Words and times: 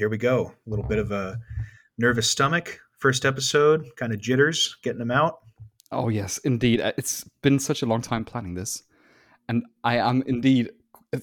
here 0.00 0.08
we 0.08 0.16
go. 0.16 0.54
A 0.66 0.70
little 0.70 0.86
bit 0.86 0.96
of 0.96 1.12
a 1.12 1.38
nervous 1.98 2.30
stomach. 2.30 2.80
First 3.00 3.26
episode, 3.26 3.84
kind 3.96 4.14
of 4.14 4.18
jitters, 4.18 4.78
getting 4.82 4.98
them 4.98 5.10
out. 5.10 5.40
Oh, 5.92 6.08
yes, 6.08 6.38
indeed. 6.38 6.80
Uh, 6.80 6.92
it's 6.96 7.28
been 7.42 7.58
such 7.58 7.82
a 7.82 7.86
long 7.86 8.00
time 8.00 8.24
planning 8.24 8.54
this. 8.54 8.82
And 9.46 9.62
I 9.84 9.98
am 9.98 10.22
indeed, 10.22 10.70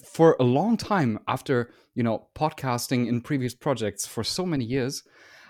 for 0.05 0.35
a 0.39 0.43
long 0.43 0.77
time 0.77 1.17
after, 1.27 1.71
you 1.95 2.03
know, 2.03 2.27
podcasting 2.35 3.07
in 3.07 3.21
previous 3.21 3.55
projects 3.55 4.05
for 4.05 4.23
so 4.23 4.45
many 4.45 4.65
years, 4.65 5.01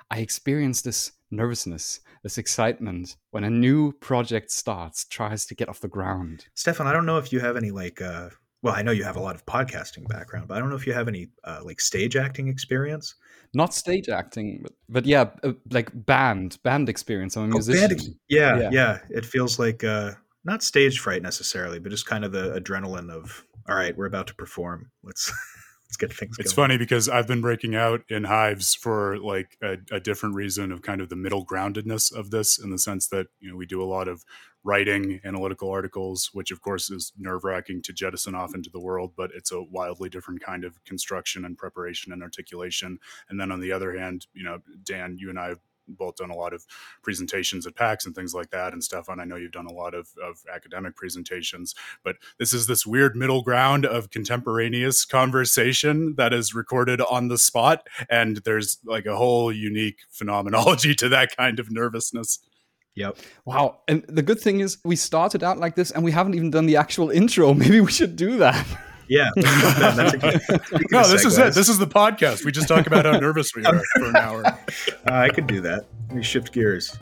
I 0.09 0.19
experienced 0.19 0.85
this 0.85 1.11
nervousness, 1.29 1.99
this 2.23 2.37
excitement 2.37 3.17
when 3.31 3.43
a 3.43 3.49
new 3.49 3.91
project 3.91 4.51
starts, 4.51 5.03
tries 5.03 5.45
to 5.47 5.55
get 5.55 5.67
off 5.67 5.81
the 5.81 5.89
ground. 5.89 6.45
Stefan, 6.53 6.87
I 6.87 6.93
don't 6.93 7.05
know 7.05 7.17
if 7.17 7.33
you 7.33 7.41
have 7.41 7.57
any 7.57 7.71
like 7.71 8.01
uh 8.01 8.29
well, 8.61 8.73
I 8.73 8.81
know 8.81 8.91
you 8.91 9.03
have 9.03 9.17
a 9.17 9.21
lot 9.21 9.35
of 9.35 9.45
podcasting 9.45 10.07
background, 10.07 10.47
but 10.47 10.57
I 10.57 10.59
don't 10.59 10.69
know 10.69 10.75
if 10.75 10.87
you 10.87 10.93
have 10.93 11.07
any 11.07 11.29
uh, 11.43 11.61
like 11.63 11.79
stage 11.79 12.15
acting 12.15 12.47
experience. 12.47 13.15
Not 13.53 13.73
stage 13.73 14.09
acting, 14.09 14.59
but, 14.63 14.71
but 14.89 15.05
yeah, 15.05 15.29
uh, 15.43 15.53
like 15.71 15.89
band, 15.93 16.57
band 16.63 16.89
experience. 16.89 17.37
I'm 17.37 17.45
a 17.45 17.47
musician. 17.47 17.83
Oh, 17.83 17.87
band, 17.87 18.15
yeah, 18.29 18.59
yeah, 18.59 18.69
yeah, 18.71 18.99
It 19.09 19.25
feels 19.25 19.59
like 19.59 19.83
uh, 19.83 20.13
not 20.43 20.63
stage 20.63 20.99
fright 20.99 21.21
necessarily, 21.21 21.79
but 21.79 21.91
just 21.91 22.05
kind 22.05 22.25
of 22.25 22.31
the 22.31 22.59
adrenaline 22.59 23.09
of 23.09 23.45
all 23.69 23.75
right, 23.75 23.95
we're 23.97 24.05
about 24.05 24.27
to 24.27 24.35
perform. 24.35 24.91
Let's 25.03 25.31
let's 25.87 25.97
get 25.97 26.13
things. 26.13 26.37
It's 26.39 26.53
going. 26.53 26.69
funny 26.69 26.77
because 26.77 27.09
I've 27.09 27.27
been 27.27 27.41
breaking 27.41 27.75
out 27.75 28.01
in 28.09 28.23
hives 28.23 28.73
for 28.75 29.17
like 29.19 29.57
a, 29.61 29.77
a, 29.91 29.99
different 29.99 30.35
reason 30.35 30.71
of 30.71 30.81
kind 30.81 31.01
of 31.01 31.09
the 31.09 31.15
middle 31.15 31.45
groundedness 31.45 32.13
of 32.13 32.31
this, 32.31 32.59
in 32.59 32.69
the 32.69 32.79
sense 32.79 33.07
that 33.09 33.27
you 33.39 33.51
know 33.51 33.57
we 33.57 33.65
do 33.65 33.81
a 33.81 33.85
lot 33.85 34.07
of 34.07 34.23
writing 34.67 35.21
analytical 35.23 35.71
articles, 35.71 36.29
which 36.33 36.51
of 36.51 36.59
course 36.59 36.91
is 36.91 37.13
nerve 37.17 37.45
wracking 37.45 37.81
to 37.81 37.93
jettison 37.93 38.35
off 38.35 38.53
into 38.53 38.69
the 38.69 38.79
world, 38.81 39.13
but 39.15 39.31
it's 39.33 39.53
a 39.53 39.63
wildly 39.63 40.09
different 40.09 40.41
kind 40.41 40.65
of 40.65 40.83
construction 40.83 41.45
and 41.45 41.57
preparation 41.57 42.11
and 42.11 42.21
articulation. 42.21 42.99
And 43.29 43.39
then 43.39 43.49
on 43.49 43.61
the 43.61 43.71
other 43.71 43.97
hand, 43.97 44.27
you 44.33 44.43
know, 44.43 44.59
Dan, 44.83 45.15
you 45.17 45.29
and 45.29 45.39
I 45.39 45.47
have 45.47 45.59
both 45.87 46.17
done 46.17 46.31
a 46.31 46.35
lot 46.35 46.53
of 46.53 46.65
presentations 47.01 47.65
at 47.65 47.75
PAX 47.75 48.05
and 48.05 48.13
things 48.13 48.33
like 48.33 48.49
that. 48.49 48.73
And 48.73 48.83
Stefan, 48.83 49.21
I 49.21 49.23
know 49.23 49.37
you've 49.37 49.53
done 49.53 49.67
a 49.67 49.73
lot 49.73 49.93
of, 49.93 50.09
of 50.21 50.43
academic 50.53 50.97
presentations, 50.97 51.73
but 52.03 52.17
this 52.37 52.51
is 52.51 52.67
this 52.67 52.85
weird 52.85 53.15
middle 53.15 53.43
ground 53.43 53.85
of 53.85 54.09
contemporaneous 54.09 55.05
conversation 55.05 56.15
that 56.15 56.33
is 56.33 56.53
recorded 56.53 56.99
on 56.99 57.29
the 57.29 57.37
spot. 57.37 57.87
And 58.09 58.41
there's 58.43 58.79
like 58.83 59.05
a 59.05 59.15
whole 59.15 59.49
unique 59.49 59.99
phenomenology 60.09 60.93
to 61.01 61.07
that 61.07 61.37
kind 61.37 61.57
of 61.57 61.71
nervousness. 61.71 62.39
Yep. 62.97 63.17
Wow. 63.45 63.77
And 63.87 64.03
the 64.07 64.23
good 64.23 64.39
thing 64.39 64.59
is 64.59 64.79
we 64.83 64.95
started 64.95 65.43
out 65.43 65.59
like 65.59 65.75
this 65.75 65.91
and 65.91 66.03
we 66.03 66.11
haven't 66.11 66.33
even 66.33 66.49
done 66.49 66.65
the 66.65 66.77
actual 66.77 67.09
intro. 67.21 67.53
Maybe 67.53 67.79
we 67.79 67.91
should 67.91 68.15
do 68.15 68.37
that. 68.37 68.65
Yeah. 69.07 69.29
That's 69.35 70.13
a 70.13 70.17
good, 70.17 70.91
no, 70.91 71.07
this 71.07 71.23
is 71.23 71.37
it. 71.37 71.53
This 71.53 71.69
is 71.69 71.77
the 71.77 71.87
podcast. 71.87 72.43
We 72.43 72.51
just 72.51 72.67
talk 72.67 72.87
about 72.87 73.05
how 73.05 73.19
nervous 73.19 73.51
we 73.55 73.63
are 73.65 73.81
for 73.95 74.05
an 74.05 74.15
hour. 74.17 74.45
Uh, 74.45 74.55
I 75.05 75.29
could 75.29 75.47
do 75.47 75.61
that. 75.61 75.85
We 76.11 76.23
shift 76.23 76.51
gears. 76.51 76.97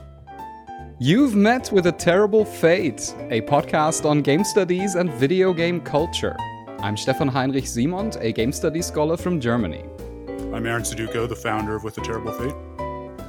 You've 0.99 1.33
met 1.33 1.71
with 1.71 1.87
a 1.87 1.91
terrible 1.91 2.45
fate, 2.45 3.15
a 3.29 3.41
podcast 3.41 4.07
on 4.07 4.21
game 4.21 4.43
studies 4.43 4.95
and 4.95 5.11
video 5.13 5.53
game 5.53 5.81
culture. 5.81 6.35
I'm 6.79 6.95
Stefan 6.95 7.29
Heinrich 7.29 7.65
Simond, 7.65 8.17
a 8.19 8.31
game 8.31 8.51
studies 8.51 8.85
scholar 8.85 9.17
from 9.17 9.39
Germany. 9.39 9.83
I'm 10.53 10.65
Aaron 10.65 10.83
Suduiko, 10.83 11.27
the 11.27 11.35
founder 11.35 11.75
of 11.75 11.83
With 11.83 11.97
a 11.97 12.01
Terrible 12.01 12.33
Fate. 12.33 12.53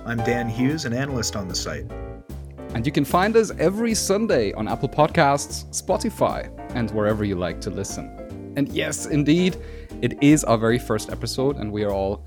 I'm 0.04 0.18
Dan 0.18 0.48
Hughes, 0.48 0.84
an 0.84 0.92
analyst 0.92 1.34
on 1.34 1.48
the 1.48 1.54
site. 1.54 1.86
And 2.76 2.84
you 2.84 2.92
can 2.92 3.06
find 3.06 3.34
us 3.38 3.50
every 3.58 3.94
Sunday 3.94 4.52
on 4.52 4.68
Apple 4.68 4.90
Podcasts, 4.90 5.64
Spotify, 5.70 6.50
and 6.76 6.90
wherever 6.90 7.24
you 7.24 7.34
like 7.34 7.58
to 7.62 7.70
listen. 7.70 8.52
And 8.54 8.68
yes, 8.68 9.06
indeed, 9.06 9.56
it 10.02 10.22
is 10.22 10.44
our 10.44 10.58
very 10.58 10.78
first 10.78 11.08
episode, 11.08 11.56
and 11.56 11.72
we 11.72 11.84
are 11.84 11.90
all 11.90 12.26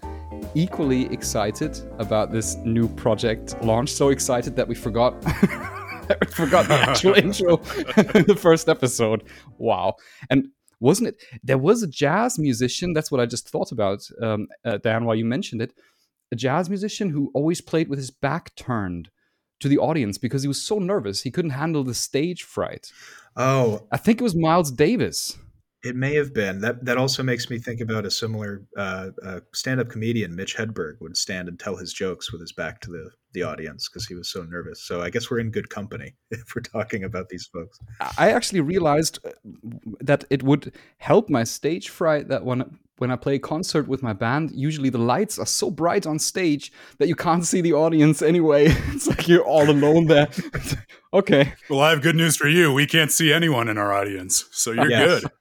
equally 0.55 1.05
excited 1.13 1.79
about 1.99 2.31
this 2.31 2.55
new 2.65 2.87
project 2.87 3.61
launch. 3.61 3.91
So 3.91 4.09
excited 4.09 4.55
that 4.55 4.67
we 4.67 4.73
forgot. 4.73 5.23
we 5.23 6.27
forgot 6.31 6.67
the 6.67 6.79
actual 6.81 7.13
intro 7.25 7.57
in 8.15 8.25
the 8.25 8.35
first 8.35 8.69
episode. 8.69 9.25
Wow. 9.59 9.97
And 10.31 10.47
wasn't 10.79 11.09
it? 11.09 11.21
There 11.43 11.59
was 11.59 11.83
a 11.83 11.87
jazz 11.87 12.39
musician. 12.39 12.93
That's 12.93 13.11
what 13.11 13.21
I 13.21 13.27
just 13.27 13.49
thought 13.49 13.71
about, 13.71 14.01
um, 14.19 14.47
uh, 14.65 14.79
Dan, 14.79 15.05
while 15.05 15.15
you 15.15 15.25
mentioned 15.25 15.61
it. 15.61 15.73
A 16.31 16.35
jazz 16.35 16.71
musician 16.71 17.11
who 17.11 17.29
always 17.35 17.61
played 17.61 17.87
with 17.87 17.99
his 17.99 18.09
back 18.09 18.55
turned 18.55 19.11
to 19.59 19.67
the 19.67 19.77
audience 19.77 20.17
because 20.17 20.41
he 20.41 20.47
was 20.47 20.61
so 20.61 20.79
nervous 20.79 21.21
he 21.21 21.31
couldn't 21.31 21.51
handle 21.51 21.83
the 21.83 21.93
stage 21.93 22.43
fright. 22.43 22.91
Oh, 23.35 23.87
I 23.91 23.97
think 23.97 24.19
it 24.19 24.23
was 24.23 24.35
Miles 24.35 24.71
Davis. 24.71 25.37
It 25.81 25.95
may 25.95 26.13
have 26.15 26.33
been 26.33 26.59
that. 26.59 26.83
That 26.83 26.97
also 26.97 27.23
makes 27.23 27.49
me 27.49 27.57
think 27.57 27.79
about 27.79 28.05
a 28.05 28.11
similar 28.11 28.65
uh, 28.75 29.11
uh, 29.23 29.39
stand-up 29.53 29.87
comedian, 29.87 30.35
Mitch 30.35 30.57
Hedberg, 30.57 30.99
would 30.99 31.15
stand 31.15 31.47
and 31.47 31.57
tell 31.57 31.77
his 31.77 31.93
jokes 31.93 32.33
with 32.33 32.41
his 32.41 32.51
back 32.51 32.81
to 32.81 32.91
the 32.91 33.09
the 33.33 33.43
audience 33.43 33.87
because 33.87 34.05
he 34.05 34.15
was 34.15 34.29
so 34.29 34.43
nervous. 34.43 34.81
So 34.83 35.01
I 35.01 35.09
guess 35.09 35.31
we're 35.31 35.39
in 35.39 35.51
good 35.51 35.69
company 35.69 36.15
if 36.31 36.53
we're 36.53 36.63
talking 36.63 37.05
about 37.05 37.29
these 37.29 37.47
folks. 37.47 37.79
I 38.17 38.31
actually 38.31 38.59
realized 38.59 39.19
uh, 39.25 39.29
that 40.01 40.25
it 40.29 40.43
would 40.43 40.73
help 40.97 41.29
my 41.29 41.45
stage 41.45 41.87
fright 41.87 42.27
that 42.27 42.43
when 42.43 42.77
when 42.99 43.11
I 43.11 43.15
play 43.15 43.35
a 43.35 43.39
concert 43.39 43.87
with 43.87 44.03
my 44.03 44.13
band, 44.13 44.51
usually 44.51 44.89
the 44.89 44.97
lights 44.97 45.39
are 45.39 45.45
so 45.45 45.71
bright 45.71 46.05
on 46.05 46.19
stage 46.19 46.71
that 46.97 47.07
you 47.07 47.15
can't 47.15 47.45
see 47.45 47.61
the 47.61 47.73
audience 47.73 48.21
anyway. 48.21 48.65
it's 48.89 49.07
like 49.07 49.27
you're 49.27 49.45
all 49.45 49.69
alone 49.69 50.05
there. 50.05 50.29
okay. 51.13 51.53
Well, 51.69 51.81
I 51.81 51.91
have 51.91 52.01
good 52.01 52.15
news 52.15 52.37
for 52.37 52.47
you. 52.47 52.73
We 52.73 52.85
can't 52.85 53.11
see 53.11 53.31
anyone 53.31 53.67
in 53.67 53.77
our 53.77 53.93
audience, 53.93 54.45
so 54.51 54.71
you're 54.71 54.89
yes. 54.89 55.21
good. 55.21 55.31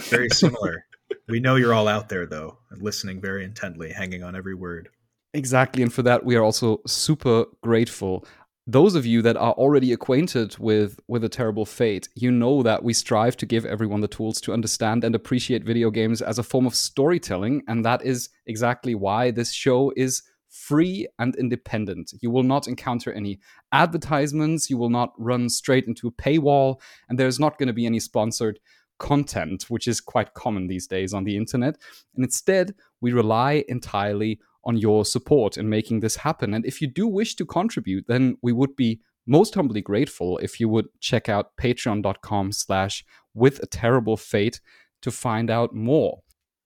very 0.02 0.28
similar. 0.28 0.84
We 1.28 1.40
know 1.40 1.56
you're 1.56 1.74
all 1.74 1.88
out 1.88 2.08
there 2.08 2.26
though, 2.26 2.58
listening 2.70 3.20
very 3.20 3.44
intently, 3.44 3.92
hanging 3.92 4.22
on 4.22 4.36
every 4.36 4.54
word. 4.54 4.88
Exactly, 5.34 5.82
and 5.82 5.92
for 5.92 6.02
that 6.02 6.24
we 6.24 6.36
are 6.36 6.42
also 6.42 6.80
super 6.86 7.46
grateful. 7.62 8.26
Those 8.66 8.94
of 8.94 9.04
you 9.04 9.22
that 9.22 9.36
are 9.36 9.54
already 9.54 9.92
acquainted 9.92 10.56
with 10.58 11.00
with 11.08 11.24
a 11.24 11.28
terrible 11.28 11.66
fate, 11.66 12.08
you 12.14 12.30
know 12.30 12.62
that 12.62 12.84
we 12.84 12.92
strive 12.92 13.36
to 13.38 13.46
give 13.46 13.66
everyone 13.66 14.02
the 14.02 14.08
tools 14.08 14.40
to 14.42 14.52
understand 14.52 15.02
and 15.02 15.16
appreciate 15.16 15.64
video 15.64 15.90
games 15.90 16.22
as 16.22 16.38
a 16.38 16.44
form 16.44 16.64
of 16.64 16.76
storytelling, 16.76 17.62
and 17.66 17.84
that 17.84 18.04
is 18.04 18.28
exactly 18.46 18.94
why 18.94 19.32
this 19.32 19.52
show 19.52 19.92
is 19.96 20.22
free 20.48 21.08
and 21.18 21.34
independent. 21.34 22.12
You 22.20 22.30
will 22.30 22.44
not 22.44 22.68
encounter 22.68 23.12
any 23.12 23.40
advertisements, 23.72 24.70
you 24.70 24.76
will 24.76 24.90
not 24.90 25.12
run 25.18 25.48
straight 25.48 25.86
into 25.88 26.06
a 26.06 26.12
paywall, 26.12 26.80
and 27.08 27.18
there's 27.18 27.40
not 27.40 27.58
going 27.58 27.66
to 27.66 27.72
be 27.72 27.86
any 27.86 27.98
sponsored 27.98 28.60
content, 28.98 29.64
which 29.70 29.88
is 29.88 30.00
quite 30.00 30.34
common 30.34 30.68
these 30.68 30.86
days 30.86 31.12
on 31.12 31.24
the 31.24 31.36
internet. 31.36 31.76
And 32.14 32.24
instead, 32.24 32.76
we 33.00 33.12
rely 33.12 33.64
entirely 33.66 34.38
on 34.64 34.76
your 34.76 35.04
support 35.04 35.56
in 35.56 35.68
making 35.68 36.00
this 36.00 36.16
happen. 36.16 36.54
And 36.54 36.64
if 36.64 36.80
you 36.80 36.86
do 36.86 37.06
wish 37.06 37.34
to 37.36 37.44
contribute, 37.44 38.06
then 38.08 38.36
we 38.42 38.52
would 38.52 38.76
be 38.76 39.00
most 39.26 39.54
humbly 39.54 39.80
grateful 39.80 40.38
if 40.38 40.58
you 40.58 40.68
would 40.68 40.88
check 41.00 41.28
out 41.28 41.56
patreon.com 41.56 42.52
slash 42.52 43.04
with 43.34 43.60
a 43.62 43.66
terrible 43.66 44.16
fate 44.16 44.60
to 45.00 45.10
find 45.10 45.50
out 45.50 45.74
more. 45.74 46.22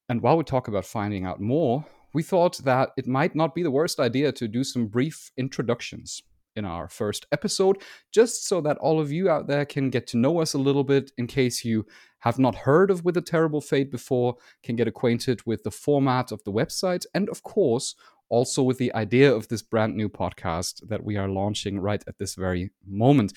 And 0.09 0.23
while 0.23 0.37
we 0.37 0.45
talk 0.45 0.69
about 0.69 0.85
finding 0.85 1.25
out 1.25 1.41
more, 1.41 1.85
we 2.13 2.23
thought 2.23 2.59
that 2.59 2.91
it 2.97 3.07
might 3.07 3.35
not 3.35 3.55
be 3.55 3.63
the 3.63 3.71
worst 3.71 4.01
idea 4.01 4.33
to 4.33 4.49
do 4.49 4.65
some 4.65 4.87
brief 4.87 5.31
introductions 5.37 6.23
in 6.55 6.65
our 6.65 6.89
first 6.89 7.27
episode, 7.33 7.83
just 8.13 8.47
so 8.47 8.63
that 8.63 8.79
all 8.79 8.99
of 8.99 9.13
you 9.13 9.29
out 9.29 9.47
there 9.47 9.67
can 9.67 9.91
get 9.91 10.07
to 10.07 10.17
know 10.17 10.41
us 10.41 10.55
a 10.55 10.59
little 10.59 10.85
bit 10.85 11.13
in 11.19 11.27
case 11.27 11.65
you 11.65 11.85
have 12.27 12.41
not 12.41 12.57
heard 12.57 12.91
of 12.91 13.05
With 13.05 13.17
a 13.17 13.23
Terrible 13.23 13.61
Fate 13.61 13.89
before, 13.89 14.35
can 14.65 14.75
get 14.75 14.89
acquainted 14.89 15.47
with 15.47 15.63
the 15.63 15.71
format 15.71 16.33
of 16.33 16.43
the 16.43 16.51
website, 16.51 17.07
and 17.15 17.29
of 17.29 17.45
course, 17.45 17.95
also 18.29 18.65
with 18.65 18.79
the 18.79 18.93
idea 18.95 19.33
of 19.33 19.47
this 19.47 19.63
brand 19.63 19.95
new 19.95 20.09
podcast 20.09 20.89
that 20.89 21.05
we 21.05 21.17
are 21.17 21.29
launching 21.29 21.79
right 21.79 22.03
at 22.09 22.19
this 22.19 22.35
very 22.35 22.71
moment. 22.85 23.33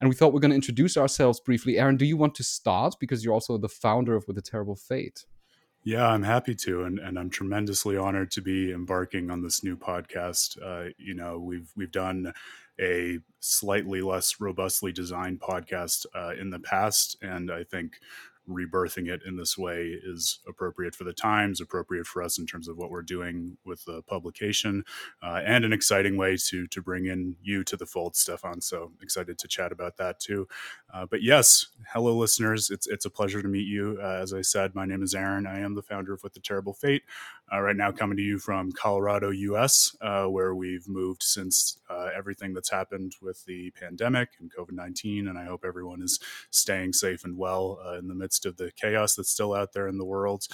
And 0.00 0.08
we 0.08 0.16
thought 0.16 0.32
we're 0.32 0.40
going 0.40 0.50
to 0.50 0.56
introduce 0.56 0.96
ourselves 0.96 1.38
briefly. 1.38 1.78
Aaron, 1.78 1.96
do 1.96 2.04
you 2.04 2.16
want 2.16 2.34
to 2.34 2.42
start? 2.42 2.96
Because 2.98 3.24
you're 3.24 3.32
also 3.32 3.56
the 3.58 3.68
founder 3.68 4.16
of 4.16 4.24
With 4.26 4.36
a 4.36 4.42
Terrible 4.42 4.74
Fate. 4.74 5.24
Yeah, 5.84 6.08
I'm 6.08 6.24
happy 6.24 6.56
to, 6.56 6.82
and, 6.82 6.98
and 6.98 7.16
I'm 7.16 7.30
tremendously 7.30 7.96
honored 7.96 8.32
to 8.32 8.40
be 8.40 8.72
embarking 8.72 9.30
on 9.30 9.42
this 9.42 9.62
new 9.62 9.76
podcast. 9.76 10.58
Uh, 10.60 10.90
you 10.98 11.14
know, 11.14 11.38
we've 11.38 11.70
we've 11.76 11.92
done 11.92 12.32
a 12.80 13.18
slightly 13.40 14.00
less 14.00 14.40
robustly 14.40 14.92
designed 14.92 15.40
podcast 15.40 16.06
uh, 16.14 16.32
in 16.40 16.50
the 16.50 16.60
past, 16.60 17.16
and 17.20 17.50
I 17.50 17.64
think 17.64 17.94
rebirthing 18.48 19.08
it 19.08 19.22
in 19.24 19.36
this 19.36 19.56
way 19.56 19.88
is 20.02 20.40
appropriate 20.48 20.94
for 20.94 21.04
the 21.04 21.12
times, 21.12 21.60
appropriate 21.60 22.06
for 22.06 22.22
us 22.22 22.38
in 22.38 22.46
terms 22.46 22.68
of 22.68 22.76
what 22.76 22.90
we're 22.90 23.02
doing 23.02 23.56
with 23.64 23.84
the 23.84 24.02
publication, 24.02 24.84
uh, 25.22 25.40
and 25.44 25.64
an 25.64 25.72
exciting 25.72 26.16
way 26.16 26.36
to 26.36 26.66
to 26.66 26.82
bring 26.82 27.06
in 27.06 27.36
you 27.42 27.62
to 27.64 27.76
the 27.76 27.86
fold, 27.86 28.16
Stefan. 28.16 28.60
So 28.60 28.92
excited 29.00 29.38
to 29.38 29.48
chat 29.48 29.72
about 29.72 29.96
that 29.98 30.18
too. 30.20 30.48
Uh, 30.92 31.06
but 31.06 31.22
yes, 31.22 31.66
hello, 31.92 32.16
listeners. 32.16 32.70
It's 32.70 32.86
it's 32.86 33.04
a 33.04 33.10
pleasure 33.10 33.42
to 33.42 33.48
meet 33.48 33.66
you. 33.66 33.98
Uh, 34.02 34.18
as 34.22 34.34
I 34.34 34.42
said, 34.42 34.74
my 34.74 34.86
name 34.86 35.02
is 35.02 35.14
Aaron. 35.14 35.46
I 35.46 35.60
am 35.60 35.74
the 35.74 35.82
founder 35.82 36.12
of 36.12 36.22
With 36.22 36.34
the 36.34 36.40
Terrible 36.40 36.74
Fate. 36.74 37.02
Uh, 37.52 37.60
right 37.60 37.76
now, 37.76 37.92
coming 37.92 38.16
to 38.16 38.22
you 38.22 38.38
from 38.38 38.72
Colorado, 38.72 39.30
U.S., 39.30 39.94
uh, 40.00 40.24
where 40.24 40.54
we've 40.54 40.88
moved 40.88 41.22
since 41.22 41.78
uh, 41.90 42.08
everything 42.16 42.54
that's 42.54 42.70
happened 42.70 43.14
with 43.20 43.44
the 43.44 43.70
pandemic 43.72 44.30
and 44.40 44.50
COVID 44.52 44.72
nineteen, 44.72 45.28
and 45.28 45.38
I 45.38 45.44
hope 45.44 45.64
everyone 45.64 46.02
is 46.02 46.18
staying 46.50 46.94
safe 46.94 47.24
and 47.24 47.36
well 47.36 47.78
in 47.98 48.08
the 48.08 48.14
midst 48.14 48.31
of 48.46 48.56
the 48.56 48.70
chaos 48.76 49.14
that's 49.14 49.30
still 49.30 49.54
out 49.54 49.72
there 49.72 49.88
in 49.88 49.98
the 49.98 50.04
world. 50.04 50.46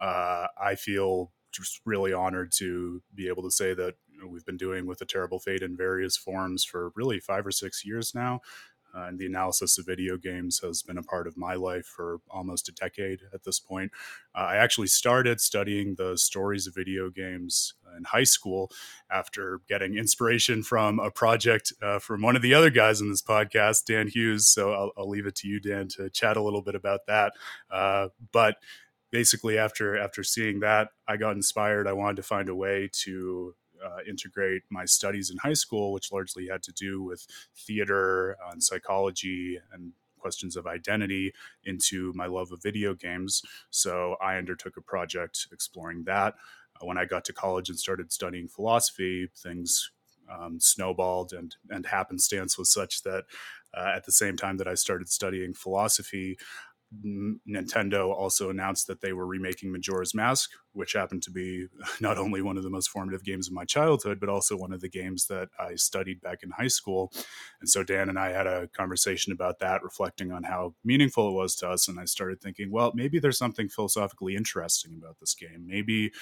I 0.00 0.74
feel 0.76 1.32
just 1.52 1.80
really 1.84 2.12
honored 2.12 2.52
to 2.56 3.02
be 3.14 3.28
able 3.28 3.42
to 3.44 3.50
say 3.50 3.74
that 3.74 3.94
we've 4.28 4.44
been 4.44 4.56
doing 4.56 4.86
with 4.86 5.00
a 5.00 5.06
terrible 5.06 5.38
fate 5.38 5.62
in 5.62 5.76
various 5.76 6.16
forms 6.16 6.64
for 6.64 6.92
really 6.96 7.20
five 7.20 7.46
or 7.46 7.52
six 7.52 7.84
years 7.84 8.14
now. 8.14 8.40
Uh, 8.96 9.06
and 9.06 9.18
the 9.18 9.26
analysis 9.26 9.76
of 9.76 9.86
video 9.86 10.16
games 10.16 10.60
has 10.60 10.82
been 10.82 10.98
a 10.98 11.02
part 11.02 11.26
of 11.26 11.36
my 11.36 11.54
life 11.54 11.84
for 11.84 12.18
almost 12.30 12.68
a 12.68 12.72
decade 12.72 13.20
at 13.32 13.42
this 13.42 13.58
point. 13.58 13.90
Uh, 14.36 14.42
I 14.42 14.56
actually 14.56 14.86
started 14.86 15.40
studying 15.40 15.96
the 15.96 16.16
stories 16.16 16.68
of 16.68 16.76
video 16.76 17.10
games 17.10 17.74
in 17.96 18.04
high 18.04 18.24
school 18.24 18.70
after 19.10 19.60
getting 19.68 19.96
inspiration 19.96 20.62
from 20.62 20.98
a 20.98 21.10
project 21.10 21.72
uh, 21.82 21.98
from 21.98 22.22
one 22.22 22.36
of 22.36 22.42
the 22.42 22.54
other 22.54 22.70
guys 22.70 23.00
in 23.00 23.10
this 23.10 23.22
podcast, 23.22 23.84
Dan 23.86 24.08
Hughes. 24.08 24.48
So 24.48 24.72
I'll, 24.72 24.92
I'll, 24.96 25.08
leave 25.08 25.26
it 25.26 25.36
to 25.36 25.48
you, 25.48 25.60
Dan, 25.60 25.88
to 25.88 26.10
chat 26.10 26.36
a 26.36 26.42
little 26.42 26.62
bit 26.62 26.74
about 26.74 27.06
that. 27.06 27.32
Uh, 27.70 28.08
but 28.32 28.56
basically, 29.10 29.58
after 29.58 29.96
after 29.96 30.22
seeing 30.22 30.60
that, 30.60 30.88
I 31.06 31.16
got 31.16 31.36
inspired. 31.36 31.86
I 31.86 31.92
wanted 31.92 32.16
to 32.16 32.22
find 32.22 32.48
a 32.48 32.54
way 32.54 32.90
to 33.04 33.54
uh, 33.84 33.98
integrate 34.08 34.62
my 34.70 34.84
studies 34.84 35.30
in 35.30 35.38
high 35.38 35.52
school, 35.52 35.92
which 35.92 36.12
largely 36.12 36.48
had 36.48 36.62
to 36.64 36.72
do 36.72 37.02
with 37.02 37.26
theater 37.56 38.36
and 38.50 38.62
psychology 38.62 39.58
and 39.72 39.92
questions 40.24 40.56
of 40.56 40.66
identity 40.66 41.34
into 41.64 42.10
my 42.14 42.24
love 42.24 42.50
of 42.50 42.62
video 42.62 42.94
games. 42.94 43.42
So 43.68 44.16
I 44.22 44.36
undertook 44.36 44.78
a 44.78 44.80
project 44.80 45.48
exploring 45.52 46.04
that. 46.04 46.34
When 46.80 46.98
I 46.98 47.04
got 47.04 47.24
to 47.26 47.32
college 47.32 47.68
and 47.68 47.78
started 47.78 48.12
studying 48.12 48.48
philosophy, 48.48 49.28
things 49.36 49.90
um, 50.30 50.58
snowballed 50.60 51.32
and 51.32 51.54
and 51.70 51.86
happenstance 51.86 52.58
was 52.58 52.72
such 52.72 53.02
that 53.02 53.24
uh, 53.76 53.92
at 53.94 54.04
the 54.04 54.12
same 54.12 54.36
time 54.36 54.56
that 54.58 54.68
I 54.68 54.74
started 54.74 55.08
studying 55.08 55.54
philosophy, 55.54 56.36
Nintendo 57.02 58.12
also 58.12 58.50
announced 58.50 58.86
that 58.86 59.00
they 59.00 59.12
were 59.12 59.26
remaking 59.26 59.72
Majora's 59.72 60.14
Mask, 60.14 60.50
which 60.72 60.92
happened 60.92 61.22
to 61.24 61.30
be 61.30 61.66
not 62.00 62.18
only 62.18 62.42
one 62.42 62.56
of 62.56 62.62
the 62.62 62.70
most 62.70 62.88
formative 62.88 63.24
games 63.24 63.48
of 63.48 63.54
my 63.54 63.64
childhood, 63.64 64.20
but 64.20 64.28
also 64.28 64.56
one 64.56 64.72
of 64.72 64.80
the 64.80 64.88
games 64.88 65.26
that 65.26 65.48
I 65.58 65.74
studied 65.74 66.20
back 66.20 66.42
in 66.42 66.50
high 66.50 66.68
school. 66.68 67.12
And 67.60 67.68
so 67.68 67.82
Dan 67.82 68.08
and 68.08 68.18
I 68.18 68.30
had 68.30 68.46
a 68.46 68.68
conversation 68.68 69.32
about 69.32 69.58
that, 69.58 69.82
reflecting 69.82 70.32
on 70.32 70.44
how 70.44 70.74
meaningful 70.84 71.28
it 71.28 71.32
was 71.32 71.54
to 71.56 71.68
us. 71.68 71.88
And 71.88 71.98
I 71.98 72.04
started 72.04 72.40
thinking, 72.40 72.70
well, 72.70 72.92
maybe 72.94 73.18
there's 73.18 73.38
something 73.38 73.68
philosophically 73.68 74.36
interesting 74.36 74.94
about 74.96 75.18
this 75.20 75.34
game. 75.34 75.66
Maybe 75.66 76.12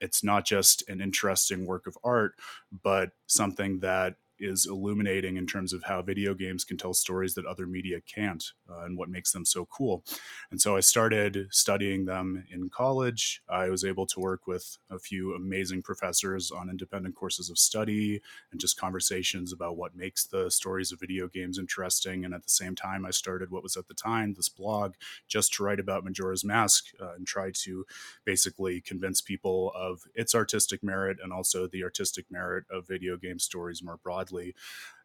it's 0.00 0.24
not 0.24 0.44
just 0.44 0.88
an 0.88 1.00
interesting 1.00 1.66
work 1.66 1.86
of 1.86 1.96
art, 2.04 2.34
but 2.82 3.10
something 3.26 3.80
that 3.80 4.16
is 4.40 4.66
illuminating 4.66 5.36
in 5.36 5.46
terms 5.46 5.72
of 5.72 5.84
how 5.84 6.02
video 6.02 6.34
games 6.34 6.64
can 6.64 6.76
tell 6.76 6.94
stories 6.94 7.34
that 7.34 7.44
other 7.44 7.66
media 7.66 8.00
can't 8.00 8.52
uh, 8.68 8.84
and 8.84 8.96
what 8.96 9.08
makes 9.08 9.32
them 9.32 9.44
so 9.44 9.66
cool. 9.66 10.02
And 10.50 10.60
so 10.60 10.76
I 10.76 10.80
started 10.80 11.48
studying 11.50 12.06
them 12.06 12.44
in 12.50 12.70
college. 12.70 13.42
I 13.48 13.68
was 13.68 13.84
able 13.84 14.06
to 14.06 14.20
work 14.20 14.46
with 14.46 14.78
a 14.90 14.98
few 14.98 15.34
amazing 15.34 15.82
professors 15.82 16.50
on 16.50 16.70
independent 16.70 17.14
courses 17.14 17.50
of 17.50 17.58
study 17.58 18.20
and 18.50 18.60
just 18.60 18.80
conversations 18.80 19.52
about 19.52 19.76
what 19.76 19.94
makes 19.94 20.24
the 20.24 20.50
stories 20.50 20.90
of 20.90 21.00
video 21.00 21.28
games 21.28 21.58
interesting. 21.58 22.24
And 22.24 22.32
at 22.32 22.42
the 22.42 22.50
same 22.50 22.74
time, 22.74 23.04
I 23.04 23.10
started 23.10 23.50
what 23.50 23.62
was 23.62 23.76
at 23.76 23.88
the 23.88 23.94
time 23.94 24.34
this 24.34 24.48
blog 24.48 24.94
just 25.28 25.52
to 25.54 25.64
write 25.64 25.80
about 25.80 26.04
Majora's 26.04 26.44
Mask 26.44 26.86
uh, 27.00 27.12
and 27.16 27.26
try 27.26 27.50
to 27.64 27.84
basically 28.24 28.80
convince 28.80 29.20
people 29.20 29.72
of 29.76 30.02
its 30.14 30.34
artistic 30.34 30.82
merit 30.82 31.18
and 31.22 31.32
also 31.32 31.66
the 31.66 31.84
artistic 31.84 32.26
merit 32.30 32.64
of 32.70 32.88
video 32.88 33.16
game 33.16 33.38
stories 33.38 33.82
more 33.82 33.98
broadly 34.02 34.29
broadly. 34.30 34.54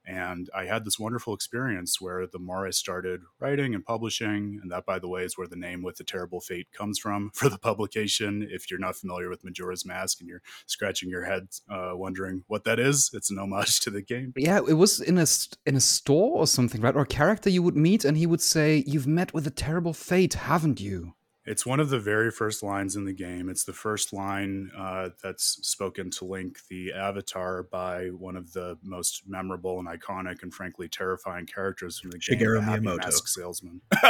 And 0.08 0.52
I 0.56 0.66
had 0.66 0.86
this 0.86 1.00
wonderful 1.00 1.34
experience 1.34 2.00
where 2.00 2.28
the 2.28 2.38
more 2.38 2.68
I 2.68 2.70
started 2.70 3.22
writing 3.40 3.74
and 3.74 3.84
publishing, 3.84 4.60
and 4.62 4.72
that, 4.72 4.86
by 4.86 5.00
the 5.00 5.08
way, 5.08 5.24
is 5.24 5.36
where 5.36 5.48
the 5.48 5.56
name 5.56 5.82
With 5.82 6.00
a 6.00 6.04
Terrible 6.04 6.42
Fate 6.42 6.68
comes 6.72 7.00
from 7.00 7.32
for 7.34 7.50
the 7.50 7.58
publication. 7.58 8.48
If 8.48 8.70
you're 8.70 8.80
not 8.80 8.96
familiar 8.96 9.30
with 9.30 9.44
Majora's 9.44 9.84
Mask 9.84 10.20
and 10.20 10.30
you're 10.30 10.44
scratching 10.68 11.10
your 11.10 11.26
head 11.26 11.48
uh, 11.72 11.94
wondering 11.94 12.44
what 12.46 12.66
that 12.66 12.80
is, 12.80 13.10
it's 13.14 13.32
an 13.32 13.40
homage 13.40 13.80
to 13.80 13.90
the 13.90 14.04
game. 14.04 14.32
Yeah, 14.38 14.60
it 14.68 14.76
was 14.76 15.00
in 15.00 15.18
a 15.18 15.26
in 15.66 15.76
a 15.76 15.82
store 15.82 16.38
or 16.38 16.46
something, 16.46 16.82
right? 16.82 16.96
Or 16.96 17.02
a 17.02 17.08
character 17.08 17.50
you 17.50 17.64
would 17.64 17.76
meet, 17.76 18.06
and 18.06 18.16
he 18.16 18.28
would 18.28 18.42
say, 18.42 18.84
"You've 18.86 19.08
met 19.08 19.34
with 19.34 19.48
a 19.48 19.52
terrible 19.66 19.94
fate, 19.94 20.36
haven't 20.36 20.80
you?" 20.80 21.16
It's 21.46 21.64
one 21.64 21.80
of 21.80 21.90
the 21.90 22.00
very 22.00 22.32
first 22.32 22.64
lines 22.64 22.96
in 22.96 23.06
the 23.06 23.14
game. 23.14 23.50
It's 23.50 23.64
the 23.64 23.74
first 23.74 24.14
line 24.14 24.72
uh, 24.76 25.10
that's 25.22 25.60
spoken 25.62 26.10
to 26.12 26.26
Link, 26.26 26.58
the 26.70 26.92
avatar, 26.94 27.64
by 27.64 28.08
one 28.08 28.36
of 28.36 28.52
the 28.54 28.80
most 28.82 29.24
memorable 29.28 29.78
and 29.78 29.88
iconic 29.88 30.42
and 30.42 30.52
frankly 30.52 30.88
terrifying 30.88 31.46
characters 31.46 32.00
from 32.00 32.10
the 32.10 32.18
Shigeru 32.18 32.66
game, 32.66 32.84
the 32.84 32.90
Miyamoto. 32.90 32.98
Mask 32.98 33.28
Salesman. 33.28 33.80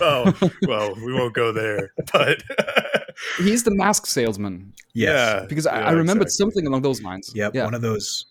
oh, 0.00 0.32
well, 0.62 0.94
we 0.94 1.12
won't 1.12 1.34
go 1.34 1.52
there, 1.52 1.92
but 2.12 2.42
he's 3.38 3.62
the 3.62 3.74
mask 3.74 4.06
salesman. 4.06 4.72
Yes. 4.94 5.12
Yeah, 5.12 5.46
because 5.46 5.66
I, 5.66 5.78
yeah, 5.78 5.88
I 5.88 5.90
remembered 5.90 6.28
exactly. 6.28 6.52
something 6.52 6.66
along 6.66 6.82
those 6.82 7.02
lines. 7.02 7.32
Yep, 7.34 7.54
yeah. 7.54 7.64
one 7.64 7.74
of 7.74 7.82
those 7.82 8.26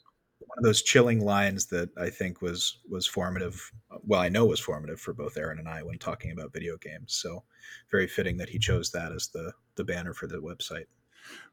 one 0.54 0.60
of 0.60 0.64
those 0.64 0.84
chilling 0.84 1.20
lines 1.26 1.66
that 1.68 1.90
I 1.98 2.10
think 2.10 2.42
was 2.42 2.80
was 2.88 3.08
formative. 3.08 3.72
Well, 4.06 4.22
I 4.22 4.30
know 4.30 4.46
was 4.46 4.60
formative 4.60 5.00
for 5.00 5.14
both 5.14 5.36
Aaron 5.36 5.58
and 5.58 5.68
I 5.68 5.82
when 5.82 5.98
talking 5.98 6.32
about 6.32 6.54
video 6.54 6.78
games. 6.78 7.16
So 7.16 7.44
very 7.90 8.08
fitting 8.08 8.38
that 8.38 8.50
he 8.50 8.60
chose 8.60 8.92
that 8.92 9.12
as 9.12 9.30
the 9.30 9.54
the 9.76 9.84
banner 9.84 10.14
for 10.14 10.28
the 10.28 10.38
website. 10.38 10.86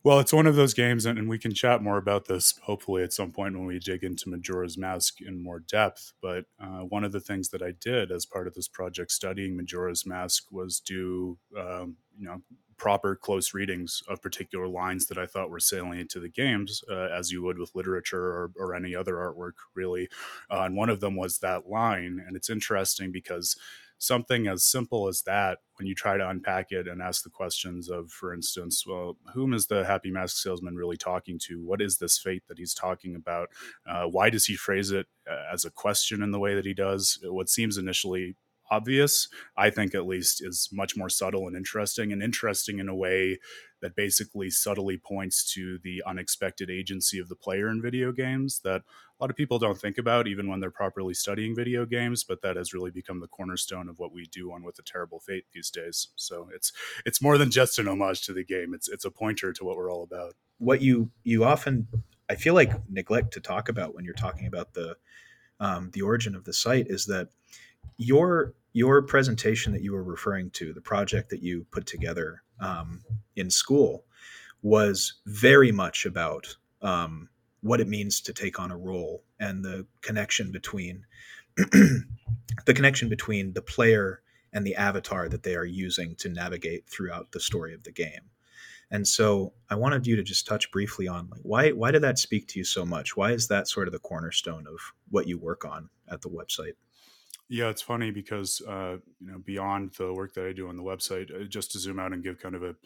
Well, 0.02 0.18
it's 0.18 0.32
one 0.32 0.46
of 0.46 0.56
those 0.56 0.72
games, 0.72 1.04
and, 1.04 1.28
we 1.28 1.38
can 1.38 1.52
chat 1.52 1.82
more 1.82 1.98
about 1.98 2.26
this 2.26 2.54
hopefully 2.62 3.02
at 3.02 3.12
some 3.12 3.30
point 3.32 3.54
when 3.54 3.66
we 3.66 3.78
dig 3.78 4.02
into 4.02 4.30
Majora's 4.30 4.78
Mask 4.78 5.20
in 5.20 5.42
more 5.42 5.60
depth. 5.60 6.14
But 6.22 6.46
uh, 6.58 6.80
one 6.80 7.04
of 7.04 7.12
the 7.12 7.20
things 7.20 7.50
that 7.50 7.62
I 7.62 7.72
did 7.78 8.10
as 8.10 8.24
part 8.24 8.46
of 8.46 8.54
this 8.54 8.66
project 8.68 9.12
studying 9.12 9.56
Majora's 9.56 10.06
Mask 10.06 10.50
was 10.50 10.80
do, 10.80 11.38
um, 11.58 11.96
you 12.18 12.26
know, 12.26 12.40
proper 12.78 13.14
close 13.14 13.52
readings 13.52 14.02
of 14.08 14.22
particular 14.22 14.66
lines 14.66 15.06
that 15.06 15.18
I 15.18 15.26
thought 15.26 15.50
were 15.50 15.60
salient 15.60 16.10
to 16.12 16.20
the 16.20 16.30
games, 16.30 16.82
uh, 16.90 17.08
as 17.14 17.30
you 17.30 17.42
would 17.42 17.58
with 17.58 17.74
literature 17.74 18.22
or, 18.22 18.52
or 18.56 18.74
any 18.74 18.94
other 18.94 19.16
artwork, 19.16 19.52
really. 19.74 20.08
Uh, 20.50 20.62
and 20.62 20.74
one 20.74 20.88
of 20.88 21.00
them 21.00 21.14
was 21.14 21.38
that 21.38 21.68
line. 21.68 22.24
And 22.26 22.36
it's 22.36 22.48
interesting 22.48 23.12
because 23.12 23.54
something 24.00 24.48
as 24.48 24.64
simple 24.64 25.08
as 25.08 25.22
that, 25.22 25.58
when 25.76 25.86
you 25.86 25.94
try 25.94 26.16
to 26.16 26.28
unpack 26.28 26.72
it 26.72 26.88
and 26.88 27.00
ask 27.00 27.22
the 27.22 27.30
questions 27.30 27.88
of, 27.88 28.10
for 28.10 28.34
instance, 28.34 28.84
well, 28.86 29.16
whom 29.34 29.52
is 29.52 29.66
the 29.66 29.84
happy 29.84 30.10
mask 30.10 30.38
salesman 30.38 30.74
really 30.74 30.96
talking 30.96 31.38
to? 31.38 31.62
What 31.62 31.82
is 31.82 31.98
this 31.98 32.18
fate 32.18 32.42
that 32.48 32.58
he's 32.58 32.74
talking 32.74 33.14
about? 33.14 33.50
Uh, 33.86 34.04
why 34.06 34.30
does 34.30 34.46
he 34.46 34.56
phrase 34.56 34.90
it 34.90 35.06
uh, 35.30 35.44
as 35.52 35.64
a 35.64 35.70
question 35.70 36.22
in 36.22 36.30
the 36.30 36.40
way 36.40 36.54
that 36.54 36.66
he 36.66 36.74
does? 36.74 37.18
What 37.22 37.50
seems 37.50 37.76
initially 37.76 38.36
obvious, 38.70 39.28
I 39.56 39.68
think 39.68 39.94
at 39.94 40.06
least, 40.06 40.42
is 40.42 40.70
much 40.72 40.96
more 40.96 41.10
subtle 41.10 41.46
and 41.46 41.56
interesting, 41.56 42.12
and 42.12 42.22
interesting 42.22 42.78
in 42.78 42.88
a 42.88 42.94
way 42.94 43.38
that 43.80 43.96
basically 43.96 44.50
subtly 44.50 44.96
points 44.96 45.52
to 45.54 45.78
the 45.82 46.02
unexpected 46.06 46.70
agency 46.70 47.18
of 47.18 47.28
the 47.28 47.36
player 47.36 47.68
in 47.68 47.80
video 47.80 48.12
games 48.12 48.60
that 48.64 48.82
a 48.82 49.22
lot 49.22 49.30
of 49.30 49.36
people 49.36 49.58
don't 49.58 49.80
think 49.80 49.98
about 49.98 50.26
even 50.26 50.48
when 50.48 50.60
they're 50.60 50.70
properly 50.70 51.14
studying 51.14 51.54
video 51.54 51.84
games 51.84 52.24
but 52.24 52.42
that 52.42 52.56
has 52.56 52.72
really 52.72 52.90
become 52.90 53.20
the 53.20 53.26
cornerstone 53.26 53.88
of 53.88 53.98
what 53.98 54.12
we 54.12 54.26
do 54.26 54.52
on 54.52 54.62
with 54.62 54.78
a 54.78 54.82
terrible 54.82 55.20
fate 55.20 55.44
these 55.52 55.70
days. 55.70 56.08
So 56.16 56.48
it's 56.54 56.72
it's 57.04 57.22
more 57.22 57.38
than 57.38 57.50
just 57.50 57.78
an 57.78 57.88
homage 57.88 58.22
to 58.26 58.32
the 58.32 58.44
game. 58.44 58.74
It's 58.74 58.88
it's 58.88 59.04
a 59.04 59.10
pointer 59.10 59.52
to 59.52 59.64
what 59.64 59.76
we're 59.76 59.90
all 59.90 60.02
about. 60.02 60.34
What 60.58 60.80
you 60.80 61.10
you 61.22 61.44
often 61.44 61.88
I 62.28 62.36
feel 62.36 62.54
like 62.54 62.72
neglect 62.88 63.32
to 63.34 63.40
talk 63.40 63.68
about 63.68 63.94
when 63.94 64.04
you're 64.04 64.14
talking 64.14 64.46
about 64.46 64.74
the 64.74 64.96
um, 65.58 65.90
the 65.92 66.02
origin 66.02 66.34
of 66.34 66.44
the 66.44 66.52
site 66.52 66.86
is 66.88 67.06
that 67.06 67.28
your 67.98 68.54
your 68.72 69.02
presentation 69.02 69.72
that 69.72 69.82
you 69.82 69.92
were 69.92 70.02
referring 70.02 70.50
to, 70.50 70.72
the 70.72 70.80
project 70.80 71.30
that 71.30 71.42
you 71.42 71.66
put 71.72 71.86
together 71.86 72.42
um, 72.60 73.02
in 73.36 73.50
school, 73.50 74.04
was 74.62 75.14
very 75.26 75.72
much 75.72 76.06
about 76.06 76.56
um, 76.82 77.28
what 77.62 77.80
it 77.80 77.88
means 77.88 78.20
to 78.20 78.32
take 78.32 78.58
on 78.58 78.70
a 78.70 78.76
role 78.76 79.22
and 79.38 79.64
the 79.64 79.86
connection 80.02 80.50
between 80.50 81.04
the 81.56 82.74
connection 82.74 83.08
between 83.08 83.52
the 83.52 83.62
player 83.62 84.22
and 84.52 84.66
the 84.66 84.74
avatar 84.74 85.28
that 85.28 85.42
they 85.42 85.54
are 85.54 85.64
using 85.64 86.14
to 86.16 86.28
navigate 86.28 86.88
throughout 86.88 87.30
the 87.32 87.40
story 87.40 87.74
of 87.74 87.82
the 87.84 87.92
game. 87.92 88.30
And 88.90 89.06
so 89.06 89.52
I 89.68 89.76
wanted 89.76 90.06
you 90.06 90.16
to 90.16 90.22
just 90.22 90.46
touch 90.46 90.70
briefly 90.72 91.06
on 91.06 91.28
like 91.30 91.40
why 91.42 91.70
why 91.70 91.90
did 91.92 92.02
that 92.02 92.18
speak 92.18 92.48
to 92.48 92.58
you 92.58 92.64
so 92.64 92.84
much? 92.84 93.16
Why 93.16 93.32
is 93.32 93.46
that 93.48 93.68
sort 93.68 93.86
of 93.86 93.92
the 93.92 94.00
cornerstone 94.00 94.66
of 94.66 94.80
what 95.10 95.28
you 95.28 95.38
work 95.38 95.64
on 95.64 95.88
at 96.10 96.22
the 96.22 96.28
website? 96.28 96.74
Yeah, 97.50 97.68
it's 97.68 97.82
funny 97.82 98.12
because 98.12 98.62
uh, 98.66 98.98
you 99.20 99.32
know 99.32 99.38
beyond 99.44 99.92
the 99.98 100.14
work 100.14 100.34
that 100.34 100.46
I 100.46 100.52
do 100.52 100.68
on 100.68 100.76
the 100.76 100.84
website, 100.84 101.34
uh, 101.34 101.44
just 101.48 101.72
to 101.72 101.80
zoom 101.80 101.98
out 101.98 102.12
and 102.12 102.22
give 102.22 102.38
kind 102.38 102.54
of 102.54 102.62
a 102.62 102.76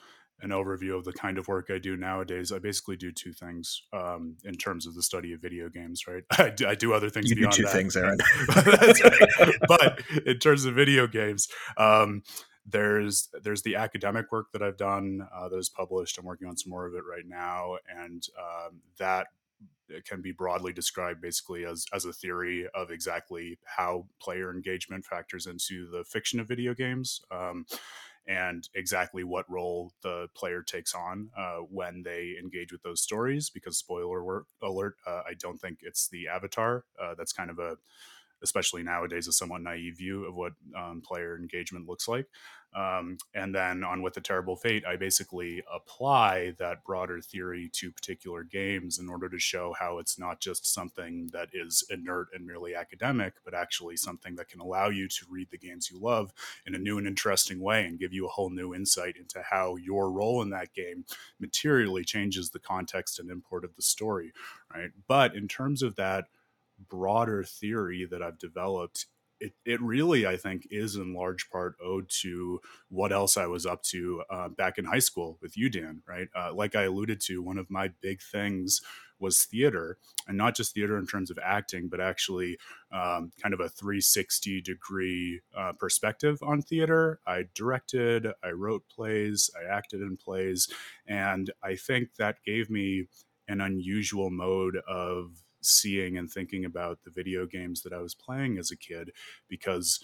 an 0.40 0.50
overview 0.50 0.96
of 0.96 1.04
the 1.04 1.12
kind 1.12 1.38
of 1.38 1.46
work 1.46 1.70
I 1.70 1.78
do 1.78 1.96
nowadays, 1.96 2.50
I 2.50 2.58
basically 2.58 2.96
do 2.96 3.12
two 3.12 3.32
things 3.32 3.82
um, 3.92 4.36
in 4.42 4.56
terms 4.56 4.86
of 4.86 4.94
the 4.94 5.02
study 5.02 5.32
of 5.34 5.40
video 5.40 5.68
games. 5.68 6.06
Right, 6.08 6.24
I 6.38 6.48
do, 6.48 6.66
I 6.66 6.74
do 6.74 6.94
other 6.94 7.10
things 7.10 7.28
You 7.28 7.36
do 7.36 7.40
beyond 7.42 7.54
two 7.54 7.62
that. 7.64 7.72
things, 7.72 7.94
Aaron. 7.96 8.18
But 9.68 10.00
in 10.26 10.38
terms 10.38 10.64
of 10.64 10.74
video 10.74 11.06
games, 11.06 11.46
um, 11.76 12.22
there's 12.66 13.28
there's 13.42 13.62
the 13.62 13.76
academic 13.76 14.32
work 14.32 14.46
that 14.54 14.62
I've 14.62 14.78
done 14.78 15.28
uh, 15.34 15.50
that 15.50 15.58
is 15.58 15.68
published. 15.68 16.16
I'm 16.18 16.24
working 16.24 16.48
on 16.48 16.56
some 16.56 16.70
more 16.70 16.86
of 16.86 16.94
it 16.94 17.02
right 17.08 17.26
now, 17.26 17.76
and 17.94 18.26
um, 18.38 18.80
that 18.98 19.26
can 20.06 20.22
be 20.22 20.32
broadly 20.32 20.72
described 20.72 21.20
basically 21.20 21.64
as 21.64 21.86
as 21.92 22.04
a 22.04 22.12
theory 22.12 22.66
of 22.74 22.90
exactly 22.90 23.58
how 23.64 24.06
player 24.20 24.50
engagement 24.50 25.04
factors 25.04 25.46
into 25.46 25.88
the 25.90 26.04
fiction 26.04 26.40
of 26.40 26.48
video 26.48 26.74
games. 26.74 27.20
Um, 27.30 27.66
and 28.26 28.68
exactly 28.74 29.22
what 29.22 29.50
role 29.50 29.92
the 30.02 30.28
player 30.34 30.62
takes 30.62 30.94
on 30.94 31.28
uh, 31.36 31.58
when 31.58 32.02
they 32.02 32.36
engage 32.40 32.72
with 32.72 32.82
those 32.82 33.02
stories. 33.02 33.50
Because 33.50 33.76
spoiler 33.76 34.44
alert, 34.62 34.94
uh, 35.06 35.22
I 35.26 35.34
don't 35.38 35.58
think 35.58 35.80
it's 35.82 36.08
the 36.08 36.28
avatar. 36.28 36.84
Uh, 37.00 37.14
that's 37.16 37.32
kind 37.34 37.50
of 37.50 37.58
a 37.58 37.76
especially 38.42 38.82
nowadays, 38.82 39.28
a 39.28 39.32
somewhat 39.32 39.62
naive 39.62 39.96
view 39.98 40.24
of 40.24 40.34
what 40.34 40.52
um, 40.76 41.00
player 41.00 41.36
engagement 41.36 41.88
looks 41.88 42.08
like. 42.08 42.26
Um, 42.74 43.18
and 43.34 43.54
then 43.54 43.84
on 43.84 44.02
With 44.02 44.16
a 44.16 44.20
Terrible 44.20 44.56
Fate, 44.56 44.84
I 44.84 44.96
basically 44.96 45.62
apply 45.72 46.54
that 46.58 46.82
broader 46.84 47.20
theory 47.20 47.70
to 47.74 47.92
particular 47.92 48.42
games 48.42 48.98
in 48.98 49.08
order 49.08 49.28
to 49.28 49.38
show 49.38 49.74
how 49.78 49.98
it's 49.98 50.18
not 50.18 50.40
just 50.40 50.66
something 50.66 51.28
that 51.32 51.50
is 51.52 51.84
inert 51.88 52.28
and 52.34 52.44
merely 52.44 52.74
academic, 52.74 53.34
but 53.44 53.54
actually 53.54 53.96
something 53.96 54.34
that 54.36 54.48
can 54.48 54.60
allow 54.60 54.88
you 54.88 55.06
to 55.06 55.26
read 55.30 55.48
the 55.50 55.58
games 55.58 55.88
you 55.88 56.00
love 56.00 56.32
in 56.66 56.74
a 56.74 56.78
new 56.78 56.98
and 56.98 57.06
interesting 57.06 57.60
way 57.60 57.84
and 57.84 58.00
give 58.00 58.12
you 58.12 58.26
a 58.26 58.30
whole 58.30 58.50
new 58.50 58.74
insight 58.74 59.16
into 59.16 59.40
how 59.48 59.76
your 59.76 60.10
role 60.10 60.42
in 60.42 60.50
that 60.50 60.72
game 60.74 61.04
materially 61.38 62.02
changes 62.02 62.50
the 62.50 62.58
context 62.58 63.20
and 63.20 63.30
import 63.30 63.64
of 63.64 63.76
the 63.76 63.82
story, 63.82 64.32
right? 64.74 64.90
But 65.06 65.36
in 65.36 65.46
terms 65.46 65.80
of 65.82 65.94
that 65.94 66.24
broader 66.88 67.44
theory 67.44 68.06
that 68.10 68.22
I've 68.22 68.38
developed 68.38 69.06
it, 69.40 69.52
it 69.64 69.82
really, 69.82 70.26
I 70.26 70.36
think, 70.36 70.66
is 70.70 70.96
in 70.96 71.12
large 71.14 71.50
part 71.50 71.76
owed 71.84 72.08
to 72.22 72.60
what 72.88 73.12
else 73.12 73.36
I 73.36 73.46
was 73.46 73.66
up 73.66 73.82
to 73.84 74.22
uh, 74.30 74.48
back 74.48 74.78
in 74.78 74.84
high 74.84 75.00
school 75.00 75.38
with 75.42 75.56
you, 75.56 75.68
Dan, 75.68 76.02
right? 76.08 76.28
Uh, 76.34 76.54
like 76.54 76.74
I 76.74 76.84
alluded 76.84 77.20
to, 77.22 77.42
one 77.42 77.58
of 77.58 77.70
my 77.70 77.90
big 78.00 78.22
things 78.22 78.80
was 79.18 79.44
theater, 79.44 79.98
and 80.26 80.36
not 80.36 80.56
just 80.56 80.74
theater 80.74 80.98
in 80.98 81.06
terms 81.06 81.30
of 81.30 81.38
acting, 81.42 81.88
but 81.88 82.00
actually 82.00 82.58
um, 82.92 83.32
kind 83.40 83.54
of 83.54 83.60
a 83.60 83.68
360 83.68 84.60
degree 84.60 85.40
uh, 85.56 85.72
perspective 85.72 86.38
on 86.42 86.62
theater. 86.62 87.20
I 87.26 87.44
directed, 87.54 88.28
I 88.42 88.50
wrote 88.50 88.84
plays, 88.88 89.50
I 89.58 89.72
acted 89.72 90.00
in 90.00 90.16
plays, 90.16 90.68
and 91.06 91.50
I 91.62 91.76
think 91.76 92.14
that 92.16 92.38
gave 92.44 92.70
me 92.70 93.08
an 93.48 93.60
unusual 93.60 94.30
mode 94.30 94.76
of 94.88 95.43
seeing 95.64 96.16
and 96.16 96.30
thinking 96.30 96.64
about 96.64 96.98
the 97.04 97.10
video 97.10 97.46
games 97.46 97.82
that 97.82 97.92
I 97.92 97.98
was 97.98 98.14
playing 98.14 98.58
as 98.58 98.70
a 98.70 98.76
kid 98.76 99.10
because 99.48 100.00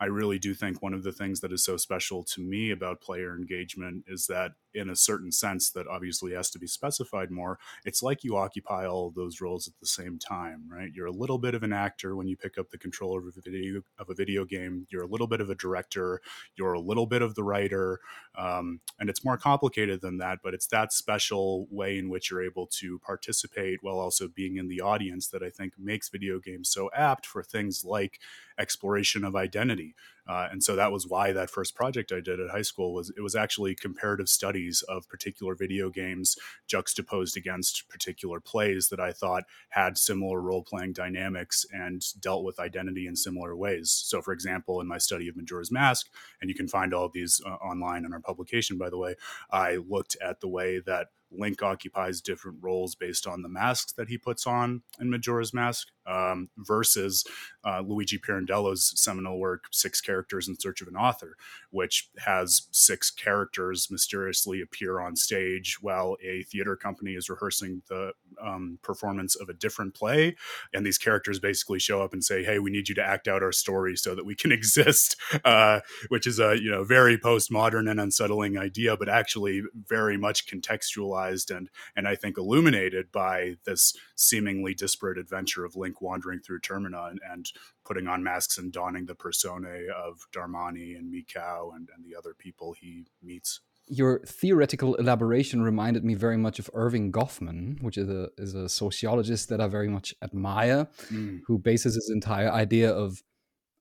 I 0.00 0.06
really 0.06 0.38
do 0.38 0.54
think 0.54 0.80
one 0.80 0.94
of 0.94 1.02
the 1.02 1.12
things 1.12 1.40
that 1.40 1.52
is 1.52 1.62
so 1.62 1.76
special 1.76 2.24
to 2.24 2.40
me 2.40 2.70
about 2.70 3.02
player 3.02 3.36
engagement 3.36 4.04
is 4.06 4.26
that, 4.28 4.52
in 4.74 4.90
a 4.90 4.96
certain 4.96 5.32
sense, 5.32 5.70
that 5.70 5.86
obviously 5.86 6.32
has 6.32 6.50
to 6.50 6.58
be 6.58 6.66
specified 6.66 7.30
more. 7.30 7.58
It's 7.84 8.02
like 8.02 8.24
you 8.24 8.36
occupy 8.36 8.86
all 8.86 9.10
those 9.10 9.40
roles 9.40 9.66
at 9.68 9.74
the 9.80 9.86
same 9.86 10.18
time, 10.18 10.64
right? 10.68 10.90
You're 10.94 11.06
a 11.06 11.12
little 11.12 11.38
bit 11.38 11.54
of 11.54 11.62
an 11.62 11.72
actor 11.72 12.16
when 12.16 12.28
you 12.28 12.36
pick 12.36 12.58
up 12.58 12.70
the 12.70 12.78
controller 12.78 13.20
of 13.20 13.36
a 13.36 13.40
video 13.40 13.82
of 13.98 14.10
a 14.10 14.14
video 14.14 14.44
game. 14.44 14.86
You're 14.90 15.02
a 15.02 15.08
little 15.08 15.26
bit 15.26 15.40
of 15.40 15.50
a 15.50 15.54
director. 15.54 16.20
You're 16.56 16.74
a 16.74 16.80
little 16.80 17.06
bit 17.06 17.22
of 17.22 17.34
the 17.34 17.44
writer, 17.44 18.00
um, 18.36 18.80
and 18.98 19.10
it's 19.10 19.24
more 19.24 19.38
complicated 19.38 20.00
than 20.00 20.18
that. 20.18 20.38
But 20.42 20.54
it's 20.54 20.66
that 20.68 20.92
special 20.92 21.66
way 21.70 21.98
in 21.98 22.08
which 22.08 22.30
you're 22.30 22.42
able 22.42 22.66
to 22.78 22.98
participate 23.00 23.78
while 23.82 23.98
also 23.98 24.28
being 24.28 24.56
in 24.56 24.68
the 24.68 24.80
audience 24.80 25.28
that 25.28 25.42
I 25.42 25.50
think 25.50 25.74
makes 25.78 26.08
video 26.08 26.38
games 26.38 26.68
so 26.68 26.90
apt 26.94 27.26
for 27.26 27.42
things 27.42 27.84
like 27.84 28.20
exploration 28.58 29.24
of 29.24 29.34
identity. 29.34 29.94
Uh, 30.30 30.46
and 30.52 30.62
so 30.62 30.76
that 30.76 30.92
was 30.92 31.08
why 31.08 31.32
that 31.32 31.50
first 31.50 31.74
project 31.74 32.12
I 32.12 32.20
did 32.20 32.38
at 32.38 32.50
high 32.50 32.62
school 32.62 32.94
was 32.94 33.10
it 33.16 33.20
was 33.20 33.34
actually 33.34 33.74
comparative 33.74 34.28
studies 34.28 34.82
of 34.88 35.08
particular 35.08 35.56
video 35.56 35.90
games 35.90 36.36
juxtaposed 36.68 37.36
against 37.36 37.88
particular 37.88 38.38
plays 38.38 38.90
that 38.90 39.00
I 39.00 39.10
thought 39.10 39.42
had 39.70 39.98
similar 39.98 40.40
role 40.40 40.62
playing 40.62 40.92
dynamics 40.92 41.66
and 41.72 42.00
dealt 42.20 42.44
with 42.44 42.60
identity 42.60 43.08
in 43.08 43.16
similar 43.16 43.56
ways. 43.56 43.90
So, 43.90 44.22
for 44.22 44.32
example, 44.32 44.80
in 44.80 44.86
my 44.86 44.98
study 44.98 45.26
of 45.26 45.36
Majora's 45.36 45.72
Mask, 45.72 46.08
and 46.40 46.48
you 46.48 46.54
can 46.54 46.68
find 46.68 46.94
all 46.94 47.06
of 47.06 47.12
these 47.12 47.40
uh, 47.44 47.54
online 47.54 48.04
in 48.04 48.12
our 48.12 48.20
publication, 48.20 48.78
by 48.78 48.88
the 48.88 48.98
way, 48.98 49.16
I 49.50 49.76
looked 49.76 50.16
at 50.22 50.40
the 50.40 50.48
way 50.48 50.78
that 50.86 51.08
Link 51.32 51.62
occupies 51.62 52.20
different 52.20 52.58
roles 52.60 52.94
based 52.94 53.26
on 53.26 53.42
the 53.42 53.48
masks 53.48 53.92
that 53.92 54.08
he 54.08 54.18
puts 54.18 54.46
on 54.46 54.82
in 55.00 55.10
Majora's 55.10 55.54
Mask 55.54 55.88
um, 56.06 56.48
versus 56.58 57.24
uh, 57.64 57.80
Luigi 57.80 58.18
Pirandello's 58.18 58.92
seminal 59.00 59.38
work, 59.38 59.64
Six 59.70 60.00
Characters 60.00 60.48
in 60.48 60.58
Search 60.58 60.80
of 60.80 60.88
an 60.88 60.96
Author, 60.96 61.36
which 61.70 62.10
has 62.18 62.62
six 62.72 63.10
characters 63.10 63.88
mysteriously 63.90 64.60
appear 64.60 65.00
on 65.00 65.14
stage 65.14 65.78
while 65.80 66.16
a 66.24 66.42
theater 66.44 66.74
company 66.74 67.12
is 67.12 67.28
rehearsing 67.28 67.82
the 67.88 68.12
um, 68.42 68.78
performance 68.82 69.36
of 69.36 69.48
a 69.48 69.54
different 69.54 69.94
play. 69.94 70.34
And 70.72 70.84
these 70.84 70.98
characters 70.98 71.38
basically 71.38 71.78
show 71.78 72.02
up 72.02 72.12
and 72.12 72.24
say, 72.24 72.42
Hey, 72.42 72.58
we 72.58 72.70
need 72.70 72.88
you 72.88 72.94
to 72.96 73.04
act 73.04 73.28
out 73.28 73.42
our 73.42 73.52
story 73.52 73.96
so 73.96 74.14
that 74.14 74.24
we 74.24 74.34
can 74.34 74.50
exist, 74.60 75.16
uh, 75.44 75.80
which 76.08 76.26
is 76.26 76.40
a 76.40 76.60
you 76.60 76.70
know 76.70 76.82
very 76.82 77.18
postmodern 77.18 77.88
and 77.90 78.00
unsettling 78.00 78.58
idea, 78.58 78.96
but 78.96 79.08
actually 79.08 79.62
very 79.86 80.16
much 80.16 80.46
contextualized 80.46 81.19
and 81.50 81.68
and 81.96 82.08
I 82.08 82.14
think 82.14 82.38
illuminated 82.38 83.12
by 83.12 83.56
this 83.64 83.94
seemingly 84.16 84.74
disparate 84.74 85.18
adventure 85.18 85.64
of 85.64 85.76
Link 85.76 86.00
wandering 86.00 86.40
through 86.40 86.60
Termina 86.60 87.10
and, 87.10 87.20
and 87.28 87.50
putting 87.84 88.08
on 88.08 88.22
masks 88.22 88.58
and 88.58 88.72
donning 88.72 89.06
the 89.06 89.14
personae 89.14 89.88
of 89.88 90.26
Darmani 90.32 90.96
and 90.96 91.12
Mikau 91.12 91.74
and, 91.74 91.88
and 91.94 92.04
the 92.04 92.16
other 92.16 92.34
people 92.34 92.72
he 92.72 93.06
meets 93.22 93.60
your 93.90 94.20
theoretical 94.20 94.94
elaboration 94.94 95.62
reminded 95.62 96.04
me 96.04 96.14
very 96.14 96.36
much 96.36 96.60
of 96.60 96.70
Erving 96.72 97.10
Goffman, 97.10 97.82
which 97.82 97.98
is 97.98 98.08
a 98.08 98.28
is 98.38 98.54
a 98.54 98.68
sociologist 98.68 99.48
that 99.48 99.60
I 99.60 99.66
very 99.66 99.88
much 99.88 100.14
admire, 100.22 100.86
mm. 101.12 101.40
who 101.46 101.58
bases 101.58 101.96
his 101.96 102.08
entire 102.14 102.50
idea 102.50 102.90
of 102.90 103.22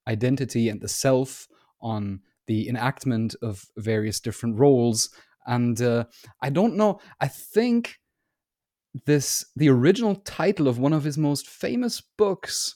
identity 0.08 0.68
and 0.68 0.82
the 0.82 0.88
self 0.88 1.48
on 1.80 2.22
the 2.48 2.68
enactment 2.68 3.36
of 3.44 3.66
various 3.78 4.20
different 4.20 4.58
roles. 4.58 5.12
And 5.46 5.82
uh, 5.82 6.06
I 6.42 6.50
don't 6.50 6.76
know. 6.76 7.00
I 7.20 7.28
think 7.28 8.00
this 9.06 9.46
the 9.56 9.70
original 9.70 10.16
title 10.16 10.68
of 10.68 10.80
one 10.80 10.94
of 10.94 11.04
his 11.04 11.18
most 11.18 11.48
famous 11.48 12.02
books 12.18 12.76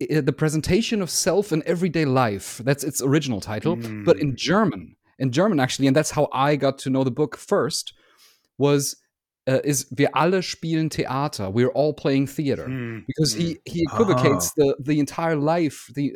the 0.00 0.32
presentation 0.32 1.02
of 1.02 1.10
self 1.10 1.52
in 1.52 1.62
everyday 1.66 2.04
life 2.04 2.60
that's 2.64 2.84
its 2.84 3.02
original 3.02 3.40
title 3.40 3.76
mm. 3.76 4.04
but 4.04 4.18
in 4.18 4.36
german 4.36 4.96
in 5.18 5.30
german 5.30 5.60
actually 5.60 5.86
and 5.86 5.96
that's 5.96 6.12
how 6.12 6.28
i 6.32 6.56
got 6.56 6.78
to 6.78 6.90
know 6.90 7.04
the 7.04 7.10
book 7.10 7.36
first 7.36 7.92
was 8.58 8.96
uh, 9.48 9.58
is 9.64 9.86
wir 9.90 10.08
alle 10.14 10.40
spielen 10.42 10.88
theater 10.88 11.50
we're 11.50 11.70
all 11.70 11.92
playing 11.92 12.26
theater 12.26 12.66
mm. 12.66 13.04
because 13.06 13.32
he 13.32 13.58
he 13.64 13.82
equivocates 13.82 14.52
oh. 14.60 14.74
the 14.78 14.92
the 14.92 15.00
entire 15.00 15.36
life 15.36 15.90
the 15.94 16.12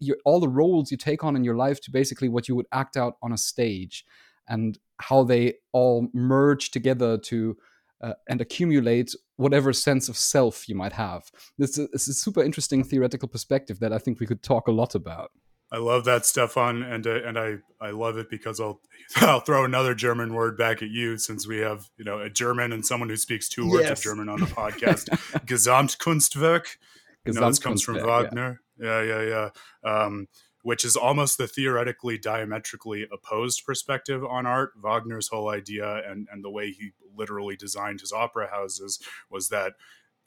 your, 0.00 0.16
all 0.24 0.40
the 0.40 0.48
roles 0.48 0.90
you 0.90 0.96
take 0.96 1.22
on 1.22 1.36
in 1.36 1.44
your 1.44 1.56
life 1.56 1.80
to 1.80 1.90
basically 1.90 2.28
what 2.28 2.48
you 2.48 2.56
would 2.56 2.66
act 2.72 2.96
out 2.96 3.16
on 3.22 3.32
a 3.32 3.38
stage 3.38 4.04
and 4.48 4.78
how 5.00 5.24
they 5.24 5.54
all 5.72 6.08
merge 6.12 6.70
together 6.70 7.18
to 7.18 7.56
uh, 8.00 8.14
and 8.28 8.40
accumulate 8.40 9.14
whatever 9.36 9.72
sense 9.72 10.08
of 10.08 10.16
self 10.16 10.68
you 10.68 10.74
might 10.74 10.92
have. 10.92 11.30
This 11.58 11.78
is, 11.78 11.88
this 11.90 12.02
is, 12.08 12.16
a 12.16 12.20
super 12.20 12.42
interesting 12.42 12.84
theoretical 12.84 13.28
perspective 13.28 13.80
that 13.80 13.92
I 13.92 13.98
think 13.98 14.20
we 14.20 14.26
could 14.26 14.42
talk 14.42 14.68
a 14.68 14.72
lot 14.72 14.94
about. 14.94 15.30
I 15.72 15.78
love 15.78 16.04
that, 16.04 16.26
Stefan, 16.26 16.82
and 16.82 17.06
uh, 17.06 17.22
and 17.24 17.38
I, 17.38 17.56
I 17.80 17.90
love 17.90 18.16
it 18.18 18.30
because 18.30 18.60
I'll 18.60 18.80
I'll 19.16 19.40
throw 19.40 19.64
another 19.64 19.94
German 19.94 20.34
word 20.34 20.56
back 20.56 20.82
at 20.82 20.90
you 20.90 21.18
since 21.18 21.48
we 21.48 21.58
have 21.58 21.88
you 21.96 22.04
know 22.04 22.20
a 22.20 22.30
German 22.30 22.72
and 22.72 22.84
someone 22.84 23.08
who 23.08 23.16
speaks 23.16 23.48
two 23.48 23.68
words 23.68 23.88
yes. 23.88 23.98
of 23.98 24.04
German 24.04 24.28
on 24.28 24.40
the 24.40 24.46
podcast. 24.60 25.08
Gesamtkunstwerk. 25.46 26.76
You 27.24 27.32
know, 27.32 27.48
this 27.48 27.58
comes 27.58 27.82
from 27.82 27.96
Wagner. 28.04 28.60
Yeah, 28.78 29.02
yeah, 29.02 29.22
yeah. 29.22 29.48
yeah. 29.82 30.02
Um, 30.02 30.28
which 30.64 30.82
is 30.82 30.96
almost 30.96 31.36
the 31.36 31.46
theoretically 31.46 32.16
diametrically 32.16 33.06
opposed 33.12 33.66
perspective 33.66 34.24
on 34.24 34.46
art. 34.46 34.72
Wagner's 34.82 35.28
whole 35.28 35.50
idea 35.50 36.02
and, 36.10 36.26
and 36.32 36.42
the 36.42 36.50
way 36.50 36.70
he 36.70 36.92
literally 37.14 37.54
designed 37.54 38.00
his 38.00 38.12
opera 38.12 38.48
houses 38.50 38.98
was 39.30 39.50
that 39.50 39.74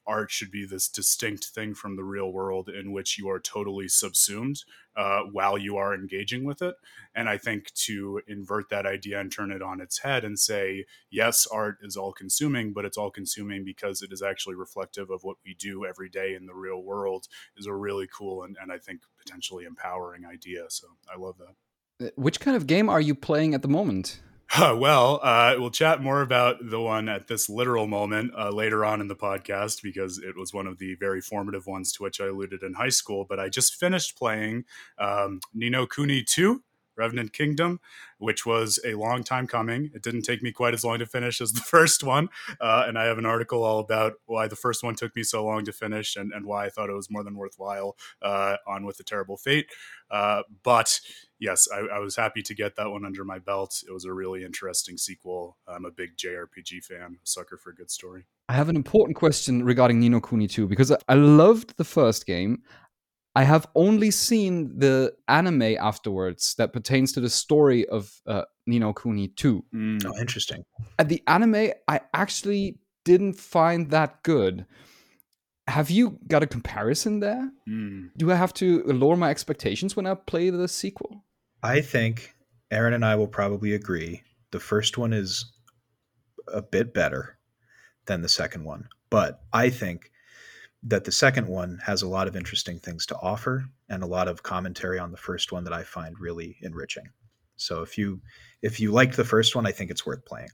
art 0.08 0.32
should 0.32 0.50
be 0.50 0.66
this 0.66 0.88
distinct 0.88 1.46
thing 1.46 1.74
from 1.74 1.96
the 1.96 2.04
real 2.04 2.32
world 2.32 2.70
in 2.70 2.92
which 2.92 3.18
you 3.18 3.30
are 3.30 3.40
totally 3.40 3.88
subsumed 3.88 4.64
uh, 4.96 5.22
while 5.32 5.58
you 5.58 5.78
are 5.78 5.94
engaging 5.94 6.46
with 6.46 6.62
it. 6.62 6.76
And 7.14 7.30
I 7.30 7.38
think 7.38 7.74
to 7.86 8.22
invert 8.28 8.70
that 8.70 8.86
idea 8.86 9.20
and 9.20 9.32
turn 9.32 9.52
it 9.52 9.62
on 9.62 9.82
its 9.82 10.00
head 10.00 10.24
and 10.24 10.40
say, 10.40 10.86
yes, 11.12 11.46
art 11.52 11.78
is 11.82 11.98
all 11.98 12.14
consuming, 12.14 12.74
but 12.74 12.86
it's 12.86 12.98
all 12.98 13.12
consuming 13.12 13.64
because 13.66 14.02
it 14.02 14.12
is 14.12 14.22
actually 14.22 14.56
reflective 14.56 15.10
of 15.10 15.24
what 15.24 15.38
we 15.46 15.54
do 15.54 15.86
every 15.86 16.10
day 16.10 16.34
in 16.34 16.46
the 16.46 16.56
real 16.56 16.82
world 16.82 17.28
is 17.58 17.68
a 17.68 17.74
really 17.74 18.08
cool 18.08 18.44
and, 18.44 18.58
and 18.62 18.72
I 18.72 18.78
think 18.78 19.02
potentially 19.20 19.66
empowering 19.66 20.26
idea. 20.26 20.66
So 20.70 20.88
I 21.14 21.20
love 21.20 21.36
that. 21.38 22.08
Uh, 22.08 22.12
which 22.16 22.40
kind 22.40 22.56
of 22.56 22.68
game 22.68 22.90
are 22.90 23.02
you 23.02 23.16
playing 23.16 23.54
at 23.54 23.62
the 23.62 23.68
moment? 23.68 24.22
Well, 24.58 25.20
uh, 25.22 25.56
we'll 25.58 25.70
chat 25.70 26.02
more 26.02 26.22
about 26.22 26.58
the 26.70 26.80
one 26.80 27.10
at 27.10 27.28
this 27.28 27.50
literal 27.50 27.86
moment 27.86 28.32
uh, 28.38 28.50
later 28.50 28.86
on 28.86 29.02
in 29.02 29.08
the 29.08 29.16
podcast 29.16 29.82
because 29.84 30.20
it 30.20 30.38
was 30.38 30.54
one 30.54 30.68
of 30.68 30.78
the 30.78 30.96
very 30.96 31.20
formative 31.22 31.68
ones 31.68 31.92
to 31.94 32.04
which 32.04 32.22
I 32.22 32.28
alluded 32.28 32.64
in 32.64 32.74
high 32.74 32.90
school. 32.90 33.26
But 33.28 33.40
I 33.40 33.50
just 33.50 33.76
finished 33.76 34.18
playing 34.18 34.64
um, 34.98 35.42
Ni 35.54 35.70
no 35.70 35.86
Kuni 35.86 36.24
2, 36.24 36.64
Revenant 36.96 37.34
Kingdom, 37.34 37.82
which 38.20 38.46
was 38.46 38.80
a 38.86 38.96
long 38.96 39.24
time 39.24 39.48
coming. 39.48 39.92
It 39.94 40.02
didn't 40.02 40.24
take 40.24 40.42
me 40.42 40.54
quite 40.54 40.74
as 40.74 40.84
long 40.84 41.00
to 41.00 41.06
finish 41.06 41.42
as 41.42 41.52
the 41.52 41.60
first 41.68 42.02
one. 42.02 42.30
Uh, 42.62 42.86
and 42.88 42.98
I 42.98 43.04
have 43.06 43.18
an 43.18 43.26
article 43.26 43.64
all 43.64 43.80
about 43.80 44.14
why 44.28 44.48
the 44.48 44.56
first 44.56 44.82
one 44.82 44.96
took 44.96 45.14
me 45.14 45.24
so 45.24 45.46
long 45.46 45.66
to 45.66 45.74
finish 45.74 46.16
and, 46.16 46.32
and 46.32 46.46
why 46.46 46.66
I 46.66 46.70
thought 46.70 46.90
it 46.90 46.96
was 46.96 47.12
more 47.12 47.24
than 47.24 47.36
worthwhile 47.36 47.98
uh, 48.22 48.56
on 48.66 48.86
With 48.86 49.00
a 49.02 49.04
Terrible 49.04 49.36
Fate. 49.36 49.68
Uh, 50.10 50.44
but 50.64 51.02
yes, 51.40 51.68
I, 51.74 51.96
I, 51.96 52.00
was 52.00 52.16
happy 52.16 52.42
to 52.42 52.54
get 52.54 52.76
that 52.76 52.90
one 52.90 53.06
under 53.06 53.24
my 53.24 53.40
belt. 53.40 53.84
It 53.88 53.92
was 53.92 54.06
a 54.06 54.14
really 54.14 54.44
interesting 54.44 54.98
sequel. 54.98 55.58
I'm 55.68 55.86
a 55.86 55.92
big 55.92 56.18
JRPG 56.18 56.84
fan, 56.84 57.20
sucker 57.24 57.58
for 57.58 57.72
a 57.72 57.76
good 57.76 57.92
story. 57.92 58.26
I 58.50 58.54
have 58.54 58.70
an 58.70 58.76
important 58.76 59.18
question 59.18 59.64
regarding 59.64 60.00
Ni 60.00 60.10
no 60.10 60.22
Kuni 60.22 60.48
2 60.48 60.68
because 60.68 60.92
I 60.92 61.14
loved 61.14 61.78
the 61.78 61.84
first 61.84 62.26
game. 62.26 62.64
I 63.36 63.44
have 63.44 63.68
only 63.76 64.10
seen 64.10 64.80
the 64.80 65.14
anime 65.28 65.78
afterwards 65.80 66.56
that 66.56 66.74
pertains 66.74 67.12
to 67.14 67.20
the 67.20 67.30
story 67.30 67.88
of 67.88 68.12
uh, 68.26 68.44
Ni 68.66 68.80
no 68.80 68.94
Kuni 68.94 69.28
2. 69.28 69.64
Mm. 69.76 70.06
Oh, 70.06 70.20
interesting. 70.20 70.64
At 70.98 71.10
the 71.10 71.22
anime, 71.28 71.72
I 71.88 72.02
actually 72.14 72.80
didn't 73.06 73.34
find 73.34 73.92
that 73.92 74.24
good. 74.24 74.66
Have 75.68 75.92
you 75.92 76.18
got 76.28 76.44
a 76.44 76.48
comparison 76.48 77.20
there? 77.20 77.52
Mm. 77.70 78.10
Do 78.18 78.32
I 78.32 78.36
have 78.36 78.54
to 78.56 78.84
lower 78.84 79.18
my 79.18 79.30
expectations 79.30 79.96
when 79.96 80.08
I 80.08 80.16
play 80.16 80.50
the 80.50 80.68
sequel? 80.68 81.24
I 81.64 81.82
think 81.82 82.34
Aaron 82.72 82.94
and 82.94 83.06
I 83.06 83.16
will 83.16 83.28
probably 83.28 83.74
agree. 83.74 84.24
The 84.52 84.60
first 84.60 84.98
one 84.98 85.14
is 85.14 85.52
a 86.48 86.62
bit 86.62 86.94
better 86.94 87.38
than 88.06 88.22
the 88.22 88.30
second 88.30 88.64
one, 88.64 88.88
but 89.10 89.42
I 89.54 89.70
think 89.70 90.12
that 90.84 91.04
the 91.04 91.12
second 91.12 91.48
one 91.48 91.80
has 91.84 92.02
a 92.02 92.08
lot 92.08 92.28
of 92.28 92.36
interesting 92.36 92.80
things 92.80 93.06
to 93.08 93.18
offer 93.18 93.66
and 93.90 94.04
a 94.04 94.08
lot 94.08 94.28
of 94.28 94.44
commentary 94.44 95.00
on 95.00 95.12
the 95.12 95.18
first 95.18 95.52
one 95.52 95.64
that 95.64 95.74
I 95.74 95.84
find 95.84 96.20
really 96.20 96.58
enriching. 96.62 97.10
So 97.56 97.82
if 97.82 97.98
you 97.98 98.22
if 98.62 98.80
you 98.80 98.92
liked 98.92 99.18
the 99.18 99.26
first 99.26 99.56
one, 99.56 99.66
I 99.66 99.72
think 99.72 99.92
it's 99.92 100.06
worth 100.06 100.24
playing. 100.26 100.50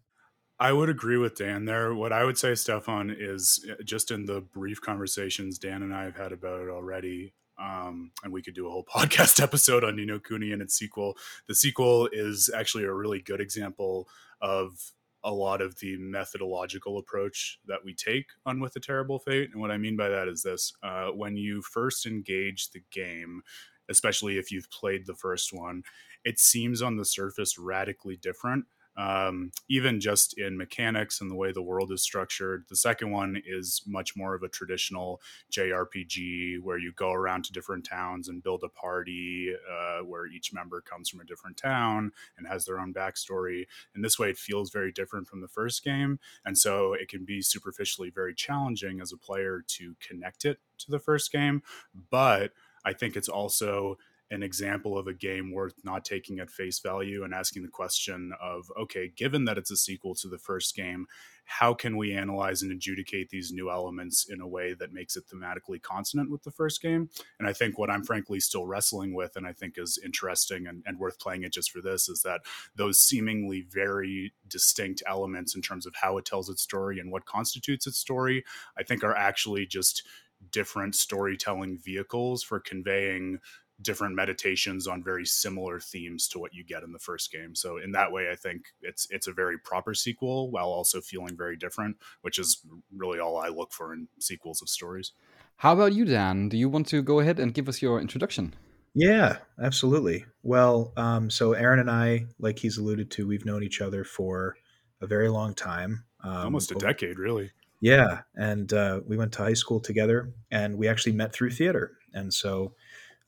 I 0.59 0.71
would 0.71 0.89
agree 0.89 1.17
with 1.17 1.35
Dan 1.35 1.65
there. 1.65 1.93
What 1.93 2.13
I 2.13 2.23
would 2.23 2.37
say, 2.37 2.55
Stefan, 2.55 3.13
is 3.17 3.65
uh, 3.69 3.83
just 3.83 4.11
in 4.11 4.25
the 4.25 4.41
brief 4.41 4.79
conversations 4.79 5.59
Dan 5.59 5.83
and 5.83 5.93
I 5.93 6.03
have 6.05 6.15
had 6.15 6.31
about 6.31 6.61
it 6.61 6.69
already, 6.69 7.33
um, 7.63 8.11
and 8.23 8.33
we 8.33 8.41
could 8.41 8.55
do 8.55 8.67
a 8.67 8.69
whole 8.69 8.85
podcast 8.93 9.41
episode 9.41 9.83
on 9.83 9.95
Ni 9.95 10.05
no 10.05 10.19
Kuni 10.19 10.51
and 10.51 10.61
its 10.61 10.75
sequel. 10.75 11.17
The 11.47 11.55
sequel 11.55 12.09
is 12.11 12.49
actually 12.53 12.83
a 12.83 12.93
really 12.93 13.21
good 13.21 13.41
example 13.41 14.07
of 14.41 14.93
a 15.23 15.31
lot 15.31 15.61
of 15.61 15.79
the 15.79 15.95
methodological 15.97 16.97
approach 16.97 17.59
that 17.65 17.79
we 17.85 17.93
take 17.93 18.25
on 18.45 18.59
With 18.59 18.75
a 18.75 18.81
Terrible 18.81 19.19
Fate. 19.19 19.51
And 19.53 19.61
what 19.61 19.71
I 19.71 19.77
mean 19.77 19.95
by 19.95 20.09
that 20.09 20.27
is 20.27 20.43
this 20.43 20.73
uh, 20.83 21.07
when 21.07 21.37
you 21.37 21.61
first 21.61 22.05
engage 22.05 22.71
the 22.71 22.83
game, 22.91 23.41
especially 23.89 24.37
if 24.37 24.51
you've 24.51 24.69
played 24.69 25.05
the 25.05 25.15
first 25.15 25.53
one, 25.53 25.83
it 26.25 26.39
seems 26.39 26.81
on 26.81 26.97
the 26.97 27.05
surface 27.05 27.57
radically 27.57 28.17
different 28.17 28.65
um, 28.95 29.51
even 29.69 29.99
just 29.99 30.37
in 30.37 30.57
mechanics 30.57 31.21
and 31.21 31.29
the 31.29 31.35
way 31.35 31.51
the 31.51 31.61
world 31.61 31.91
is 31.91 32.03
structured. 32.03 32.65
The 32.69 32.75
second 32.75 33.11
one 33.11 33.41
is 33.45 33.81
much 33.87 34.15
more 34.15 34.35
of 34.35 34.43
a 34.43 34.49
traditional 34.49 35.21
JRPG 35.51 36.59
where 36.61 36.77
you 36.77 36.91
go 36.95 37.11
around 37.11 37.45
to 37.45 37.53
different 37.53 37.85
towns 37.85 38.27
and 38.27 38.43
build 38.43 38.63
a 38.63 38.69
party 38.69 39.53
uh, 39.71 39.99
where 40.03 40.27
each 40.27 40.53
member 40.53 40.81
comes 40.81 41.09
from 41.09 41.21
a 41.21 41.25
different 41.25 41.57
town 41.57 42.11
and 42.37 42.47
has 42.47 42.65
their 42.65 42.79
own 42.79 42.93
backstory. 42.93 43.65
And 43.95 44.03
this 44.03 44.19
way, 44.19 44.29
it 44.29 44.37
feels 44.37 44.71
very 44.71 44.91
different 44.91 45.27
from 45.27 45.41
the 45.41 45.47
first 45.47 45.83
game. 45.83 46.19
And 46.45 46.57
so 46.57 46.93
it 46.93 47.09
can 47.09 47.25
be 47.25 47.41
superficially 47.41 48.09
very 48.09 48.35
challenging 48.35 49.01
as 49.01 49.11
a 49.11 49.17
player 49.17 49.63
to 49.67 49.95
connect 50.07 50.45
it 50.45 50.59
to 50.79 50.91
the 50.91 50.99
first 50.99 51.31
game. 51.31 51.63
But 52.11 52.51
I 52.85 52.93
think 52.93 53.15
it's 53.15 53.29
also 53.29 53.97
an 54.33 54.43
example 54.43 54.97
of 54.97 55.07
a 55.07 55.13
game 55.13 55.51
worth 55.51 55.75
not 55.83 56.03
taking 56.03 56.39
at 56.39 56.49
face 56.49 56.79
value 56.79 57.23
and 57.23 57.33
asking 57.33 57.61
the 57.61 57.69
question 57.69 58.33
of 58.41 58.71
okay 58.77 59.11
given 59.15 59.45
that 59.45 59.57
it's 59.57 59.71
a 59.71 59.77
sequel 59.77 60.15
to 60.15 60.27
the 60.27 60.39
first 60.39 60.75
game 60.75 61.05
how 61.45 61.73
can 61.73 61.97
we 61.97 62.13
analyze 62.13 62.61
and 62.61 62.71
adjudicate 62.71 63.29
these 63.29 63.51
new 63.51 63.69
elements 63.69 64.25
in 64.29 64.39
a 64.41 64.47
way 64.47 64.73
that 64.73 64.93
makes 64.93 65.17
it 65.17 65.25
thematically 65.27 65.81
consonant 65.81 66.31
with 66.31 66.41
the 66.43 66.51
first 66.51 66.81
game? 66.81 67.09
And 67.37 67.47
i 67.47 67.53
think 67.53 67.77
what 67.77 67.91
i'm 67.91 68.03
frankly 68.03 68.39
still 68.39 68.65
wrestling 68.65 69.13
with 69.13 69.35
and 69.35 69.45
i 69.45 69.53
think 69.53 69.75
is 69.77 69.99
interesting 70.03 70.67
and, 70.67 70.83
and 70.85 70.97
worth 70.97 71.19
playing 71.19 71.43
it 71.43 71.53
just 71.53 71.71
for 71.71 71.81
this 71.81 72.09
is 72.09 72.21
that 72.23 72.41
those 72.75 72.99
seemingly 72.99 73.65
very 73.69 74.33
distinct 74.47 75.03
elements 75.05 75.55
in 75.55 75.61
terms 75.61 75.85
of 75.85 75.93
how 76.01 76.17
it 76.17 76.25
tells 76.25 76.49
its 76.49 76.61
story 76.61 76.99
and 76.99 77.11
what 77.11 77.25
constitutes 77.25 77.85
its 77.85 77.97
story 77.97 78.43
i 78.77 78.83
think 78.83 79.03
are 79.03 79.15
actually 79.15 79.65
just 79.65 80.03
different 80.51 80.95
storytelling 80.95 81.77
vehicles 81.77 82.43
for 82.43 82.59
conveying 82.59 83.39
different 83.83 84.15
meditations 84.15 84.87
on 84.87 85.03
very 85.03 85.25
similar 85.25 85.79
themes 85.79 86.27
to 86.29 86.39
what 86.39 86.53
you 86.53 86.63
get 86.63 86.83
in 86.83 86.91
the 86.91 86.99
first 86.99 87.31
game. 87.31 87.55
So 87.55 87.77
in 87.77 87.91
that 87.91 88.11
way, 88.11 88.29
I 88.31 88.35
think 88.35 88.65
it's 88.81 89.07
it's 89.09 89.27
a 89.27 89.33
very 89.33 89.57
proper 89.57 89.93
sequel 89.93 90.49
while 90.49 90.67
also 90.67 91.01
feeling 91.01 91.37
very 91.37 91.57
different, 91.57 91.97
which 92.21 92.39
is 92.39 92.65
really 92.95 93.19
all 93.19 93.37
I 93.37 93.49
look 93.49 93.73
for 93.73 93.93
in 93.93 94.07
sequels 94.19 94.61
of 94.61 94.69
stories. 94.69 95.11
How 95.57 95.73
about 95.73 95.93
you, 95.93 96.05
Dan? 96.05 96.49
Do 96.49 96.57
you 96.57 96.69
want 96.69 96.87
to 96.87 97.01
go 97.01 97.19
ahead 97.19 97.39
and 97.39 97.53
give 97.53 97.69
us 97.69 97.81
your 97.81 98.01
introduction? 98.01 98.55
Yeah, 98.95 99.37
absolutely. 99.61 100.25
Well, 100.43 100.93
um, 100.97 101.29
so 101.29 101.53
Aaron 101.53 101.79
and 101.79 101.89
I, 101.89 102.27
like 102.39 102.59
he's 102.59 102.77
alluded 102.77 103.09
to, 103.11 103.27
we've 103.27 103.45
known 103.45 103.63
each 103.63 103.81
other 103.81 104.03
for 104.03 104.55
a 105.01 105.07
very 105.07 105.29
long 105.29 105.55
time, 105.55 106.05
um, 106.23 106.45
almost 106.45 106.71
a 106.71 106.75
decade, 106.75 107.17
really. 107.17 107.51
Yeah, 107.81 108.21
and 108.35 108.71
uh, 108.71 109.01
we 109.05 109.17
went 109.17 109.33
to 109.33 109.43
high 109.43 109.55
school 109.55 109.79
together, 109.79 110.31
and 110.51 110.77
we 110.77 110.87
actually 110.87 111.13
met 111.13 111.33
through 111.33 111.51
theater, 111.51 111.97
and 112.13 112.33
so 112.33 112.75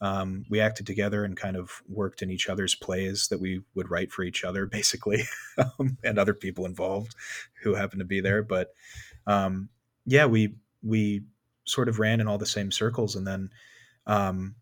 um, 0.01 0.45
we 0.49 0.59
acted 0.59 0.85
together 0.85 1.23
and 1.23 1.37
kind 1.37 1.55
of 1.55 1.81
worked 1.87 2.21
in 2.21 2.29
each 2.29 2.49
other's 2.49 2.75
plays 2.75 3.27
that 3.29 3.39
we 3.39 3.61
would 3.75 3.89
write 3.89 4.11
for 4.11 4.23
each 4.23 4.43
other, 4.43 4.65
basically, 4.71 5.23
um, 5.57 5.97
and 6.03 6.17
other 6.17 6.33
people 6.33 6.65
involved 6.65 7.15
who 7.63 7.75
happened 7.75 7.99
to 7.99 8.05
be 8.05 8.21
there. 8.21 8.43
But 8.43 8.73
um, 9.27 9.69
yeah, 10.05 10.25
we 10.25 10.55
we 10.83 11.23
sort 11.65 11.89
of 11.89 11.99
ran 11.99 12.19
in 12.19 12.27
all 12.27 12.37
the 12.37 12.45
same 12.45 12.71
circles, 12.71 13.15
and 13.15 13.25
then 13.25 13.49
um, 14.05 14.55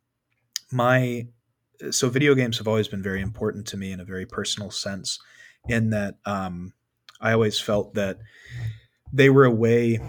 my 0.71 1.27
so 1.91 2.09
video 2.09 2.35
games 2.35 2.57
have 2.59 2.67
always 2.67 2.87
been 2.87 3.03
very 3.03 3.21
important 3.21 3.67
to 3.67 3.77
me 3.77 3.91
in 3.91 3.99
a 3.99 4.05
very 4.05 4.25
personal 4.25 4.71
sense, 4.71 5.19
in 5.67 5.89
that 5.89 6.15
um, 6.25 6.73
I 7.19 7.33
always 7.33 7.59
felt 7.59 7.95
that 7.95 8.19
they 9.11 9.29
were 9.29 9.45
a 9.45 9.51
way 9.51 9.99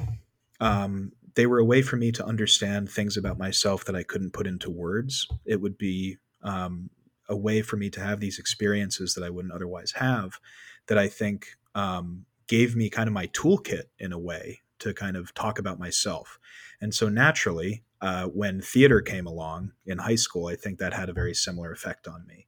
um, 0.60 1.12
they 1.34 1.46
were 1.46 1.58
a 1.58 1.64
way 1.64 1.82
for 1.82 1.96
me 1.96 2.12
to 2.12 2.24
understand 2.24 2.90
things 2.90 3.16
about 3.16 3.38
myself 3.38 3.84
that 3.84 3.96
I 3.96 4.02
couldn't 4.02 4.32
put 4.32 4.46
into 4.46 4.70
words. 4.70 5.26
It 5.44 5.60
would 5.60 5.76
be 5.76 6.16
um, 6.42 6.90
a 7.28 7.36
way 7.36 7.62
for 7.62 7.76
me 7.76 7.90
to 7.90 8.00
have 8.00 8.20
these 8.20 8.38
experiences 8.38 9.14
that 9.14 9.24
I 9.24 9.30
wouldn't 9.30 9.54
otherwise 9.54 9.92
have, 9.92 10.38
that 10.86 10.98
I 10.98 11.08
think 11.08 11.48
um, 11.74 12.24
gave 12.46 12.76
me 12.76 12.88
kind 12.88 13.08
of 13.08 13.14
my 13.14 13.26
toolkit 13.28 13.84
in 13.98 14.12
a 14.12 14.18
way 14.18 14.60
to 14.80 14.94
kind 14.94 15.16
of 15.16 15.32
talk 15.34 15.58
about 15.58 15.78
myself. 15.78 16.38
And 16.80 16.94
so 16.94 17.08
naturally, 17.08 17.82
uh, 18.00 18.26
when 18.26 18.60
theater 18.60 19.00
came 19.00 19.26
along 19.26 19.72
in 19.86 19.98
high 19.98 20.16
school, 20.16 20.48
I 20.48 20.56
think 20.56 20.78
that 20.78 20.92
had 20.92 21.08
a 21.08 21.14
very 21.14 21.34
similar 21.34 21.72
effect 21.72 22.06
on 22.06 22.26
me. 22.26 22.46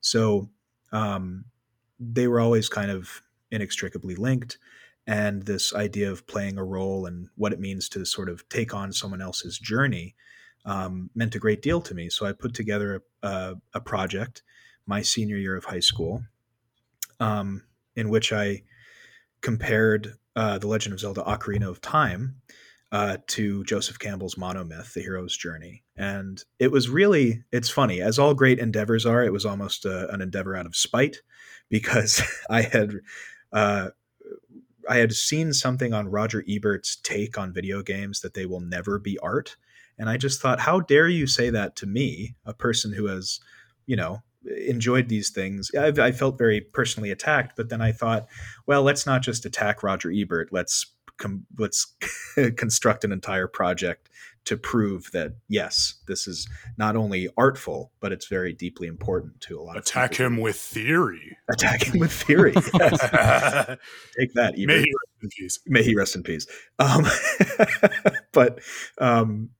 So 0.00 0.50
um, 0.92 1.44
they 2.00 2.26
were 2.26 2.40
always 2.40 2.68
kind 2.68 2.90
of 2.90 3.22
inextricably 3.50 4.16
linked 4.16 4.58
and 5.06 5.42
this 5.44 5.74
idea 5.74 6.10
of 6.10 6.26
playing 6.26 6.58
a 6.58 6.64
role 6.64 7.06
and 7.06 7.28
what 7.36 7.52
it 7.52 7.60
means 7.60 7.88
to 7.90 8.04
sort 8.04 8.28
of 8.28 8.48
take 8.48 8.74
on 8.74 8.92
someone 8.92 9.22
else's 9.22 9.58
journey 9.58 10.14
um, 10.64 11.10
meant 11.14 11.34
a 11.34 11.38
great 11.38 11.62
deal 11.62 11.80
to 11.80 11.94
me. 11.94 12.10
So 12.10 12.26
I 12.26 12.32
put 12.32 12.54
together 12.54 13.02
a, 13.22 13.54
a 13.72 13.80
project 13.80 14.42
my 14.86 15.02
senior 15.02 15.36
year 15.36 15.56
of 15.56 15.64
high 15.64 15.80
school 15.80 16.24
um, 17.20 17.62
in 17.94 18.08
which 18.08 18.32
I 18.32 18.62
compared 19.40 20.14
uh, 20.34 20.58
The 20.58 20.66
Legend 20.66 20.92
of 20.92 21.00
Zelda 21.00 21.22
Ocarina 21.22 21.68
of 21.68 21.80
Time 21.80 22.40
uh, 22.92 23.18
to 23.28 23.64
Joseph 23.64 23.98
Campbell's 23.98 24.36
monomyth, 24.36 24.92
The 24.92 25.00
Hero's 25.00 25.36
Journey. 25.36 25.84
And 25.96 26.42
it 26.58 26.70
was 26.70 26.88
really, 26.88 27.44
it's 27.52 27.70
funny, 27.70 28.00
as 28.00 28.18
all 28.18 28.34
great 28.34 28.58
endeavors 28.58 29.06
are, 29.06 29.22
it 29.22 29.32
was 29.32 29.46
almost 29.46 29.84
a, 29.84 30.12
an 30.12 30.20
endeavor 30.20 30.56
out 30.56 30.66
of 30.66 30.76
spite 30.76 31.18
because 31.68 32.22
I 32.50 32.62
had 32.62 32.94
uh, 33.52 33.90
I 34.88 34.96
had 34.96 35.12
seen 35.12 35.52
something 35.52 35.92
on 35.92 36.08
Roger 36.08 36.44
Ebert's 36.48 36.96
take 36.96 37.38
on 37.38 37.52
video 37.52 37.82
games 37.82 38.20
that 38.20 38.34
they 38.34 38.46
will 38.46 38.60
never 38.60 38.98
be 38.98 39.18
art, 39.18 39.56
and 39.98 40.08
I 40.08 40.16
just 40.16 40.40
thought, 40.40 40.60
how 40.60 40.80
dare 40.80 41.08
you 41.08 41.26
say 41.26 41.50
that 41.50 41.76
to 41.76 41.86
me, 41.86 42.34
a 42.44 42.54
person 42.54 42.92
who 42.92 43.06
has, 43.06 43.40
you 43.86 43.96
know, 43.96 44.22
enjoyed 44.66 45.08
these 45.08 45.30
things. 45.30 45.70
I, 45.76 45.88
I 45.88 46.12
felt 46.12 46.38
very 46.38 46.60
personally 46.60 47.10
attacked, 47.10 47.56
but 47.56 47.68
then 47.68 47.80
I 47.80 47.92
thought, 47.92 48.26
well, 48.66 48.82
let's 48.82 49.06
not 49.06 49.22
just 49.22 49.44
attack 49.44 49.82
Roger 49.82 50.10
Ebert. 50.12 50.50
Let's 50.52 50.86
com- 51.16 51.46
let's 51.58 51.94
construct 52.56 53.04
an 53.04 53.12
entire 53.12 53.48
project 53.48 54.08
to 54.46 54.56
prove 54.56 55.10
that 55.12 55.32
yes, 55.48 55.94
this 56.06 56.26
is 56.26 56.48
not 56.78 56.96
only 56.96 57.28
artful, 57.36 57.92
but 58.00 58.12
it's 58.12 58.28
very 58.28 58.52
deeply 58.52 58.86
important 58.86 59.40
to 59.42 59.58
a 59.58 59.62
lot 59.62 59.76
Attack 59.76 60.12
of 60.12 60.12
Attack 60.12 60.26
him 60.26 60.36
with 60.38 60.56
theory. 60.56 61.36
Attack 61.50 61.82
him 61.82 62.00
with 62.00 62.12
theory. 62.12 62.52
Take 62.52 64.32
that. 64.34 64.54
Ebert. 64.56 64.66
May 64.66 64.78
he 64.78 64.92
rest 64.92 65.22
in 65.22 65.28
peace. 65.28 65.58
May 65.66 65.82
he 65.82 65.94
rest 65.96 66.16
in 66.16 66.22
peace. 66.22 66.46
Um, 66.78 67.04
but 68.32 68.60
um, 68.98 69.50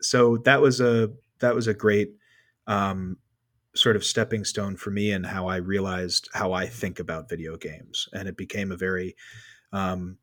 so 0.00 0.38
that 0.38 0.60
was 0.60 0.80
a 0.80 1.10
that 1.40 1.54
was 1.54 1.66
a 1.66 1.74
great 1.74 2.10
um, 2.68 3.18
sort 3.74 3.96
of 3.96 4.04
stepping 4.04 4.44
stone 4.44 4.76
for 4.76 4.90
me 4.90 5.10
and 5.10 5.26
how 5.26 5.48
I 5.48 5.56
realized 5.56 6.28
how 6.32 6.52
I 6.52 6.66
think 6.66 7.00
about 7.00 7.28
video 7.28 7.56
games, 7.56 8.08
and 8.12 8.28
it 8.28 8.36
became 8.36 8.70
a 8.70 8.76
very 8.76 9.16
um, 9.72 10.18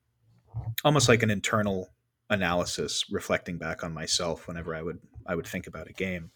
almost 0.85 1.09
like 1.09 1.23
an 1.23 1.29
internal 1.29 1.92
analysis, 2.33 3.05
reflecting 3.09 3.57
back 3.57 3.83
on 3.83 3.93
myself 3.93 4.47
whenever 4.47 4.75
I 4.75 4.81
would 4.81 4.99
I 5.25 5.35
would 5.35 5.47
think 5.47 5.67
about 5.67 5.89
a 5.89 5.93
game. 5.93 6.31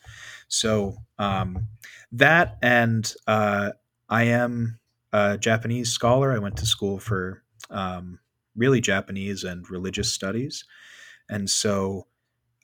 So 0.48 0.98
um, 1.20 1.68
that 2.14 2.58
and 2.62 3.12
uh, 3.28 3.72
I 4.10 4.24
am 4.24 4.80
a 5.12 5.38
Japanese 5.38 5.92
scholar. 5.92 6.32
I 6.32 6.40
went 6.40 6.58
to 6.58 6.66
school 6.66 7.00
for 7.00 7.44
um, 7.70 8.20
really 8.56 8.80
Japanese 8.80 9.44
and 9.44 9.70
religious 9.70 10.12
studies, 10.12 10.64
and 11.30 11.50
so 11.50 12.08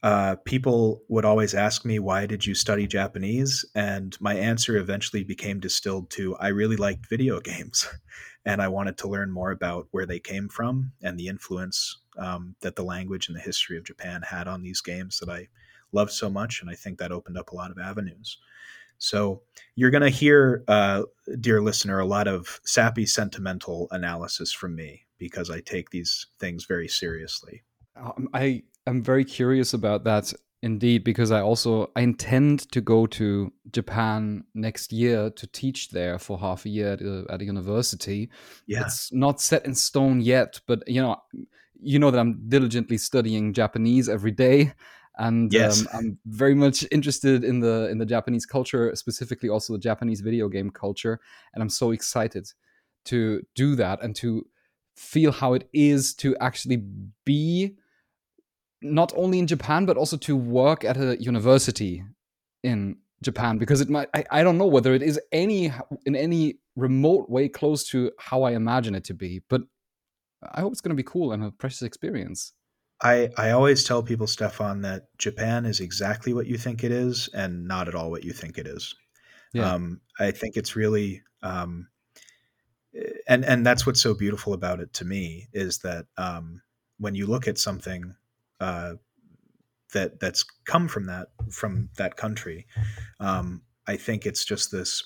uh, 0.03 0.35
people 0.43 1.01
would 1.07 1.23
always 1.23 1.53
ask 1.53 1.85
me, 1.85 1.97
Why 1.97 2.25
did 2.25 2.45
you 2.45 2.53
study 2.53 2.85
Japanese? 2.85 3.65
And 3.73 4.15
my 4.19 4.35
answer 4.35 4.75
eventually 4.75 5.23
became 5.23 5.61
distilled 5.61 6.09
to 6.11 6.35
I 6.35 6.49
really 6.49 6.75
liked 6.75 7.09
video 7.09 7.39
games. 7.39 7.87
and 8.45 8.61
I 8.61 8.67
wanted 8.67 8.97
to 8.99 9.07
learn 9.07 9.31
more 9.31 9.51
about 9.51 9.87
where 9.91 10.05
they 10.05 10.19
came 10.19 10.49
from 10.49 10.91
and 11.01 11.17
the 11.17 11.29
influence 11.29 12.01
um, 12.17 12.55
that 12.59 12.75
the 12.75 12.83
language 12.83 13.29
and 13.29 13.37
the 13.37 13.41
history 13.41 13.77
of 13.77 13.85
Japan 13.85 14.21
had 14.21 14.49
on 14.49 14.61
these 14.61 14.81
games 14.81 15.19
that 15.19 15.29
I 15.29 15.47
loved 15.93 16.11
so 16.11 16.29
much. 16.29 16.59
And 16.59 16.69
I 16.69 16.75
think 16.75 16.99
that 16.99 17.13
opened 17.13 17.37
up 17.37 17.51
a 17.51 17.55
lot 17.55 17.71
of 17.71 17.77
avenues. 17.79 18.37
So 18.97 19.43
you're 19.75 19.89
going 19.89 20.03
to 20.03 20.09
hear, 20.09 20.65
uh, 20.67 21.03
dear 21.39 21.61
listener, 21.61 21.99
a 21.99 22.05
lot 22.05 22.27
of 22.27 22.59
sappy, 22.65 23.05
sentimental 23.05 23.87
analysis 23.91 24.51
from 24.51 24.75
me 24.75 25.03
because 25.17 25.49
I 25.49 25.61
take 25.61 25.89
these 25.91 26.27
things 26.39 26.65
very 26.65 26.89
seriously. 26.89 27.63
Um, 27.95 28.27
I 28.33 28.63
am 28.87 29.03
very 29.03 29.25
curious 29.25 29.73
about 29.73 30.03
that 30.03 30.33
indeed 30.61 31.03
because 31.03 31.31
I 31.31 31.41
also 31.41 31.91
I 31.95 32.01
intend 32.01 32.71
to 32.71 32.81
go 32.81 33.05
to 33.07 33.51
Japan 33.71 34.45
next 34.53 34.93
year 34.93 35.29
to 35.29 35.47
teach 35.47 35.89
there 35.89 36.17
for 36.17 36.39
half 36.39 36.65
a 36.65 36.69
year 36.69 36.93
at 36.93 37.01
a, 37.01 37.25
at 37.29 37.41
a 37.41 37.45
university. 37.45 38.29
Yeah. 38.65 38.81
It's 38.81 39.11
not 39.11 39.41
set 39.41 39.65
in 39.65 39.75
stone 39.75 40.21
yet, 40.21 40.61
but 40.67 40.87
you 40.87 41.01
know, 41.01 41.17
you 41.81 41.99
know 41.99 42.11
that 42.11 42.19
I'm 42.19 42.47
diligently 42.47 42.97
studying 42.97 43.53
Japanese 43.53 44.07
every 44.07 44.31
day 44.31 44.73
and 45.17 45.53
yes. 45.53 45.81
um, 45.81 45.87
I'm 45.93 46.19
very 46.25 46.55
much 46.55 46.85
interested 46.91 47.43
in 47.43 47.59
the 47.59 47.89
in 47.89 47.97
the 47.97 48.05
Japanese 48.05 48.45
culture, 48.45 48.95
specifically 48.95 49.49
also 49.49 49.73
the 49.73 49.79
Japanese 49.79 50.21
video 50.21 50.47
game 50.47 50.71
culture, 50.71 51.19
and 51.53 51.61
I'm 51.61 51.69
so 51.69 51.91
excited 51.91 52.51
to 53.05 53.43
do 53.53 53.75
that 53.75 54.01
and 54.01 54.15
to 54.17 54.47
feel 54.95 55.31
how 55.31 55.53
it 55.53 55.67
is 55.73 56.13
to 56.15 56.35
actually 56.37 56.83
be 57.25 57.75
not 58.83 59.13
only 59.15 59.39
in 59.39 59.47
Japan 59.47 59.85
but 59.85 59.97
also 59.97 60.17
to 60.17 60.35
work 60.35 60.83
at 60.83 60.97
a 60.97 61.21
university 61.21 62.03
in 62.63 62.97
Japan 63.21 63.57
because 63.57 63.81
it 63.81 63.89
might 63.89 64.09
I, 64.13 64.25
I 64.29 64.43
don't 64.43 64.57
know 64.57 64.67
whether 64.67 64.93
it 64.93 65.01
is 65.01 65.19
any 65.31 65.71
in 66.05 66.15
any 66.15 66.55
remote 66.75 67.29
way 67.29 67.47
close 67.47 67.87
to 67.89 68.11
how 68.19 68.43
I 68.43 68.51
imagine 68.51 68.95
it 68.95 69.05
to 69.05 69.13
be 69.13 69.41
but 69.47 69.61
I 70.51 70.61
hope 70.61 70.71
it's 70.71 70.81
going 70.81 70.95
to 70.95 71.01
be 71.01 71.07
cool 71.07 71.31
and 71.31 71.43
a 71.43 71.51
precious 71.51 71.83
experience. 71.83 72.53
I, 73.01 73.29
I 73.37 73.51
always 73.51 73.83
tell 73.83 74.01
people, 74.01 74.27
Stefan, 74.27 74.81
that 74.81 75.07
Japan 75.17 75.65
is 75.65 75.79
exactly 75.79 76.33
what 76.33 76.47
you 76.47 76.57
think 76.57 76.83
it 76.83 76.91
is 76.91 77.29
and 77.33 77.67
not 77.67 77.87
at 77.87 77.95
all 77.95 78.11
what 78.11 78.23
you 78.23 78.31
think 78.31 78.57
it 78.57 78.67
is. 78.67 78.95
Yeah. 79.53 79.71
Um, 79.71 80.01
I 80.19 80.31
think 80.31 80.55
it's 80.55 80.75
really, 80.75 81.21
um, 81.41 81.87
and 83.27 83.43
and 83.43 83.65
that's 83.65 83.85
what's 83.85 84.01
so 84.01 84.13
beautiful 84.13 84.53
about 84.53 84.79
it 84.79 84.93
to 84.93 85.05
me 85.05 85.47
is 85.51 85.79
that 85.79 86.05
um, 86.17 86.61
when 86.99 87.15
you 87.15 87.25
look 87.25 87.47
at 87.47 87.57
something 87.57 88.15
uh, 88.59 88.93
that 89.93 90.19
that's 90.19 90.43
come 90.65 90.87
from 90.87 91.05
that 91.05 91.27
from 91.51 91.89
that 91.97 92.17
country, 92.17 92.65
um, 93.19 93.61
I 93.87 93.97
think 93.97 94.25
it's 94.25 94.45
just 94.45 94.71
this 94.71 95.03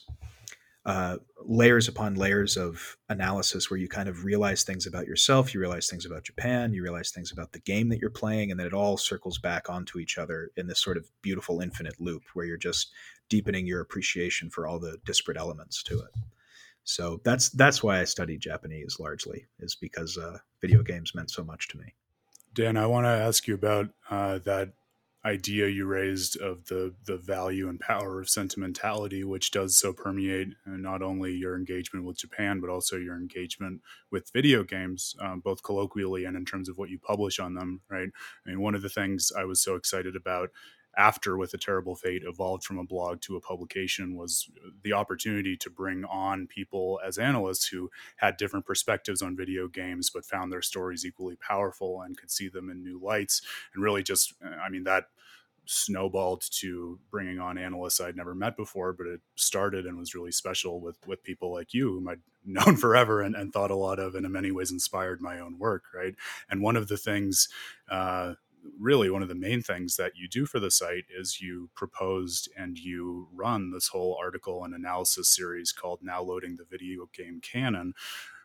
uh, 0.88 1.18
layers 1.44 1.90
upon 1.90 2.16
layers 2.16 2.56
of 2.56 2.98
analysis 3.10 3.70
where 3.70 3.78
you 3.78 3.90
kind 3.90 4.08
of 4.08 4.24
realize 4.24 4.64
things 4.64 4.88
about 4.88 5.06
yourself, 5.06 5.54
you 5.54 5.60
realize 5.60 5.90
things 5.90 6.06
about 6.06 6.24
Japan, 6.24 6.74
you 6.74 6.82
realize 6.82 7.12
things 7.12 7.30
about 7.30 7.52
the 7.52 7.60
game 7.60 7.90
that 7.90 8.00
you're 8.00 8.10
playing, 8.10 8.52
and 8.52 8.60
then 8.60 8.68
it 8.68 8.74
all 8.74 8.96
circles 8.96 9.38
back 9.38 9.70
onto 9.70 10.00
each 10.00 10.18
other 10.18 10.50
in 10.56 10.68
this 10.68 10.80
sort 10.80 10.96
of 10.96 11.06
beautiful 11.22 11.60
infinite 11.60 12.00
loop 12.00 12.24
where 12.34 12.46
you're 12.46 12.56
just 12.56 12.94
deepening 13.30 13.68
your 13.68 13.82
appreciation 13.82 14.50
for 14.50 14.66
all 14.66 14.80
the 14.80 14.98
disparate 15.06 15.38
elements 15.38 15.84
to 15.84 16.00
it. 16.00 16.22
So 16.86 17.20
that's 17.26 17.50
that's 17.50 17.84
why 17.84 18.00
I 18.00 18.06
studied 18.06 18.40
Japanese 18.40 18.96
largely, 18.98 19.46
is 19.60 19.76
because 19.76 20.18
uh, 20.18 20.38
video 20.62 20.84
games 20.84 21.14
meant 21.14 21.32
so 21.32 21.44
much 21.44 21.68
to 21.68 21.78
me. 21.78 21.94
Dan, 22.58 22.76
I 22.76 22.88
want 22.88 23.06
to 23.06 23.10
ask 23.10 23.48
you 23.48 23.54
about 23.54 23.90
uh, 24.10 24.40
that 24.40 24.74
idea 25.24 25.68
you 25.68 25.86
raised 25.86 26.42
of 26.42 26.66
the 26.66 26.96
the 27.06 27.18
value 27.18 27.70
and 27.70 27.80
power 27.80 28.20
of 28.20 28.32
sentimentality, 28.32 29.24
which 29.24 29.52
does 29.52 29.78
so 29.78 29.94
permeate 29.94 30.48
uh, 30.66 30.72
not 30.72 31.04
only 31.04 31.34
your 31.34 31.56
engagement 31.56 32.04
with 32.04 32.18
Japan, 32.18 32.60
but 32.60 32.72
also 32.72 32.98
your 32.98 33.16
engagement 33.16 33.82
with 34.12 34.32
video 34.34 34.64
games, 34.64 35.16
um, 35.22 35.40
both 35.40 35.62
colloquially 35.62 36.26
and 36.26 36.36
in 36.36 36.46
terms 36.46 36.68
of 36.68 36.80
what 36.80 36.90
you 36.90 36.98
publish 36.98 37.38
on 37.40 37.54
them. 37.54 37.82
Right. 37.92 38.10
I 38.44 38.50
mean, 38.50 38.60
one 38.60 38.74
of 38.74 38.82
the 38.82 38.90
things 38.90 39.32
I 39.38 39.44
was 39.44 39.62
so 39.62 39.76
excited 39.76 40.16
about 40.16 40.50
after 40.98 41.38
with 41.38 41.54
a 41.54 41.58
terrible 41.58 41.96
fate 41.96 42.24
evolved 42.26 42.64
from 42.64 42.80
a 42.80 42.84
blog 42.84 43.22
to 43.22 43.38
a 43.38 43.42
publication 43.42 44.16
was 44.16 44.50
the 44.84 44.94
opportunity 44.94 45.56
to 45.56 45.70
bring 45.70 46.04
on 46.06 46.48
people 46.48 47.00
as 47.06 47.18
analysts 47.18 47.68
who 47.68 47.90
had 48.18 48.36
different 48.36 48.66
perspectives 48.66 49.22
on 49.22 49.38
video 49.38 49.68
games 49.68 50.10
but 50.10 50.26
found 50.26 50.52
their 50.52 50.62
stories 50.62 51.06
equally 51.06 51.36
powerful 51.36 52.02
and 52.02 52.18
could 52.18 52.32
see 52.32 52.50
them 52.50 52.70
in 52.70 52.84
new 52.84 53.00
lights 53.00 53.42
and 53.74 53.84
really 53.84 54.04
just 54.04 54.34
i 54.64 54.70
mean 54.70 54.84
that 54.84 55.06
snowballed 55.68 56.42
to 56.50 57.00
bringing 57.12 57.40
on 57.40 57.58
analysts 57.58 58.00
I'd 58.00 58.16
never 58.16 58.34
met 58.34 58.56
before, 58.56 58.94
but 58.94 59.06
it 59.06 59.22
started 59.36 59.86
and 59.86 59.98
was 59.98 60.16
really 60.16 60.32
special 60.32 60.80
with 60.80 60.98
with 61.06 61.24
people 61.24 61.52
like 61.52 61.74
you, 61.74 61.94
whom 61.94 62.08
I'd 62.08 62.22
known 62.46 62.78
forever 62.78 63.22
and, 63.22 63.36
and 63.36 63.52
thought 63.52 63.72
a 63.72 63.76
lot 63.76 64.00
of, 64.00 64.16
and 64.16 64.26
in 64.26 64.32
many 64.32 64.52
ways 64.52 64.72
inspired 64.72 65.22
my 65.22 65.40
own 65.40 65.60
work. 65.60 65.84
Right, 65.94 66.16
and 66.50 66.62
one 66.62 66.78
of 66.78 66.88
the 66.88 66.98
things 66.98 67.50
uh, 67.92 68.36
really 68.80 69.10
one 69.10 69.22
of 69.22 69.30
the 69.30 69.36
main 69.36 69.62
things 69.62 69.96
that 69.96 70.14
you 70.16 70.28
do 70.28 70.46
for 70.46 70.60
the 70.60 70.72
site 70.72 71.06
is 71.10 71.42
you 71.42 71.70
proposed 71.76 72.50
and 72.58 72.78
you 72.78 73.28
run 73.34 73.72
this 73.72 73.88
whole 73.88 74.18
article 74.22 74.64
and 74.64 74.74
analysis 74.74 75.34
series 75.34 75.72
called 75.72 76.00
now 76.02 76.22
loading 76.22 76.56
the 76.56 76.66
video 76.70 77.10
game 77.14 77.40
canon 77.42 77.94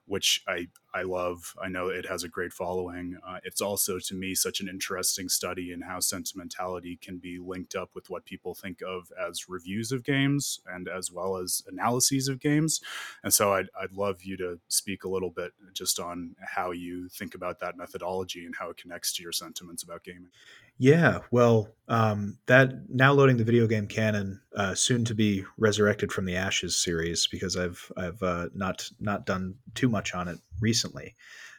which 0.06 0.42
I 0.46 0.68
I 0.94 1.02
love. 1.02 1.54
I 1.62 1.68
know 1.68 1.88
it 1.88 2.06
has 2.06 2.22
a 2.22 2.28
great 2.28 2.52
following. 2.52 3.16
Uh, 3.26 3.38
it's 3.44 3.62
also 3.62 3.98
to 3.98 4.14
me 4.14 4.34
such 4.34 4.60
an 4.60 4.68
interesting 4.68 5.28
study 5.28 5.72
in 5.72 5.80
how 5.80 6.00
sentimentality 6.00 6.98
can 7.00 7.16
be 7.16 7.38
linked 7.38 7.74
up 7.74 7.90
with 7.94 8.10
what 8.10 8.26
people 8.26 8.54
think 8.54 8.82
of 8.86 9.10
as 9.18 9.48
reviews 9.48 9.90
of 9.90 10.04
games 10.04 10.60
and 10.66 10.88
as 10.88 11.10
well 11.10 11.38
as 11.38 11.62
analyses 11.66 12.28
of 12.28 12.40
games. 12.40 12.80
And 13.22 13.32
so 13.32 13.52
I'd 13.54 13.68
I'd 13.80 13.92
love 13.92 14.22
you 14.22 14.36
to 14.38 14.60
speak 14.68 15.04
a 15.04 15.08
little 15.08 15.30
bit 15.30 15.52
just 15.72 15.98
on 15.98 16.36
how 16.40 16.72
you 16.72 17.08
think 17.08 17.34
about 17.34 17.60
that 17.60 17.76
methodology 17.76 18.44
and 18.44 18.54
how 18.58 18.70
it 18.70 18.76
connects 18.76 19.12
to 19.14 19.22
your 19.22 19.32
sentiments 19.32 19.82
about 19.82 20.04
gaming. 20.04 20.30
Yeah, 20.78 21.20
well, 21.30 21.68
um, 21.88 22.38
that 22.46 22.88
now 22.88 23.12
loading 23.12 23.36
the 23.36 23.44
video 23.44 23.66
game 23.66 23.86
canon, 23.86 24.40
uh, 24.56 24.74
soon 24.74 25.04
to 25.04 25.14
be 25.14 25.44
resurrected 25.56 26.10
from 26.10 26.24
the 26.24 26.36
ashes 26.36 26.76
series 26.76 27.26
because 27.26 27.56
I've 27.56 27.90
I've 27.96 28.22
uh, 28.22 28.48
not 28.54 28.88
not 28.98 29.26
done 29.26 29.54
too 29.74 29.88
much 29.88 30.14
on 30.14 30.28
it 30.28 30.38
recently, 30.60 31.14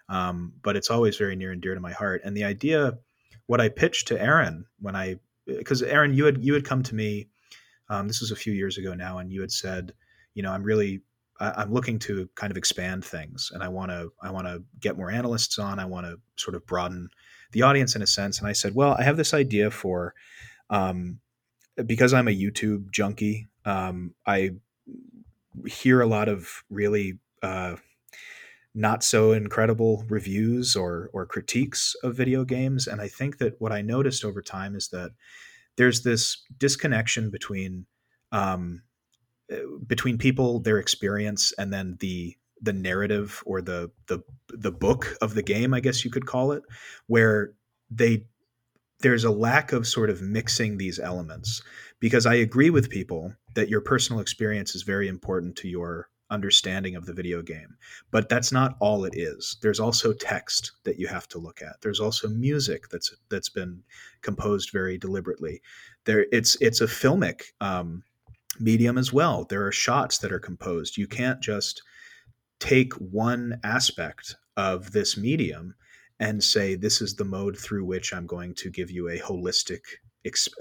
um, 0.10 0.54
but 0.62 0.76
it's 0.76 0.90
always 0.90 1.18
very 1.18 1.36
near 1.36 1.52
and 1.52 1.62
dear 1.62 1.76
to 1.76 1.80
my 1.80 1.92
heart. 1.94 2.22
And 2.26 2.36
the 2.36 2.44
idea, 2.44 2.98
what 3.46 3.62
I 3.62 3.70
pitched 3.70 4.08
to 4.10 4.22
Aaron 4.22 4.66
when 4.80 4.96
I, 4.96 5.20
because 5.46 5.82
Aaron, 5.84 6.14
you 6.14 6.26
had 6.26 6.44
you 6.44 6.54
had 6.54 6.66
come 6.66 6.84
to 6.84 6.96
me, 6.96 7.30
um, 7.90 8.08
this 8.08 8.20
was 8.20 8.32
a 8.32 8.36
few 8.36 8.54
years 8.54 8.78
ago 8.78 8.94
now, 8.94 9.20
and 9.20 9.32
you 9.32 9.42
had 9.42 9.52
said, 9.52 9.94
you 10.34 10.44
know, 10.44 10.52
I'm 10.52 10.64
really 10.64 11.02
I'm 11.40 11.74
looking 11.74 12.00
to 12.00 12.30
kind 12.36 12.52
of 12.52 12.58
expand 12.58 13.06
things, 13.06 13.52
and 13.54 13.64
I 13.64 13.68
want 13.68 13.92
to 13.92 14.12
I 14.22 14.32
want 14.32 14.48
to 14.48 14.64
get 14.80 14.98
more 14.98 15.12
analysts 15.12 15.60
on. 15.60 15.80
I 15.80 15.86
want 15.86 16.06
to 16.06 16.18
sort 16.36 16.56
of 16.56 16.66
broaden 16.66 17.10
the 17.54 17.62
audience 17.62 17.96
in 17.96 18.02
a 18.02 18.08
sense. 18.08 18.40
And 18.40 18.48
I 18.48 18.54
said, 18.54 18.76
well, 18.76 18.96
I 19.00 19.04
have 19.04 19.18
this 19.18 19.34
idea 19.34 19.72
for, 19.72 20.14
um, 20.70 21.20
because 21.86 22.14
I'm 22.14 22.28
a 22.28 22.38
YouTube 22.38 22.92
junkie, 22.92 23.48
um, 23.66 24.14
I 24.28 24.52
hear 25.66 26.02
a 26.02 26.08
lot 26.08 26.28
of 26.28 26.64
really 26.70 27.20
uh, 27.42 27.76
not 28.76 29.04
so 29.04 29.32
incredible 29.32 30.04
reviews 30.10 30.76
or 30.76 31.10
or 31.14 31.26
critiques 31.26 31.96
of 32.04 32.16
video 32.16 32.44
games, 32.44 32.88
and 32.88 33.02
I 33.02 33.08
think 33.08 33.38
that 33.38 33.60
what 33.60 33.72
I 33.72 33.82
noticed 33.82 34.26
over 34.26 34.42
time 34.42 34.76
is 34.76 34.90
that 34.90 35.12
there's 35.78 36.02
this 36.02 36.44
disconnection 36.58 37.30
between 37.30 37.86
um, 38.32 38.82
uh, 39.52 39.58
between 39.86 40.18
people, 40.18 40.60
their 40.60 40.80
experience, 40.80 41.54
and 41.58 41.72
then 41.72 41.98
the 42.00 42.36
the 42.64 42.74
narrative 42.74 43.44
or 43.46 43.62
the 43.62 43.92
the 44.08 44.20
the 44.50 44.72
book 44.72 45.16
of 45.22 45.36
the 45.36 45.44
game, 45.44 45.74
I 45.74 45.82
guess 45.82 46.04
you 46.04 46.10
could 46.10 46.26
call 46.26 46.54
it, 46.54 46.64
where 47.08 47.54
they 47.92 48.26
there's 49.02 49.26
a 49.26 49.32
lack 49.32 49.74
of 49.74 49.86
sort 49.86 50.10
of 50.10 50.22
mixing 50.22 50.78
these 50.78 50.98
elements 50.98 51.62
because 52.00 52.26
I 52.26 52.36
agree 52.36 52.70
with 52.70 52.90
people 52.90 53.34
that 53.54 53.70
your 53.70 53.82
personal 53.82 54.22
experience 54.22 54.76
is 54.76 54.84
very 54.84 55.08
important 55.08 55.58
to 55.58 55.68
your 55.68 56.10
understanding 56.30 56.96
of 56.96 57.06
the 57.06 57.14
video 57.14 57.42
game. 57.42 57.76
But 58.12 58.30
that's 58.30 58.52
not 58.52 58.76
all 58.80 59.06
it 59.06 59.14
is. 59.16 59.58
There's 59.62 59.80
also 59.80 60.14
text 60.14 60.72
that 60.84 60.98
you 60.98 61.08
have 61.08 61.28
to 61.30 61.38
look 61.38 61.62
at. 61.62 61.82
There's 61.82 62.00
also 62.00 62.28
music 62.30 62.90
that's 62.90 63.14
that's 63.30 63.50
been 63.50 63.84
composed 64.22 64.72
very 64.72 64.98
deliberately. 64.98 65.62
There, 66.06 66.26
it's 66.32 66.56
it's 66.62 66.82
a 66.82 66.88
filmic 66.88 67.44
um, 67.62 68.04
medium 68.60 68.98
as 68.98 69.12
well. 69.12 69.46
There 69.46 69.66
are 69.66 69.72
shots 69.72 70.18
that 70.20 70.32
are 70.32 70.40
composed. 70.40 70.98
You 70.98 71.08
can't 71.08 71.42
just 71.42 71.84
take 72.64 72.94
one 72.94 73.60
aspect 73.66 74.38
of 74.56 74.94
this 74.94 75.18
medium 75.18 75.76
and 76.18 76.42
say, 76.42 76.76
this 76.76 77.02
is 77.02 77.16
the 77.16 77.26
mode 77.26 77.58
through 77.58 77.84
which 77.84 78.14
I'm 78.14 78.26
going 78.26 78.56
to 78.56 78.70
give 78.70 78.90
you 78.90 79.10
a 79.10 79.20
holistic 79.20 79.82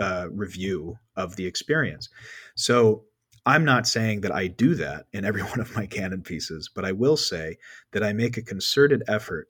uh, 0.01 0.27
review 0.33 0.97
of 1.15 1.37
the 1.37 1.47
experience. 1.47 2.09
So 2.57 3.05
I'm 3.47 3.65
not 3.65 3.87
saying 3.87 4.23
that 4.23 4.35
I 4.35 4.49
do 4.49 4.75
that 4.75 5.07
in 5.13 5.25
every 5.25 5.43
one 5.53 5.61
of 5.61 5.77
my 5.77 5.87
canon 5.87 6.23
pieces, 6.23 6.69
but 6.75 6.85
I 6.85 6.91
will 6.91 7.17
say 7.17 7.59
that 7.93 8.03
I 8.03 8.13
make 8.13 8.37
a 8.37 8.43
concerted 8.43 9.05
effort 9.07 9.47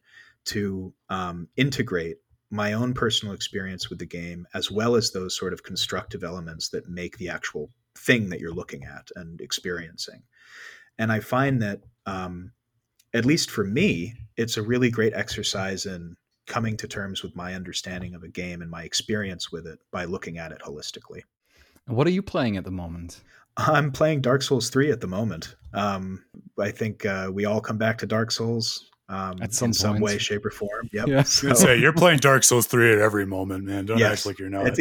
to 0.46 0.92
um, 1.08 1.48
integrate 1.56 2.18
my 2.50 2.74
own 2.74 2.92
personal 2.92 3.32
experience 3.32 3.88
with 3.88 3.98
the 3.98 4.04
game 4.04 4.46
as 4.52 4.70
well 4.70 4.94
as 4.94 5.10
those 5.10 5.34
sort 5.34 5.54
of 5.54 5.62
constructive 5.62 6.22
elements 6.22 6.68
that 6.68 6.86
make 6.86 7.16
the 7.16 7.30
actual 7.30 7.70
thing 7.96 8.28
that 8.28 8.40
you're 8.40 8.52
looking 8.52 8.84
at 8.84 9.08
and 9.16 9.40
experiencing. 9.40 10.22
And 10.98 11.10
I 11.10 11.20
find 11.20 11.62
that, 11.62 11.80
um, 12.06 12.52
at 13.14 13.24
least 13.24 13.50
for 13.50 13.64
me, 13.64 14.14
it's 14.36 14.56
a 14.56 14.62
really 14.62 14.90
great 14.90 15.12
exercise 15.14 15.86
in 15.86 16.16
coming 16.46 16.76
to 16.76 16.88
terms 16.88 17.22
with 17.22 17.36
my 17.36 17.54
understanding 17.54 18.14
of 18.14 18.22
a 18.22 18.28
game 18.28 18.62
and 18.62 18.70
my 18.70 18.82
experience 18.82 19.52
with 19.52 19.66
it 19.66 19.78
by 19.90 20.04
looking 20.04 20.38
at 20.38 20.52
it 20.52 20.60
holistically. 20.60 21.22
What 21.86 22.06
are 22.06 22.10
you 22.10 22.22
playing 22.22 22.56
at 22.56 22.64
the 22.64 22.70
moment? 22.70 23.20
I'm 23.56 23.92
playing 23.92 24.22
Dark 24.22 24.42
Souls 24.42 24.70
3 24.70 24.90
at 24.90 25.00
the 25.00 25.06
moment. 25.06 25.56
Um, 25.74 26.24
I 26.58 26.70
think 26.70 27.04
uh, 27.04 27.30
we 27.32 27.44
all 27.44 27.60
come 27.60 27.76
back 27.76 27.98
to 27.98 28.06
Dark 28.06 28.30
Souls 28.30 28.90
um, 29.08 29.42
at 29.42 29.52
some 29.52 29.68
in 29.68 29.72
some 29.74 30.00
way, 30.00 30.16
shape, 30.16 30.46
or 30.46 30.50
form. 30.50 30.88
Yep. 30.92 31.06
Yeah. 31.06 31.22
So, 31.22 31.52
say 31.52 31.78
you're 31.78 31.92
playing 31.92 32.20
Dark 32.20 32.44
Souls 32.44 32.66
three 32.66 32.92
at 32.92 32.98
every 32.98 33.26
moment, 33.26 33.64
man. 33.64 33.84
Don't 33.84 33.98
yes, 33.98 34.20
act 34.20 34.26
like 34.26 34.38
you're 34.38 34.48
not. 34.48 34.74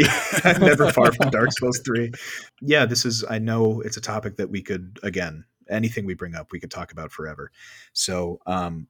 I'm 0.45 0.61
never 0.61 0.91
far 0.91 1.11
from 1.11 1.31
Dark 1.31 1.49
Souls 1.51 1.81
three. 1.85 2.11
Yeah, 2.61 2.85
this 2.85 3.05
is. 3.05 3.25
I 3.29 3.39
know 3.39 3.81
it's 3.81 3.97
a 3.97 4.01
topic 4.01 4.37
that 4.37 4.49
we 4.49 4.61
could 4.61 4.99
again 5.03 5.43
anything 5.69 6.05
we 6.05 6.13
bring 6.13 6.35
up 6.35 6.51
we 6.51 6.59
could 6.59 6.71
talk 6.71 6.91
about 6.91 7.11
forever. 7.11 7.51
So 7.93 8.39
um, 8.45 8.87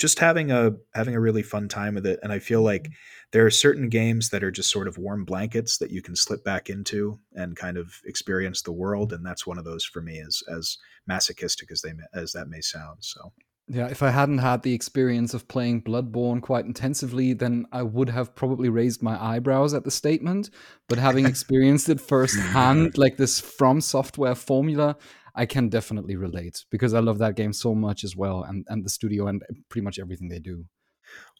just 0.00 0.18
having 0.18 0.50
a 0.50 0.72
having 0.94 1.14
a 1.14 1.20
really 1.20 1.42
fun 1.42 1.68
time 1.68 1.94
with 1.94 2.06
it, 2.06 2.18
and 2.22 2.32
I 2.32 2.38
feel 2.38 2.62
like 2.62 2.90
there 3.32 3.44
are 3.44 3.50
certain 3.50 3.90
games 3.90 4.30
that 4.30 4.42
are 4.42 4.50
just 4.50 4.70
sort 4.70 4.88
of 4.88 4.96
warm 4.96 5.24
blankets 5.24 5.76
that 5.78 5.90
you 5.90 6.00
can 6.00 6.16
slip 6.16 6.42
back 6.42 6.70
into 6.70 7.18
and 7.34 7.54
kind 7.54 7.76
of 7.76 7.94
experience 8.06 8.62
the 8.62 8.72
world, 8.72 9.12
and 9.12 9.24
that's 9.24 9.46
one 9.46 9.58
of 9.58 9.64
those 9.64 9.84
for 9.84 10.00
me. 10.00 10.18
As 10.20 10.42
as 10.50 10.78
masochistic 11.06 11.70
as 11.70 11.82
they 11.82 11.92
as 12.14 12.32
that 12.32 12.48
may 12.48 12.62
sound, 12.62 12.98
so. 13.00 13.32
Yeah, 13.72 13.86
if 13.86 14.02
I 14.02 14.10
hadn't 14.10 14.38
had 14.38 14.62
the 14.62 14.74
experience 14.74 15.32
of 15.32 15.46
playing 15.46 15.82
Bloodborne 15.82 16.42
quite 16.42 16.64
intensively, 16.64 17.34
then 17.34 17.66
I 17.70 17.84
would 17.84 18.08
have 18.08 18.34
probably 18.34 18.68
raised 18.68 19.00
my 19.00 19.22
eyebrows 19.22 19.74
at 19.74 19.84
the 19.84 19.92
statement. 19.92 20.50
But 20.88 20.98
having 20.98 21.24
experienced 21.28 21.88
it 21.88 22.00
firsthand, 22.00 22.98
like 22.98 23.16
this 23.16 23.38
From 23.38 23.80
Software 23.80 24.34
formula, 24.34 24.96
I 25.34 25.46
can 25.46 25.68
definitely 25.68 26.16
relate 26.16 26.64
because 26.70 26.94
I 26.94 27.00
love 27.00 27.18
that 27.18 27.36
game 27.36 27.52
so 27.52 27.74
much 27.74 28.04
as 28.04 28.16
well, 28.16 28.42
and 28.42 28.66
and 28.68 28.84
the 28.84 28.90
studio 28.90 29.26
and 29.26 29.42
pretty 29.68 29.84
much 29.84 29.98
everything 29.98 30.28
they 30.28 30.38
do. 30.38 30.64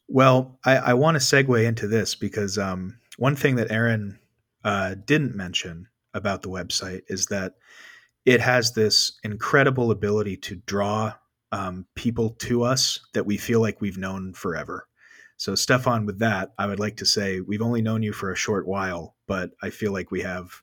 Well, 0.07 0.59
I, 0.65 0.77
I 0.77 0.93
want 0.93 1.15
to 1.15 1.23
segue 1.23 1.65
into 1.65 1.87
this 1.87 2.15
because 2.15 2.57
um, 2.57 2.99
one 3.17 3.35
thing 3.35 3.55
that 3.55 3.71
Aaron 3.71 4.19
uh, 4.63 4.95
didn't 5.05 5.35
mention 5.35 5.87
about 6.13 6.41
the 6.41 6.49
website 6.49 7.03
is 7.07 7.27
that 7.27 7.53
it 8.25 8.41
has 8.41 8.73
this 8.73 9.13
incredible 9.23 9.89
ability 9.91 10.37
to 10.37 10.55
draw 10.55 11.13
um, 11.51 11.85
people 11.95 12.31
to 12.31 12.63
us 12.63 12.99
that 13.13 13.25
we 13.25 13.37
feel 13.37 13.61
like 13.61 13.81
we've 13.81 13.97
known 13.97 14.33
forever. 14.33 14.87
So, 15.37 15.55
Stefan, 15.55 16.05
with 16.05 16.19
that, 16.19 16.51
I 16.57 16.67
would 16.67 16.79
like 16.79 16.97
to 16.97 17.05
say 17.05 17.39
we've 17.39 17.63
only 17.63 17.81
known 17.81 18.03
you 18.03 18.13
for 18.13 18.31
a 18.31 18.35
short 18.35 18.67
while, 18.67 19.15
but 19.27 19.51
I 19.63 19.69
feel 19.69 19.91
like 19.91 20.11
we 20.11 20.21
have 20.21 20.61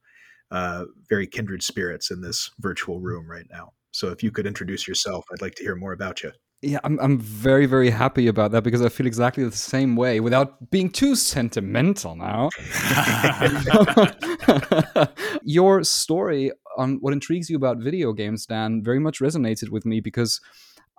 uh, 0.51 0.85
very 1.09 1.27
kindred 1.27 1.63
spirits 1.63 2.11
in 2.11 2.21
this 2.21 2.51
virtual 2.59 3.01
room 3.01 3.31
right 3.31 3.47
now. 3.51 3.73
So, 3.91 4.09
if 4.09 4.23
you 4.23 4.31
could 4.31 4.47
introduce 4.47 4.87
yourself, 4.87 5.25
I'd 5.33 5.43
like 5.43 5.55
to 5.57 5.63
hear 5.63 5.75
more 5.75 5.93
about 5.93 6.23
you. 6.23 6.33
Yeah, 6.61 6.81
I'm 6.83 6.99
I'm 6.99 7.21
very 7.21 7.67
very 7.67 7.91
happy 7.91 8.27
about 8.27 8.51
that 8.51 8.65
because 8.65 8.83
I 8.83 8.89
feel 8.89 9.07
exactly 9.07 9.45
the 9.45 9.53
same 9.53 9.95
way 9.95 10.19
without 10.19 10.71
being 10.71 10.91
too 10.91 11.15
sentimental 11.15 12.17
now. 12.17 12.51
Your 15.43 15.85
story 15.85 16.51
on 16.77 16.97
what 17.01 17.13
intrigues 17.13 17.49
you 17.49 17.57
about 17.57 17.79
video 17.79 18.13
games, 18.13 18.47
Dan, 18.47 18.83
very 18.83 18.99
much 18.99 19.21
resonated 19.21 19.71
with 19.71 19.87
me 19.87 20.01
because 20.01 20.41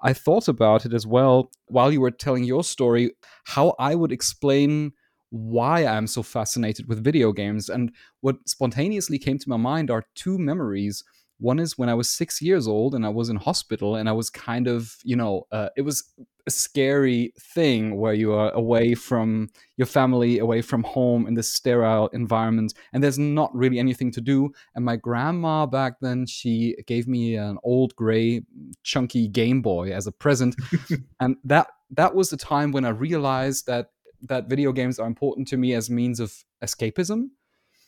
I 0.01 0.13
thought 0.13 0.47
about 0.47 0.85
it 0.85 0.93
as 0.93 1.05
well 1.05 1.51
while 1.67 1.91
you 1.91 1.99
were 1.99 2.11
telling 2.11 2.45
your 2.45 2.63
story, 2.63 3.11
how 3.45 3.75
I 3.79 3.95
would 3.95 4.13
explain 4.13 4.93
why 5.29 5.85
I'm 5.85 6.07
so 6.07 6.23
fascinated 6.23 6.87
with 6.87 7.03
video 7.03 7.31
games. 7.31 7.69
And 7.69 7.91
what 8.21 8.37
spontaneously 8.47 9.19
came 9.19 9.37
to 9.39 9.49
my 9.49 9.57
mind 9.57 9.91
are 9.91 10.05
two 10.15 10.37
memories. 10.37 11.03
One 11.39 11.59
is 11.59 11.77
when 11.77 11.89
I 11.89 11.93
was 11.93 12.09
six 12.09 12.41
years 12.41 12.67
old 12.67 12.95
and 12.95 13.05
I 13.05 13.09
was 13.09 13.29
in 13.29 13.37
hospital, 13.37 13.95
and 13.95 14.09
I 14.09 14.11
was 14.11 14.29
kind 14.29 14.67
of, 14.67 14.97
you 15.03 15.15
know, 15.15 15.47
uh, 15.51 15.69
it 15.77 15.83
was 15.83 16.03
a 16.49 16.51
scary 16.51 17.31
thing 17.39 17.97
where 17.97 18.13
you 18.13 18.33
are 18.33 18.51
away 18.51 18.95
from 18.95 19.49
your 19.77 19.85
family, 19.85 20.39
away 20.39 20.61
from 20.61 20.83
home 20.83 21.27
in 21.27 21.35
this 21.35 21.53
sterile 21.53 22.07
environment, 22.07 22.73
and 22.91 23.01
there's 23.01 23.19
not 23.19 23.55
really 23.55 23.79
anything 23.79 24.11
to 24.11 24.21
do. 24.21 24.51
And 24.75 24.83
my 24.83 24.97
grandma 24.97 25.65
back 25.65 25.93
then, 26.01 26.25
she 26.25 26.75
gave 26.87 27.07
me 27.07 27.35
an 27.35 27.57
old 27.63 27.95
gray, 27.95 28.41
chunky 28.83 29.27
Game 29.27 29.61
Boy 29.61 29.91
as 29.91 30.07
a 30.07 30.11
present, 30.11 30.55
and 31.21 31.37
that 31.45 31.67
that 31.91 32.15
was 32.15 32.29
the 32.29 32.37
time 32.37 32.71
when 32.71 32.85
I 32.85 32.89
realized 32.89 33.65
that 33.67 33.91
that 34.23 34.47
video 34.47 34.71
games 34.71 34.99
are 34.99 35.07
important 35.07 35.47
to 35.49 35.57
me 35.57 35.73
as 35.73 35.89
means 35.89 36.19
of 36.19 36.33
escapism. 36.63 37.29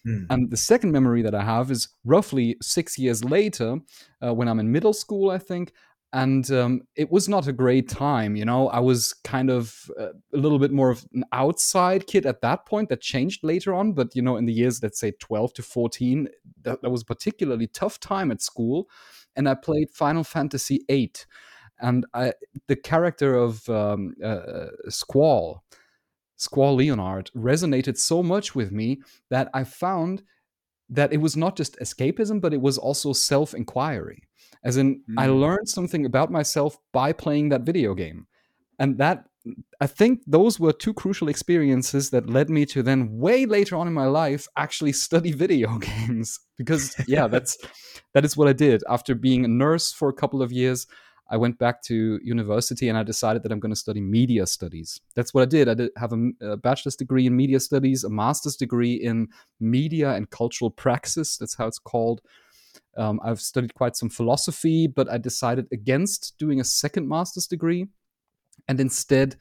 Mm. 0.07 0.25
And 0.29 0.49
the 0.49 0.57
second 0.57 0.91
memory 0.91 1.21
that 1.21 1.35
I 1.35 1.43
have 1.43 1.69
is 1.69 1.89
roughly 2.03 2.57
six 2.61 2.97
years 2.97 3.23
later, 3.23 3.77
uh, 4.23 4.33
when 4.33 4.47
I'm 4.47 4.59
in 4.59 4.71
middle 4.71 4.93
school, 4.93 5.29
I 5.29 5.37
think. 5.37 5.73
And 6.13 6.51
um, 6.51 6.81
it 6.97 7.09
was 7.09 7.29
not 7.29 7.47
a 7.47 7.53
great 7.53 7.87
time 7.87 8.35
you 8.35 8.43
know? 8.43 8.67
I 8.67 8.79
was 8.79 9.13
kind 9.23 9.49
of 9.49 9.89
uh, 9.97 10.09
a 10.33 10.37
little 10.37 10.59
bit 10.59 10.71
more 10.71 10.89
of 10.89 11.05
an 11.13 11.23
outside 11.31 12.05
kid 12.05 12.25
at 12.25 12.41
that 12.41 12.65
point 12.65 12.89
that 12.89 12.99
changed 12.99 13.43
later 13.43 13.73
on. 13.73 13.93
But 13.93 14.13
you 14.15 14.21
know 14.21 14.35
in 14.37 14.45
the 14.45 14.53
years 14.53 14.83
let's 14.83 14.99
say 14.99 15.11
12 15.19 15.53
to 15.53 15.63
14 15.63 16.27
that, 16.63 16.81
that 16.81 16.89
was 16.89 17.03
a 17.03 17.05
particularly 17.05 17.67
tough 17.67 17.99
time 17.99 18.31
at 18.31 18.41
school. 18.41 18.89
And 19.37 19.47
i 19.47 19.53
played 19.53 19.89
final 19.91 20.25
fantasy 20.25 20.81
8 20.89 21.25
and 21.81 22.05
I, 22.13 22.33
the 22.67 22.75
character 22.75 23.35
of 23.35 23.67
um, 23.69 24.13
uh, 24.23 24.67
squall 24.89 25.63
squall 26.41 26.75
leonhart 26.77 27.31
resonated 27.33 27.97
so 27.97 28.23
much 28.23 28.55
with 28.55 28.71
me 28.71 28.99
that 29.29 29.49
i 29.53 29.63
found 29.63 30.23
that 30.89 31.13
it 31.13 31.17
was 31.17 31.37
not 31.37 31.55
just 31.55 31.79
escapism 31.79 32.41
but 32.41 32.53
it 32.53 32.61
was 32.61 32.77
also 32.77 33.13
self-inquiry. 33.13 34.21
As 34.63 34.77
in 34.77 35.01
mm. 35.09 35.15
i 35.17 35.27
learned 35.27 35.69
something 35.69 36.05
about 36.05 36.31
myself 36.31 36.77
by 36.91 37.13
playing 37.13 37.49
that 37.49 37.61
video 37.61 37.93
game. 37.93 38.27
And 38.79 38.97
that 38.97 39.25
i 39.79 39.87
think 39.87 40.21
those 40.27 40.59
were 40.59 40.73
two 40.73 40.93
crucial 40.93 41.29
experiences 41.29 42.09
that 42.09 42.29
led 42.29 42.49
me 42.49 42.65
to 42.73 42.83
then 42.83 43.17
way 43.17 43.45
later 43.45 43.75
on 43.75 43.87
in 43.87 43.93
my 43.93 44.05
life 44.05 44.47
actually 44.57 44.93
study 44.93 45.31
video 45.45 45.77
games. 45.77 46.39
Because 46.57 46.95
yeah 47.07 47.27
that's 47.27 47.57
that 48.13 48.25
is 48.25 48.35
what 48.35 48.47
i 48.47 48.53
did. 48.53 48.83
After 48.89 49.13
being 49.15 49.45
a 49.45 49.55
nurse 49.65 49.91
for 49.91 50.09
a 50.09 50.19
couple 50.21 50.41
of 50.41 50.51
years 50.51 50.87
I 51.31 51.37
went 51.37 51.57
back 51.57 51.81
to 51.83 52.19
university 52.21 52.89
and 52.89 52.97
I 52.97 53.03
decided 53.03 53.41
that 53.43 53.53
I'm 53.53 53.61
going 53.61 53.71
to 53.71 53.79
study 53.79 54.01
media 54.01 54.45
studies. 54.45 54.99
That's 55.15 55.33
what 55.33 55.41
I 55.43 55.45
did. 55.45 55.69
I 55.69 55.73
did 55.73 55.91
have 55.95 56.11
a, 56.11 56.29
a, 56.41 56.57
bachelor's 56.57 56.97
degree 56.97 57.25
in 57.25 57.35
media 57.37 57.61
studies, 57.61 58.03
a 58.03 58.09
master's 58.09 58.57
degree 58.57 58.95
in 58.95 59.29
media 59.59 60.11
and 60.11 60.29
cultural 60.29 60.69
praxis. 60.69 61.37
That's 61.37 61.55
how 61.55 61.67
it's 61.67 61.79
called. 61.79 62.21
Um, 62.97 63.21
I've 63.23 63.39
studied 63.39 63.73
quite 63.73 63.95
some 63.95 64.09
philosophy, 64.09 64.87
but 64.87 65.09
I 65.09 65.17
decided 65.17 65.67
against 65.71 66.37
doing 66.37 66.59
a 66.59 66.65
second 66.65 67.07
master's 67.07 67.47
degree. 67.47 67.87
And 68.67 68.81
instead, 68.81 69.37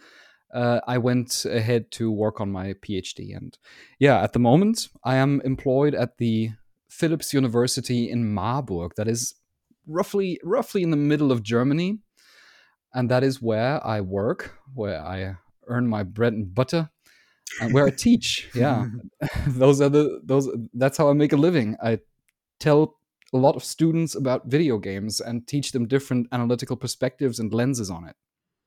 uh, 0.54 0.80
I 0.86 0.98
went 0.98 1.44
ahead 1.44 1.90
to 1.92 2.12
work 2.12 2.40
on 2.40 2.52
my 2.52 2.74
PhD. 2.74 3.36
And 3.36 3.58
yeah, 3.98 4.22
at 4.22 4.32
the 4.32 4.38
moment, 4.38 4.88
I 5.02 5.16
am 5.16 5.40
employed 5.44 5.96
at 5.96 6.18
the 6.18 6.50
Philipps 6.88 7.34
University 7.34 8.08
in 8.08 8.32
Marburg. 8.32 8.92
That 8.96 9.08
is 9.08 9.34
roughly 9.90 10.40
roughly 10.42 10.82
in 10.82 10.90
the 10.90 10.96
middle 10.96 11.32
of 11.32 11.42
Germany. 11.42 11.98
And 12.92 13.08
that 13.10 13.22
is 13.22 13.40
where 13.40 13.84
I 13.86 14.00
work, 14.00 14.58
where 14.74 15.00
I 15.00 15.36
earn 15.68 15.86
my 15.86 16.02
bread 16.02 16.32
and 16.32 16.52
butter 16.52 16.90
and 17.60 17.72
where 17.72 17.86
I 17.86 17.90
teach. 17.96 18.48
Yeah. 18.54 18.86
those 19.46 19.80
are 19.80 19.88
the 19.88 20.20
those 20.24 20.48
that's 20.74 20.98
how 20.98 21.10
I 21.10 21.12
make 21.12 21.32
a 21.32 21.36
living. 21.36 21.76
I 21.82 22.00
tell 22.58 22.96
a 23.32 23.38
lot 23.38 23.56
of 23.56 23.64
students 23.64 24.14
about 24.14 24.46
video 24.46 24.78
games 24.78 25.20
and 25.20 25.46
teach 25.46 25.72
them 25.72 25.86
different 25.86 26.26
analytical 26.32 26.76
perspectives 26.76 27.38
and 27.38 27.54
lenses 27.54 27.90
on 27.90 28.08
it. 28.08 28.16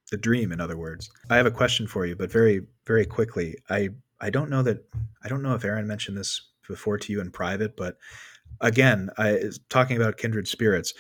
The 0.10 0.18
dream, 0.18 0.52
in 0.52 0.62
other 0.62 0.78
words. 0.78 1.10
I 1.30 1.38
have 1.38 1.46
a 1.46 1.52
question 1.52 1.88
for 1.88 2.06
you, 2.06 2.16
but 2.16 2.32
very, 2.32 2.62
very 2.86 3.06
quickly. 3.06 3.58
I 3.70 3.90
I 4.22 4.30
don't 4.30 4.50
know 4.50 4.64
that 4.64 4.86
I 5.24 5.28
don't 5.28 5.42
know 5.42 5.56
if 5.56 5.66
Aaron 5.66 5.88
mentioned 5.88 6.18
this 6.18 6.42
before 6.68 6.98
to 6.98 7.12
you 7.12 7.20
in 7.20 7.32
private, 7.32 7.76
but 7.76 7.98
again, 8.64 9.12
I 9.18 9.40
talking 9.70 9.98
about 9.98 10.18
kindred 10.18 10.48
spirits. 10.48 10.94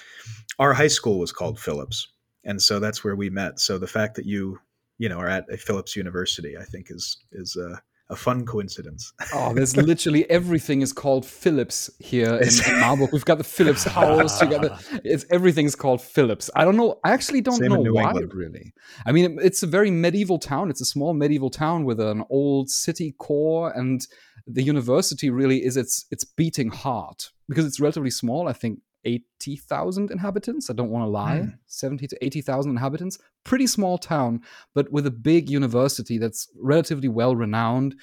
Our 0.60 0.74
high 0.74 0.88
school 0.88 1.18
was 1.18 1.32
called 1.32 1.60
Phillips, 1.60 2.08
and 2.44 2.62
so 2.62 2.80
that's 2.80 3.04
where 3.04 3.16
we 3.16 3.30
met. 3.32 3.60
So 3.60 3.80
the 3.80 3.88
fact 3.88 4.16
that 4.16 4.26
you 4.26 4.60
you 5.00 5.10
know 5.10 5.18
are 5.18 5.28
at 5.28 5.52
a 5.52 5.58
Philipps 5.58 5.96
University, 5.96 6.56
I 6.58 6.64
think 6.64 6.88
is 6.92 7.18
is 7.32 7.58
uh, 7.58 7.78
a 8.10 8.16
fun 8.16 8.46
coincidence. 8.46 9.14
oh, 9.34 9.54
there's 9.56 9.76
literally 9.78 10.30
everything 10.30 10.82
is 10.82 10.94
called 10.94 11.26
Philipps 11.26 11.90
here 12.00 12.36
in, 12.36 12.50
in 12.68 12.80
Marburg. 12.80 13.12
We've 13.12 13.26
got 13.26 13.38
the 13.38 13.44
Philipps 13.44 13.84
house. 14.00 14.42
You 14.42 14.50
got 14.50 14.62
the, 14.62 15.02
it's 15.04 15.26
everything's 15.30 15.76
called 15.76 16.02
Philipps. 16.02 16.50
I 16.56 16.66
don't 16.66 16.78
know. 16.78 17.00
I 17.04 17.12
actually 17.12 17.42
don't 17.42 17.58
Same 17.58 17.70
know 17.70 17.82
why. 17.82 18.04
England. 18.04 18.34
Really, 18.34 18.74
I 19.06 19.12
mean, 19.12 19.40
it's 19.42 19.64
a 19.64 19.68
very 19.68 19.92
medieval 19.92 20.40
town. 20.40 20.70
It's 20.70 20.82
a 20.82 20.86
small 20.86 21.14
medieval 21.14 21.50
town 21.50 21.86
with 21.86 22.00
an 22.00 22.24
old 22.30 22.70
city 22.70 23.16
core, 23.18 23.72
and 23.72 24.06
the 24.48 24.64
university 24.64 25.30
really 25.30 25.64
is 25.64 25.78
its 25.78 26.06
its 26.12 26.24
beating 26.24 26.70
heart 26.70 27.30
because 27.48 27.66
it's 27.66 27.80
relatively 27.80 28.12
small. 28.12 28.48
I 28.48 28.54
think. 28.54 28.80
80,000 29.06 30.12
inhabitants. 30.12 30.70
I 30.70 30.74
don't 30.74 30.90
want 30.90 31.04
to 31.04 31.10
lie. 31.10 31.40
Hmm. 31.40 31.50
70 31.68 32.08
to 32.08 32.26
80,000 32.26 32.72
inhabitants. 32.72 33.18
Pretty 33.44 33.68
small 33.68 33.98
town, 33.98 34.42
but 34.74 34.92
with 34.92 35.06
a 35.06 35.12
big 35.12 35.50
university 35.50 36.18
that's 36.18 36.50
relatively 36.60 37.10
well 37.10 37.36
renowned. 37.36 37.96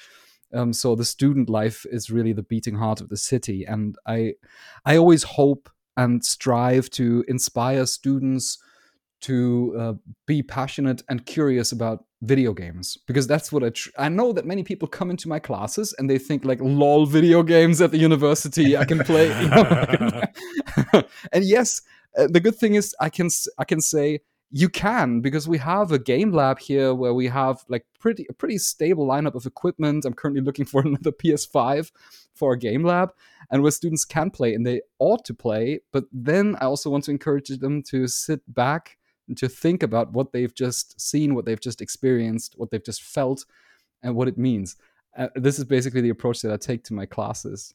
Um, 0.53 0.73
so 0.73 0.95
the 0.95 1.05
student 1.05 1.49
life 1.49 1.87
is 1.91 2.11
really 2.11 2.33
the 2.33 2.43
beating 2.43 2.75
heart 2.75 3.01
of 3.01 3.09
the 3.09 3.17
city, 3.17 3.65
and 3.65 3.97
I, 4.07 4.35
I 4.85 4.97
always 4.97 5.23
hope 5.23 5.71
and 5.97 6.25
strive 6.25 6.91
to 6.91 7.25
inspire 7.29 7.87
students 7.87 8.59
to 9.23 9.75
uh, 9.79 9.93
be 10.27 10.43
passionate 10.43 11.03
and 11.09 11.27
curious 11.27 11.73
about 11.73 12.05
video 12.23 12.53
games 12.53 12.99
because 13.07 13.27
that's 13.27 13.51
what 13.51 13.65
I 13.65 13.71
tr- 13.71 13.91
I 13.97 14.09
know 14.11 14.33
that 14.33 14.45
many 14.45 14.63
people 14.63 14.87
come 14.87 15.11
into 15.11 15.29
my 15.29 15.39
classes 15.39 15.95
and 15.99 16.09
they 16.09 16.19
think 16.19 16.45
like 16.45 16.61
lol 16.61 17.07
video 17.07 17.43
games 17.43 17.81
at 17.81 17.93
the 17.93 17.99
university 17.99 18.77
I 18.77 18.85
can 18.85 18.99
play 18.99 19.29
you 19.41 19.49
know? 19.49 21.03
and 21.33 21.45
yes 21.45 21.81
uh, 22.19 22.27
the 22.27 22.41
good 22.41 22.57
thing 22.57 22.75
is 22.75 22.95
I 23.01 23.09
can 23.09 23.31
I 23.57 23.65
can 23.65 23.81
say 23.81 24.21
you 24.51 24.69
can 24.69 25.21
because 25.21 25.49
we 25.49 25.59
have 25.59 25.93
a 25.93 25.99
game 25.99 26.33
lab 26.33 26.59
here 26.59 26.93
where 26.93 27.15
we 27.15 27.29
have 27.29 27.65
like 27.69 27.87
pretty 28.01 28.27
a 28.29 28.33
pretty 28.33 28.59
stable 28.59 29.07
lineup 29.07 29.35
of 29.35 29.47
equipment. 29.47 30.05
I'm 30.05 30.15
currently 30.15 30.43
looking 30.43 30.65
for 30.65 30.81
another 30.85 31.13
PS5 31.13 31.91
for 32.35 32.53
a 32.53 32.59
game 32.59 32.85
lab, 32.85 33.13
and 33.51 33.63
where 33.63 33.71
students 33.71 34.05
can 34.05 34.31
play 34.31 34.55
and 34.55 34.67
they 34.67 34.83
ought 34.99 35.25
to 35.27 35.35
play. 35.35 35.81
But 35.93 36.05
then 36.13 36.57
I 36.61 36.65
also 36.65 36.91
want 36.91 37.05
to 37.05 37.11
encourage 37.11 37.49
them 37.49 37.83
to 37.85 38.09
sit 38.09 38.41
back 38.53 38.99
to 39.37 39.49
think 39.49 39.83
about 39.83 40.13
what 40.13 40.33
they've 40.33 40.55
just 40.55 41.01
seen, 41.01 41.35
what 41.35 41.45
they've 41.45 41.61
just 41.61 41.81
experienced, 41.81 42.55
what 42.57 42.71
they've 42.71 42.85
just 42.85 43.03
felt, 43.03 43.45
and 44.03 44.15
what 44.15 44.29
it 44.29 44.39
means. 44.39 44.77
Uh, 45.17 45.29
this 45.35 45.59
is 45.59 45.65
basically 45.65 46.01
the 46.01 46.11
approach 46.11 46.41
that 46.43 46.53
I 46.53 46.57
take 46.57 46.85
to 46.85 46.95
my 46.95 47.07
classes. 47.07 47.75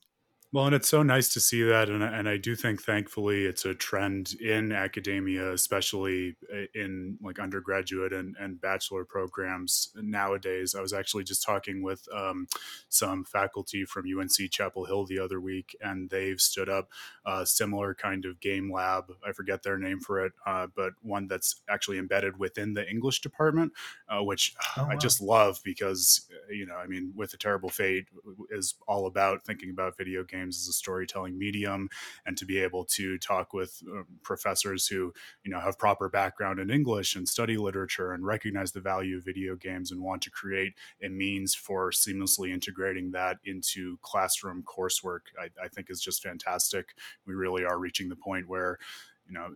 Well, 0.56 0.68
and 0.68 0.74
it's 0.74 0.88
so 0.88 1.04
nice 1.04 1.28
to 1.34 1.42
see 1.42 1.64
that, 1.64 1.90
and 1.90 2.02
and 2.02 2.30
I 2.30 2.38
do 2.38 2.56
think, 2.56 2.82
thankfully, 2.82 3.44
it's 3.44 3.66
a 3.66 3.74
trend 3.76 4.36
in 4.40 4.72
academia, 4.72 5.52
especially 5.52 6.38
in 6.74 7.18
like 7.22 7.40
undergraduate 7.40 8.14
and, 8.14 8.38
and 8.40 8.62
bachelor 8.62 9.04
programs 9.04 9.92
nowadays. 9.96 10.74
I 10.74 10.80
was 10.80 10.94
actually 10.94 11.26
just 11.26 11.44
talking 11.44 11.84
with 11.84 12.08
um, 12.16 12.48
some 12.88 13.26
faculty 13.26 13.84
from 13.84 14.06
UNC 14.06 14.50
Chapel 14.50 14.86
Hill 14.86 15.06
the 15.06 15.20
other 15.20 15.42
week, 15.42 15.76
and 15.82 16.10
they've 16.10 16.40
stood 16.40 16.70
up 16.70 16.88
a 17.26 17.46
similar 17.46 17.94
kind 17.94 18.24
of 18.24 18.40
game 18.40 18.72
lab. 18.72 19.12
I 19.28 19.34
forget 19.34 19.62
their 19.62 19.78
name 19.78 20.00
for 20.00 20.26
it, 20.26 20.32
uh, 20.46 20.68
but 20.74 20.94
one 21.02 21.28
that's 21.28 21.64
actually 21.68 21.98
embedded 21.98 22.40
within 22.40 22.76
the 22.76 22.90
English 22.90 23.20
department, 23.20 23.74
uh, 24.08 24.24
which 24.24 24.56
Oh, 24.78 24.86
I 24.90 24.96
just 24.96 25.20
love 25.20 25.60
because 25.66 26.30
you 26.50 26.66
know, 26.66 26.76
I 26.76 26.88
mean, 26.88 27.12
with 27.14 27.34
a 27.34 27.38
terrible 27.38 27.70
fate 27.70 28.06
is 28.52 28.76
all 28.88 29.06
about 29.08 29.46
thinking 29.46 29.70
about 29.70 29.98
video 29.98 30.24
games 30.24 30.45
as 30.50 30.68
a 30.68 30.74
storytelling 30.74 31.38
medium, 31.38 31.90
and 32.26 32.38
to 32.38 32.46
be 32.46 32.60
able 32.60 32.86
to 32.86 33.18
talk 33.18 33.54
with 33.54 33.82
uh, 33.92 34.04
professors 34.24 34.88
who 34.88 35.14
you 35.44 35.52
know 35.52 35.60
have 35.60 35.78
proper 35.80 36.10
background 36.10 36.60
in 36.60 36.70
English 36.70 37.16
and 37.16 37.28
study 37.28 37.58
literature 37.58 38.14
and 38.14 38.26
recognize 38.26 38.72
the 38.72 38.82
value 38.82 39.18
of 39.18 39.26
video 39.26 39.56
games 39.56 39.92
and 39.92 40.02
want 40.02 40.22
to 40.22 40.32
create 40.32 40.74
a 41.04 41.10
means 41.10 41.56
for 41.56 41.92
seamlessly 41.92 42.52
integrating 42.52 43.12
that 43.12 43.38
into 43.46 43.98
classroom 44.02 44.64
coursework, 44.64 45.22
I, 45.40 45.50
I 45.64 45.68
think 45.68 45.90
is 45.90 46.02
just 46.02 46.24
fantastic. 46.24 46.96
We 47.26 47.34
really 47.34 47.64
are 47.64 47.80
reaching 47.80 48.10
the 48.10 48.16
point 48.16 48.48
where 48.48 48.80
you 49.28 49.34
know 49.34 49.56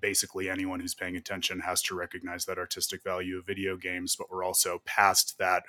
basically 0.00 0.48
anyone 0.48 0.80
who's 0.80 0.94
paying 0.94 1.16
attention 1.16 1.60
has 1.60 1.82
to 1.82 1.94
recognize 1.94 2.44
that 2.44 2.58
artistic 2.58 3.02
value 3.02 3.38
of 3.38 3.46
video 3.46 3.76
games 3.76 4.14
but 4.14 4.30
we're 4.30 4.44
also 4.44 4.80
past 4.84 5.38
that 5.38 5.64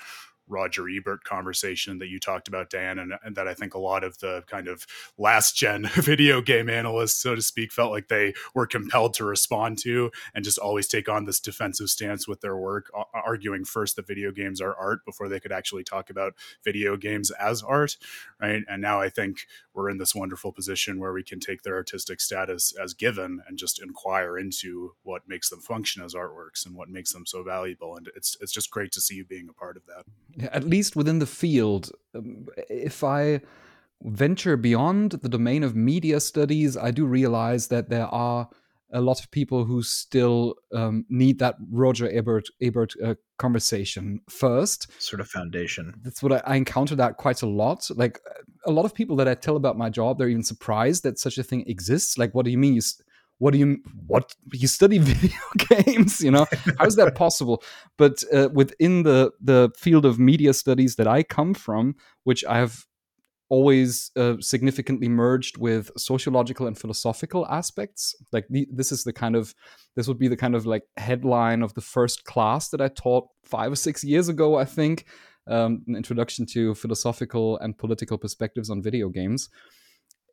Roger 0.50 0.90
Ebert 0.90 1.24
conversation 1.24 2.00
that 2.00 2.08
you 2.08 2.20
talked 2.20 2.48
about, 2.48 2.70
Dan, 2.70 3.00
and, 3.00 3.14
and, 3.24 3.36
that 3.36 3.48
I 3.48 3.54
think 3.54 3.74
a 3.74 3.80
lot 3.80 4.04
of 4.04 4.18
the 4.20 4.44
kind 4.48 4.68
of 4.68 4.86
last 5.18 5.56
gen 5.56 5.84
video 5.94 6.42
game 6.42 6.70
analysts, 6.70 7.22
so 7.22 7.36
to 7.36 7.42
speak, 7.42 7.72
felt 7.72 7.92
like 7.92 8.08
they 8.08 8.34
were 8.54 8.66
compelled 8.66 9.14
to 9.16 9.26
respond 9.26 9.78
to 9.80 10.12
and 10.34 10.44
just 10.44 10.58
always 10.58 10.88
take 10.88 11.08
on 11.08 11.26
this 11.26 11.40
defensive 11.40 11.90
stance 11.90 12.28
with 12.28 12.42
their 12.42 12.58
work, 12.58 12.92
arguing 13.14 13.64
first 13.64 13.96
that 13.96 14.08
video 14.08 14.32
games 14.32 14.60
are 14.60 14.76
art 14.76 15.06
before 15.06 15.30
they 15.30 15.40
could 15.40 15.52
actually 15.52 15.84
talk 15.84 16.10
about 16.10 16.34
video 16.64 16.98
games 16.98 17.32
as 17.32 17.62
art, 17.62 17.96
right? 18.42 18.64
And 18.68 18.82
now 18.82 19.00
I 19.00 19.10
think 19.10 19.46
we're 19.80 19.90
in 19.90 19.98
this 19.98 20.14
wonderful 20.14 20.52
position 20.52 21.00
where 21.00 21.14
we 21.14 21.24
can 21.24 21.40
take 21.40 21.64
their 21.64 21.76
artistic 21.76 22.20
status 22.20 22.74
as 22.82 22.94
given 22.94 23.42
and 23.48 23.58
just 23.58 23.82
inquire 23.82 24.38
into 24.38 24.94
what 25.04 25.22
makes 25.28 25.50
them 25.50 25.62
function 25.62 26.04
as 26.04 26.14
artworks 26.14 26.66
and 26.66 26.76
what 26.76 26.90
makes 26.90 27.14
them 27.14 27.26
so 27.26 27.44
valuable. 27.44 27.96
And 27.96 28.10
it's 28.16 28.36
it's 28.42 28.52
just 28.52 28.70
great 28.70 28.92
to 28.92 29.02
see 29.02 29.16
you 29.16 29.26
being 29.26 29.48
a 29.50 29.54
part 29.54 29.78
of 29.78 29.86
that 29.86 30.04
at 30.52 30.64
least 30.64 30.96
within 30.96 31.20
the 31.20 31.26
field, 31.26 31.92
um, 32.16 32.48
if 32.70 33.04
I 33.04 33.42
venture 34.04 34.58
beyond 34.58 35.12
the 35.12 35.30
domain 35.30 35.64
of 35.64 35.76
media 35.76 36.20
studies, 36.20 36.78
I 36.78 36.92
do 36.92 37.06
realize 37.06 37.68
that 37.68 37.90
there 37.90 38.08
are 38.08 38.50
a 38.92 39.02
lot 39.02 39.20
of 39.20 39.30
people 39.32 39.66
who 39.66 39.82
still 39.84 40.56
um, 40.74 41.06
need 41.10 41.40
that 41.40 41.56
Roger 41.72 42.10
Ebert 42.12 42.48
Ebert 42.62 42.94
uh, 43.04 43.16
conversation 43.38 44.22
first. 44.30 44.88
Sort 45.02 45.20
of 45.20 45.28
foundation. 45.28 45.94
That's 46.04 46.24
what 46.24 46.32
I, 46.32 46.42
I 46.46 46.56
encounter 46.56 46.96
that 46.96 47.18
quite 47.18 47.42
a 47.42 47.48
lot. 47.48 47.88
Like 47.96 48.20
a 48.66 48.72
lot 48.72 48.86
of 48.86 48.94
people 48.94 49.16
that 49.18 49.28
I 49.28 49.36
tell 49.36 49.56
about 49.56 49.78
my 49.78 49.90
job, 49.90 50.18
they're 50.18 50.30
even 50.30 50.44
surprised 50.44 51.04
that 51.04 51.20
such 51.20 51.38
a 51.38 51.44
thing 51.44 51.64
exists. 51.68 52.18
Like, 52.18 52.34
what 52.34 52.46
do 52.46 52.52
you 52.52 52.58
mean 52.58 52.74
you? 52.76 52.82
what 53.40 53.52
do 53.52 53.58
you 53.58 53.78
what 54.06 54.36
you 54.54 54.68
study 54.68 54.98
video 55.00 55.40
games 55.70 56.22
you 56.22 56.30
know 56.30 56.46
how 56.78 56.86
is 56.86 56.96
that 56.96 57.16
possible 57.16 57.64
but 57.98 58.22
uh, 58.34 58.50
within 58.54 59.04
the 59.04 59.32
the 59.42 59.72
field 59.78 60.06
of 60.06 60.20
media 60.20 60.54
studies 60.54 60.98
that 60.98 61.08
i 61.08 61.24
come 61.24 61.54
from 61.54 61.96
which 62.26 62.46
i 62.46 62.58
have 62.58 62.86
always 63.50 64.12
uh, 64.16 64.36
significantly 64.40 65.10
merged 65.10 65.58
with 65.58 65.92
sociological 65.98 66.68
and 66.68 66.78
philosophical 66.78 67.48
aspects 67.48 68.16
like 68.32 68.46
the, 68.50 68.68
this 68.72 68.92
is 68.92 69.04
the 69.04 69.14
kind 69.14 69.36
of 69.36 69.54
this 69.96 70.08
would 70.08 70.20
be 70.20 70.28
the 70.28 70.38
kind 70.38 70.56
of 70.56 70.66
like 70.66 70.84
headline 70.98 71.62
of 71.62 71.74
the 71.74 71.82
first 71.82 72.26
class 72.26 72.70
that 72.70 72.82
i 72.82 72.88
taught 72.88 73.28
five 73.44 73.72
or 73.72 73.76
six 73.76 74.04
years 74.04 74.30
ago 74.30 74.56
i 74.56 74.66
think 74.66 75.06
um, 75.48 75.84
an 75.88 75.96
introduction 75.96 76.46
to 76.46 76.76
philosophical 76.76 77.58
and 77.60 77.78
political 77.78 78.18
perspectives 78.18 78.70
on 78.70 78.84
video 78.84 79.10
games 79.10 79.50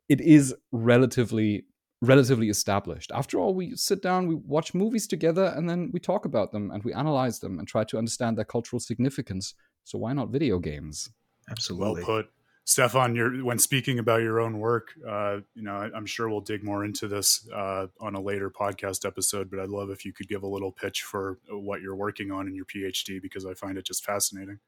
it 0.09 0.21
is 0.21 0.55
relatively 0.71 1.65
relatively 2.01 2.49
established. 2.49 3.11
After 3.13 3.39
all, 3.39 3.53
we 3.53 3.75
sit 3.75 4.01
down, 4.01 4.27
we 4.27 4.35
watch 4.35 4.73
movies 4.73 5.07
together, 5.07 5.53
and 5.55 5.69
then 5.69 5.89
we 5.91 5.99
talk 5.99 6.25
about 6.25 6.51
them 6.51 6.71
and 6.71 6.83
we 6.83 6.93
analyze 6.93 7.39
them 7.39 7.59
and 7.59 7.67
try 7.67 7.83
to 7.85 7.97
understand 7.97 8.37
their 8.37 8.45
cultural 8.45 8.79
significance. 8.79 9.53
So 9.83 9.97
why 9.97 10.13
not 10.13 10.29
video 10.29 10.59
games? 10.59 11.09
Absolutely. 11.49 12.03
Well 12.03 12.21
put. 12.21 12.29
Stefan, 12.67 13.15
you're, 13.15 13.45
when 13.45 13.57
speaking 13.57 13.97
about 13.97 14.21
your 14.21 14.41
own 14.41 14.59
work, 14.59 14.89
uh, 15.07 15.37
you 15.55 15.63
know, 15.63 15.71
I, 15.73 15.97
am 15.97 16.05
sure 16.05 16.27
we'll 16.27 16.41
dig 16.41 16.65
more 16.65 16.83
into 16.83 17.07
this 17.07 17.47
uh, 17.55 17.87
on 18.01 18.15
a 18.15 18.19
later 18.19 18.49
podcast 18.51 19.05
episode. 19.05 19.49
But 19.49 19.61
I'd 19.61 19.69
love 19.69 19.89
if 19.89 20.03
you 20.03 20.11
could 20.11 20.27
give 20.27 20.43
a 20.43 20.47
little 20.47 20.73
pitch 20.73 21.03
for 21.03 21.39
what 21.49 21.81
you're 21.81 21.95
working 21.95 22.29
on 22.29 22.45
in 22.45 22.53
your 22.53 22.65
PhD 22.65 23.21
because 23.21 23.45
I 23.45 23.53
find 23.53 23.77
it 23.77 23.85
just 23.85 24.03
fascinating. 24.03 24.59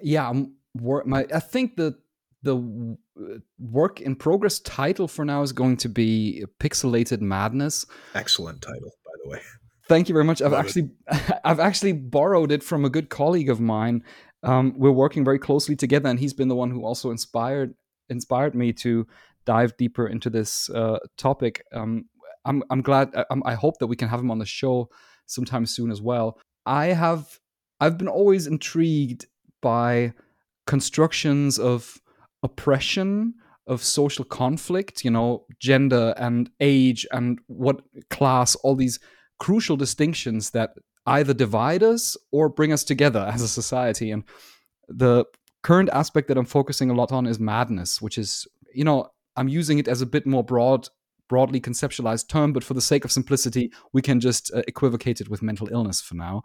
Yeah, 0.00 0.28
I'm, 0.28 0.54
my 1.04 1.26
I 1.34 1.40
think 1.40 1.74
the 1.74 1.98
the 2.44 2.96
work 3.58 4.00
in 4.00 4.14
progress 4.14 4.60
title 4.60 5.08
for 5.08 5.24
now 5.24 5.42
is 5.42 5.52
going 5.52 5.78
to 5.78 5.88
be 5.88 6.44
Pixelated 6.60 7.20
Madness. 7.20 7.86
Excellent 8.14 8.62
title, 8.62 8.92
by 9.04 9.12
the 9.24 9.30
way. 9.30 9.40
Thank 9.88 10.08
you 10.08 10.12
very 10.12 10.24
much. 10.24 10.40
I've 10.40 10.52
Love 10.52 10.64
actually 10.64 10.90
it. 11.10 11.40
I've 11.44 11.60
actually 11.60 11.92
borrowed 11.92 12.52
it 12.52 12.62
from 12.62 12.84
a 12.84 12.88
good 12.88 13.10
colleague 13.10 13.50
of 13.50 13.60
mine. 13.60 14.04
Um, 14.42 14.74
we're 14.76 14.90
working 14.90 15.24
very 15.24 15.38
closely 15.38 15.76
together, 15.76 16.08
and 16.08 16.18
he's 16.18 16.32
been 16.32 16.48
the 16.48 16.56
one 16.56 16.70
who 16.70 16.84
also 16.84 17.10
inspired 17.10 17.74
inspired 18.08 18.54
me 18.54 18.72
to 18.72 19.06
dive 19.46 19.76
deeper 19.76 20.06
into 20.06 20.30
this 20.30 20.68
uh, 20.70 20.98
topic. 21.16 21.64
Um, 21.72 22.06
I'm 22.44 22.62
I'm 22.70 22.82
glad. 22.82 23.10
I'm, 23.30 23.42
I 23.44 23.54
hope 23.54 23.78
that 23.78 23.86
we 23.86 23.96
can 23.96 24.08
have 24.08 24.20
him 24.20 24.30
on 24.30 24.38
the 24.38 24.46
show 24.46 24.88
sometime 25.26 25.66
soon 25.66 25.90
as 25.90 26.02
well. 26.02 26.38
I 26.66 26.86
have 26.86 27.38
I've 27.80 27.98
been 27.98 28.08
always 28.08 28.46
intrigued 28.46 29.26
by 29.60 30.12
constructions 30.66 31.58
of 31.58 32.00
oppression 32.42 33.34
of 33.68 33.82
social 33.82 34.24
conflict 34.24 35.04
you 35.04 35.10
know 35.10 35.44
gender 35.60 36.14
and 36.16 36.50
age 36.60 37.06
and 37.12 37.38
what 37.46 37.80
class 38.10 38.54
all 38.56 38.74
these 38.74 38.98
crucial 39.38 39.76
distinctions 39.76 40.50
that 40.50 40.70
either 41.06 41.34
divide 41.34 41.82
us 41.82 42.16
or 42.30 42.48
bring 42.48 42.72
us 42.72 42.84
together 42.84 43.28
as 43.32 43.42
a 43.42 43.48
society 43.48 44.10
and 44.10 44.24
the 44.88 45.24
current 45.62 45.88
aspect 45.92 46.28
that 46.28 46.38
i'm 46.38 46.44
focusing 46.44 46.90
a 46.90 46.94
lot 46.94 47.12
on 47.12 47.26
is 47.26 47.38
madness 47.38 48.00
which 48.00 48.18
is 48.18 48.46
you 48.74 48.84
know 48.84 49.08
i'm 49.36 49.48
using 49.48 49.78
it 49.78 49.88
as 49.88 50.00
a 50.00 50.06
bit 50.06 50.26
more 50.26 50.44
broad 50.44 50.88
broadly 51.28 51.60
conceptualized 51.60 52.28
term 52.28 52.52
but 52.52 52.64
for 52.64 52.74
the 52.74 52.80
sake 52.80 53.04
of 53.04 53.12
simplicity 53.12 53.72
we 53.92 54.02
can 54.02 54.20
just 54.20 54.52
uh, 54.54 54.62
equivocate 54.68 55.20
it 55.20 55.28
with 55.28 55.42
mental 55.42 55.68
illness 55.72 56.00
for 56.00 56.14
now 56.14 56.42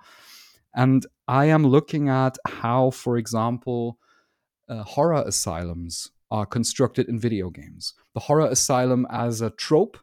and 0.76 1.06
i 1.28 1.46
am 1.46 1.66
looking 1.66 2.10
at 2.10 2.38
how 2.48 2.90
for 2.92 3.18
example 3.18 3.98
uh, 4.70 4.84
horror 4.84 5.24
asylums 5.26 6.12
are 6.30 6.46
constructed 6.46 7.08
in 7.08 7.20
video 7.20 7.50
games. 7.50 7.94
The 8.14 8.22
horror 8.22 8.48
asylum 8.48 9.08
as 9.10 9.42
a 9.42 9.50
trope. 9.50 9.98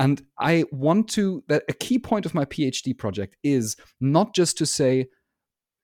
And 0.00 0.22
I 0.38 0.64
want 0.72 1.10
to, 1.10 1.44
that 1.48 1.64
a 1.68 1.74
key 1.74 1.98
point 1.98 2.24
of 2.24 2.34
my 2.34 2.46
PhD 2.46 2.96
project 2.96 3.36
is 3.44 3.76
not 4.00 4.34
just 4.34 4.56
to 4.58 4.66
say, 4.66 5.08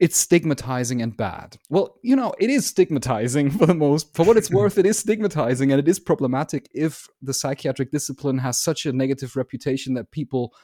it's 0.00 0.16
stigmatizing 0.16 1.02
and 1.02 1.14
bad. 1.14 1.58
Well, 1.68 1.98
you 2.02 2.16
know, 2.16 2.32
it 2.40 2.48
is 2.48 2.66
stigmatizing 2.66 3.50
for 3.58 3.66
the 3.66 3.74
most, 3.74 4.14
for 4.14 4.24
what 4.24 4.38
it's 4.38 4.50
worth, 4.58 4.78
it 4.78 4.86
is 4.86 4.98
stigmatizing 4.98 5.70
and 5.70 5.78
it 5.78 5.86
is 5.86 6.00
problematic 6.00 6.66
if 6.72 7.06
the 7.20 7.34
psychiatric 7.34 7.90
discipline 7.90 8.38
has 8.38 8.58
such 8.58 8.86
a 8.86 8.92
negative 8.92 9.36
reputation 9.36 9.92
that 9.94 10.10
people 10.10 10.54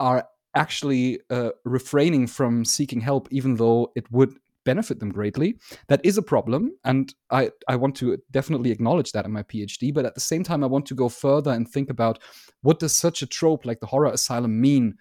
are 0.00 0.26
actually 0.54 1.20
uh, 1.28 1.50
refraining 1.66 2.26
from 2.26 2.64
seeking 2.64 3.02
help, 3.02 3.28
even 3.30 3.56
though 3.56 3.92
it 3.96 4.10
would 4.10 4.34
benefit 4.70 4.98
them 5.00 5.12
greatly. 5.18 5.50
That 5.90 6.04
is 6.04 6.18
a 6.18 6.28
problem, 6.34 6.62
and 6.84 7.14
I, 7.30 7.42
I 7.72 7.76
want 7.76 7.94
to 7.96 8.06
definitely 8.30 8.70
acknowledge 8.70 9.10
that 9.12 9.26
in 9.28 9.32
my 9.38 9.44
PhD. 9.50 9.94
But 9.94 10.06
at 10.06 10.14
the 10.14 10.28
same 10.32 10.44
time, 10.44 10.62
I 10.62 10.72
want 10.74 10.86
to 10.86 11.00
go 11.02 11.08
further 11.08 11.52
and 11.56 11.66
think 11.66 11.88
about 11.90 12.18
what 12.66 12.80
does 12.80 12.96
such 12.96 13.22
a 13.22 13.26
trope 13.38 13.64
like 13.64 13.80
the 13.80 13.92
horror 13.92 14.12
asylum 14.12 14.60
mean 14.60 14.94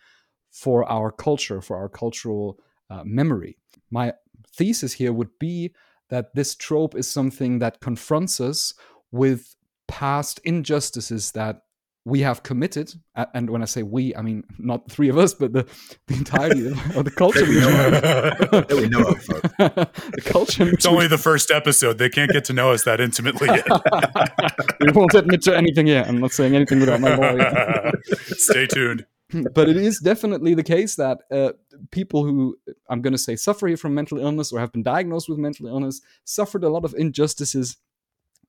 for 0.52 0.78
our 0.98 1.12
culture, 1.12 1.62
for 1.62 1.76
our 1.82 1.90
cultural 1.90 2.60
uh, 2.90 3.04
memory. 3.04 3.58
My 3.92 4.14
thesis 4.58 4.94
here 4.94 5.14
would 5.14 5.34
be 5.40 5.74
that 6.10 6.34
this 6.34 6.56
trope 6.56 6.96
is 6.96 7.08
something 7.08 7.60
that 7.60 7.82
confronts 7.82 8.40
us 8.40 8.74
with 9.12 9.56
past 9.88 10.40
injustices 10.44 11.32
that 11.32 11.62
we 12.08 12.22
have 12.22 12.42
committed, 12.42 12.94
and 13.34 13.50
when 13.50 13.62
I 13.62 13.66
say 13.66 13.84
we, 13.84 14.16
I 14.16 14.22
mean 14.22 14.46
not 14.58 14.90
three 14.90 15.10
of 15.10 15.18
us, 15.18 15.34
but 15.34 15.52
the, 15.52 15.68
the 16.08 16.14
entirety 16.16 16.68
of 16.96 17.04
the 17.04 17.12
culture 17.12 17.44
we 17.44 17.60
know, 17.60 17.90
that 17.90 18.72
we 18.72 18.88
know 18.88 19.08
of. 19.08 19.26
the 20.14 20.22
culture. 20.24 20.70
It's 20.70 20.86
only 20.86 21.08
the 21.08 21.18
first 21.18 21.52
episode. 21.52 21.98
They 21.98 22.08
can't 22.10 22.32
get 22.32 22.46
to 22.46 22.54
know 22.54 22.72
us 22.72 22.86
that 22.86 23.02
intimately 23.02 23.50
yet. 23.50 23.68
we 24.80 24.92
won't 24.94 25.14
admit 25.16 25.42
to 25.44 25.58
anything 25.58 25.88
yet. 25.88 26.08
I'm 26.08 26.22
not 26.22 26.32
saying 26.32 26.56
anything 26.56 26.80
without 26.80 27.02
my 27.02 27.14
lawyer. 27.14 27.92
Stay 28.14 28.68
tuned. 28.68 29.06
but 29.54 29.68
it 29.68 29.76
is 29.76 30.00
definitely 30.00 30.54
the 30.54 30.64
case 30.64 30.96
that 30.96 31.18
uh, 31.30 31.52
people 31.92 32.24
who 32.24 32.58
I'm 32.90 33.02
going 33.02 33.12
to 33.12 33.18
say 33.18 33.36
suffer 33.36 33.76
from 33.76 33.94
mental 33.94 34.18
illness 34.18 34.54
or 34.54 34.62
have 34.62 34.72
been 34.72 34.84
diagnosed 34.84 35.28
with 35.28 35.40
mental 35.40 35.68
illness 35.68 36.00
suffered 36.24 36.64
a 36.64 36.70
lot 36.70 36.86
of 36.86 36.96
injustices 36.98 37.76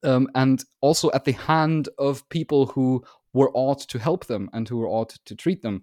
um, 0.02 0.28
and 0.34 0.64
also 0.80 1.10
at 1.12 1.24
the 1.24 1.32
hand 1.32 1.88
of 1.98 2.28
people 2.28 2.66
who 2.66 3.04
were 3.32 3.50
ought 3.54 3.80
to 3.80 3.98
help 3.98 4.26
them 4.26 4.48
and 4.52 4.68
who 4.68 4.78
were 4.78 4.88
ought 4.88 5.16
to 5.24 5.36
treat 5.36 5.62
them. 5.62 5.82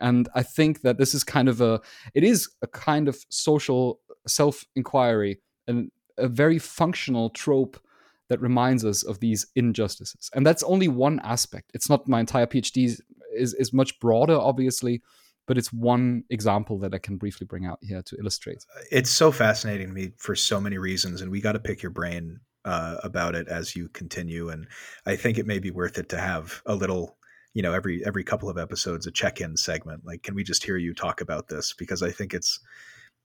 And 0.00 0.28
I 0.34 0.42
think 0.42 0.82
that 0.82 0.98
this 0.98 1.14
is 1.14 1.24
kind 1.24 1.48
of 1.48 1.60
a, 1.60 1.80
it 2.14 2.24
is 2.24 2.48
a 2.62 2.66
kind 2.66 3.08
of 3.08 3.24
social 3.30 4.00
self 4.26 4.64
inquiry 4.76 5.40
and 5.66 5.90
a 6.18 6.28
very 6.28 6.58
functional 6.58 7.30
trope 7.30 7.80
that 8.28 8.40
reminds 8.40 8.84
us 8.84 9.02
of 9.02 9.20
these 9.20 9.46
injustices. 9.54 10.30
And 10.34 10.46
that's 10.46 10.62
only 10.62 10.88
one 10.88 11.20
aspect. 11.22 11.70
It's 11.74 11.88
not 11.88 12.08
my 12.08 12.20
entire 12.20 12.46
PhD 12.46 12.98
is, 13.34 13.54
is 13.54 13.72
much 13.72 13.98
broader, 14.00 14.36
obviously, 14.36 15.02
but 15.46 15.58
it's 15.58 15.72
one 15.72 16.24
example 16.30 16.78
that 16.78 16.94
I 16.94 16.98
can 16.98 17.16
briefly 17.16 17.46
bring 17.46 17.66
out 17.66 17.78
here 17.82 18.02
to 18.02 18.16
illustrate. 18.18 18.64
It's 18.90 19.10
so 19.10 19.30
fascinating 19.30 19.88
to 19.88 19.92
me 19.92 20.12
for 20.16 20.34
so 20.34 20.60
many 20.60 20.78
reasons, 20.78 21.20
and 21.20 21.30
we 21.30 21.40
got 21.40 21.52
to 21.52 21.58
pick 21.58 21.82
your 21.82 21.90
brain 21.90 22.40
uh, 22.64 22.96
about 23.02 23.34
it 23.34 23.48
as 23.48 23.76
you 23.76 23.88
continue. 23.88 24.48
And 24.48 24.66
I 25.06 25.16
think 25.16 25.38
it 25.38 25.46
may 25.46 25.58
be 25.58 25.70
worth 25.70 25.98
it 25.98 26.08
to 26.10 26.18
have 26.18 26.62
a 26.66 26.74
little, 26.74 27.16
you 27.52 27.62
know, 27.62 27.72
every 27.72 28.04
every 28.04 28.24
couple 28.24 28.48
of 28.48 28.58
episodes 28.58 29.06
a 29.06 29.10
check 29.10 29.40
in 29.40 29.56
segment. 29.56 30.04
Like, 30.04 30.22
can 30.22 30.34
we 30.34 30.44
just 30.44 30.64
hear 30.64 30.76
you 30.76 30.94
talk 30.94 31.20
about 31.20 31.48
this? 31.48 31.72
Because 31.72 32.02
I 32.02 32.10
think 32.10 32.34
it's 32.34 32.60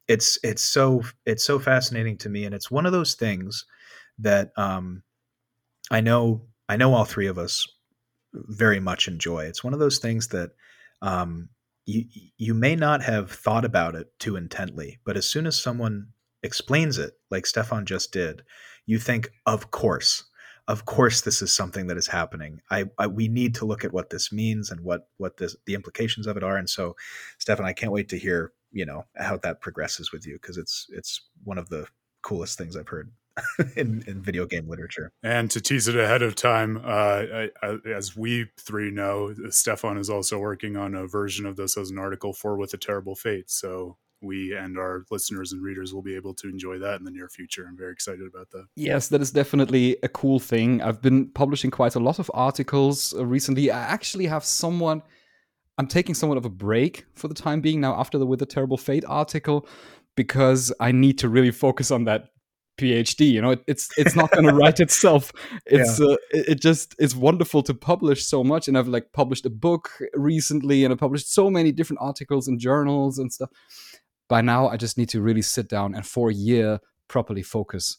it's 0.07 0.37
it's 0.43 0.63
so 0.63 1.03
it's 1.25 1.43
so 1.43 1.59
fascinating 1.59 2.17
to 2.17 2.29
me, 2.29 2.45
and 2.45 2.53
it's 2.53 2.71
one 2.71 2.85
of 2.85 2.91
those 2.91 3.15
things 3.15 3.65
that 4.19 4.51
um, 4.57 5.03
I 5.91 6.01
know 6.01 6.41
I 6.67 6.77
know 6.77 6.93
all 6.93 7.05
three 7.05 7.27
of 7.27 7.37
us 7.37 7.67
very 8.33 8.79
much 8.79 9.07
enjoy. 9.07 9.45
It's 9.45 9.63
one 9.63 9.73
of 9.73 9.79
those 9.79 9.99
things 9.99 10.27
that 10.29 10.51
um, 11.01 11.49
you 11.85 12.05
you 12.37 12.53
may 12.53 12.75
not 12.75 13.01
have 13.01 13.31
thought 13.31 13.65
about 13.65 13.95
it 13.95 14.07
too 14.19 14.35
intently, 14.35 14.99
but 15.05 15.17
as 15.17 15.27
soon 15.27 15.47
as 15.47 15.61
someone 15.61 16.07
explains 16.43 16.97
it, 16.97 17.13
like 17.31 17.45
Stefan 17.45 17.85
just 17.85 18.11
did, 18.11 18.43
you 18.89 18.97
think, 18.97 19.31
of 19.45 19.69
course, 19.69 20.23
of 20.67 20.85
course, 20.85 21.21
this 21.21 21.43
is 21.43 21.53
something 21.53 21.85
that 21.87 21.97
is 21.97 22.07
happening. 22.07 22.59
I, 22.71 22.85
I, 22.97 23.05
we 23.05 23.27
need 23.27 23.53
to 23.55 23.65
look 23.65 23.85
at 23.85 23.93
what 23.93 24.09
this 24.09 24.31
means 24.31 24.71
and 24.71 24.81
what 24.81 25.07
what 25.17 25.37
this, 25.37 25.55
the 25.67 25.75
implications 25.75 26.25
of 26.25 26.37
it 26.37 26.43
are. 26.43 26.57
And 26.57 26.67
so, 26.67 26.95
Stefan, 27.37 27.65
I 27.65 27.73
can't 27.73 27.91
wait 27.91 28.09
to 28.09 28.17
hear 28.17 28.51
you 28.71 28.87
know 28.87 29.05
how 29.15 29.37
that 29.37 29.61
progresses 29.61 30.11
with 30.11 30.25
you 30.25 30.33
because 30.33 30.57
it's 30.57 30.87
it's 30.89 31.21
one 31.43 31.59
of 31.59 31.69
the 31.69 31.85
coolest 32.23 32.57
things 32.57 32.75
I've 32.75 32.87
heard 32.87 33.11
in, 33.75 34.03
in 34.07 34.23
video 34.23 34.47
game 34.47 34.67
literature. 34.67 35.11
And 35.21 35.51
to 35.51 35.61
tease 35.61 35.87
it 35.87 35.95
ahead 35.95 36.23
of 36.23 36.33
time, 36.33 36.77
uh, 36.77 36.79
I, 36.89 37.49
I, 37.61 37.77
as 37.95 38.17
we 38.17 38.47
three 38.59 38.89
know, 38.89 39.35
Stefan 39.51 39.99
is 39.99 40.09
also 40.09 40.39
working 40.39 40.75
on 40.77 40.95
a 40.95 41.05
version 41.05 41.45
of 41.45 41.57
this 41.57 41.77
as 41.77 41.91
an 41.91 41.99
article 41.99 42.33
for 42.33 42.57
With 42.57 42.73
a 42.73 42.77
Terrible 42.77 43.15
Fate. 43.15 43.51
So 43.51 43.97
we 44.21 44.55
and 44.55 44.77
our 44.77 45.05
listeners 45.11 45.51
and 45.51 45.61
readers 45.61 45.93
will 45.93 46.01
be 46.01 46.15
able 46.15 46.33
to 46.35 46.49
enjoy 46.49 46.77
that 46.79 46.99
in 46.99 47.05
the 47.05 47.11
near 47.11 47.29
future. 47.29 47.65
I'm 47.67 47.77
very 47.77 47.93
excited 47.93 48.25
about 48.27 48.49
that. 48.51 48.65
Yes, 48.75 49.07
that 49.09 49.21
is 49.21 49.31
definitely 49.31 49.97
a 50.03 50.09
cool 50.09 50.39
thing. 50.39 50.81
I've 50.81 51.01
been 51.01 51.29
publishing 51.29 51.71
quite 51.71 51.95
a 51.95 51.99
lot 51.99 52.19
of 52.19 52.29
articles 52.33 53.13
uh, 53.13 53.25
recently. 53.25 53.71
I 53.71 53.79
actually 53.79 54.27
have 54.27 54.43
someone. 54.43 55.01
I'm 55.77 55.87
taking 55.87 56.13
somewhat 56.13 56.37
of 56.37 56.45
a 56.45 56.49
break 56.49 57.05
for 57.15 57.29
the 57.29 57.33
time 57.33 57.61
being 57.61 57.79
now 57.79 57.95
after 57.97 58.17
the 58.17 58.25
With 58.25 58.41
a 58.41 58.45
Terrible 58.45 58.77
Fate 58.77 59.05
article 59.07 59.67
because 60.15 60.73
I 60.81 60.91
need 60.91 61.17
to 61.19 61.29
really 61.29 61.51
focus 61.51 61.91
on 61.91 62.03
that 62.03 62.31
PhD. 62.77 63.31
You 63.31 63.41
know, 63.41 63.51
it, 63.51 63.63
it's 63.67 63.89
it's 63.97 64.15
not 64.15 64.31
going 64.31 64.45
to 64.49 64.53
write 64.53 64.81
itself. 64.81 65.31
It's 65.65 65.99
yeah. 65.99 66.07
uh, 66.07 66.17
it, 66.31 66.49
it, 66.49 66.61
just 66.61 66.95
it's 66.99 67.15
wonderful 67.15 67.63
to 67.63 67.73
publish 67.73 68.25
so 68.25 68.43
much, 68.43 68.67
and 68.67 68.77
I've 68.77 68.89
like 68.89 69.13
published 69.13 69.45
a 69.45 69.49
book 69.49 69.89
recently, 70.13 70.83
and 70.83 70.93
I 70.93 70.97
published 70.97 71.31
so 71.33 71.49
many 71.49 71.71
different 71.71 72.01
articles 72.01 72.49
in 72.49 72.59
journals 72.59 73.17
and 73.17 73.31
stuff 73.31 73.49
by 74.29 74.39
now 74.39 74.69
I 74.69 74.77
just 74.77 74.97
need 74.97 75.09
to 75.09 75.21
really 75.21 75.41
sit 75.41 75.67
down 75.67 75.93
and 75.93 76.07
for 76.07 76.29
a 76.29 76.33
year 76.33 76.79
properly 77.09 77.43
focus 77.43 77.97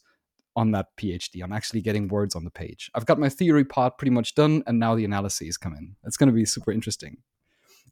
on 0.55 0.71
that 0.71 0.87
PhD, 0.97 1.43
on 1.43 1.53
actually 1.53 1.81
getting 1.81 2.07
words 2.07 2.35
on 2.35 2.43
the 2.43 2.51
page. 2.51 2.89
I've 2.95 3.05
got 3.05 3.19
my 3.19 3.29
theory 3.29 3.63
part 3.63 3.97
pretty 3.97 4.11
much 4.11 4.35
done, 4.35 4.63
and 4.67 4.79
now 4.79 4.95
the 4.95 5.05
analyses 5.05 5.57
come 5.57 5.75
in. 5.75 5.95
It's 6.03 6.17
going 6.17 6.27
to 6.27 6.33
be 6.33 6.45
super 6.45 6.71
interesting. 6.71 7.17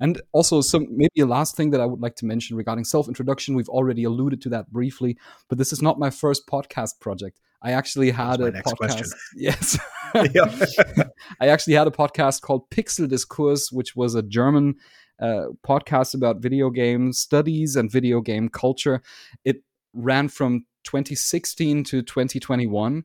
And 0.02 0.22
also, 0.32 0.62
some 0.62 0.88
maybe 0.90 1.22
a 1.22 1.26
last 1.26 1.58
thing 1.58 1.72
that 1.72 1.82
I 1.82 1.86
would 1.86 2.00
like 2.00 2.16
to 2.18 2.26
mention 2.26 2.56
regarding 2.56 2.86
self 2.86 3.08
introduction. 3.08 3.56
We've 3.56 3.70
already 3.70 4.06
alluded 4.06 4.42
to 4.44 4.50
that 4.50 4.72
briefly, 4.72 5.18
but 5.50 5.58
this 5.58 5.74
is 5.74 5.82
not 5.82 6.00
my 6.00 6.10
first 6.10 6.48
podcast 6.48 7.00
project. 7.00 7.38
I 7.62 7.72
actually 7.72 8.10
had 8.12 8.40
a 8.40 8.52
podcast. 8.52 8.78
Question. 8.78 9.08
Yes, 9.36 9.78
I 10.14 11.48
actually 11.48 11.74
had 11.74 11.88
a 11.88 11.92
podcast 11.92 12.42
called 12.42 12.70
Pixel 12.70 13.10
Discourse, 13.10 13.72
which 13.72 13.96
was 13.96 14.16
a 14.16 14.22
German 14.22 14.76
uh, 15.22 15.48
podcast 15.68 16.14
about 16.14 16.42
video 16.42 16.70
game 16.70 17.14
studies 17.14 17.76
and 17.76 17.92
video 17.92 18.22
game 18.22 18.50
culture. 18.50 19.02
It 19.44 19.64
ran 19.94 20.28
from 20.28 20.66
2016 20.84 21.84
to 21.86 22.02
2021. 22.02 23.04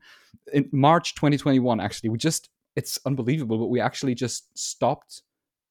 In 0.53 0.69
March 0.71 1.15
2021, 1.15 1.79
actually, 1.79 2.09
we 2.09 2.17
just, 2.17 2.49
it's 2.75 2.99
unbelievable, 3.05 3.57
but 3.57 3.67
we 3.67 3.79
actually 3.79 4.15
just 4.15 4.57
stopped 4.57 5.21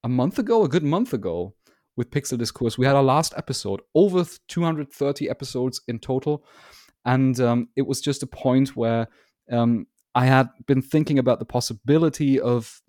a 0.02 0.08
month 0.08 0.38
ago, 0.38 0.64
a 0.64 0.68
good 0.68 0.84
month 0.84 1.12
ago, 1.12 1.54
with 1.96 2.10
Pixel 2.10 2.38
Discourse. 2.38 2.76
We 2.76 2.86
had 2.86 2.96
our 2.96 3.02
last 3.02 3.34
episode, 3.36 3.80
over 3.94 4.24
230 4.48 5.30
episodes 5.30 5.80
in 5.86 5.98
total. 5.98 6.44
And 7.04 7.38
um, 7.40 7.68
it 7.76 7.82
was 7.82 8.00
just 8.00 8.22
a 8.22 8.26
point 8.26 8.76
where 8.76 9.08
um, 9.50 9.86
I 10.14 10.26
had 10.26 10.48
been 10.66 10.82
thinking 10.82 11.18
about 11.18 11.38
the 11.38 11.44
possibility 11.44 12.40
of 12.40 12.80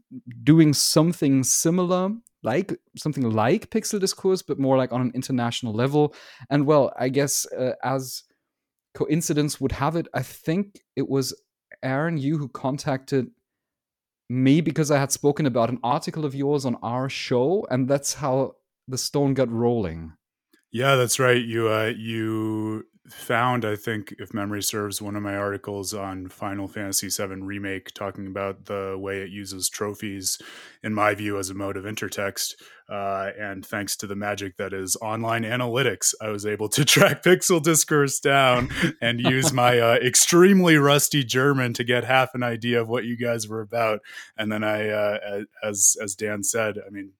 doing 0.43 0.73
something 0.73 1.43
similar 1.43 2.11
like 2.45 2.73
something 2.95 3.29
like 3.29 3.69
pixel 3.69 3.99
discourse 3.99 4.41
but 4.41 4.59
more 4.59 4.77
like 4.77 4.93
on 4.93 5.01
an 5.01 5.11
international 5.13 5.73
level. 5.73 6.13
And 6.49 6.65
well 6.65 6.93
i 6.97 7.09
guess 7.09 7.45
uh, 7.51 7.73
as 7.83 8.23
coincidence 8.93 9.59
would 9.59 9.73
have 9.73 9.95
it 9.97 10.07
i 10.13 10.21
think 10.21 10.79
it 10.95 11.09
was 11.09 11.33
aaron 11.83 12.17
you 12.17 12.37
who 12.37 12.47
contacted 12.47 13.27
me 14.29 14.61
because 14.61 14.89
i 14.89 14.97
had 14.97 15.11
spoken 15.11 15.45
about 15.45 15.69
an 15.69 15.79
article 15.83 16.23
of 16.23 16.33
yours 16.33 16.65
on 16.65 16.75
our 16.81 17.09
show 17.09 17.67
and 17.69 17.89
that's 17.89 18.13
how 18.13 18.55
the 18.87 18.97
stone 18.97 19.33
got 19.33 19.51
rolling. 19.51 20.13
Yeah 20.71 20.95
that's 20.95 21.19
right. 21.19 21.43
You 21.43 21.69
uh 21.69 21.93
you 21.97 22.85
found, 23.09 23.65
I 23.65 23.75
think, 23.75 24.15
if 24.17 24.33
memory 24.33 24.63
serves, 24.63 25.01
one 25.01 25.15
of 25.15 25.23
my 25.23 25.35
articles 25.35 25.93
on 25.93 26.29
Final 26.29 26.67
Fantasy 26.67 27.09
VII 27.09 27.41
Remake 27.41 27.91
talking 27.93 28.27
about 28.27 28.65
the 28.65 28.97
way 28.99 29.19
it 29.21 29.29
uses 29.29 29.69
trophies, 29.69 30.39
in 30.83 30.93
my 30.93 31.13
view, 31.13 31.37
as 31.37 31.49
a 31.49 31.53
mode 31.53 31.77
of 31.77 31.85
intertext. 31.85 32.55
Uh, 32.89 33.31
and 33.39 33.65
thanks 33.65 33.95
to 33.97 34.07
the 34.07 34.15
magic 34.15 34.57
that 34.57 34.73
is 34.73 34.95
online 35.01 35.43
analytics, 35.43 36.13
I 36.21 36.29
was 36.29 36.45
able 36.45 36.69
to 36.69 36.85
track 36.85 37.23
Pixel 37.23 37.61
Discourse 37.61 38.19
down 38.19 38.69
and 39.01 39.19
use 39.19 39.53
my 39.53 39.79
uh, 39.79 39.95
extremely 39.95 40.77
rusty 40.77 41.23
German 41.23 41.73
to 41.73 41.83
get 41.83 42.03
half 42.03 42.33
an 42.33 42.43
idea 42.43 42.81
of 42.81 42.87
what 42.87 43.05
you 43.05 43.17
guys 43.17 43.47
were 43.47 43.61
about. 43.61 44.01
And 44.37 44.51
then 44.51 44.63
I, 44.63 44.89
uh, 44.89 45.43
as 45.63 45.95
as 46.01 46.15
Dan 46.15 46.43
said, 46.43 46.77
I 46.85 46.89
mean 46.89 47.11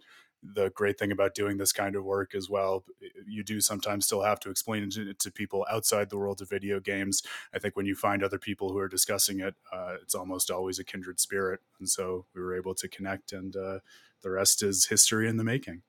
the 0.53 0.69
great 0.75 0.99
thing 0.99 1.11
about 1.11 1.33
doing 1.33 1.57
this 1.57 1.71
kind 1.71 1.95
of 1.95 2.03
work 2.03 2.35
as 2.35 2.49
well, 2.49 2.83
you 3.25 3.43
do 3.43 3.61
sometimes 3.61 4.05
still 4.05 4.21
have 4.21 4.39
to 4.41 4.49
explain 4.49 4.89
it 4.95 5.19
to, 5.19 5.31
people 5.31 5.65
outside 5.69 6.09
the 6.09 6.17
world 6.17 6.41
of 6.41 6.49
video 6.49 6.79
games. 6.79 7.23
I 7.53 7.59
think 7.59 7.75
when 7.75 7.85
you 7.85 7.95
find 7.95 8.23
other 8.23 8.39
people 8.39 8.71
who 8.71 8.77
are 8.77 8.87
discussing 8.87 9.39
it, 9.39 9.55
uh, 9.71 9.95
it's 10.01 10.15
almost 10.15 10.51
always 10.51 10.79
a 10.79 10.83
kindred 10.83 11.19
spirit. 11.19 11.59
And 11.79 11.89
so 11.89 12.25
we 12.33 12.41
were 12.41 12.55
able 12.55 12.75
to 12.75 12.87
connect, 12.87 13.33
and 13.33 13.55
uh, 13.55 13.79
the 14.21 14.31
rest 14.31 14.63
is 14.63 14.85
history 14.85 15.27
in 15.27 15.37
the 15.37 15.43
making. 15.43 15.81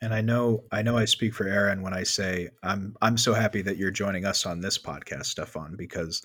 And 0.00 0.12
I 0.12 0.20
know 0.20 0.64
I 0.70 0.82
know 0.82 0.98
I 0.98 1.06
speak 1.06 1.34
for 1.34 1.46
Aaron 1.46 1.82
when 1.82 1.94
I 1.94 2.02
say 2.02 2.50
I'm 2.62 2.94
I'm 3.00 3.16
so 3.16 3.32
happy 3.32 3.62
that 3.62 3.76
you're 3.76 3.90
joining 3.90 4.24
us 4.26 4.44
on 4.44 4.60
this 4.60 4.76
podcast, 4.76 5.26
Stefan, 5.26 5.76
because 5.76 6.22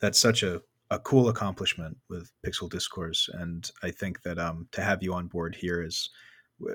that's 0.00 0.18
such 0.18 0.42
a, 0.42 0.62
a 0.90 0.98
cool 1.00 1.28
accomplishment 1.28 1.96
with 2.08 2.30
Pixel 2.46 2.70
Discourse. 2.70 3.28
And 3.32 3.70
I 3.82 3.90
think 3.90 4.22
that 4.22 4.38
um, 4.38 4.68
to 4.72 4.80
have 4.80 5.02
you 5.02 5.12
on 5.12 5.26
board 5.26 5.54
here 5.54 5.82
is 5.82 6.10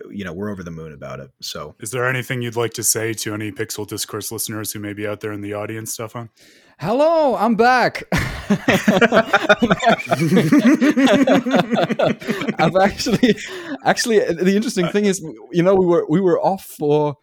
you 0.09 0.23
know 0.23 0.33
we're 0.33 0.49
over 0.49 0.63
the 0.63 0.71
moon 0.71 0.93
about 0.93 1.19
it 1.19 1.31
so. 1.41 1.75
Is 1.79 1.91
there 1.91 2.07
anything 2.07 2.41
you'd 2.41 2.55
like 2.55 2.73
to 2.73 2.83
say 2.83 3.13
to 3.13 3.33
any 3.33 3.51
pixel 3.51 3.87
discourse 3.87 4.31
listeners 4.31 4.71
who 4.71 4.79
may 4.79 4.93
be 4.93 5.05
out 5.05 5.19
there 5.19 5.31
in 5.33 5.41
the 5.41 5.53
audience 5.53 5.93
stefan? 5.93 6.29
Hello 6.79 7.35
i'm 7.35 7.55
back. 7.55 8.03
I've 12.59 12.75
actually 12.75 13.35
actually 13.85 14.19
the 14.19 14.53
interesting 14.55 14.87
thing 14.87 15.05
is 15.05 15.21
you 15.51 15.63
know 15.63 15.75
we 15.75 15.85
were 15.85 16.05
we 16.09 16.19
were 16.21 16.39
off 16.41 16.65
for 16.65 17.15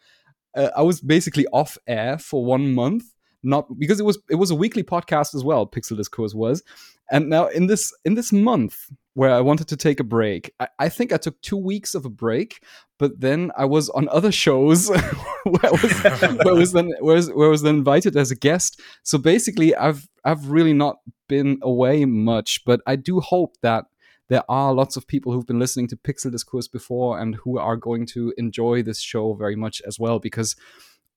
uh, 0.57 0.71
i 0.77 0.83
was 0.83 1.01
basically 1.01 1.47
off 1.53 1.77
air 1.87 2.19
for 2.19 2.45
one 2.45 2.75
month 2.75 3.05
not 3.43 3.67
because 3.79 4.01
it 4.01 4.05
was 4.05 4.19
it 4.29 4.35
was 4.35 4.51
a 4.51 4.55
weekly 4.55 4.83
podcast 4.83 5.35
as 5.35 5.43
well 5.43 5.67
pixel 5.67 5.97
discourse 5.97 6.35
was 6.35 6.63
and 7.11 7.29
now 7.29 7.47
in 7.49 7.67
this 7.67 7.93
in 8.05 8.15
this 8.15 8.33
month 8.33 8.87
where 9.15 9.33
I 9.33 9.41
wanted 9.41 9.69
to 9.69 9.77
take 9.77 10.01
a 10.01 10.05
break, 10.05 10.53
I, 10.61 10.69
I 10.79 10.89
think 10.89 11.13
I 11.13 11.17
took 11.17 11.41
two 11.41 11.57
weeks 11.57 11.95
of 11.95 12.05
a 12.05 12.11
break, 12.11 12.63
but 12.99 13.21
then 13.21 13.51
I 13.57 13.65
was 13.65 13.89
on 13.91 14.09
other 14.09 14.31
shows 14.31 14.89
where, 15.45 15.73
was, 15.73 16.43
where 16.45 16.55
was 16.55 16.73
then 16.73 16.93
where, 17.01 17.17
was, 17.17 17.31
where 17.31 17.49
was 17.49 17.63
then 17.63 17.77
invited 17.77 18.17
as 18.17 18.31
a 18.31 18.37
guest. 18.37 18.81
So 19.03 19.19
basically, 19.19 19.75
I've 19.75 20.09
I've 20.25 20.49
really 20.49 20.73
not 20.73 21.01
been 21.29 21.59
away 21.63 22.05
much, 22.05 22.65
but 22.65 22.81
I 22.87 22.97
do 22.97 23.21
hope 23.21 23.57
that 23.63 23.87
there 24.29 24.45
are 24.49 24.73
lots 24.73 24.97
of 24.97 25.09
people 25.09 25.33
who've 25.33 25.47
been 25.47 25.59
listening 25.59 25.89
to 25.89 25.97
Pixel 25.97 26.31
Discourse 26.31 26.69
before 26.69 27.19
and 27.19 27.35
who 27.35 27.59
are 27.59 27.77
going 27.77 28.07
to 28.07 28.33
enjoy 28.39 28.83
this 28.83 29.01
show 29.01 29.35
very 29.35 29.57
much 29.57 29.83
as 29.85 29.99
well 29.99 30.21
because 30.21 30.55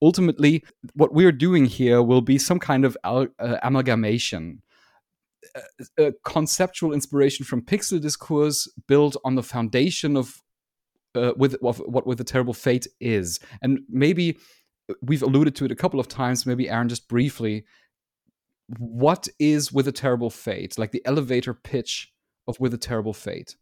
ultimately 0.04 0.64
what 0.94 1.14
we're 1.14 1.32
doing 1.32 1.66
here 1.66 2.04
will 2.04 2.22
be 2.22 2.38
some 2.38 2.60
kind 2.60 2.86
of 2.86 2.96
al- 3.04 3.28
uh, 3.40 3.58
amalgamation 3.64 4.62
a, 5.98 6.14
conceptual 6.24 6.94
inspiration 6.94 7.46
from 7.46 7.62
pixel 7.62 8.02
discourse 8.02 8.68
built 8.88 9.16
on 9.24 9.36
the 9.36 9.44
foundation 9.44 10.18
of 10.18 10.42
uh, 11.16 11.34
with 11.38 11.56
of 11.64 11.78
what 11.80 12.08
with 12.08 12.20
a 12.20 12.24
terrible 12.24 12.54
fate 12.54 12.88
is. 13.00 13.40
And 13.62 13.82
maybe 13.90 14.38
we've 15.02 15.24
alluded 15.24 15.56
to 15.56 15.66
it 15.66 15.72
a 15.72 15.76
couple 15.76 16.00
of 16.00 16.08
times 16.08 16.46
maybe 16.46 16.70
aaron 16.70 16.90
just 16.90 17.08
briefly. 17.08 17.66
What 18.80 19.28
is 19.40 19.72
with 19.72 19.88
a 19.88 19.92
terrible 19.92 20.30
fate? 20.30 20.78
Like 20.78 20.92
the 20.92 21.06
elevator 21.06 21.54
pitch 21.54 22.12
of 22.48 22.60
with 22.60 22.74
a 22.74 22.78
terrible 22.78 23.14
fate 23.14 23.56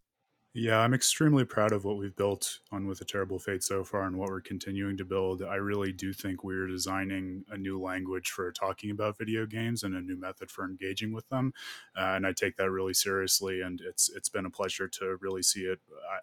yeah, 0.53 0.79
I'm 0.79 0.93
extremely 0.93 1.45
proud 1.45 1.71
of 1.71 1.85
what 1.85 1.97
we've 1.97 2.15
built 2.15 2.59
on 2.73 2.85
With 2.85 2.99
a 2.99 3.05
Terrible 3.05 3.39
Fate 3.39 3.63
so 3.63 3.85
far 3.85 4.03
and 4.03 4.17
what 4.17 4.27
we're 4.27 4.41
continuing 4.41 4.97
to 4.97 5.05
build. 5.05 5.41
I 5.41 5.55
really 5.55 5.93
do 5.93 6.11
think 6.11 6.43
we're 6.43 6.67
designing 6.67 7.45
a 7.49 7.57
new 7.57 7.79
language 7.79 8.31
for 8.31 8.51
talking 8.51 8.91
about 8.91 9.17
video 9.17 9.45
games 9.45 9.83
and 9.83 9.95
a 9.95 10.01
new 10.01 10.17
method 10.17 10.51
for 10.51 10.65
engaging 10.65 11.13
with 11.13 11.29
them. 11.29 11.53
Uh, 11.95 12.15
and 12.15 12.27
I 12.27 12.33
take 12.33 12.57
that 12.57 12.69
really 12.69 12.93
seriously. 12.93 13.61
And 13.61 13.79
it's 13.79 14.09
it's 14.09 14.27
been 14.27 14.45
a 14.45 14.49
pleasure 14.49 14.89
to 14.89 15.17
really 15.21 15.41
see 15.41 15.61
it, 15.61 15.79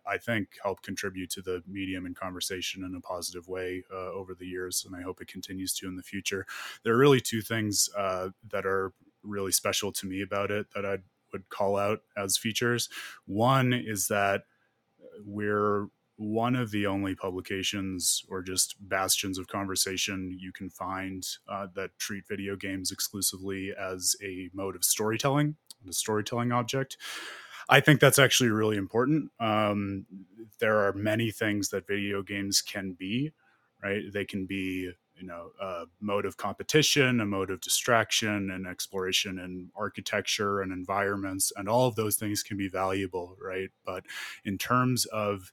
I, 0.07 0.14
I 0.14 0.18
think, 0.18 0.59
help 0.62 0.83
contribute 0.83 1.31
to 1.31 1.41
the 1.41 1.62
medium 1.66 2.05
and 2.05 2.14
conversation 2.14 2.85
in 2.85 2.95
a 2.95 3.01
positive 3.01 3.49
way 3.49 3.83
uh, 3.91 4.12
over 4.12 4.35
the 4.35 4.47
years. 4.47 4.85
And 4.85 4.95
I 4.95 5.01
hope 5.01 5.22
it 5.22 5.29
continues 5.29 5.72
to 5.76 5.89
in 5.89 5.97
the 5.97 6.03
future. 6.03 6.45
There 6.83 6.93
are 6.93 6.99
really 6.99 7.20
two 7.22 7.41
things 7.41 7.89
uh, 7.97 8.29
that 8.51 8.66
are 8.66 8.93
really 9.22 9.53
special 9.53 9.91
to 9.93 10.07
me 10.07 10.20
about 10.20 10.51
it 10.51 10.66
that 10.74 10.85
I'd 10.85 11.03
would 11.33 11.49
call 11.49 11.76
out 11.76 12.01
as 12.16 12.37
features. 12.37 12.89
One 13.26 13.72
is 13.72 14.09
that 14.09 14.43
we're 15.24 15.89
one 16.16 16.57
of 16.57 16.72
the 16.72 16.85
only 16.85 17.14
publications 17.14 18.24
or 18.29 18.43
just 18.43 18.74
bastions 18.89 19.39
of 19.39 19.47
conversation 19.47 20.37
you 20.39 20.53
can 20.53 20.68
find 20.68 21.24
uh, 21.49 21.68
that 21.76 21.97
treat 21.99 22.26
video 22.26 22.57
games 22.57 22.91
exclusively 22.91 23.72
as 23.79 24.16
a 24.22 24.51
mode 24.53 24.74
of 24.74 24.85
storytelling, 24.85 25.55
the 25.85 25.93
storytelling 25.93 26.51
object. 26.51 26.97
I 27.68 27.81
think 27.81 28.01
that's 28.01 28.18
actually 28.18 28.51
really 28.51 28.76
important. 28.76 29.31
Um, 29.39 30.07
there 30.59 30.79
are 30.79 30.93
many 30.93 31.31
things 31.31 31.68
that 31.68 31.87
video 31.87 32.22
games 32.22 32.62
can 32.62 32.95
be, 32.99 33.33
right? 33.83 34.03
They 34.12 34.24
can 34.24 34.47
be 34.47 34.91
you 35.19 35.27
know 35.27 35.51
a 35.61 35.85
mode 36.01 36.25
of 36.25 36.37
competition 36.37 37.21
a 37.21 37.27
mode 37.27 37.51
of 37.51 37.61
distraction 37.61 38.51
and 38.51 38.66
exploration 38.66 39.39
and 39.39 39.71
architecture 39.77 40.61
and 40.61 40.73
environments 40.73 41.53
and 41.57 41.69
all 41.69 41.87
of 41.87 41.95
those 41.97 42.16
things 42.16 42.43
can 42.43 42.57
be 42.57 42.69
valuable 42.69 43.37
right? 43.43 43.71
But 43.85 44.05
in 44.45 44.59
terms 44.59 45.05
of 45.07 45.53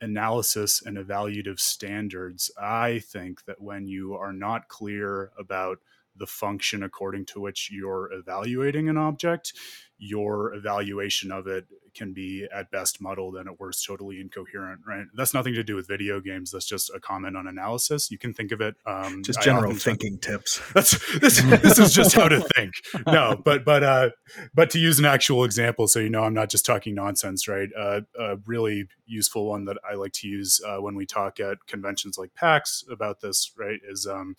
analysis 0.00 0.82
and 0.84 0.98
evaluative 0.98 1.58
standards 1.58 2.50
i 2.60 2.98
think 2.98 3.44
that 3.46 3.60
when 3.62 3.86
you 3.86 4.14
are 4.14 4.32
not 4.32 4.68
clear 4.68 5.30
about 5.38 5.78
the 6.18 6.26
function 6.26 6.82
according 6.82 7.24
to 7.24 7.40
which 7.40 7.70
you're 7.72 8.10
evaluating 8.12 8.88
an 8.88 8.96
object 8.96 9.52
your 9.98 10.52
evaluation 10.54 11.32
of 11.32 11.46
it 11.46 11.66
can 11.94 12.12
be 12.12 12.46
at 12.54 12.70
best 12.70 13.00
muddled 13.00 13.36
and 13.36 13.48
at 13.48 13.58
worst 13.58 13.84
totally 13.86 14.20
incoherent 14.20 14.82
right? 14.86 15.06
That's 15.14 15.32
nothing 15.32 15.54
to 15.54 15.62
do 15.62 15.74
with 15.74 15.88
video 15.88 16.20
games 16.20 16.50
that's 16.50 16.66
just 16.66 16.90
a 16.94 17.00
comment 17.00 17.36
on 17.36 17.46
analysis. 17.46 18.10
You 18.10 18.18
can 18.18 18.34
think 18.34 18.52
of 18.52 18.60
it 18.60 18.74
um, 18.84 19.22
just 19.22 19.40
general 19.40 19.72
thinking 19.74 20.18
tips. 20.18 20.60
That's 20.74 21.18
this, 21.18 21.40
this 21.40 21.78
is 21.78 21.94
just 21.94 22.14
how 22.14 22.28
to 22.28 22.46
think. 22.54 22.74
No 23.06 23.40
but 23.42 23.64
but 23.64 23.82
uh 23.82 24.10
but 24.54 24.68
to 24.70 24.78
use 24.78 24.98
an 24.98 25.06
actual 25.06 25.44
example 25.44 25.88
so 25.88 25.98
you 25.98 26.10
know 26.10 26.22
i'm 26.24 26.34
not 26.34 26.50
just 26.50 26.66
talking 26.66 26.94
nonsense 26.94 27.48
right? 27.48 27.68
Uh, 27.76 28.02
a 28.18 28.36
really 28.46 28.88
useful 29.06 29.46
one 29.46 29.64
that 29.64 29.78
i 29.88 29.94
like 29.94 30.12
to 30.12 30.28
use 30.28 30.60
uh, 30.66 30.76
when 30.76 30.94
we 30.94 31.06
talk 31.06 31.40
at 31.40 31.58
conventions 31.66 32.18
like 32.18 32.34
pax 32.34 32.84
about 32.90 33.20
this 33.20 33.52
right 33.56 33.80
is 33.88 34.06
um 34.06 34.34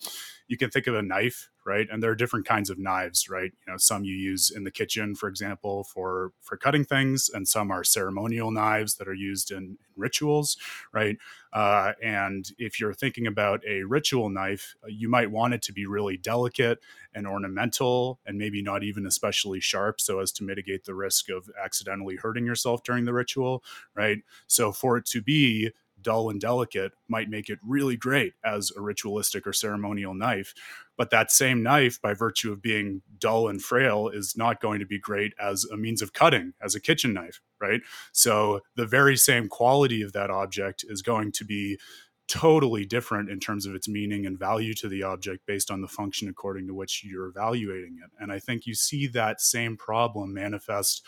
you 0.46 0.56
can 0.56 0.70
think 0.70 0.86
of 0.86 0.94
a 0.94 1.02
knife 1.02 1.50
right? 1.68 1.86
And 1.92 2.02
there 2.02 2.10
are 2.10 2.16
different 2.16 2.46
kinds 2.46 2.70
of 2.70 2.78
knives 2.78 3.28
right? 3.28 3.52
You 3.66 3.72
know 3.72 3.76
some 3.76 4.04
you 4.04 4.14
use 4.16 4.50
in 4.50 4.64
the 4.64 4.70
kitchen 4.70 5.14
for 5.14 5.28
example 5.28 5.84
for 5.84 6.32
for 6.40 6.56
cutting 6.56 6.84
things 6.84 7.30
and 7.32 7.46
some 7.46 7.70
are 7.70 7.84
ceremonial 7.84 8.50
knives 8.50 8.96
that 8.96 9.06
are 9.08 9.14
used 9.14 9.50
in, 9.52 9.58
in 9.58 9.78
rituals 9.96 10.56
right? 10.92 11.18
Uh, 11.52 11.92
and 12.02 12.50
if 12.58 12.80
you're 12.80 12.94
thinking 12.94 13.26
about 13.26 13.62
a 13.66 13.82
ritual 13.82 14.28
knife 14.30 14.74
uh, 14.84 14.88
you 14.88 15.08
might 15.08 15.30
want 15.30 15.54
it 15.54 15.62
to 15.62 15.72
be 15.72 15.86
really 15.86 16.16
delicate 16.16 16.78
and 17.14 17.26
ornamental 17.26 18.18
and 18.26 18.38
maybe 18.38 18.62
not 18.62 18.82
even 18.82 19.06
especially 19.06 19.60
sharp 19.60 20.00
so 20.00 20.20
as 20.20 20.32
to 20.32 20.44
mitigate 20.44 20.84
the 20.84 20.94
risk 20.94 21.28
of 21.30 21.48
accidentally 21.62 22.16
hurting 22.16 22.46
yourself 22.46 22.82
during 22.82 23.04
the 23.04 23.12
ritual 23.12 23.62
right? 23.94 24.18
So 24.46 24.72
for 24.72 24.96
it 24.96 25.04
to 25.06 25.22
be 25.22 25.70
dull 26.02 26.30
and 26.30 26.40
delicate 26.40 26.92
might 27.08 27.28
make 27.28 27.48
it 27.48 27.58
really 27.66 27.96
great 27.96 28.34
as 28.44 28.70
a 28.76 28.80
ritualistic 28.80 29.46
or 29.46 29.52
ceremonial 29.52 30.14
knife. 30.14 30.54
But 30.96 31.10
that 31.10 31.30
same 31.30 31.62
knife, 31.62 32.00
by 32.00 32.14
virtue 32.14 32.52
of 32.52 32.60
being 32.60 33.02
dull 33.18 33.48
and 33.48 33.62
frail, 33.62 34.08
is 34.08 34.36
not 34.36 34.60
going 34.60 34.80
to 34.80 34.86
be 34.86 34.98
great 34.98 35.32
as 35.40 35.64
a 35.72 35.76
means 35.76 36.02
of 36.02 36.12
cutting, 36.12 36.54
as 36.60 36.74
a 36.74 36.80
kitchen 36.80 37.12
knife, 37.14 37.40
right? 37.60 37.80
So 38.12 38.60
the 38.76 38.86
very 38.86 39.16
same 39.16 39.48
quality 39.48 40.02
of 40.02 40.12
that 40.12 40.30
object 40.30 40.84
is 40.88 41.02
going 41.02 41.32
to 41.32 41.44
be 41.44 41.78
totally 42.28 42.84
different 42.84 43.30
in 43.30 43.40
terms 43.40 43.64
of 43.64 43.74
its 43.74 43.88
meaning 43.88 44.26
and 44.26 44.38
value 44.38 44.74
to 44.74 44.88
the 44.88 45.02
object 45.02 45.46
based 45.46 45.70
on 45.70 45.80
the 45.80 45.88
function 45.88 46.28
according 46.28 46.66
to 46.66 46.74
which 46.74 47.02
you're 47.02 47.26
evaluating 47.26 47.98
it. 48.04 48.10
And 48.20 48.30
I 48.30 48.38
think 48.38 48.66
you 48.66 48.74
see 48.74 49.06
that 49.08 49.40
same 49.40 49.78
problem 49.78 50.34
manifest 50.34 51.04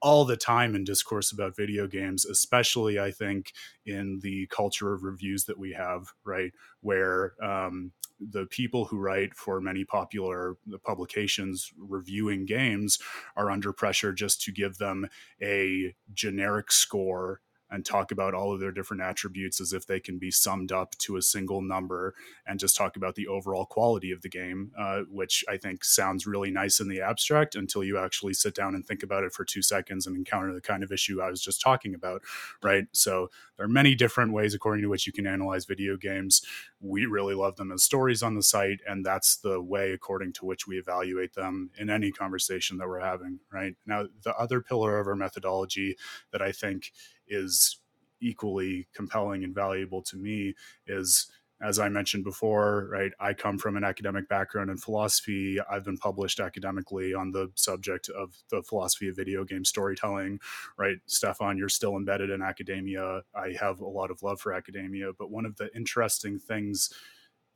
all 0.00 0.24
the 0.24 0.36
time 0.36 0.74
in 0.74 0.84
discourse 0.84 1.32
about 1.32 1.56
video 1.56 1.86
games, 1.86 2.24
especially 2.24 2.98
I 2.98 3.10
think 3.10 3.52
in 3.84 4.20
the 4.22 4.46
culture 4.48 4.92
of 4.92 5.02
reviews 5.02 5.44
that 5.44 5.58
we 5.58 5.72
have, 5.72 6.12
right? 6.24 6.52
Where 6.80 7.34
um, 7.42 7.92
the 8.20 8.46
people 8.46 8.84
who 8.86 8.98
write 8.98 9.34
for 9.34 9.60
many 9.60 9.84
popular 9.84 10.56
publications 10.84 11.72
reviewing 11.76 12.46
games 12.46 12.98
are 13.36 13.50
under 13.50 13.72
pressure 13.72 14.12
just 14.12 14.42
to 14.42 14.52
give 14.52 14.78
them 14.78 15.06
a 15.42 15.94
generic 16.12 16.72
score 16.72 17.40
and 17.70 17.84
talk 17.84 18.10
about 18.10 18.34
all 18.34 18.52
of 18.52 18.60
their 18.60 18.72
different 18.72 19.02
attributes 19.02 19.60
as 19.60 19.72
if 19.72 19.86
they 19.86 20.00
can 20.00 20.18
be 20.18 20.30
summed 20.30 20.72
up 20.72 20.96
to 20.98 21.16
a 21.16 21.22
single 21.22 21.60
number 21.60 22.14
and 22.46 22.58
just 22.58 22.76
talk 22.76 22.96
about 22.96 23.14
the 23.14 23.26
overall 23.26 23.66
quality 23.66 24.10
of 24.10 24.22
the 24.22 24.28
game, 24.28 24.72
uh, 24.78 25.00
which 25.10 25.44
I 25.48 25.56
think 25.56 25.84
sounds 25.84 26.26
really 26.26 26.50
nice 26.50 26.80
in 26.80 26.88
the 26.88 27.00
abstract 27.00 27.54
until 27.54 27.84
you 27.84 27.98
actually 27.98 28.34
sit 28.34 28.54
down 28.54 28.74
and 28.74 28.84
think 28.84 29.02
about 29.02 29.24
it 29.24 29.32
for 29.32 29.44
two 29.44 29.62
seconds 29.62 30.06
and 30.06 30.16
encounter 30.16 30.52
the 30.52 30.60
kind 30.60 30.82
of 30.82 30.92
issue 30.92 31.20
I 31.20 31.30
was 31.30 31.42
just 31.42 31.60
talking 31.60 31.94
about, 31.94 32.22
right? 32.62 32.86
So 32.92 33.30
there 33.56 33.66
are 33.66 33.68
many 33.68 33.94
different 33.94 34.32
ways 34.32 34.54
according 34.54 34.82
to 34.82 34.88
which 34.88 35.06
you 35.06 35.12
can 35.12 35.26
analyze 35.26 35.64
video 35.64 35.96
games. 35.96 36.42
We 36.80 37.06
really 37.06 37.34
love 37.34 37.56
them 37.56 37.72
as 37.72 37.82
stories 37.82 38.22
on 38.22 38.34
the 38.34 38.42
site, 38.42 38.80
and 38.86 39.04
that's 39.04 39.36
the 39.36 39.60
way 39.60 39.92
according 39.92 40.32
to 40.34 40.46
which 40.46 40.66
we 40.66 40.78
evaluate 40.78 41.34
them 41.34 41.70
in 41.76 41.90
any 41.90 42.12
conversation 42.12 42.78
that 42.78 42.88
we're 42.88 43.00
having, 43.00 43.40
right? 43.52 43.74
Now, 43.84 44.06
the 44.22 44.34
other 44.36 44.60
pillar 44.60 44.98
of 44.98 45.06
our 45.06 45.16
methodology 45.16 45.96
that 46.32 46.40
I 46.40 46.52
think 46.52 46.92
is 47.28 47.78
equally 48.20 48.88
compelling 48.94 49.44
and 49.44 49.54
valuable 49.54 50.02
to 50.02 50.16
me 50.16 50.54
is 50.86 51.30
as 51.60 51.78
I 51.78 51.88
mentioned 51.88 52.22
before, 52.22 52.88
right, 52.90 53.10
I 53.18 53.34
come 53.34 53.58
from 53.58 53.76
an 53.76 53.82
academic 53.82 54.28
background 54.28 54.70
in 54.70 54.76
philosophy. 54.76 55.58
I've 55.68 55.84
been 55.84 55.98
published 55.98 56.38
academically 56.38 57.14
on 57.14 57.32
the 57.32 57.50
subject 57.56 58.08
of 58.10 58.36
the 58.50 58.62
philosophy 58.62 59.08
of 59.08 59.16
video 59.16 59.44
game 59.44 59.64
storytelling, 59.64 60.38
right? 60.76 60.98
Stefan, 61.06 61.58
you're 61.58 61.68
still 61.68 61.96
embedded 61.96 62.30
in 62.30 62.42
academia. 62.42 63.22
I 63.34 63.56
have 63.58 63.80
a 63.80 63.88
lot 63.88 64.12
of 64.12 64.22
love 64.22 64.40
for 64.40 64.52
academia, 64.52 65.10
but 65.18 65.32
one 65.32 65.44
of 65.44 65.56
the 65.56 65.74
interesting 65.74 66.38
things 66.38 66.92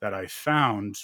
that 0.01 0.15
I 0.15 0.27
found 0.27 0.97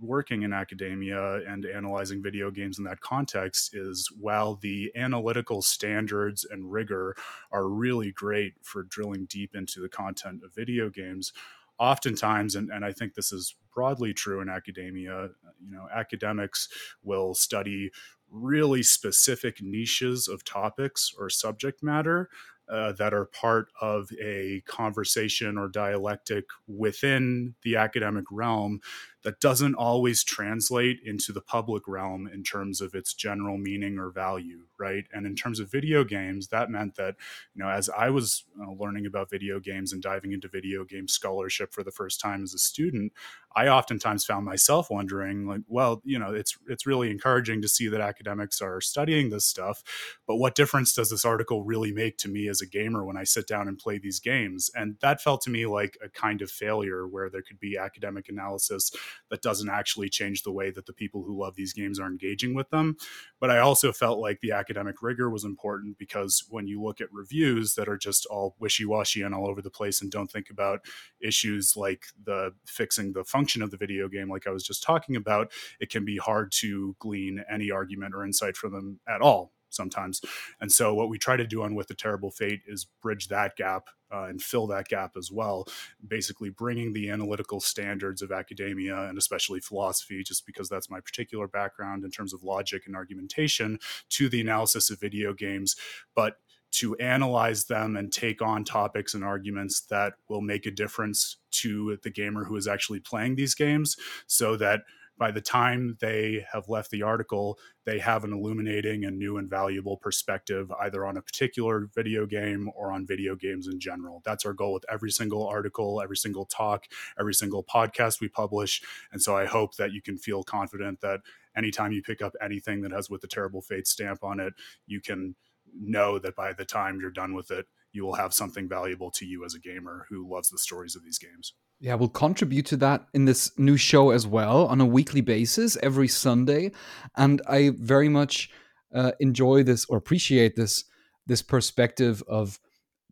working 0.00 0.42
in 0.42 0.52
academia 0.52 1.40
and 1.46 1.64
analyzing 1.66 2.22
video 2.22 2.50
games 2.50 2.78
in 2.78 2.84
that 2.84 3.00
context 3.00 3.74
is 3.74 4.08
while 4.18 4.56
the 4.56 4.92
analytical 4.94 5.62
standards 5.62 6.44
and 6.48 6.70
rigor 6.70 7.16
are 7.50 7.68
really 7.68 8.12
great 8.12 8.54
for 8.62 8.82
drilling 8.84 9.26
deep 9.26 9.54
into 9.54 9.80
the 9.80 9.88
content 9.88 10.42
of 10.44 10.54
video 10.54 10.88
games, 10.88 11.32
oftentimes, 11.78 12.54
and, 12.54 12.70
and 12.70 12.84
I 12.84 12.92
think 12.92 13.14
this 13.14 13.32
is 13.32 13.54
broadly 13.74 14.12
true 14.12 14.40
in 14.40 14.48
academia, 14.48 15.30
you 15.64 15.70
know, 15.70 15.88
academics 15.92 16.68
will 17.02 17.34
study 17.34 17.90
really 18.30 18.82
specific 18.82 19.60
niches 19.60 20.28
of 20.28 20.44
topics 20.44 21.12
or 21.18 21.28
subject 21.28 21.82
matter 21.82 22.28
uh, 22.70 22.92
that 22.92 23.12
are 23.12 23.24
part 23.24 23.72
of 23.80 24.08
a 24.22 24.62
conversation 24.66 25.58
or 25.58 25.68
dialectic 25.68 26.44
within 26.68 27.54
the 27.62 27.76
academic 27.76 28.24
realm 28.30 28.80
that 29.22 29.40
doesn't 29.40 29.74
always 29.74 30.24
translate 30.24 31.00
into 31.04 31.32
the 31.32 31.40
public 31.40 31.86
realm 31.86 32.26
in 32.26 32.42
terms 32.42 32.80
of 32.80 32.94
its 32.94 33.12
general 33.12 33.58
meaning 33.58 33.98
or 33.98 34.10
value, 34.10 34.60
right? 34.78 35.04
And 35.12 35.26
in 35.26 35.36
terms 35.36 35.60
of 35.60 35.70
video 35.70 36.04
games, 36.04 36.48
that 36.48 36.70
meant 36.70 36.96
that, 36.96 37.16
you 37.54 37.62
know, 37.62 37.68
as 37.68 37.90
I 37.90 38.10
was 38.10 38.44
uh, 38.60 38.70
learning 38.72 39.06
about 39.06 39.28
video 39.30 39.60
games 39.60 39.92
and 39.92 40.02
diving 40.02 40.32
into 40.32 40.48
video 40.48 40.84
game 40.84 41.06
scholarship 41.06 41.72
for 41.72 41.82
the 41.82 41.90
first 41.90 42.20
time 42.20 42.42
as 42.42 42.54
a 42.54 42.58
student, 42.58 43.12
I 43.54 43.68
oftentimes 43.68 44.24
found 44.24 44.46
myself 44.46 44.90
wondering, 44.90 45.46
like, 45.46 45.62
well, 45.66 46.00
you 46.04 46.18
know, 46.18 46.32
it's 46.32 46.56
it's 46.68 46.86
really 46.86 47.10
encouraging 47.10 47.60
to 47.62 47.68
see 47.68 47.88
that 47.88 48.00
academics 48.00 48.60
are 48.62 48.80
studying 48.80 49.30
this 49.30 49.44
stuff, 49.44 49.82
but 50.26 50.36
what 50.36 50.54
difference 50.54 50.94
does 50.94 51.10
this 51.10 51.24
article 51.24 51.64
really 51.64 51.92
make 51.92 52.16
to 52.18 52.28
me 52.28 52.48
as 52.48 52.60
a 52.60 52.66
gamer 52.66 53.04
when 53.04 53.16
I 53.16 53.24
sit 53.24 53.48
down 53.48 53.66
and 53.68 53.76
play 53.76 53.98
these 53.98 54.20
games? 54.20 54.70
And 54.74 54.96
that 55.00 55.20
felt 55.20 55.42
to 55.42 55.50
me 55.50 55.66
like 55.66 55.98
a 56.02 56.08
kind 56.08 56.42
of 56.42 56.50
failure 56.50 57.06
where 57.06 57.28
there 57.28 57.42
could 57.42 57.58
be 57.58 57.76
academic 57.76 58.28
analysis 58.28 58.92
that 59.30 59.42
doesn't 59.42 59.68
actually 59.68 60.08
change 60.08 60.42
the 60.42 60.52
way 60.52 60.70
that 60.70 60.86
the 60.86 60.92
people 60.92 61.22
who 61.22 61.40
love 61.40 61.56
these 61.56 61.72
games 61.72 61.98
are 61.98 62.06
engaging 62.06 62.54
with 62.54 62.70
them. 62.70 62.96
But 63.38 63.50
I 63.50 63.58
also 63.58 63.92
felt 63.92 64.18
like 64.18 64.40
the 64.40 64.52
academic 64.52 65.02
rigor 65.02 65.30
was 65.30 65.44
important 65.44 65.98
because 65.98 66.44
when 66.48 66.66
you 66.66 66.82
look 66.82 67.00
at 67.00 67.12
reviews 67.12 67.74
that 67.74 67.88
are 67.88 67.98
just 67.98 68.26
all 68.26 68.56
wishy 68.58 68.84
washy 68.84 69.22
and 69.22 69.34
all 69.34 69.48
over 69.48 69.62
the 69.62 69.70
place 69.70 70.02
and 70.02 70.10
don't 70.10 70.30
think 70.30 70.50
about 70.50 70.80
issues 71.20 71.76
like 71.76 72.04
the 72.24 72.52
fixing 72.66 73.12
the 73.12 73.24
function 73.24 73.62
of 73.62 73.70
the 73.70 73.76
video 73.76 74.08
game, 74.08 74.28
like 74.28 74.46
I 74.46 74.50
was 74.50 74.64
just 74.64 74.82
talking 74.82 75.16
about, 75.16 75.52
it 75.80 75.90
can 75.90 76.04
be 76.04 76.16
hard 76.16 76.52
to 76.52 76.96
glean 76.98 77.44
any 77.50 77.70
argument 77.70 78.14
or 78.14 78.24
insight 78.24 78.56
from 78.56 78.72
them 78.72 79.00
at 79.08 79.20
all 79.20 79.52
sometimes. 79.70 80.20
And 80.60 80.70
so 80.70 80.94
what 80.94 81.08
we 81.08 81.18
try 81.18 81.36
to 81.36 81.46
do 81.46 81.62
on 81.62 81.74
With 81.74 81.90
a 81.90 81.94
Terrible 81.94 82.30
Fate 82.30 82.62
is 82.66 82.86
bridge 83.02 83.28
that 83.28 83.56
gap 83.56 83.88
uh, 84.12 84.24
and 84.24 84.42
fill 84.42 84.66
that 84.66 84.88
gap 84.88 85.12
as 85.16 85.30
well, 85.30 85.66
basically 86.06 86.50
bringing 86.50 86.92
the 86.92 87.10
analytical 87.10 87.60
standards 87.60 88.22
of 88.22 88.32
academia 88.32 89.08
and 89.08 89.16
especially 89.16 89.60
philosophy, 89.60 90.22
just 90.22 90.46
because 90.46 90.68
that's 90.68 90.90
my 90.90 91.00
particular 91.00 91.46
background 91.46 92.04
in 92.04 92.10
terms 92.10 92.34
of 92.34 92.42
logic 92.42 92.82
and 92.86 92.96
argumentation, 92.96 93.78
to 94.08 94.28
the 94.28 94.40
analysis 94.40 94.90
of 94.90 95.00
video 95.00 95.32
games, 95.32 95.76
but 96.14 96.38
to 96.72 96.94
analyze 96.96 97.64
them 97.64 97.96
and 97.96 98.12
take 98.12 98.40
on 98.40 98.64
topics 98.64 99.14
and 99.14 99.24
arguments 99.24 99.80
that 99.80 100.14
will 100.28 100.40
make 100.40 100.66
a 100.66 100.70
difference 100.70 101.36
to 101.50 101.98
the 102.02 102.10
gamer 102.10 102.44
who 102.44 102.56
is 102.56 102.68
actually 102.68 103.00
playing 103.00 103.34
these 103.34 103.54
games 103.54 103.96
so 104.26 104.56
that 104.56 104.82
by 105.20 105.30
the 105.30 105.40
time 105.42 105.98
they 106.00 106.46
have 106.50 106.70
left 106.70 106.90
the 106.90 107.02
article, 107.02 107.58
they 107.84 107.98
have 107.98 108.24
an 108.24 108.32
illuminating 108.32 109.04
and 109.04 109.18
new 109.18 109.36
and 109.36 109.50
valuable 109.50 109.98
perspective 109.98 110.72
either 110.80 111.04
on 111.04 111.18
a 111.18 111.22
particular 111.22 111.90
video 111.94 112.24
game 112.24 112.70
or 112.74 112.90
on 112.90 113.06
video 113.06 113.36
games 113.36 113.68
in 113.68 113.78
general. 113.78 114.22
That's 114.24 114.46
our 114.46 114.54
goal 114.54 114.72
with 114.72 114.86
every 114.90 115.10
single 115.10 115.46
article, 115.46 116.00
every 116.00 116.16
single 116.16 116.46
talk, 116.46 116.86
every 117.18 117.34
single 117.34 117.62
podcast 117.62 118.22
we 118.22 118.28
publish. 118.28 118.82
And 119.12 119.20
so 119.20 119.36
I 119.36 119.44
hope 119.44 119.76
that 119.76 119.92
you 119.92 120.00
can 120.00 120.16
feel 120.16 120.42
confident 120.42 121.02
that 121.02 121.20
anytime 121.54 121.92
you 121.92 122.00
pick 122.00 122.22
up 122.22 122.32
anything 122.40 122.80
that 122.80 122.92
has 122.92 123.10
with 123.10 123.20
the 123.20 123.28
terrible 123.28 123.60
fate 123.60 123.86
stamp 123.86 124.24
on 124.24 124.40
it, 124.40 124.54
you 124.86 125.02
can 125.02 125.36
know 125.78 126.18
that 126.18 126.34
by 126.34 126.54
the 126.54 126.64
time 126.64 126.98
you're 126.98 127.10
done 127.10 127.34
with 127.34 127.50
it, 127.50 127.66
you 127.92 128.06
will 128.06 128.14
have 128.14 128.32
something 128.32 128.66
valuable 128.66 129.10
to 129.10 129.26
you 129.26 129.44
as 129.44 129.52
a 129.52 129.60
gamer 129.60 130.06
who 130.08 130.26
loves 130.26 130.48
the 130.48 130.58
stories 130.58 130.96
of 130.96 131.04
these 131.04 131.18
games. 131.18 131.52
Yeah, 131.80 131.94
we'll 131.94 132.10
contribute 132.10 132.66
to 132.66 132.76
that 132.78 133.06
in 133.14 133.24
this 133.24 133.58
new 133.58 133.78
show 133.78 134.10
as 134.10 134.26
well 134.26 134.66
on 134.66 134.82
a 134.82 134.86
weekly 134.86 135.22
basis 135.22 135.78
every 135.82 136.08
Sunday. 136.08 136.72
And 137.16 137.40
I 137.48 137.72
very 137.78 138.10
much 138.10 138.50
uh, 138.94 139.12
enjoy 139.18 139.62
this 139.62 139.86
or 139.86 139.96
appreciate 139.96 140.56
this 140.56 140.84
this 141.26 141.42
perspective 141.42 142.22
of 142.28 142.58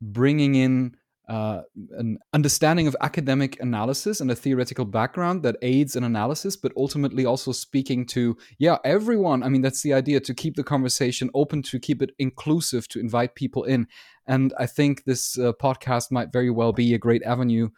bringing 0.01 0.55
in 0.55 0.97
uh, 1.29 1.61
an 1.99 2.19
understanding 2.33 2.87
of 2.87 2.97
academic 3.01 3.61
analysis 3.61 4.21
and 4.21 4.31
a 4.31 4.35
theoretical 4.35 4.85
background 4.85 5.43
that 5.43 5.57
aids 5.63 5.95
in 5.95 6.03
analysis, 6.03 6.57
but 6.57 6.73
ultimately 6.77 7.27
also 7.27 7.53
speaking 7.53 8.07
to, 8.07 8.37
yeah, 8.59 8.79
everyone. 8.85 9.43
I 9.43 9.51
mean, 9.51 9.61
that's 9.61 9.83
the 9.83 9.93
idea 9.93 10.21
to 10.21 10.35
keep 10.35 10.57
the 10.57 10.65
conversation 10.65 11.31
open, 11.35 11.63
to 11.65 11.79
keep 11.79 12.03
it 12.03 12.11
inclusive, 12.19 12.89
to 12.89 13.01
invite 13.01 13.35
people 13.35 13.65
in. 13.65 13.87
And 14.27 14.53
I 14.59 14.67
think 14.67 15.05
this 15.05 15.39
uh, 15.39 15.53
podcast 15.53 16.11
might 16.11 16.33
very 16.33 16.51
well 16.51 16.73
be 16.73 16.95
a 16.95 16.99
great 16.99 17.23
avenue 17.23 17.69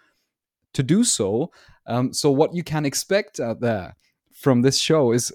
to 0.75 0.83
do 0.83 1.05
so. 1.05 1.51
Um, 1.87 2.12
so, 2.12 2.31
what 2.31 2.55
you 2.55 2.62
can 2.62 2.85
expect 2.85 3.41
out 3.41 3.61
there 3.61 3.97
from 4.33 4.62
this 4.62 4.79
show 4.79 5.12
is 5.12 5.33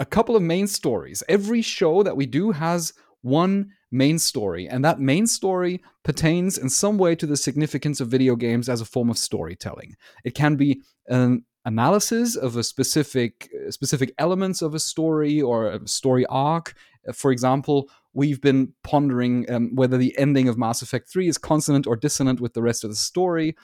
a 0.00 0.06
couple 0.06 0.36
of 0.36 0.42
main 0.42 0.66
stories. 0.66 1.22
Every 1.28 1.62
show 1.62 2.02
that 2.02 2.16
we 2.16 2.26
do 2.26 2.52
has 2.52 2.92
one 3.22 3.70
main 3.90 4.18
story, 4.18 4.68
and 4.68 4.84
that 4.84 5.00
main 5.00 5.26
story 5.26 5.82
pertains 6.04 6.58
in 6.58 6.68
some 6.68 6.98
way 6.98 7.14
to 7.16 7.26
the 7.26 7.36
significance 7.36 8.00
of 8.00 8.08
video 8.08 8.36
games 8.36 8.68
as 8.68 8.80
a 8.80 8.86
form 8.86 9.10
of 9.10 9.18
storytelling. 9.18 9.94
It 10.24 10.34
can 10.34 10.56
be 10.56 10.82
an 11.08 11.44
analysis 11.64 12.36
of 12.36 12.56
a 12.56 12.62
specific 12.62 13.50
specific 13.70 14.14
elements 14.18 14.62
of 14.62 14.74
a 14.74 14.80
story 14.80 15.40
or 15.40 15.70
a 15.70 15.86
story 15.88 16.24
arc. 16.26 16.74
For 17.12 17.32
example, 17.32 17.88
we've 18.12 18.40
been 18.40 18.72
pondering 18.82 19.50
um, 19.50 19.74
whether 19.74 19.96
the 19.96 20.16
ending 20.18 20.48
of 20.48 20.58
Mass 20.58 20.82
Effect 20.82 21.10
3 21.10 21.28
is 21.28 21.38
consonant 21.38 21.86
or 21.86 21.96
dissonant 21.96 22.40
with 22.40 22.54
the 22.54 22.62
rest 22.62 22.84
of 22.84 22.90
the 22.90 22.96
story. 22.96 23.56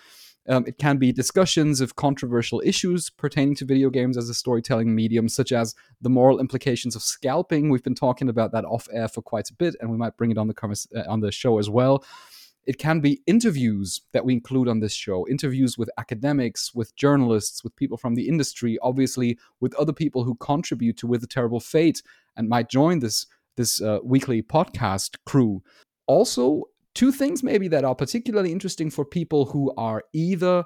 Um, 0.48 0.64
it 0.66 0.78
can 0.78 0.98
be 0.98 1.10
discussions 1.12 1.80
of 1.80 1.96
controversial 1.96 2.62
issues 2.64 3.08
pertaining 3.08 3.54
to 3.56 3.64
video 3.64 3.88
games 3.88 4.16
as 4.16 4.28
a 4.28 4.34
storytelling 4.34 4.94
medium, 4.94 5.28
such 5.28 5.52
as 5.52 5.74
the 6.02 6.10
moral 6.10 6.38
implications 6.38 6.94
of 6.94 7.02
scalping. 7.02 7.70
We've 7.70 7.82
been 7.82 7.94
talking 7.94 8.28
about 8.28 8.52
that 8.52 8.64
off 8.64 8.86
air 8.92 9.08
for 9.08 9.22
quite 9.22 9.48
a 9.48 9.54
bit, 9.54 9.74
and 9.80 9.90
we 9.90 9.96
might 9.96 10.16
bring 10.16 10.30
it 10.30 10.38
on 10.38 10.48
the 10.48 10.86
uh, 10.94 11.10
on 11.10 11.20
the 11.20 11.32
show 11.32 11.58
as 11.58 11.70
well. 11.70 12.04
It 12.66 12.78
can 12.78 13.00
be 13.00 13.20
interviews 13.26 14.00
that 14.12 14.24
we 14.24 14.32
include 14.32 14.68
on 14.68 14.80
this 14.80 14.94
show, 14.94 15.26
interviews 15.28 15.76
with 15.76 15.90
academics, 15.98 16.74
with 16.74 16.96
journalists, 16.96 17.62
with 17.62 17.76
people 17.76 17.98
from 17.98 18.14
the 18.14 18.26
industry, 18.26 18.78
obviously 18.82 19.38
with 19.60 19.74
other 19.74 19.92
people 19.92 20.24
who 20.24 20.34
contribute 20.36 20.96
to 20.98 21.06
With 21.06 21.22
a 21.22 21.26
Terrible 21.26 21.60
Fate 21.60 22.02
and 22.36 22.48
might 22.48 22.70
join 22.70 23.00
this 23.00 23.26
this 23.56 23.80
uh, 23.80 23.98
weekly 24.02 24.42
podcast 24.42 25.16
crew. 25.24 25.62
Also, 26.06 26.64
two 26.94 27.12
things 27.12 27.42
maybe 27.42 27.68
that 27.68 27.84
are 27.84 27.94
particularly 27.94 28.52
interesting 28.52 28.90
for 28.90 29.04
people 29.04 29.46
who 29.46 29.72
are 29.76 30.02
either 30.12 30.64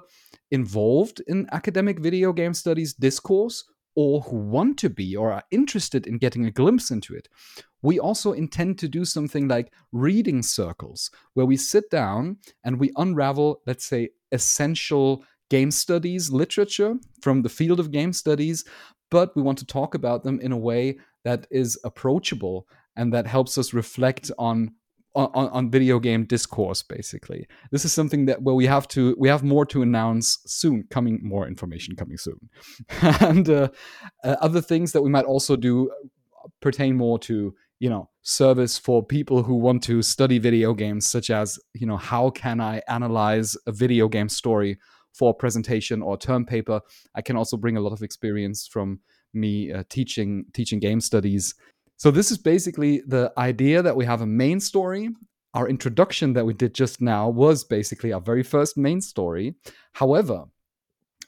involved 0.51 1.21
in 1.27 1.47
academic 1.51 1.99
video 1.99 2.31
game 2.33 2.53
studies 2.53 2.93
discourse 2.93 3.63
or 3.95 4.21
who 4.21 4.37
want 4.37 4.77
to 4.77 4.89
be 4.89 5.15
or 5.15 5.31
are 5.31 5.43
interested 5.51 6.07
in 6.07 6.17
getting 6.17 6.45
a 6.45 6.51
glimpse 6.51 6.91
into 6.91 7.13
it. 7.15 7.27
We 7.81 7.99
also 7.99 8.33
intend 8.33 8.77
to 8.79 8.87
do 8.87 9.03
something 9.05 9.47
like 9.47 9.73
reading 9.91 10.43
circles, 10.43 11.11
where 11.33 11.45
we 11.45 11.57
sit 11.57 11.89
down 11.89 12.37
and 12.63 12.79
we 12.79 12.91
unravel, 12.97 13.61
let's 13.65 13.85
say, 13.85 14.09
essential 14.31 15.23
game 15.49 15.71
studies 15.71 16.31
literature 16.31 16.95
from 17.21 17.41
the 17.41 17.49
field 17.49 17.79
of 17.79 17.91
game 17.91 18.13
studies, 18.13 18.65
but 19.09 19.35
we 19.35 19.41
want 19.41 19.57
to 19.57 19.65
talk 19.65 19.95
about 19.95 20.23
them 20.23 20.39
in 20.39 20.51
a 20.51 20.57
way 20.57 20.97
that 21.23 21.47
is 21.49 21.77
approachable 21.83 22.67
and 22.95 23.13
that 23.13 23.25
helps 23.27 23.57
us 23.57 23.73
reflect 23.73 24.31
on 24.37 24.71
on, 25.15 25.49
on 25.49 25.71
video 25.71 25.99
game 25.99 26.25
discourse 26.25 26.83
basically. 26.83 27.47
This 27.71 27.85
is 27.85 27.93
something 27.93 28.25
that 28.25 28.41
where 28.41 28.55
we 28.55 28.65
have 28.65 28.87
to 28.89 29.15
we 29.17 29.27
have 29.29 29.43
more 29.43 29.65
to 29.67 29.81
announce 29.81 30.39
soon 30.45 30.83
coming 30.89 31.19
more 31.23 31.47
information 31.47 31.95
coming 31.95 32.17
soon. 32.17 32.49
And 33.21 33.49
uh, 33.49 33.69
uh, 34.23 34.35
other 34.41 34.61
things 34.61 34.91
that 34.91 35.01
we 35.01 35.09
might 35.09 35.25
also 35.25 35.55
do 35.55 35.91
pertain 36.61 36.95
more 36.95 37.19
to 37.19 37.53
you 37.79 37.89
know 37.89 38.09
service 38.21 38.77
for 38.77 39.03
people 39.03 39.43
who 39.43 39.55
want 39.55 39.83
to 39.83 40.01
study 40.01 40.37
video 40.37 40.73
games 40.73 41.07
such 41.07 41.29
as 41.29 41.57
you 41.73 41.87
know 41.87 41.97
how 41.97 42.29
can 42.29 42.59
i 42.59 42.81
analyze 42.87 43.55
a 43.65 43.71
video 43.71 44.07
game 44.07 44.27
story 44.27 44.77
for 45.13 45.31
a 45.31 45.33
presentation 45.33 46.01
or 46.01 46.17
term 46.17 46.45
paper? 46.45 46.81
I 47.15 47.21
can 47.21 47.35
also 47.35 47.57
bring 47.57 47.77
a 47.77 47.81
lot 47.81 47.93
of 47.93 48.01
experience 48.01 48.67
from 48.67 48.99
me 49.33 49.71
uh, 49.71 49.83
teaching 49.89 50.45
teaching 50.53 50.79
game 50.79 51.01
studies 51.01 51.53
so 51.99 52.11
this 52.11 52.31
is 52.31 52.37
basically 52.37 53.01
the 53.05 53.33
idea 53.37 53.81
that 53.81 53.95
we 53.95 54.05
have 54.05 54.21
a 54.21 54.25
main 54.25 54.61
story. 54.61 55.09
Our 55.53 55.67
introduction 55.67 56.31
that 56.33 56.45
we 56.45 56.53
did 56.53 56.73
just 56.73 57.01
now 57.01 57.27
was 57.27 57.65
basically 57.65 58.13
our 58.13 58.21
very 58.21 58.41
first 58.41 58.77
main 58.77 59.01
story. 59.01 59.55
However, 59.91 60.45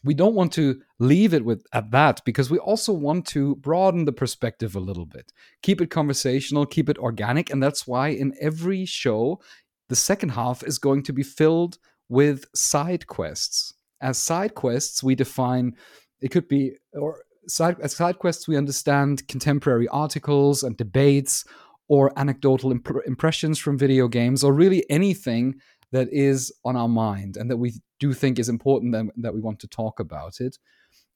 we 0.01 0.13
don't 0.13 0.34
want 0.34 0.53
to 0.53 0.80
leave 0.97 1.34
it 1.34 1.43
with 1.43 1.65
at 1.74 1.91
that 1.91 2.22
because 2.24 2.49
we 2.49 2.57
also 2.57 2.93
want 2.93 3.28
to 3.28 3.57
broaden 3.57 4.05
the 4.05 4.13
perspective 4.13 4.74
a 4.74 4.80
little 4.80 5.05
bit. 5.05 5.34
Keep 5.61 5.82
it 5.82 5.91
conversational 5.91 6.65
keep 6.65 6.88
it 6.88 6.97
organic 6.97 7.51
and 7.51 7.61
that's 7.61 7.86
why 7.86 8.07
in 8.07 8.34
every 8.39 8.86
show 8.86 9.41
the 9.89 9.95
second 9.95 10.30
half 10.30 10.63
is 10.63 10.80
going 10.80 11.03
to 11.03 11.13
be 11.13 11.24
filled 11.24 11.78
with 12.07 12.45
side 12.55 13.07
quests. 13.07 13.74
As 13.99 14.17
side 14.17 14.55
quests 14.55 15.03
we 15.03 15.15
define 15.15 15.76
it 16.22 16.32
could 16.32 16.47
be 16.47 16.78
or 16.93 17.24
side 17.47 17.77
as 17.81 17.95
side 17.95 18.19
quests 18.19 18.47
we 18.47 18.57
understand 18.57 19.27
contemporary 19.27 19.87
articles 19.87 20.63
and 20.63 20.77
debates 20.77 21.43
or 21.87 22.11
anecdotal 22.17 22.71
imp- 22.71 23.05
impressions 23.05 23.59
from 23.59 23.77
video 23.77 24.07
games 24.07 24.43
or 24.43 24.53
really 24.53 24.85
anything 24.89 25.55
that 25.91 26.07
is 26.11 26.53
on 26.63 26.75
our 26.75 26.87
mind 26.87 27.35
and 27.35 27.49
that 27.51 27.57
we 27.57 27.73
do 27.99 28.13
think 28.13 28.39
is 28.39 28.47
important 28.47 28.95
and 28.95 29.11
that 29.17 29.33
we 29.33 29.41
want 29.41 29.59
to 29.59 29.67
talk 29.67 29.99
about 29.99 30.39
it. 30.39 30.57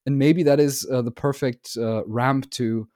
And 0.05 0.19
maybe 0.19 0.43
that 0.43 0.59
is 0.59 0.85
uh, 0.91 1.01
the 1.01 1.11
perfect 1.11 1.77
uh, 1.77 2.05
ramp 2.05 2.49
to 2.51 2.87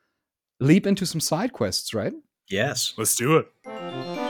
leap 0.59 0.86
into 0.86 1.05
some 1.05 1.21
side 1.21 1.53
quests 1.53 1.93
right? 1.93 2.13
Yes. 2.49 2.93
Let's 2.97 3.15
do 3.15 3.38
it 3.38 4.28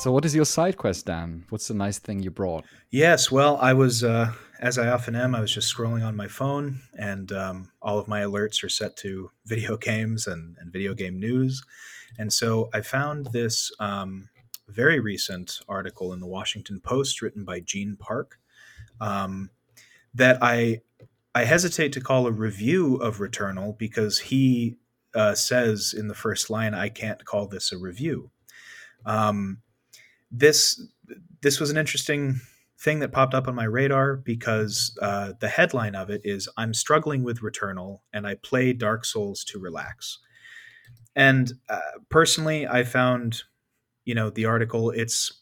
so 0.00 0.10
what 0.10 0.24
is 0.24 0.34
your 0.34 0.46
side 0.46 0.78
quest 0.78 1.04
dan? 1.04 1.44
What's 1.50 1.68
the 1.68 1.74
nice 1.74 1.98
thing 1.98 2.22
you 2.22 2.30
brought? 2.30 2.64
Yes 2.90 3.30
well 3.30 3.58
i 3.60 3.74
was 3.74 4.02
uh, 4.02 4.32
as 4.60 4.78
i 4.78 4.88
often 4.88 5.14
am 5.14 5.34
i 5.34 5.40
was 5.40 5.52
just 5.52 5.74
scrolling 5.74 6.06
on 6.06 6.16
my 6.16 6.26
phone 6.26 6.80
and 6.98 7.30
um, 7.32 7.70
all 7.82 7.98
of 7.98 8.08
my 8.08 8.22
alerts 8.22 8.64
are 8.64 8.70
set 8.70 8.96
to 8.96 9.30
video 9.44 9.76
games 9.76 10.26
and, 10.26 10.56
and 10.58 10.72
video 10.72 10.94
game 10.94 11.20
news. 11.20 11.62
And 12.18 12.32
so 12.32 12.70
i 12.72 12.80
found 12.80 13.26
this 13.26 13.70
um, 13.78 14.30
very 14.68 15.00
recent 15.00 15.60
article 15.68 16.14
in 16.14 16.20
the 16.20 16.26
Washington 16.26 16.80
Post 16.80 17.20
written 17.20 17.44
by 17.44 17.60
Gene 17.60 17.96
Park 17.96 18.38
um, 19.02 19.50
that 20.14 20.38
I 20.40 20.80
I 21.34 21.44
hesitate 21.44 21.92
to 21.92 22.00
call 22.00 22.26
a 22.26 22.32
review 22.32 22.96
of 22.96 23.18
Returnal 23.18 23.76
because 23.76 24.18
he 24.18 24.76
uh, 25.14 25.34
says 25.34 25.94
in 25.96 26.08
the 26.08 26.14
first 26.14 26.50
line, 26.50 26.74
"I 26.74 26.88
can't 26.88 27.24
call 27.24 27.46
this 27.46 27.70
a 27.70 27.78
review." 27.78 28.30
Um, 29.06 29.58
this 30.30 30.80
this 31.42 31.58
was 31.58 31.70
an 31.70 31.76
interesting 31.76 32.40
thing 32.78 33.00
that 33.00 33.12
popped 33.12 33.34
up 33.34 33.46
on 33.46 33.54
my 33.54 33.64
radar 33.64 34.16
because 34.16 34.96
uh, 35.02 35.32
the 35.40 35.48
headline 35.48 35.94
of 35.94 36.10
it 36.10 36.20
is 36.24 36.48
"I'm 36.56 36.74
struggling 36.74 37.22
with 37.22 37.40
Returnal 37.40 37.98
and 38.12 38.26
I 38.26 38.36
play 38.36 38.72
Dark 38.72 39.04
Souls 39.04 39.44
to 39.44 39.58
relax." 39.58 40.18
And 41.16 41.52
uh, 41.68 41.80
personally, 42.08 42.66
I 42.66 42.84
found 42.84 43.42
you 44.04 44.14
know 44.14 44.30
the 44.30 44.46
article 44.46 44.90
it's 44.90 45.40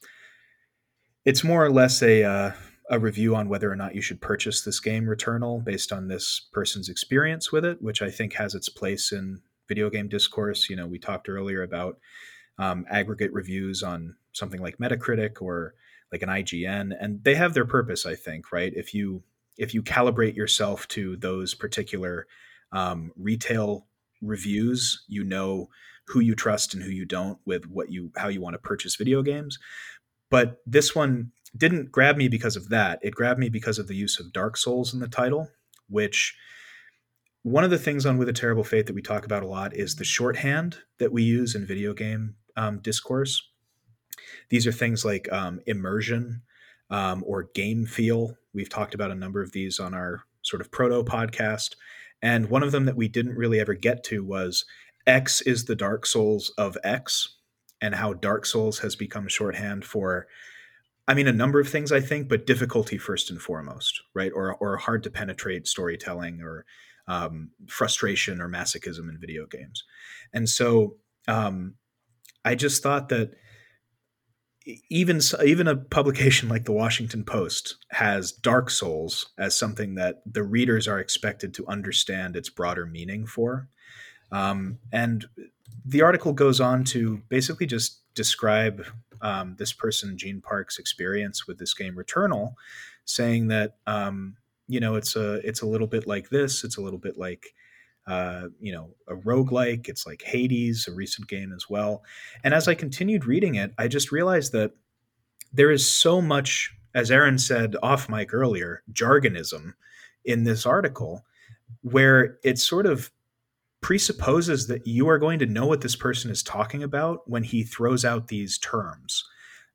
it's 1.24 1.44
more 1.44 1.64
or 1.64 1.70
less 1.70 2.02
a 2.02 2.24
uh, 2.24 2.52
a 2.90 2.98
review 2.98 3.36
on 3.36 3.48
whether 3.48 3.70
or 3.70 3.76
not 3.76 3.94
you 3.94 4.00
should 4.00 4.20
purchase 4.20 4.62
this 4.62 4.80
game 4.80 5.04
Returnal 5.04 5.62
based 5.62 5.92
on 5.92 6.08
this 6.08 6.48
person's 6.52 6.88
experience 6.88 7.52
with 7.52 7.64
it, 7.64 7.82
which 7.82 8.02
I 8.02 8.10
think 8.10 8.32
has 8.34 8.54
its 8.54 8.68
place 8.68 9.12
in 9.12 9.40
video 9.68 9.90
game 9.90 10.08
discourse. 10.08 10.70
You 10.70 10.76
know, 10.76 10.86
we 10.86 10.98
talked 10.98 11.28
earlier 11.28 11.62
about 11.62 11.98
um, 12.58 12.84
aggregate 12.90 13.32
reviews 13.32 13.82
on 13.82 14.16
something 14.32 14.60
like 14.60 14.78
Metacritic 14.78 15.40
or 15.40 15.74
like 16.12 16.22
an 16.22 16.28
IGN, 16.28 16.96
and 16.98 17.22
they 17.22 17.34
have 17.34 17.54
their 17.54 17.66
purpose. 17.66 18.06
I 18.06 18.14
think, 18.14 18.52
right? 18.52 18.72
If 18.74 18.94
you 18.94 19.22
if 19.56 19.74
you 19.74 19.82
calibrate 19.82 20.36
yourself 20.36 20.86
to 20.88 21.16
those 21.16 21.54
particular 21.54 22.26
um, 22.72 23.12
retail 23.16 23.86
reviews, 24.22 25.04
you 25.08 25.24
know 25.24 25.68
who 26.06 26.20
you 26.20 26.34
trust 26.34 26.74
and 26.74 26.82
who 26.82 26.90
you 26.90 27.04
don't 27.04 27.38
with 27.44 27.66
what 27.66 27.90
you 27.90 28.10
how 28.16 28.28
you 28.28 28.40
want 28.40 28.54
to 28.54 28.58
purchase 28.58 28.96
video 28.96 29.22
games. 29.22 29.58
But 30.30 30.58
this 30.66 30.94
one 30.94 31.32
didn't 31.56 31.90
grab 31.90 32.16
me 32.16 32.28
because 32.28 32.56
of 32.56 32.68
that. 32.68 32.98
It 33.02 33.14
grabbed 33.14 33.40
me 33.40 33.48
because 33.48 33.78
of 33.78 33.88
the 33.88 33.96
use 33.96 34.20
of 34.20 34.32
Dark 34.32 34.56
Souls 34.56 34.92
in 34.92 35.00
the 35.00 35.08
title, 35.08 35.48
which 35.88 36.36
one 37.42 37.64
of 37.64 37.70
the 37.70 37.78
things 37.78 38.04
on 38.04 38.18
With 38.18 38.28
a 38.28 38.32
Terrible 38.34 38.64
Fate 38.64 38.86
that 38.86 38.94
we 38.94 39.02
talk 39.02 39.24
about 39.24 39.42
a 39.42 39.46
lot 39.46 39.74
is 39.74 39.96
the 39.96 40.04
shorthand 40.04 40.78
that 40.98 41.12
we 41.12 41.22
use 41.22 41.54
in 41.54 41.66
video 41.66 41.94
game 41.94 42.34
um, 42.58 42.80
discourse. 42.80 43.48
These 44.48 44.66
are 44.66 44.72
things 44.72 45.04
like 45.04 45.32
um, 45.32 45.60
immersion 45.66 46.42
um, 46.90 47.22
or 47.26 47.50
game 47.54 47.86
feel. 47.86 48.36
We've 48.52 48.68
talked 48.68 48.94
about 48.94 49.10
a 49.10 49.14
number 49.14 49.40
of 49.42 49.52
these 49.52 49.78
on 49.78 49.94
our 49.94 50.24
sort 50.42 50.60
of 50.60 50.70
proto 50.70 51.04
podcast. 51.04 51.76
And 52.20 52.50
one 52.50 52.64
of 52.64 52.72
them 52.72 52.86
that 52.86 52.96
we 52.96 53.08
didn't 53.08 53.36
really 53.36 53.60
ever 53.60 53.74
get 53.74 54.02
to 54.04 54.24
was 54.24 54.64
X 55.06 55.40
is 55.42 55.64
the 55.64 55.76
Dark 55.76 56.04
Souls 56.04 56.52
of 56.58 56.76
X, 56.82 57.36
and 57.80 57.94
how 57.94 58.12
Dark 58.12 58.44
Souls 58.44 58.80
has 58.80 58.96
become 58.96 59.28
shorthand 59.28 59.84
for, 59.84 60.26
I 61.06 61.14
mean, 61.14 61.28
a 61.28 61.32
number 61.32 61.60
of 61.60 61.68
things, 61.68 61.92
I 61.92 62.00
think, 62.00 62.28
but 62.28 62.46
difficulty 62.46 62.98
first 62.98 63.30
and 63.30 63.40
foremost, 63.40 64.02
right? 64.14 64.32
Or, 64.34 64.56
or 64.56 64.76
hard 64.78 65.04
to 65.04 65.10
penetrate 65.10 65.68
storytelling 65.68 66.42
or 66.42 66.64
um, 67.06 67.50
frustration 67.68 68.40
or 68.40 68.48
masochism 68.48 69.08
in 69.08 69.18
video 69.20 69.46
games. 69.46 69.84
And 70.32 70.48
so 70.48 70.96
um, 71.28 71.74
I 72.44 72.54
just 72.54 72.82
thought 72.82 73.08
that 73.10 73.32
even 74.90 75.20
even 75.44 75.66
a 75.66 75.76
publication 75.76 76.48
like 76.48 76.64
the 76.64 76.72
Washington 76.72 77.24
Post 77.24 77.76
has 77.90 78.32
Dark 78.32 78.70
Souls 78.70 79.30
as 79.38 79.58
something 79.58 79.94
that 79.94 80.22
the 80.26 80.42
readers 80.42 80.86
are 80.86 80.98
expected 80.98 81.54
to 81.54 81.66
understand 81.66 82.36
its 82.36 82.50
broader 82.50 82.84
meaning 82.84 83.26
for. 83.26 83.68
Um, 84.30 84.78
and 84.92 85.24
the 85.86 86.02
article 86.02 86.34
goes 86.34 86.60
on 86.60 86.84
to 86.84 87.22
basically 87.28 87.66
just 87.66 88.00
describe 88.14 88.84
um, 89.22 89.56
this 89.58 89.72
person, 89.72 90.18
Gene 90.18 90.40
Park's 90.40 90.78
experience 90.78 91.46
with 91.46 91.58
this 91.58 91.74
game 91.74 91.96
Returnal, 91.96 92.54
saying 93.04 93.48
that 93.48 93.76
um, 93.86 94.36
you 94.66 94.80
know 94.80 94.96
it's 94.96 95.16
a 95.16 95.34
it's 95.46 95.62
a 95.62 95.66
little 95.66 95.86
bit 95.86 96.06
like 96.06 96.28
this. 96.28 96.62
It's 96.62 96.76
a 96.76 96.82
little 96.82 96.98
bit 96.98 97.18
like 97.18 97.54
uh, 98.08 98.48
you 98.58 98.72
know 98.72 98.90
a 99.06 99.14
roguelike. 99.14 99.88
It's 99.88 100.06
like 100.06 100.22
Hades, 100.22 100.88
a 100.88 100.92
recent 100.92 101.28
game 101.28 101.52
as 101.52 101.68
well. 101.68 102.02
And 102.42 102.54
as 102.54 102.66
I 102.66 102.74
continued 102.74 103.26
reading 103.26 103.54
it, 103.54 103.72
I 103.78 103.86
just 103.86 104.10
realized 104.10 104.52
that 104.52 104.72
there 105.52 105.70
is 105.70 105.90
so 105.90 106.20
much, 106.20 106.74
as 106.94 107.10
Aaron 107.10 107.38
said 107.38 107.76
off 107.82 108.08
mic 108.08 108.32
earlier, 108.32 108.82
jargonism 108.92 109.74
in 110.24 110.44
this 110.44 110.64
article, 110.64 111.24
where 111.82 112.38
it 112.42 112.58
sort 112.58 112.86
of 112.86 113.10
presupposes 113.80 114.66
that 114.66 114.86
you 114.86 115.08
are 115.08 115.18
going 115.18 115.38
to 115.38 115.46
know 115.46 115.66
what 115.66 115.82
this 115.82 115.96
person 115.96 116.30
is 116.30 116.42
talking 116.42 116.82
about 116.82 117.28
when 117.28 117.42
he 117.42 117.62
throws 117.62 118.04
out 118.04 118.28
these 118.28 118.58
terms. 118.58 119.24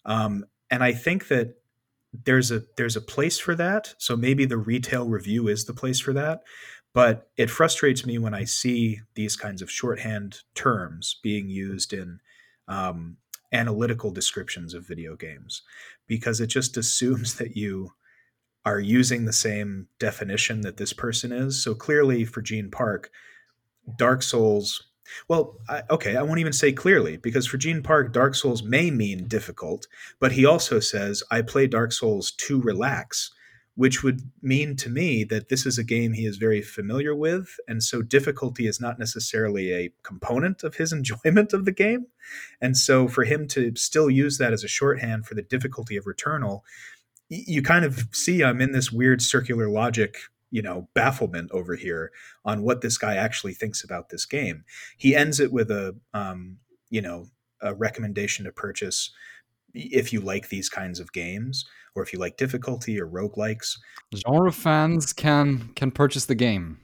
Um, 0.06 0.46
and 0.70 0.84
I 0.84 0.92
think 0.92 1.28
that 1.28 1.56
there's 2.26 2.52
a 2.52 2.64
there's 2.78 2.96
a 2.96 3.02
place 3.02 3.40
for 3.40 3.56
that. 3.56 3.94
So 3.98 4.16
maybe 4.16 4.46
the 4.46 4.58
retail 4.58 5.08
review 5.08 5.48
is 5.48 5.66
the 5.66 5.74
place 5.74 6.00
for 6.00 6.14
that. 6.14 6.42
But 6.94 7.30
it 7.38 7.50
frustrates 7.50 8.06
me 8.06 8.20
when 8.20 8.34
I 8.34 8.44
see 8.44 9.02
these 9.16 9.36
kinds 9.36 9.62
of 9.62 9.72
shorthand 9.72 10.42
terms 10.54 11.20
being 11.24 11.50
used 11.50 11.92
in 11.92 12.20
um, 12.68 13.18
analytical 13.52 14.12
descriptions 14.12 14.74
of 14.74 14.88
video 14.88 15.16
games 15.16 15.64
because 16.08 16.40
it 16.40 16.48
just 16.48 16.78
assumes 16.78 17.36
that 17.36 17.56
you 17.56 17.94
are 18.66 18.80
using 18.80 19.26
the 19.26 19.34
same 19.34 19.88
definition 20.00 20.62
that 20.62 20.78
this 20.78 20.94
person 20.94 21.32
is. 21.32 21.62
So 21.62 21.76
clearly, 21.76 22.26
for 22.26 22.42
Gene 22.42 22.72
Park, 22.72 23.12
Dark 23.98 24.22
Souls. 24.22 24.84
Well, 25.28 25.60
I, 25.68 25.84
okay, 25.90 26.16
I 26.16 26.22
won't 26.22 26.40
even 26.40 26.54
say 26.54 26.72
clearly 26.72 27.18
because 27.18 27.46
for 27.46 27.58
Gene 27.58 27.84
Park, 27.84 28.14
Dark 28.14 28.36
Souls 28.36 28.64
may 28.64 28.90
mean 28.90 29.28
difficult, 29.28 29.88
but 30.20 30.32
he 30.32 30.46
also 30.46 30.80
says, 30.80 31.22
I 31.30 31.42
play 31.42 31.68
Dark 31.68 31.92
Souls 31.92 32.32
to 32.32 32.62
relax, 32.62 33.32
which 33.76 34.04
would 34.04 34.22
mean 34.42 34.76
to 34.76 34.90
me 34.90 35.24
that 35.24 35.50
this 35.50 35.66
is 35.66 35.78
a 35.78 35.84
game 35.84 36.14
he 36.14 36.26
is 36.26 36.38
very 36.38 36.62
familiar 36.62 37.16
with. 37.16 37.60
And 37.68 37.82
so 37.82 38.02
difficulty 38.02 38.68
is 38.68 38.80
not 38.80 39.00
necessarily 39.00 39.74
a 39.74 39.92
component 40.04 40.64
of 40.64 40.76
his 40.76 40.94
enjoyment 40.94 41.54
of 41.54 41.66
the 41.66 41.72
game. 41.72 42.08
And 42.62 42.78
so 42.78 43.08
for 43.08 43.24
him 43.24 43.48
to 43.50 43.74
still 43.76 44.10
use 44.10 44.38
that 44.38 44.54
as 44.54 44.64
a 44.64 44.68
shorthand 44.68 45.26
for 45.26 45.34
the 45.36 45.42
difficulty 45.42 45.98
of 45.98 46.06
Returnal, 46.06 46.62
you 47.30 47.64
kind 47.64 47.84
of 47.84 48.08
see 48.12 48.44
I'm 48.44 48.62
in 48.62 48.74
this 48.74 48.92
weird 48.92 49.22
circular 49.22 49.68
logic 49.68 50.18
you 50.54 50.62
know 50.62 50.88
bafflement 50.94 51.50
over 51.52 51.76
here 51.76 52.12
on 52.46 52.62
what 52.62 52.82
this 52.82 52.98
guy 52.98 53.16
actually 53.16 53.56
thinks 53.56 53.84
about 53.84 54.10
this 54.10 54.26
game. 54.26 54.64
He 54.98 55.16
ends 55.16 55.40
it 55.40 55.52
with 55.52 55.72
a 55.72 55.96
um, 56.14 56.60
you 56.92 57.02
know 57.02 57.26
a 57.60 57.74
recommendation 57.74 58.46
to 58.46 58.52
purchase 58.52 59.12
if 59.74 60.14
you 60.14 60.22
like 60.22 60.50
these 60.50 60.70
kinds 60.70 61.00
of 61.00 61.12
games 61.14 61.66
or 61.96 62.04
if 62.04 62.14
you 62.14 62.20
like 62.20 62.38
difficulty 62.38 63.00
or 63.00 63.08
roguelikes. 63.08 63.78
Genre 64.16 64.52
fans 64.52 65.14
can 65.14 65.72
can 65.76 65.92
purchase 65.92 66.26
the 66.26 66.36
game. 66.36 66.80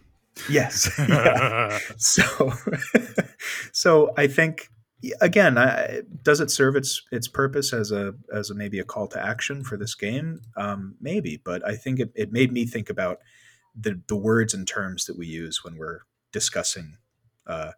Yes. 0.50 0.90
so 1.98 2.54
so 3.72 4.14
I 4.18 4.28
think 4.28 4.70
again, 5.22 5.58
I, 5.58 6.02
does 6.24 6.40
it 6.40 6.52
serve 6.52 6.76
its 6.76 7.02
its 7.12 7.28
purpose 7.28 7.74
as 7.74 7.92
a 7.92 8.14
as 8.34 8.50
a 8.50 8.56
maybe 8.56 8.80
a 8.80 8.84
call 8.84 9.08
to 9.10 9.24
action 9.24 9.64
for 9.64 9.78
this 9.78 9.96
game? 9.96 10.42
Um, 10.58 10.96
maybe, 11.00 11.42
but 11.44 11.66
I 11.68 11.76
think 11.76 12.00
it, 12.00 12.12
it 12.16 12.32
made 12.32 12.52
me 12.52 12.66
think 12.66 12.90
about 12.90 13.20
the 13.80 14.02
the 14.08 14.16
words 14.16 14.54
and 14.54 14.68
terms 14.68 15.06
that 15.06 15.18
we 15.18 15.28
use 15.28 15.64
when 15.64 15.78
we're 15.78 16.02
discussing 16.32 16.98
uh, 17.48 17.72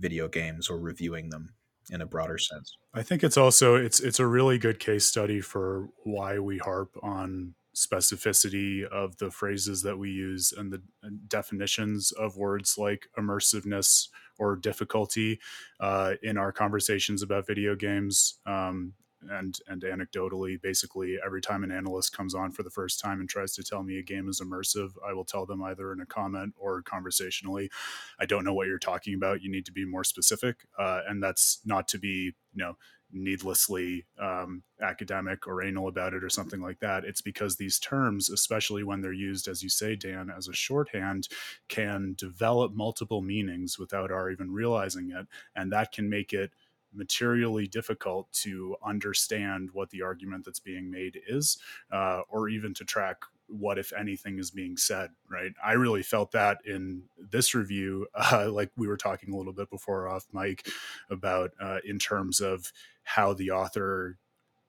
video 0.00 0.28
games 0.28 0.68
or 0.68 0.78
reviewing 0.78 1.30
them. 1.30 1.54
In 1.90 2.00
a 2.00 2.06
broader 2.06 2.38
sense. 2.38 2.76
I 2.92 3.02
think 3.02 3.22
it's 3.22 3.36
also 3.36 3.74
it's 3.76 4.00
it's 4.00 4.20
a 4.20 4.26
really 4.26 4.58
good 4.58 4.78
case 4.78 5.06
study 5.06 5.40
for 5.40 5.88
why 6.04 6.38
we 6.38 6.58
harp 6.58 6.96
on 7.02 7.54
specificity 7.74 8.84
of 8.84 9.16
the 9.16 9.30
phrases 9.30 9.82
that 9.82 9.98
we 9.98 10.10
use 10.10 10.52
and 10.56 10.72
the 10.72 10.80
definitions 11.26 12.12
of 12.12 12.36
words 12.36 12.78
like 12.78 13.08
immersiveness 13.18 14.08
or 14.38 14.56
difficulty 14.56 15.40
uh, 15.80 16.14
in 16.22 16.38
our 16.38 16.52
conversations 16.52 17.22
about 17.22 17.46
video 17.46 17.74
games. 17.74 18.38
Um, 18.46 18.92
and 19.30 19.58
and 19.66 19.82
anecdotally, 19.82 20.60
basically 20.60 21.18
every 21.24 21.40
time 21.40 21.64
an 21.64 21.70
analyst 21.72 22.16
comes 22.16 22.34
on 22.34 22.52
for 22.52 22.62
the 22.62 22.70
first 22.70 23.00
time 23.00 23.20
and 23.20 23.28
tries 23.28 23.54
to 23.54 23.62
tell 23.62 23.82
me 23.82 23.98
a 23.98 24.02
game 24.02 24.28
is 24.28 24.40
immersive, 24.40 24.90
I 25.06 25.12
will 25.12 25.24
tell 25.24 25.46
them 25.46 25.62
either 25.62 25.92
in 25.92 26.00
a 26.00 26.06
comment 26.06 26.54
or 26.56 26.82
conversationally, 26.82 27.70
I 28.18 28.26
don't 28.26 28.44
know 28.44 28.54
what 28.54 28.66
you're 28.66 28.78
talking 28.78 29.14
about. 29.14 29.42
You 29.42 29.50
need 29.50 29.66
to 29.66 29.72
be 29.72 29.84
more 29.84 30.04
specific, 30.04 30.66
uh, 30.78 31.02
and 31.08 31.22
that's 31.22 31.60
not 31.64 31.88
to 31.88 31.98
be 31.98 32.34
you 32.54 32.64
know 32.64 32.76
needlessly 33.14 34.04
um, 34.18 34.62
academic 34.82 35.46
or 35.46 35.62
anal 35.62 35.88
about 35.88 36.14
it 36.14 36.24
or 36.24 36.28
something 36.28 36.60
like 36.60 36.80
that. 36.80 37.04
It's 37.04 37.20
because 37.20 37.56
these 37.56 37.78
terms, 37.78 38.28
especially 38.28 38.82
when 38.82 39.00
they're 39.00 39.12
used, 39.12 39.46
as 39.48 39.62
you 39.62 39.68
say, 39.68 39.94
Dan, 39.94 40.30
as 40.36 40.48
a 40.48 40.52
shorthand, 40.52 41.28
can 41.68 42.14
develop 42.18 42.74
multiple 42.74 43.22
meanings 43.22 43.78
without 43.78 44.10
our 44.10 44.30
even 44.30 44.52
realizing 44.52 45.10
it. 45.10 45.26
And 45.54 45.72
that 45.72 45.92
can 45.92 46.10
make 46.10 46.32
it 46.32 46.52
materially 46.94 47.66
difficult 47.66 48.30
to 48.32 48.76
understand 48.84 49.70
what 49.72 49.90
the 49.90 50.02
argument 50.02 50.44
that's 50.44 50.60
being 50.60 50.90
made 50.90 51.20
is, 51.28 51.58
uh, 51.92 52.22
or 52.28 52.48
even 52.48 52.74
to 52.74 52.84
track 52.84 53.18
what 53.46 53.78
if 53.78 53.92
anything 53.92 54.38
is 54.38 54.50
being 54.50 54.76
said 54.76 55.10
right? 55.30 55.52
I 55.62 55.72
really 55.72 56.02
felt 56.02 56.32
that 56.32 56.58
in 56.64 57.02
this 57.18 57.54
review 57.54 58.06
uh, 58.14 58.50
like 58.50 58.70
we 58.76 58.86
were 58.86 58.96
talking 58.96 59.32
a 59.32 59.36
little 59.36 59.52
bit 59.52 59.70
before 59.70 60.08
off 60.08 60.26
mic 60.32 60.66
about 61.10 61.52
uh, 61.60 61.78
in 61.84 61.98
terms 61.98 62.40
of 62.40 62.72
how 63.02 63.34
the 63.34 63.50
author 63.50 64.16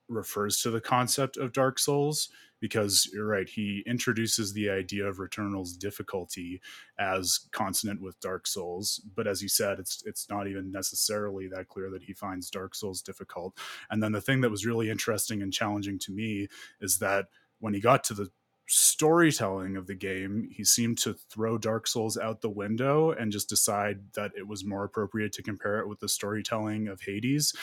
refers 0.07 0.61
to 0.61 0.71
the 0.71 0.81
concept 0.81 1.37
of 1.37 1.53
dark 1.53 1.79
souls 1.79 2.29
because 2.61 3.09
you're 3.13 3.25
right 3.27 3.49
he 3.49 3.83
introduces 3.85 4.53
the 4.53 4.69
idea 4.69 5.05
of 5.05 5.19
returnal's 5.19 5.75
difficulty 5.75 6.61
as 6.97 7.41
consonant 7.51 8.01
with 8.01 8.19
dark 8.19 8.47
souls 8.47 9.01
but 9.15 9.27
as 9.27 9.41
you 9.41 9.49
said 9.49 9.79
it's 9.79 10.03
it's 10.05 10.29
not 10.29 10.47
even 10.47 10.71
necessarily 10.71 11.47
that 11.47 11.67
clear 11.67 11.89
that 11.89 12.03
he 12.03 12.13
finds 12.13 12.49
dark 12.49 12.73
souls 12.75 13.01
difficult 13.01 13.57
and 13.89 14.01
then 14.01 14.11
the 14.11 14.21
thing 14.21 14.41
that 14.41 14.51
was 14.51 14.65
really 14.65 14.89
interesting 14.89 15.41
and 15.41 15.53
challenging 15.53 15.99
to 15.99 16.11
me 16.11 16.47
is 16.81 16.99
that 16.99 17.25
when 17.59 17.73
he 17.73 17.79
got 17.79 18.03
to 18.03 18.13
the 18.13 18.29
storytelling 18.67 19.77
of 19.77 19.87
the 19.87 19.95
game, 19.95 20.49
he 20.51 20.63
seemed 20.63 20.97
to 20.97 21.13
throw 21.13 21.57
Dark 21.57 21.87
Souls 21.87 22.17
out 22.17 22.41
the 22.41 22.49
window 22.49 23.11
and 23.11 23.31
just 23.31 23.49
decide 23.49 23.99
that 24.15 24.31
it 24.35 24.47
was 24.47 24.65
more 24.65 24.83
appropriate 24.83 25.31
to 25.33 25.43
compare 25.43 25.79
it 25.79 25.87
with 25.87 25.99
the 25.99 26.09
storytelling 26.09 26.87
of 26.87 27.01
Hades. 27.01 27.53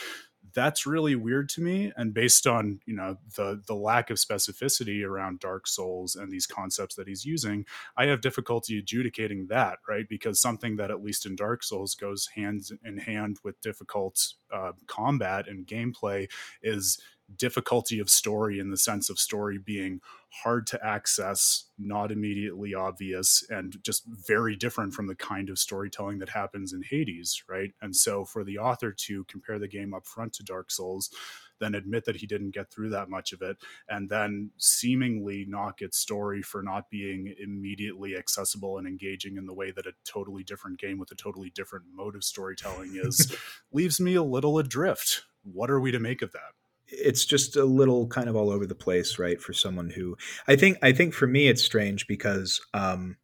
That's 0.51 0.85
really 0.85 1.15
weird 1.15 1.49
to 1.49 1.61
me. 1.61 1.91
And 1.95 2.13
based 2.13 2.45
on, 2.45 2.79
you 2.85 2.95
know, 2.95 3.17
the 3.35 3.61
the 3.65 3.73
lack 3.75 4.09
of 4.09 4.17
specificity 4.17 5.03
around 5.03 5.39
Dark 5.39 5.67
Souls 5.67 6.15
and 6.15 6.31
these 6.31 6.45
concepts 6.45 6.95
that 6.95 7.07
he's 7.07 7.25
using, 7.25 7.65
I 7.97 8.05
have 8.07 8.21
difficulty 8.21 8.77
adjudicating 8.77 9.47
that, 9.47 9.79
right? 9.87 10.07
Because 10.07 10.39
something 10.41 10.75
that 10.75 10.91
at 10.91 11.01
least 11.03 11.25
in 11.25 11.35
Dark 11.35 11.63
Souls 11.63 11.95
goes 11.95 12.27
hand 12.35 12.69
in 12.83 12.97
hand 12.97 13.37
with 13.43 13.61
difficult 13.61 14.33
uh, 14.53 14.73
combat 14.85 15.47
and 15.47 15.65
gameplay 15.65 16.29
is 16.61 16.99
difficulty 17.37 17.99
of 17.99 18.09
story 18.09 18.59
in 18.59 18.69
the 18.69 18.77
sense 18.77 19.09
of 19.09 19.19
story 19.19 19.57
being 19.57 19.99
hard 20.43 20.65
to 20.67 20.83
access, 20.85 21.65
not 21.77 22.11
immediately 22.11 22.73
obvious, 22.73 23.43
and 23.49 23.77
just 23.83 24.03
very 24.07 24.55
different 24.55 24.93
from 24.93 25.07
the 25.07 25.15
kind 25.15 25.49
of 25.49 25.59
storytelling 25.59 26.19
that 26.19 26.29
happens 26.29 26.73
in 26.73 26.81
Hades, 26.81 27.43
right? 27.47 27.71
And 27.81 27.95
so 27.95 28.25
for 28.25 28.43
the 28.43 28.57
author 28.57 28.91
to 28.91 29.23
compare 29.25 29.59
the 29.59 29.67
game 29.67 29.93
up 29.93 30.07
front 30.07 30.33
to 30.33 30.43
Dark 30.43 30.71
Souls, 30.71 31.11
then 31.59 31.75
admit 31.75 32.05
that 32.05 32.17
he 32.17 32.27
didn't 32.27 32.53
get 32.53 32.71
through 32.71 32.89
that 32.89 33.09
much 33.09 33.31
of 33.31 33.41
it, 33.41 33.57
and 33.87 34.09
then 34.09 34.51
seemingly 34.57 35.45
knock 35.47 35.81
its 35.81 35.97
story 35.97 36.41
for 36.41 36.61
not 36.63 36.89
being 36.89 37.33
immediately 37.39 38.17
accessible 38.17 38.77
and 38.77 38.87
engaging 38.87 39.37
in 39.37 39.45
the 39.45 39.53
way 39.53 39.71
that 39.71 39.87
a 39.87 39.93
totally 40.03 40.43
different 40.43 40.79
game 40.79 40.97
with 40.97 41.11
a 41.11 41.15
totally 41.15 41.51
different 41.51 41.85
mode 41.93 42.15
of 42.15 42.23
storytelling 42.23 42.95
is, 42.95 43.35
leaves 43.71 43.99
me 43.99 44.15
a 44.15 44.23
little 44.23 44.57
adrift. 44.57 45.23
What 45.43 45.69
are 45.69 45.79
we 45.79 45.91
to 45.91 45.99
make 45.99 46.21
of 46.21 46.31
that? 46.31 46.53
It's 46.99 47.25
just 47.25 47.55
a 47.55 47.65
little 47.65 48.07
kind 48.07 48.29
of 48.29 48.35
all 48.35 48.49
over 48.49 48.65
the 48.65 48.75
place, 48.75 49.19
right? 49.19 49.41
For 49.41 49.53
someone 49.53 49.89
who 49.89 50.17
I 50.47 50.55
think 50.55 50.77
I 50.81 50.91
think 50.91 51.13
for 51.13 51.27
me 51.27 51.47
it's 51.47 51.63
strange 51.63 52.07
because 52.07 52.61
um, 52.73 53.17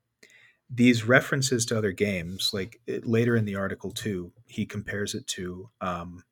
these 0.69 1.05
references 1.05 1.65
to 1.67 1.77
other 1.77 1.91
games, 1.91 2.51
like 2.53 2.79
it, 2.85 3.05
later 3.05 3.35
in 3.35 3.45
the 3.45 3.55
article 3.55 3.91
too, 3.91 4.31
he 4.45 4.65
compares 4.65 5.15
it 5.15 5.25
to 5.27 5.69
um, 5.81 6.23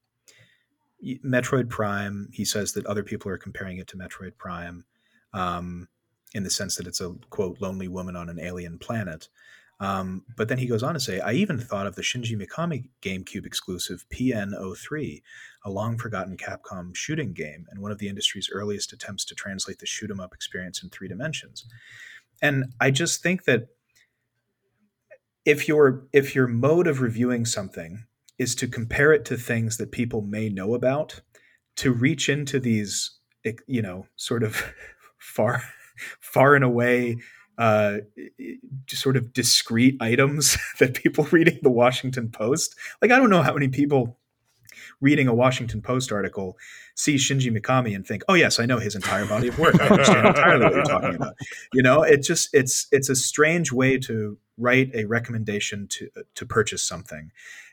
Metroid 1.03 1.69
Prime. 1.69 2.29
He 2.33 2.45
says 2.45 2.73
that 2.73 2.85
other 2.85 3.03
people 3.03 3.31
are 3.31 3.37
comparing 3.37 3.77
it 3.77 3.87
to 3.87 3.97
Metroid 3.97 4.37
Prime, 4.37 4.85
um, 5.33 5.87
in 6.33 6.43
the 6.43 6.49
sense 6.49 6.75
that 6.75 6.87
it's 6.87 7.01
a 7.01 7.15
quote 7.29 7.61
lonely 7.61 7.87
woman 7.87 8.15
on 8.15 8.29
an 8.29 8.39
alien 8.39 8.77
planet. 8.77 9.29
Um, 9.79 10.23
but 10.35 10.49
then 10.49 10.57
he 10.57 10.65
goes 10.65 10.81
on 10.81 10.95
to 10.95 10.99
say, 10.99 11.19
I 11.19 11.33
even 11.33 11.59
thought 11.59 11.85
of 11.85 11.95
the 11.95 12.01
Shinji 12.01 12.35
Mikami 12.35 12.89
GameCube 13.01 13.45
exclusive 13.45 14.05
PN03, 14.11 15.21
a 15.65 15.69
long 15.69 15.97
forgotten 15.97 16.35
Capcom 16.35 16.95
shooting 16.95 17.33
game 17.33 17.67
and 17.69 17.81
one 17.81 17.91
of 17.91 17.99
the 17.99 18.07
industry's 18.07 18.49
earliest 18.51 18.91
attempts 18.91 19.23
to 19.25 19.35
translate 19.35 19.79
the 19.79 19.85
shoot 19.85 20.09
'em 20.09 20.19
up 20.19 20.33
experience 20.33 20.81
in 20.81 20.89
three 20.89 21.07
dimensions. 21.07 21.65
And 22.41 22.73
I 22.79 22.91
just 22.91 23.21
think 23.21 23.43
that 23.45 23.67
if 25.45 25.67
your 25.67 26.07
if 26.11 26.35
your 26.35 26.47
mode 26.47 26.87
of 26.87 27.01
reviewing 27.01 27.45
something 27.45 28.05
is 28.37 28.53
to 28.55 28.67
compare 28.67 29.13
it 29.13 29.25
to 29.25 29.37
things 29.37 29.77
that 29.77 29.91
people 29.91 30.21
may 30.21 30.49
know 30.49 30.73
about, 30.75 31.21
to 31.77 31.91
reach 31.93 32.29
into 32.29 32.59
these, 32.59 33.11
you 33.67 33.81
know, 33.81 34.07
sort 34.15 34.43
of 34.43 34.73
far 35.17 35.63
far 36.19 36.55
and 36.55 36.63
away 36.63 37.17
uh, 37.57 37.97
sort 38.87 39.17
of 39.17 39.33
discrete 39.33 39.97
items 40.01 40.57
that 40.79 40.93
people 40.93 41.23
reading 41.31 41.59
the 41.61 41.71
Washington 41.71 42.29
Post. 42.29 42.75
Like, 43.01 43.11
I 43.11 43.17
don't 43.17 43.29
know 43.29 43.41
how 43.41 43.53
many 43.53 43.67
people 43.67 44.17
reading 45.01 45.27
a 45.27 45.33
Washington 45.33 45.81
Post 45.81 46.11
article 46.11 46.57
see 46.95 47.15
Shinji 47.15 47.55
Mikami 47.55 47.95
and 47.95 48.05
think, 48.05 48.23
"Oh 48.27 48.33
yes, 48.33 48.59
I 48.59 48.65
know 48.65 48.79
his 48.79 48.95
entire 48.95 49.25
body 49.25 49.47
of 49.47 49.59
work. 49.59 49.79
I 49.79 49.87
understand 49.87 50.27
entirely 50.27 50.65
what 50.65 50.73
you're 50.73 50.83
talking 50.83 51.15
about." 51.15 51.35
You 51.73 51.83
know, 51.83 52.03
it 52.03 52.23
just 52.23 52.49
it's 52.53 52.87
it's 52.91 53.09
a 53.09 53.15
strange 53.15 53.71
way 53.71 53.97
to 53.99 54.37
write 54.57 54.91
a 54.93 55.05
recommendation 55.05 55.87
to 55.89 56.09
to 56.35 56.45
purchase 56.45 56.83
something, 56.83 57.31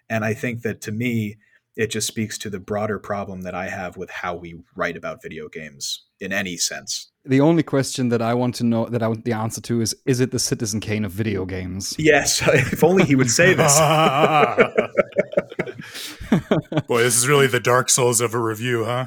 and 0.09 0.25
I 0.25 0.35
think 0.35 0.63
that 0.63 0.81
to 0.83 0.93
me, 0.93 1.37
it 1.77 1.89
just 1.89 2.07
speaks 2.07 2.39
to 2.39 2.51
the 2.51 2.61
broader 2.61 2.99
problem 2.99 3.43
that 3.43 3.55
I 3.55 3.69
have 3.69 3.97
with 3.97 4.11
how 4.11 4.35
we 4.35 4.57
write 4.77 4.97
about 4.97 5.23
video 5.23 5.49
games 5.49 6.05
in 6.21 6.33
any 6.33 6.57
sense. 6.57 7.11
The 7.25 7.41
only 7.41 7.63
question 7.63 8.11
that 8.11 8.23
I 8.23 8.35
want 8.35 8.55
to 8.57 8.65
know 8.65 8.87
that 8.87 9.03
I 9.03 9.09
want 9.09 9.25
the 9.25 9.33
answer 9.33 9.61
to 9.63 9.81
is 9.81 9.97
is 10.07 10.21
it 10.21 10.31
the 10.31 10.39
Citizen 10.39 10.81
Kane 10.81 11.05
of 11.05 11.13
video 11.13 11.45
games? 11.45 11.95
Yes, 11.99 12.43
if 12.47 12.85
only 12.85 13.05
he 13.05 13.17
would 13.17 13.31
say 13.31 13.55
this. 13.55 13.79
Boy, 16.87 17.03
this 17.03 17.17
is 17.17 17.29
really 17.29 17.47
the 17.47 17.61
Dark 17.61 17.91
Souls 17.91 18.21
of 18.21 18.35
a 18.35 18.39
review, 18.39 18.85
huh? 18.85 19.07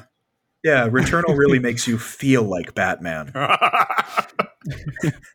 Yeah, 0.64 0.88
Returnal 0.88 1.38
really 1.38 1.60
makes 1.60 1.86
you 1.86 1.98
feel 1.98 2.42
like 2.42 2.74
Batman. 2.74 3.32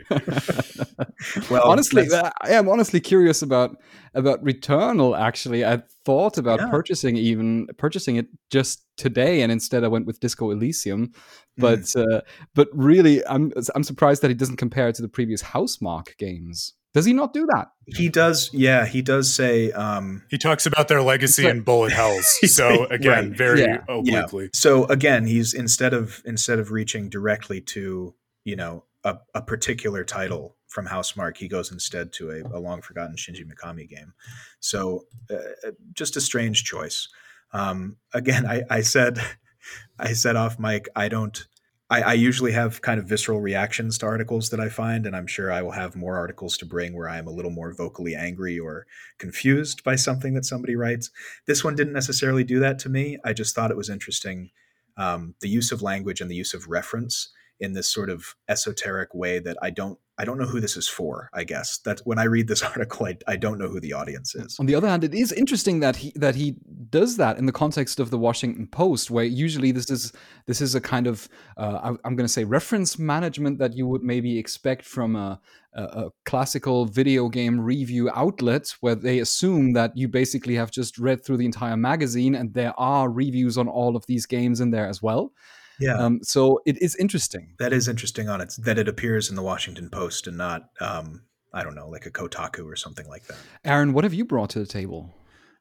well, 1.49 1.63
honestly, 1.65 2.07
I 2.13 2.49
am 2.49 2.69
honestly 2.69 2.99
curious 2.99 3.41
about 3.41 3.77
about 4.13 4.43
Returnal. 4.43 5.17
Actually, 5.17 5.65
I 5.65 5.81
thought 6.05 6.37
about 6.37 6.59
yeah. 6.59 6.69
purchasing 6.69 7.17
even 7.17 7.67
purchasing 7.77 8.17
it 8.17 8.27
just 8.49 8.85
today, 8.97 9.41
and 9.41 9.51
instead 9.51 9.83
I 9.83 9.87
went 9.87 10.05
with 10.05 10.19
Disco 10.19 10.51
Elysium. 10.51 11.11
But 11.57 11.81
mm. 11.81 12.17
uh, 12.17 12.21
but 12.55 12.69
really, 12.73 13.25
I'm 13.27 13.51
I'm 13.75 13.83
surprised 13.83 14.21
that 14.21 14.29
he 14.29 14.35
doesn't 14.35 14.57
compare 14.57 14.87
it 14.87 14.95
to 14.95 15.01
the 15.01 15.09
previous 15.09 15.43
Housemarque 15.43 16.17
games. 16.17 16.73
Does 16.93 17.05
he 17.05 17.13
not 17.13 17.33
do 17.33 17.47
that? 17.47 17.69
He 17.87 18.07
does. 18.07 18.51
Yeah, 18.53 18.85
he 18.85 19.01
does 19.01 19.33
say. 19.33 19.71
Um, 19.71 20.23
he 20.29 20.37
talks 20.37 20.67
about 20.67 20.87
their 20.87 21.01
legacy 21.01 21.43
like, 21.43 21.55
in 21.55 21.61
bullet 21.61 21.91
hells. 21.91 22.39
So 22.45 22.85
again, 22.85 23.29
right. 23.29 23.37
very 23.37 23.61
yeah. 23.61 23.83
obliquely. 23.89 24.45
Yeah. 24.45 24.49
So 24.53 24.85
again, 24.85 25.25
he's 25.25 25.53
instead 25.53 25.93
of 25.93 26.21
instead 26.23 26.59
of 26.59 26.71
reaching 26.71 27.09
directly 27.09 27.61
to 27.61 28.13
you 28.45 28.55
know 28.55 28.85
a, 29.03 29.17
a 29.35 29.41
particular 29.41 30.03
title 30.03 30.57
from 30.67 30.87
Housemarque. 30.87 31.37
he 31.37 31.47
goes 31.47 31.71
instead 31.71 32.11
to 32.13 32.31
a, 32.31 32.57
a 32.57 32.59
long 32.59 32.81
forgotten 32.81 33.15
Shinji 33.15 33.45
Mikami 33.45 33.87
game. 33.87 34.13
So 34.59 35.05
uh, 35.29 35.67
uh, 35.67 35.71
just 35.93 36.17
a 36.17 36.21
strange 36.21 36.63
choice. 36.63 37.07
Um, 37.51 37.97
again, 38.13 38.45
I, 38.45 38.63
I 38.69 38.81
said 38.81 39.19
I 39.99 40.13
said 40.13 40.35
off 40.35 40.59
mic, 40.59 40.89
I 40.95 41.07
don't 41.07 41.45
I, 41.89 42.01
I, 42.01 42.13
usually 42.13 42.53
have 42.53 42.81
kind 42.81 42.99
of 42.99 43.05
visceral 43.05 43.39
reactions 43.39 43.99
to 43.99 44.07
articles 44.07 44.49
that 44.49 44.59
I 44.59 44.69
find, 44.69 45.05
and 45.05 45.15
I'm 45.15 45.27
sure 45.27 45.51
I 45.51 45.61
will 45.61 45.71
have 45.71 45.95
more 45.95 46.17
articles 46.17 46.57
to 46.57 46.65
bring 46.65 46.95
where 46.95 47.07
I 47.07 47.17
am 47.17 47.27
a 47.27 47.31
little 47.31 47.51
more 47.51 47.71
vocally 47.71 48.15
angry 48.15 48.57
or 48.57 48.87
confused 49.19 49.83
by 49.83 49.95
something 49.95 50.33
that 50.33 50.45
somebody 50.45 50.75
writes. 50.75 51.11
This 51.45 51.63
one 51.63 51.75
didn't 51.75 51.93
necessarily 51.93 52.43
do 52.43 52.59
that 52.61 52.79
to 52.79 52.89
me. 52.89 53.19
I 53.23 53.33
just 53.33 53.53
thought 53.53 53.69
it 53.69 53.77
was 53.77 53.91
interesting 53.91 54.49
um, 54.97 55.35
the 55.41 55.49
use 55.49 55.71
of 55.71 55.81
language 55.81 56.19
and 56.19 56.31
the 56.31 56.35
use 56.35 56.53
of 56.53 56.67
reference 56.67 57.29
in 57.59 57.73
this 57.73 57.91
sort 57.91 58.09
of 58.09 58.35
esoteric 58.49 59.13
way 59.13 59.39
that 59.39 59.57
I 59.61 59.69
don't 59.69 59.97
I 60.19 60.25
don't 60.25 60.37
know 60.37 60.45
who 60.45 60.59
this 60.59 60.77
is 60.77 60.87
for. 60.87 61.31
I 61.33 61.43
guess 61.43 61.79
that 61.79 61.99
when 62.03 62.19
I 62.19 62.25
read 62.25 62.47
this 62.47 62.61
article, 62.71 63.07
I, 63.07 63.17
I 63.27 63.35
don't 63.35 63.57
know 63.57 63.67
who 63.67 63.79
the 63.79 63.93
audience 63.93 64.35
is. 64.35 64.57
On 64.59 64.67
the 64.67 64.75
other 64.75 64.87
hand, 64.87 65.03
it 65.03 65.13
is 65.13 65.31
interesting 65.31 65.79
that 65.79 65.95
he 65.95 66.11
that 66.15 66.35
he 66.35 66.55
does 66.89 67.17
that 67.17 67.37
in 67.39 67.47
the 67.47 67.51
context 67.51 67.99
of 67.99 68.11
the 68.11 68.17
Washington 68.17 68.67
Post, 68.67 69.09
where 69.09 69.25
usually 69.25 69.71
this 69.71 69.89
is 69.89 70.13
this 70.45 70.61
is 70.61 70.75
a 70.75 70.81
kind 70.81 71.07
of 71.07 71.27
uh, 71.57 71.79
I, 71.83 72.07
am 72.07 72.15
going 72.15 72.27
to 72.27 72.27
say 72.27 72.43
reference 72.43 72.99
management 72.99 73.57
that 73.57 73.75
you 73.75 73.87
would 73.87 74.03
maybe 74.03 74.37
expect 74.37 74.85
from 74.85 75.15
a, 75.15 75.41
a, 75.73 75.83
a 75.83 76.09
classical 76.25 76.85
video 76.85 77.27
game 77.27 77.59
review 77.59 78.09
outlet, 78.13 78.75
where 78.81 78.95
they 78.95 79.19
assume 79.19 79.73
that 79.73 79.97
you 79.97 80.07
basically 80.07 80.55
have 80.55 80.69
just 80.69 80.99
read 80.99 81.25
through 81.25 81.37
the 81.37 81.45
entire 81.45 81.77
magazine 81.77 82.35
and 82.35 82.53
there 82.53 82.79
are 82.79 83.09
reviews 83.09 83.57
on 83.57 83.67
all 83.67 83.95
of 83.95 84.05
these 84.05 84.27
games 84.27 84.61
in 84.61 84.69
there 84.69 84.87
as 84.87 85.01
well. 85.01 85.31
Yeah. 85.79 85.97
Um, 85.97 86.19
so 86.23 86.61
it 86.65 86.81
is 86.81 86.95
interesting. 86.95 87.55
That 87.59 87.73
is 87.73 87.87
interesting 87.87 88.29
on 88.29 88.41
it 88.41 88.53
that 88.59 88.77
it 88.77 88.87
appears 88.87 89.29
in 89.29 89.35
the 89.35 89.41
Washington 89.41 89.89
Post 89.89 90.27
and 90.27 90.37
not, 90.37 90.69
um, 90.79 91.23
I 91.53 91.63
don't 91.63 91.75
know, 91.75 91.89
like 91.89 92.05
a 92.05 92.11
Kotaku 92.11 92.65
or 92.65 92.75
something 92.75 93.07
like 93.07 93.25
that. 93.27 93.37
Aaron, 93.65 93.93
what 93.93 94.03
have 94.03 94.13
you 94.13 94.25
brought 94.25 94.51
to 94.51 94.59
the 94.59 94.65
table? 94.65 95.13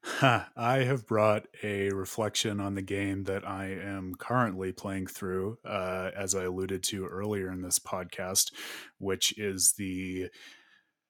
I 0.23 0.79
have 0.85 1.07
brought 1.07 1.47
a 1.63 1.91
reflection 1.91 2.61
on 2.61 2.75
the 2.75 2.83
game 2.83 3.25
that 3.25 3.47
I 3.47 3.67
am 3.67 4.15
currently 4.17 4.73
playing 4.73 5.07
through, 5.07 5.59
uh, 5.65 6.11
as 6.17 6.35
I 6.35 6.45
alluded 6.45 6.83
to 6.85 7.07
earlier 7.07 7.53
in 7.53 7.63
this 7.63 7.79
podcast, 7.79 8.53
which 8.99 9.39
is 9.39 9.75
the 9.79 10.29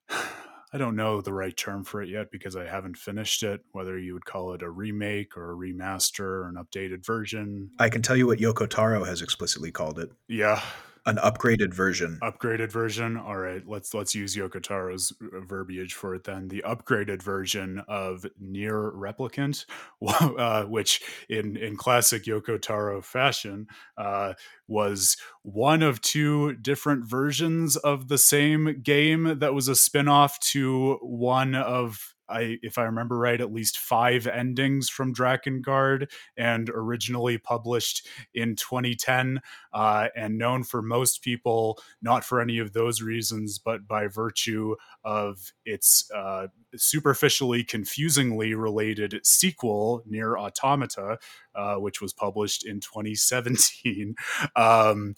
I 0.72 0.78
don't 0.78 0.96
know 0.96 1.20
the 1.20 1.34
right 1.34 1.56
term 1.56 1.84
for 1.84 2.02
it 2.02 2.08
yet 2.08 2.30
because 2.30 2.56
I 2.56 2.64
haven't 2.64 2.96
finished 2.96 3.42
it, 3.42 3.60
whether 3.72 3.98
you 3.98 4.14
would 4.14 4.24
call 4.24 4.54
it 4.54 4.62
a 4.62 4.70
remake 4.70 5.36
or 5.36 5.52
a 5.52 5.56
remaster 5.56 6.20
or 6.20 6.48
an 6.48 6.54
updated 6.54 7.04
version. 7.04 7.70
I 7.78 7.90
can 7.90 8.00
tell 8.00 8.16
you 8.16 8.26
what 8.26 8.38
Yoko 8.38 8.68
Taro 8.68 9.04
has 9.04 9.20
explicitly 9.20 9.70
called 9.70 9.98
it. 9.98 10.10
Yeah 10.28 10.62
an 11.04 11.16
upgraded 11.16 11.74
version. 11.74 12.18
Upgraded 12.22 12.70
version. 12.70 13.16
All 13.16 13.36
right, 13.36 13.62
let's 13.66 13.92
let's 13.94 14.14
use 14.14 14.36
Yoko 14.36 14.62
Taro's 14.62 15.12
uh, 15.20 15.40
verbiage 15.40 15.94
for 15.94 16.14
it 16.14 16.24
then. 16.24 16.48
The 16.48 16.62
upgraded 16.66 17.22
version 17.22 17.82
of 17.88 18.24
NieR 18.42 18.94
Replicant, 18.94 19.66
uh, 20.06 20.64
which 20.64 21.02
in 21.28 21.56
in 21.56 21.76
classic 21.76 22.24
Yokotaro 22.24 23.02
fashion 23.02 23.66
uh, 23.96 24.34
was 24.68 25.16
one 25.42 25.82
of 25.82 26.00
two 26.00 26.54
different 26.54 27.04
versions 27.04 27.76
of 27.76 28.08
the 28.08 28.18
same 28.18 28.80
game 28.82 29.38
that 29.38 29.54
was 29.54 29.68
a 29.68 29.74
spin-off 29.74 30.38
to 30.40 30.98
one 31.02 31.54
of 31.54 32.14
I, 32.32 32.58
if 32.62 32.78
I 32.78 32.84
remember 32.84 33.18
right, 33.18 33.40
at 33.40 33.52
least 33.52 33.78
five 33.78 34.26
endings 34.26 34.88
from 34.88 35.14
Drakengard, 35.14 36.10
and 36.36 36.70
originally 36.70 37.38
published 37.38 38.06
in 38.34 38.56
2010, 38.56 39.40
uh, 39.72 40.08
and 40.16 40.38
known 40.38 40.64
for 40.64 40.82
most 40.82 41.22
people 41.22 41.78
not 42.00 42.24
for 42.24 42.40
any 42.40 42.58
of 42.58 42.72
those 42.72 43.02
reasons, 43.02 43.58
but 43.58 43.86
by 43.86 44.06
virtue 44.06 44.76
of 45.04 45.52
its 45.64 46.10
uh, 46.14 46.48
superficially, 46.76 47.64
confusingly 47.64 48.54
related 48.54 49.20
sequel, 49.22 50.02
NieR 50.10 50.38
Automata, 50.38 51.18
uh, 51.54 51.76
which 51.76 52.00
was 52.00 52.12
published 52.12 52.64
in 52.66 52.80
2017. 52.80 54.14
Um, 54.56 55.14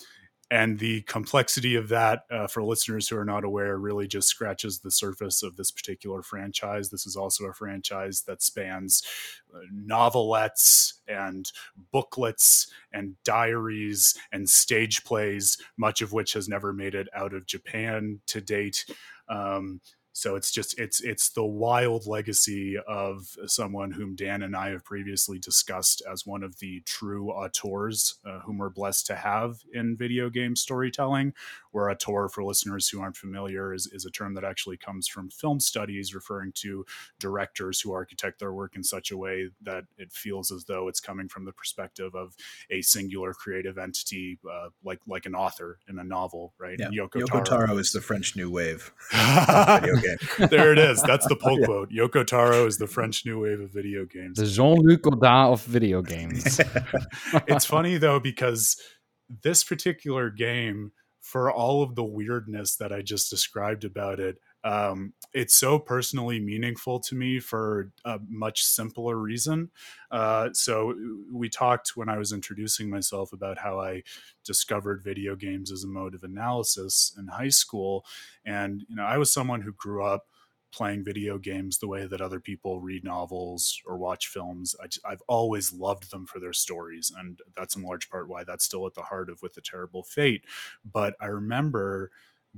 and 0.50 0.78
the 0.78 1.02
complexity 1.02 1.74
of 1.74 1.88
that 1.88 2.24
uh, 2.30 2.46
for 2.46 2.62
listeners 2.62 3.08
who 3.08 3.16
are 3.16 3.24
not 3.24 3.44
aware 3.44 3.78
really 3.78 4.06
just 4.06 4.28
scratches 4.28 4.78
the 4.78 4.90
surface 4.90 5.42
of 5.42 5.56
this 5.56 5.70
particular 5.70 6.22
franchise. 6.22 6.90
This 6.90 7.06
is 7.06 7.16
also 7.16 7.44
a 7.46 7.52
franchise 7.52 8.22
that 8.22 8.42
spans 8.42 9.02
uh, 9.54 9.60
novelettes 9.74 10.94
and 11.08 11.50
booklets 11.92 12.70
and 12.92 13.14
diaries 13.24 14.14
and 14.32 14.48
stage 14.48 15.04
plays 15.04 15.56
much 15.76 16.02
of 16.02 16.12
which 16.12 16.34
has 16.34 16.48
never 16.48 16.72
made 16.72 16.94
it 16.94 17.08
out 17.14 17.32
of 17.32 17.46
japan 17.46 18.20
to 18.26 18.40
date. 18.40 18.84
Um, 19.28 19.80
so 20.16 20.36
it's 20.36 20.52
just 20.52 20.78
it's 20.78 21.00
it's 21.00 21.30
the 21.30 21.44
wild 21.44 22.06
legacy 22.06 22.78
of 22.86 23.36
someone 23.46 23.90
whom 23.90 24.14
Dan 24.14 24.42
and 24.42 24.54
I 24.54 24.70
have 24.70 24.84
previously 24.84 25.40
discussed 25.40 26.02
as 26.10 26.24
one 26.24 26.44
of 26.44 26.60
the 26.60 26.82
true 26.86 27.30
auteurs 27.30 28.20
uh, 28.24 28.38
whom 28.38 28.58
we're 28.58 28.70
blessed 28.70 29.06
to 29.06 29.16
have 29.16 29.56
in 29.72 29.96
video 29.96 30.30
game 30.30 30.54
storytelling. 30.54 31.34
Where 31.72 31.90
auteur, 31.90 32.28
for 32.28 32.44
listeners 32.44 32.88
who 32.88 33.00
aren't 33.00 33.16
familiar, 33.16 33.74
is, 33.74 33.88
is 33.88 34.04
a 34.04 34.10
term 34.10 34.34
that 34.34 34.44
actually 34.44 34.76
comes 34.76 35.08
from 35.08 35.30
film 35.30 35.58
studies, 35.58 36.14
referring 36.14 36.52
to 36.58 36.86
directors 37.18 37.80
who 37.80 37.92
architect 37.92 38.38
their 38.38 38.52
work 38.52 38.76
in 38.76 38.84
such 38.84 39.10
a 39.10 39.16
way 39.16 39.48
that 39.62 39.82
it 39.98 40.12
feels 40.12 40.52
as 40.52 40.66
though 40.66 40.86
it's 40.86 41.00
coming 41.00 41.26
from 41.26 41.44
the 41.44 41.52
perspective 41.52 42.14
of 42.14 42.36
a 42.70 42.80
singular 42.82 43.34
creative 43.34 43.76
entity, 43.78 44.38
uh, 44.48 44.68
like 44.84 45.00
like 45.08 45.26
an 45.26 45.34
author 45.34 45.80
in 45.88 45.98
a 45.98 46.04
novel, 46.04 46.54
right? 46.58 46.78
Yeah. 46.78 46.90
Yoko, 46.90 47.22
Yoko 47.22 47.44
Taro, 47.44 47.66
Taro 47.66 47.78
is 47.78 47.90
the 47.90 48.00
French 48.00 48.36
New 48.36 48.48
Wave. 48.48 48.92
game. 50.04 50.48
there 50.48 50.72
it 50.72 50.78
is. 50.78 51.02
That's 51.02 51.26
the 51.26 51.36
pull 51.40 51.60
yeah. 51.60 51.66
quote. 51.66 51.90
Yoko 51.90 52.26
Taro 52.26 52.66
is 52.66 52.78
the 52.78 52.86
French 52.86 53.24
new 53.24 53.42
wave 53.42 53.60
of 53.60 53.72
video 53.72 54.04
games. 54.04 54.38
The 54.38 54.46
Jean 54.46 54.78
Luc 54.82 55.02
Godard 55.02 55.52
of 55.52 55.64
video 55.64 56.02
games. 56.02 56.60
it's 57.48 57.64
funny 57.64 57.96
though 57.96 58.20
because 58.20 58.76
this 59.42 59.64
particular 59.64 60.30
game, 60.30 60.92
for 61.20 61.50
all 61.50 61.82
of 61.82 61.94
the 61.94 62.04
weirdness 62.04 62.76
that 62.76 62.92
I 62.92 63.00
just 63.00 63.30
described 63.30 63.84
about 63.84 64.20
it, 64.20 64.36
um, 64.64 65.12
it's 65.34 65.54
so 65.54 65.78
personally 65.78 66.40
meaningful 66.40 66.98
to 67.00 67.14
me 67.14 67.38
for 67.38 67.92
a 68.04 68.18
much 68.26 68.64
simpler 68.64 69.16
reason. 69.16 69.70
Uh, 70.10 70.48
so 70.52 70.94
we 71.30 71.50
talked 71.50 71.96
when 71.96 72.08
I 72.08 72.16
was 72.16 72.32
introducing 72.32 72.88
myself 72.88 73.32
about 73.32 73.58
how 73.58 73.78
I 73.78 74.02
discovered 74.42 75.04
video 75.04 75.36
games 75.36 75.70
as 75.70 75.84
a 75.84 75.88
mode 75.88 76.14
of 76.14 76.24
analysis 76.24 77.14
in 77.18 77.28
high 77.28 77.50
school, 77.50 78.06
and 78.46 78.84
you 78.88 78.96
know 78.96 79.04
I 79.04 79.18
was 79.18 79.30
someone 79.30 79.60
who 79.60 79.72
grew 79.72 80.02
up 80.02 80.26
playing 80.72 81.04
video 81.04 81.38
games 81.38 81.78
the 81.78 81.86
way 81.86 82.04
that 82.04 82.20
other 82.20 82.40
people 82.40 82.80
read 82.80 83.04
novels 83.04 83.80
or 83.86 83.96
watch 83.96 84.26
films. 84.26 84.74
I, 84.82 85.10
have 85.10 85.22
always 85.28 85.72
loved 85.72 86.10
them 86.10 86.26
for 86.26 86.40
their 86.40 86.52
stories, 86.52 87.12
and 87.16 87.38
that's 87.56 87.76
in 87.76 87.82
large 87.82 88.10
part 88.10 88.28
why 88.28 88.44
that's 88.44 88.64
still 88.64 88.86
at 88.86 88.94
the 88.94 89.02
heart 89.02 89.30
of 89.30 89.40
With 89.42 89.56
a 89.56 89.60
Terrible 89.60 90.02
Fate. 90.02 90.44
But 90.84 91.14
I 91.20 91.26
remember 91.26 92.10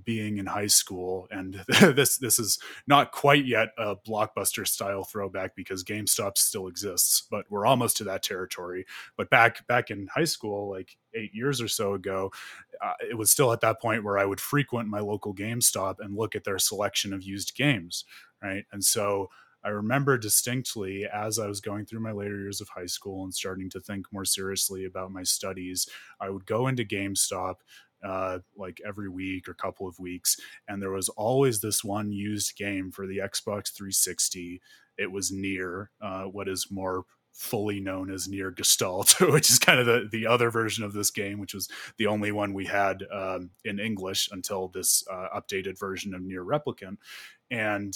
being 0.04 0.38
in 0.38 0.46
high 0.46 0.66
school 0.66 1.26
and 1.30 1.64
this 1.80 2.18
this 2.18 2.38
is 2.38 2.58
not 2.86 3.12
quite 3.12 3.46
yet 3.46 3.68
a 3.78 3.96
blockbuster 3.96 4.66
style 4.66 5.04
throwback 5.04 5.56
because 5.56 5.82
GameStop 5.84 6.36
still 6.36 6.66
exists 6.66 7.22
but 7.30 7.46
we're 7.50 7.66
almost 7.66 7.96
to 7.98 8.04
that 8.04 8.22
territory. 8.22 8.84
But 9.16 9.30
back 9.30 9.66
back 9.66 9.90
in 9.90 10.08
high 10.14 10.24
school 10.24 10.70
like 10.70 10.96
8 11.14 11.34
years 11.34 11.60
or 11.60 11.68
so 11.68 11.94
ago 11.94 12.30
uh, 12.82 12.92
it 13.08 13.16
was 13.16 13.30
still 13.30 13.52
at 13.52 13.60
that 13.62 13.80
point 13.80 14.04
where 14.04 14.18
I 14.18 14.26
would 14.26 14.40
frequent 14.40 14.88
my 14.88 15.00
local 15.00 15.34
GameStop 15.34 15.96
and 16.00 16.16
look 16.16 16.36
at 16.36 16.44
their 16.44 16.58
selection 16.58 17.12
of 17.12 17.22
used 17.22 17.54
games 17.54 18.04
right? 18.42 18.64
And 18.72 18.84
so 18.84 19.30
I 19.64 19.70
remember 19.70 20.16
distinctly 20.16 21.06
as 21.12 21.40
I 21.40 21.48
was 21.48 21.60
going 21.60 21.86
through 21.86 21.98
my 21.98 22.12
later 22.12 22.36
years 22.36 22.60
of 22.60 22.68
high 22.68 22.86
school 22.86 23.24
and 23.24 23.34
starting 23.34 23.68
to 23.70 23.80
think 23.80 24.06
more 24.12 24.24
seriously 24.24 24.84
about 24.84 25.10
my 25.10 25.24
studies, 25.24 25.88
I 26.20 26.30
would 26.30 26.46
go 26.46 26.68
into 26.68 26.84
GameStop, 26.84 27.56
uh, 28.04 28.38
like 28.56 28.80
every 28.86 29.08
week 29.08 29.48
or 29.48 29.54
couple 29.54 29.86
of 29.88 29.98
weeks. 29.98 30.36
And 30.68 30.80
there 30.82 30.90
was 30.90 31.08
always 31.10 31.60
this 31.60 31.82
one 31.84 32.12
used 32.12 32.56
game 32.56 32.90
for 32.90 33.06
the 33.06 33.18
Xbox 33.18 33.72
360. 33.72 34.60
It 34.98 35.10
was 35.10 35.30
NieR 35.30 35.88
uh, 36.00 36.24
what 36.24 36.48
is 36.48 36.68
more 36.70 37.04
fully 37.36 37.80
known 37.80 38.10
as 38.10 38.28
NieR 38.28 38.54
Gestalt, 38.54 39.20
which 39.20 39.50
is 39.50 39.58
kind 39.58 39.78
of 39.78 39.86
the, 39.86 40.08
the 40.10 40.26
other 40.26 40.50
version 40.50 40.84
of 40.84 40.94
this 40.94 41.10
game, 41.10 41.38
which 41.38 41.54
was 41.54 41.68
the 41.98 42.06
only 42.06 42.32
one 42.32 42.54
we 42.54 42.64
had 42.64 43.04
um, 43.12 43.50
in 43.64 43.78
English 43.78 44.30
until 44.32 44.68
this 44.68 45.04
uh, 45.10 45.28
updated 45.34 45.78
version 45.78 46.14
of 46.14 46.22
NieR 46.22 46.44
Replicant. 46.44 46.96
And 47.50 47.94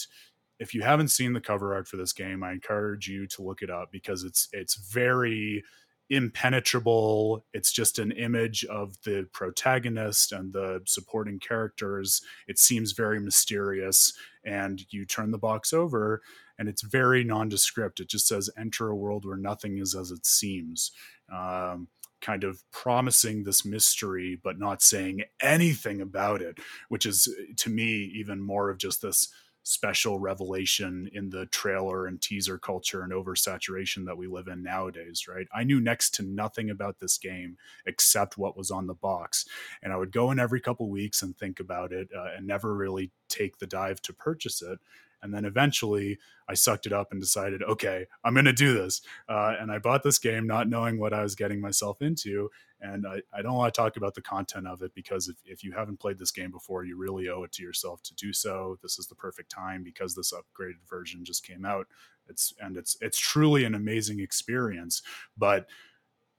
if 0.59 0.75
you 0.75 0.83
haven't 0.83 1.09
seen 1.09 1.33
the 1.33 1.41
cover 1.41 1.75
art 1.75 1.89
for 1.89 1.97
this 1.97 2.13
game, 2.13 2.45
I 2.45 2.53
encourage 2.53 3.09
you 3.09 3.27
to 3.29 3.43
look 3.43 3.63
it 3.63 3.71
up 3.71 3.91
because 3.91 4.25
it's 4.25 4.49
it's 4.53 4.75
very 4.75 5.65
impenetrable. 6.11 7.45
It's 7.55 7.73
just 7.73 7.99
an 7.99 8.11
image 8.13 8.65
of 8.65 8.97
the 9.05 9.29
protagonist 9.33 10.33
and 10.33 10.53
the 10.53 10.83
supporting 10.85 11.39
characters. 11.39 12.21
It 12.49 12.59
seems 12.59 12.93
very 12.93 13.21
mysterious. 13.21 14.13
And 14.45 14.83
you 14.91 15.07
turn 15.07 15.31
the 15.31 15.39
box 15.39 15.73
over, 15.73 16.23
and 16.59 16.69
it's 16.69 16.83
very 16.83 17.25
nondescript. 17.25 18.01
It 18.01 18.09
just 18.09 18.27
says, 18.27 18.51
Enter 18.59 18.89
a 18.89 18.97
world 18.97 19.25
where 19.25 19.37
nothing 19.37 19.79
is 19.79 19.95
as 19.95 20.11
it 20.11 20.27
seems. 20.27 20.93
Um, 21.33 21.89
kind 22.21 22.45
of 22.45 22.63
promising 22.71 23.45
this 23.45 23.65
mystery, 23.65 24.39
but 24.43 24.59
not 24.59 24.83
saying 24.83 25.23
anything 25.41 26.01
about 26.01 26.43
it, 26.43 26.59
which 26.89 27.07
is 27.07 27.35
to 27.57 27.71
me 27.71 28.13
even 28.15 28.43
more 28.43 28.69
of 28.69 28.79
just 28.79 29.01
this 29.01 29.29
special 29.63 30.19
revelation 30.19 31.09
in 31.13 31.31
the 31.31 31.47
trailer 31.47 32.07
and 32.07 32.21
teaser 32.21 32.59
culture 32.59 33.03
and 33.03 33.13
oversaturation 33.13 34.07
that 34.07 34.17
we 34.17 34.27
live 34.27 34.49
in 34.49 34.63
nowadays, 34.63 35.27
right? 35.29 35.47
I 35.55 35.65
knew 35.65 35.81
next 35.81 36.15
to 36.15 36.23
nothing 36.23 36.71
about 36.71 36.99
this 36.99 37.19
game 37.19 37.57
except 37.87 38.39
what 38.39 38.57
was 38.57 38.71
on 38.71 38.87
the 38.87 38.95
box. 38.95 39.45
And 39.83 39.93
I 39.93 39.97
would 39.97 40.13
go 40.13 40.31
in 40.31 40.39
every 40.39 40.61
couple 40.61 40.89
weeks 40.89 41.23
and 41.23 41.37
think 41.37 41.61
about 41.61 41.93
it 41.93 42.09
uh, 42.17 42.29
and 42.37 42.47
never 42.47 42.75
really 42.75 43.11
take 43.29 43.59
the 43.59 43.67
dive 43.67 44.01
to 44.03 44.13
purchase 44.13 44.63
it. 44.63 44.79
And 45.23 45.33
then 45.33 45.45
eventually 45.45 46.19
I 46.49 46.55
sucked 46.55 46.87
it 46.87 46.93
up 46.93 47.13
and 47.13 47.21
decided, 47.21 47.63
okay, 47.63 48.07
I'm 48.25 48.35
going 48.35 48.47
to 48.47 48.53
do 48.53 48.75
this. 48.75 49.03
Uh, 49.29 49.55
and 49.61 49.71
I 49.71 49.79
bought 49.79 50.03
this 50.03 50.19
game 50.19 50.47
not 50.47 50.69
knowing 50.69 50.99
what 50.99 51.13
I 51.13 51.23
was 51.23 51.35
getting 51.35 51.61
myself 51.61 52.03
into. 52.03 52.51
And 52.81 53.07
I, 53.07 53.21
I 53.33 53.43
don't 53.43 53.55
want 53.55 53.73
to 53.73 53.81
talk 53.81 53.97
about 53.97 54.15
the 54.15 54.23
content 54.23 54.67
of 54.67 54.83
it 54.83 54.95
because 54.95 55.29
if, 55.29 55.37
if 55.45 55.63
you 55.63 55.73
haven't 55.73 56.01
played 56.01 56.19
this 56.19 56.31
game 56.31 56.51
before, 56.51 56.85
you 56.85 56.97
really 56.97 57.29
owe 57.29 57.43
it 57.43 57.53
to 57.53 57.63
yourself 57.63 58.03
to 58.05 58.15
do 58.15 58.33
so. 58.33 58.79
This 58.83 58.99
is 58.99 59.07
the 59.07 59.15
perfect 59.15 59.51
time 59.51 59.83
because 59.83 60.15
this 60.15 60.33
upgraded 60.33 60.89
version 60.89 61.25
just 61.25 61.47
came 61.47 61.65
out. 61.65 61.87
It's 62.29 62.55
and 62.61 62.77
it's 62.77 62.97
it's 63.01 63.19
truly 63.19 63.65
an 63.65 63.75
amazing 63.75 64.21
experience. 64.21 65.03
But 65.37 65.67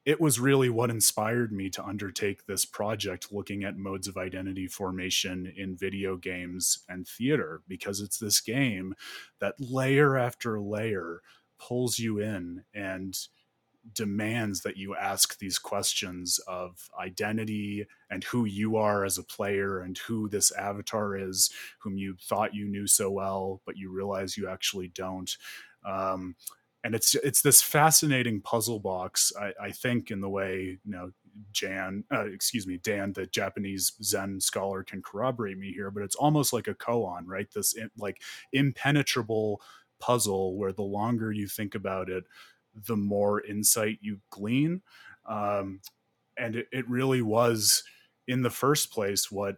it 0.05 0.19
was 0.19 0.39
really 0.39 0.69
what 0.69 0.89
inspired 0.89 1.51
me 1.51 1.69
to 1.69 1.85
undertake 1.85 2.45
this 2.45 2.65
project 2.65 3.31
looking 3.31 3.63
at 3.63 3.77
modes 3.77 4.07
of 4.07 4.17
identity 4.17 4.67
formation 4.67 5.51
in 5.55 5.75
video 5.75 6.17
games 6.17 6.79
and 6.89 7.07
theater 7.07 7.61
because 7.67 8.01
it's 8.01 8.17
this 8.17 8.39
game 8.39 8.95
that 9.39 9.55
layer 9.59 10.17
after 10.17 10.59
layer 10.59 11.21
pulls 11.59 11.99
you 11.99 12.17
in 12.19 12.63
and 12.73 13.15
demands 13.93 14.61
that 14.61 14.77
you 14.77 14.95
ask 14.95 15.39
these 15.39 15.57
questions 15.57 16.39
of 16.47 16.89
identity 16.99 17.85
and 18.11 18.23
who 18.23 18.45
you 18.45 18.77
are 18.77 19.03
as 19.03 19.17
a 19.17 19.23
player 19.23 19.79
and 19.79 19.97
who 19.99 20.29
this 20.29 20.51
avatar 20.51 21.15
is 21.15 21.51
whom 21.79 21.97
you 21.97 22.15
thought 22.21 22.53
you 22.53 22.67
knew 22.67 22.85
so 22.85 23.09
well 23.09 23.61
but 23.65 23.77
you 23.77 23.91
realize 23.91 24.37
you 24.37 24.47
actually 24.47 24.87
don't. 24.89 25.35
Um, 25.83 26.35
and 26.83 26.95
it's 26.95 27.15
it's 27.15 27.41
this 27.41 27.61
fascinating 27.61 28.41
puzzle 28.41 28.79
box. 28.79 29.31
I, 29.39 29.53
I 29.61 29.71
think 29.71 30.11
in 30.11 30.21
the 30.21 30.29
way 30.29 30.79
you 30.83 30.91
know 30.91 31.11
Jan, 31.51 32.03
uh, 32.11 32.25
excuse 32.25 32.67
me, 32.67 32.77
Dan, 32.77 33.13
the 33.13 33.25
Japanese 33.25 33.93
Zen 34.03 34.39
scholar, 34.39 34.83
can 34.83 35.01
corroborate 35.01 35.57
me 35.57 35.71
here, 35.71 35.91
but 35.91 36.03
it's 36.03 36.15
almost 36.15 36.53
like 36.53 36.67
a 36.67 36.73
koan, 36.73 37.23
right? 37.25 37.47
This 37.53 37.75
like 37.97 38.21
impenetrable 38.51 39.61
puzzle 39.99 40.57
where 40.57 40.73
the 40.73 40.81
longer 40.81 41.31
you 41.31 41.47
think 41.47 41.75
about 41.75 42.09
it, 42.09 42.25
the 42.73 42.97
more 42.97 43.41
insight 43.45 43.99
you 44.01 44.19
glean. 44.29 44.81
Um, 45.25 45.81
and 46.37 46.55
it, 46.55 46.67
it 46.71 46.89
really 46.89 47.21
was 47.21 47.83
in 48.27 48.41
the 48.41 48.49
first 48.49 48.91
place 48.91 49.31
what 49.31 49.57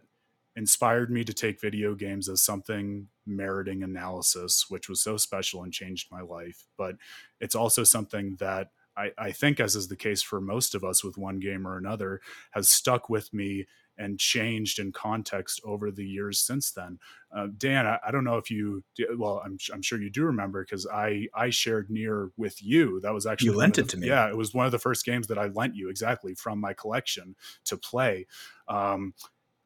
inspired 0.56 1.10
me 1.10 1.24
to 1.24 1.32
take 1.32 1.60
video 1.60 1.94
games 1.94 2.28
as 2.28 2.42
something 2.42 3.08
meriting 3.26 3.82
analysis, 3.82 4.66
which 4.68 4.88
was 4.88 5.00
so 5.00 5.16
special 5.16 5.62
and 5.62 5.72
changed 5.72 6.08
my 6.10 6.20
life. 6.20 6.64
But 6.76 6.96
it's 7.40 7.54
also 7.54 7.84
something 7.84 8.36
that 8.40 8.70
I, 8.96 9.10
I, 9.18 9.32
think, 9.32 9.60
as 9.60 9.74
is 9.74 9.88
the 9.88 9.96
case 9.96 10.22
for 10.22 10.40
most 10.40 10.74
of 10.74 10.84
us 10.84 11.02
with 11.02 11.18
one 11.18 11.40
game 11.40 11.66
or 11.66 11.76
another, 11.76 12.20
has 12.52 12.68
stuck 12.68 13.08
with 13.08 13.32
me 13.34 13.66
and 13.96 14.18
changed 14.18 14.78
in 14.78 14.92
context 14.92 15.60
over 15.64 15.90
the 15.90 16.04
years 16.04 16.40
since 16.40 16.72
then. 16.72 16.98
Uh, 17.34 17.48
Dan, 17.56 17.86
I, 17.86 17.98
I, 18.06 18.10
don't 18.10 18.24
know 18.24 18.38
if 18.38 18.50
you, 18.50 18.82
well, 19.16 19.40
I'm, 19.44 19.56
I'm 19.72 19.82
sure 19.82 20.00
you 20.00 20.10
do 20.10 20.24
remember 20.24 20.64
because 20.64 20.86
I 20.86 21.28
I 21.34 21.50
shared 21.50 21.88
NieR 21.88 22.30
with 22.36 22.62
you. 22.62 23.00
That 23.00 23.14
was 23.14 23.26
actually 23.26 23.50
you 23.50 23.56
lent 23.56 23.74
the, 23.76 23.82
it 23.82 23.88
to 23.90 23.96
me. 23.96 24.08
Yeah, 24.08 24.28
it 24.28 24.36
was 24.36 24.52
one 24.52 24.66
of 24.66 24.72
the 24.72 24.78
first 24.78 25.04
games 25.04 25.28
that 25.28 25.38
I 25.38 25.46
lent 25.46 25.76
you 25.76 25.88
exactly 25.88 26.34
from 26.34 26.60
my 26.60 26.72
collection 26.72 27.36
to 27.66 27.76
play. 27.76 28.26
Um, 28.68 29.14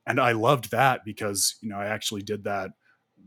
and 0.06 0.20
I 0.20 0.32
loved 0.32 0.70
that 0.70 1.04
because 1.04 1.56
you 1.61 1.68
know 1.68 1.78
I 1.78 1.86
actually 1.86 2.22
did 2.22 2.44
that 2.44 2.72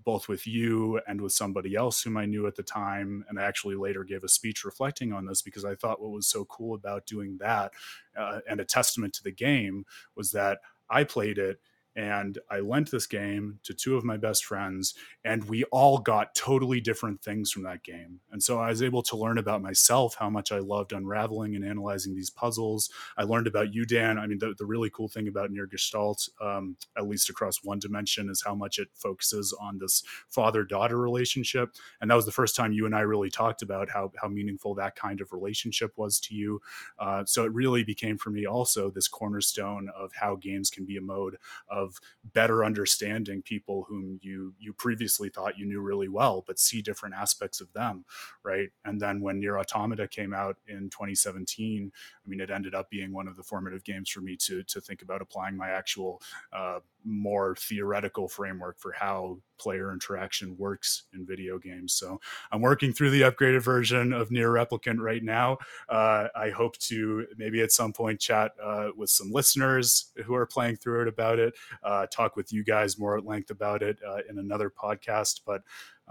both 0.03 0.27
with 0.27 0.45
you 0.47 0.99
and 1.07 1.21
with 1.21 1.33
somebody 1.33 1.75
else 1.75 2.01
whom 2.01 2.17
I 2.17 2.25
knew 2.25 2.47
at 2.47 2.55
the 2.55 2.63
time. 2.63 3.25
And 3.29 3.39
I 3.39 3.43
actually 3.43 3.75
later 3.75 4.03
gave 4.03 4.23
a 4.23 4.29
speech 4.29 4.63
reflecting 4.63 5.13
on 5.13 5.25
this 5.25 5.41
because 5.41 5.65
I 5.65 5.75
thought 5.75 6.01
what 6.01 6.11
was 6.11 6.27
so 6.27 6.45
cool 6.45 6.75
about 6.75 7.05
doing 7.05 7.37
that 7.39 7.71
uh, 8.17 8.39
and 8.49 8.59
a 8.59 8.65
testament 8.65 9.13
to 9.15 9.23
the 9.23 9.31
game 9.31 9.85
was 10.15 10.31
that 10.31 10.59
I 10.89 11.03
played 11.03 11.37
it 11.37 11.59
and 11.95 12.39
I 12.49 12.59
lent 12.59 12.91
this 12.91 13.05
game 13.05 13.59
to 13.63 13.73
two 13.73 13.97
of 13.97 14.03
my 14.03 14.17
best 14.17 14.45
friends, 14.45 14.93
and 15.25 15.43
we 15.45 15.63
all 15.65 15.97
got 15.97 16.33
totally 16.35 16.79
different 16.79 17.21
things 17.21 17.51
from 17.51 17.63
that 17.63 17.83
game. 17.83 18.19
And 18.31 18.41
so 18.41 18.59
I 18.59 18.69
was 18.69 18.81
able 18.81 19.03
to 19.03 19.17
learn 19.17 19.37
about 19.37 19.61
myself, 19.61 20.15
how 20.17 20.29
much 20.29 20.51
I 20.51 20.59
loved 20.59 20.93
unraveling 20.93 21.55
and 21.55 21.65
analyzing 21.65 22.15
these 22.15 22.29
puzzles. 22.29 22.89
I 23.17 23.23
learned 23.23 23.47
about 23.47 23.73
you, 23.73 23.85
Dan. 23.85 24.17
I 24.17 24.27
mean, 24.27 24.39
the, 24.39 24.53
the 24.57 24.65
really 24.65 24.89
cool 24.89 25.09
thing 25.09 25.27
about 25.27 25.51
NieR 25.51 25.69
Gestalt, 25.69 26.29
um, 26.39 26.77
at 26.97 27.07
least 27.07 27.29
across 27.29 27.63
one 27.63 27.79
dimension, 27.79 28.29
is 28.29 28.43
how 28.45 28.55
much 28.55 28.79
it 28.79 28.89
focuses 28.93 29.53
on 29.59 29.77
this 29.77 30.03
father 30.29 30.63
daughter 30.63 30.97
relationship. 30.97 31.75
And 31.99 32.09
that 32.09 32.15
was 32.15 32.25
the 32.25 32.31
first 32.31 32.55
time 32.55 32.71
you 32.71 32.85
and 32.85 32.95
I 32.95 33.01
really 33.01 33.29
talked 33.29 33.61
about 33.61 33.89
how, 33.89 34.11
how 34.21 34.27
meaningful 34.27 34.75
that 34.75 34.95
kind 34.95 35.19
of 35.19 35.33
relationship 35.33 35.91
was 35.97 36.19
to 36.21 36.35
you. 36.35 36.61
Uh, 36.99 37.25
so 37.25 37.43
it 37.43 37.53
really 37.53 37.83
became 37.83 38.17
for 38.17 38.29
me 38.29 38.45
also 38.45 38.89
this 38.89 39.07
cornerstone 39.07 39.89
of 39.97 40.11
how 40.13 40.35
games 40.35 40.69
can 40.69 40.85
be 40.85 40.97
a 40.97 41.01
mode 41.01 41.37
of 41.69 41.80
of 41.81 41.99
better 42.33 42.63
understanding 42.63 43.41
people 43.41 43.85
whom 43.87 44.19
you 44.21 44.53
you 44.59 44.73
previously 44.73 45.29
thought 45.29 45.57
you 45.57 45.65
knew 45.65 45.81
really 45.81 46.07
well 46.07 46.43
but 46.45 46.59
see 46.59 46.81
different 46.81 47.15
aspects 47.15 47.61
of 47.61 47.71
them 47.73 48.05
right? 48.43 48.69
And 48.85 48.99
then 48.99 49.21
when 49.21 49.41
NieR 49.41 49.59
Automata 49.59 50.07
came 50.07 50.33
out 50.33 50.57
in 50.67 50.89
2017 50.89 51.91
i 51.93 52.29
mean 52.29 52.39
it 52.39 52.51
ended 52.51 52.75
up 52.75 52.89
being 52.89 53.13
one 53.13 53.27
of 53.27 53.35
the 53.35 53.43
formative 53.43 53.83
games 53.83 54.09
for 54.09 54.21
me 54.21 54.35
to 54.35 54.63
to 54.63 54.81
think 54.81 55.01
about 55.01 55.21
applying 55.21 55.57
my 55.57 55.69
actual 55.69 56.21
uh, 56.53 56.79
more 57.03 57.55
theoretical 57.55 58.27
framework 58.27 58.79
for 58.79 58.91
how 58.91 59.37
player 59.61 59.91
interaction 59.93 60.57
works 60.57 61.03
in 61.13 61.25
video 61.25 61.59
games. 61.59 61.93
So 61.93 62.19
I'm 62.51 62.61
working 62.61 62.91
through 62.91 63.11
the 63.11 63.21
upgraded 63.21 63.61
version 63.61 64.11
of 64.11 64.29
NieR 64.29 64.51
Replicant 64.53 64.99
right 64.99 65.23
now. 65.23 65.59
Uh, 65.87 66.27
I 66.35 66.49
hope 66.49 66.77
to 66.79 67.27
maybe 67.37 67.61
at 67.61 67.71
some 67.71 67.93
point 67.93 68.19
chat 68.19 68.53
uh, 68.61 68.89
with 68.97 69.09
some 69.09 69.31
listeners 69.31 70.11
who 70.25 70.33
are 70.33 70.45
playing 70.45 70.77
through 70.77 71.03
it 71.03 71.07
about 71.07 71.39
it, 71.39 71.53
uh, 71.83 72.07
talk 72.07 72.35
with 72.35 72.51
you 72.51 72.63
guys 72.63 72.97
more 72.97 73.17
at 73.17 73.25
length 73.25 73.51
about 73.51 73.83
it 73.83 73.99
uh, 74.07 74.19
in 74.29 74.39
another 74.39 74.71
podcast. 74.71 75.41
But 75.45 75.61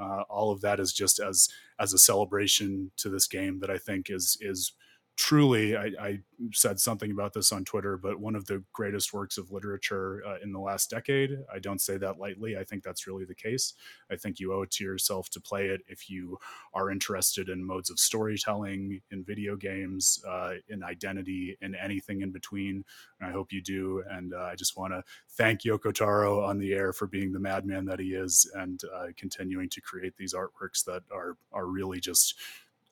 uh, 0.01 0.23
all 0.29 0.53
of 0.53 0.61
that 0.61 0.81
is 0.81 0.93
just 0.93 1.19
as 1.19 1.49
as 1.79 1.93
a 1.93 1.99
celebration 1.99 2.91
to 2.99 3.09
this 3.09 3.27
game 3.27 3.59
that 3.61 3.71
I 3.71 3.79
think 3.79 4.11
is 4.11 4.39
is 4.41 4.73
truly, 5.21 5.77
I, 5.77 5.91
I, 6.01 6.21
said 6.53 6.81
something 6.81 7.11
about 7.11 7.35
this 7.35 7.53
on 7.53 7.66
Twitter, 7.66 7.99
but 7.99 8.18
one 8.18 8.35
of 8.35 8.47
the 8.47 8.64
greatest 8.73 9.12
works 9.12 9.37
of 9.37 9.53
literature 9.53 10.23
uh, 10.27 10.37
in 10.43 10.53
the 10.53 10.59
last 10.59 10.89
decade. 10.89 11.37
I 11.53 11.59
don't 11.59 11.83
say 11.83 11.99
that 11.99 12.18
lightly. 12.18 12.57
I 12.57 12.64
think 12.64 12.83
that's 12.83 13.07
really 13.07 13.27
the 13.27 13.35
case. 13.35 13.75
I 14.11 14.16
think 14.16 14.41
you 14.41 14.55
owe 14.55 14.62
it 14.62 14.71
to 14.73 14.85
yourself 14.85 15.29
to 15.31 15.41
play 15.41 15.66
it 15.66 15.83
if 15.87 16.09
you 16.09 16.39
are 16.73 16.91
interested 16.91 17.51
in 17.51 17.62
modes 17.62 17.91
of 17.91 17.99
storytelling, 17.99 19.03
in 19.11 19.23
video 19.23 19.55
games, 19.55 20.25
uh, 20.27 20.55
in 20.71 20.83
identity, 20.83 21.59
in 21.61 21.75
anything 21.75 22.23
in 22.23 22.31
between. 22.31 22.83
And 23.21 23.29
I 23.29 23.33
hope 23.33 23.53
you 23.53 23.61
do. 23.61 24.03
And 24.09 24.33
uh, 24.33 24.45
I 24.45 24.55
just 24.55 24.79
want 24.79 24.95
to 24.95 25.05
thank 25.29 25.61
Yoko 25.61 25.93
Taro 25.93 26.43
on 26.43 26.59
the 26.59 26.73
air 26.73 26.95
for 26.95 27.07
being 27.07 27.31
the 27.31 27.41
madman 27.41 27.85
that 27.85 28.01
he 28.01 28.14
is 28.14 28.51
and 28.55 28.81
uh, 28.97 29.09
continuing 29.18 29.68
to 29.68 29.83
create 29.83 30.16
these 30.16 30.33
artworks 30.33 30.83
that 30.87 31.03
are 31.12 31.37
are 31.53 31.66
really 31.66 32.01
just 32.01 32.37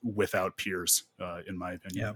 without 0.03 0.57
peers, 0.57 1.03
uh, 1.21 1.39
in 1.47 1.57
my 1.57 1.73
opinion. 1.73 2.07
Yeah. 2.07 2.13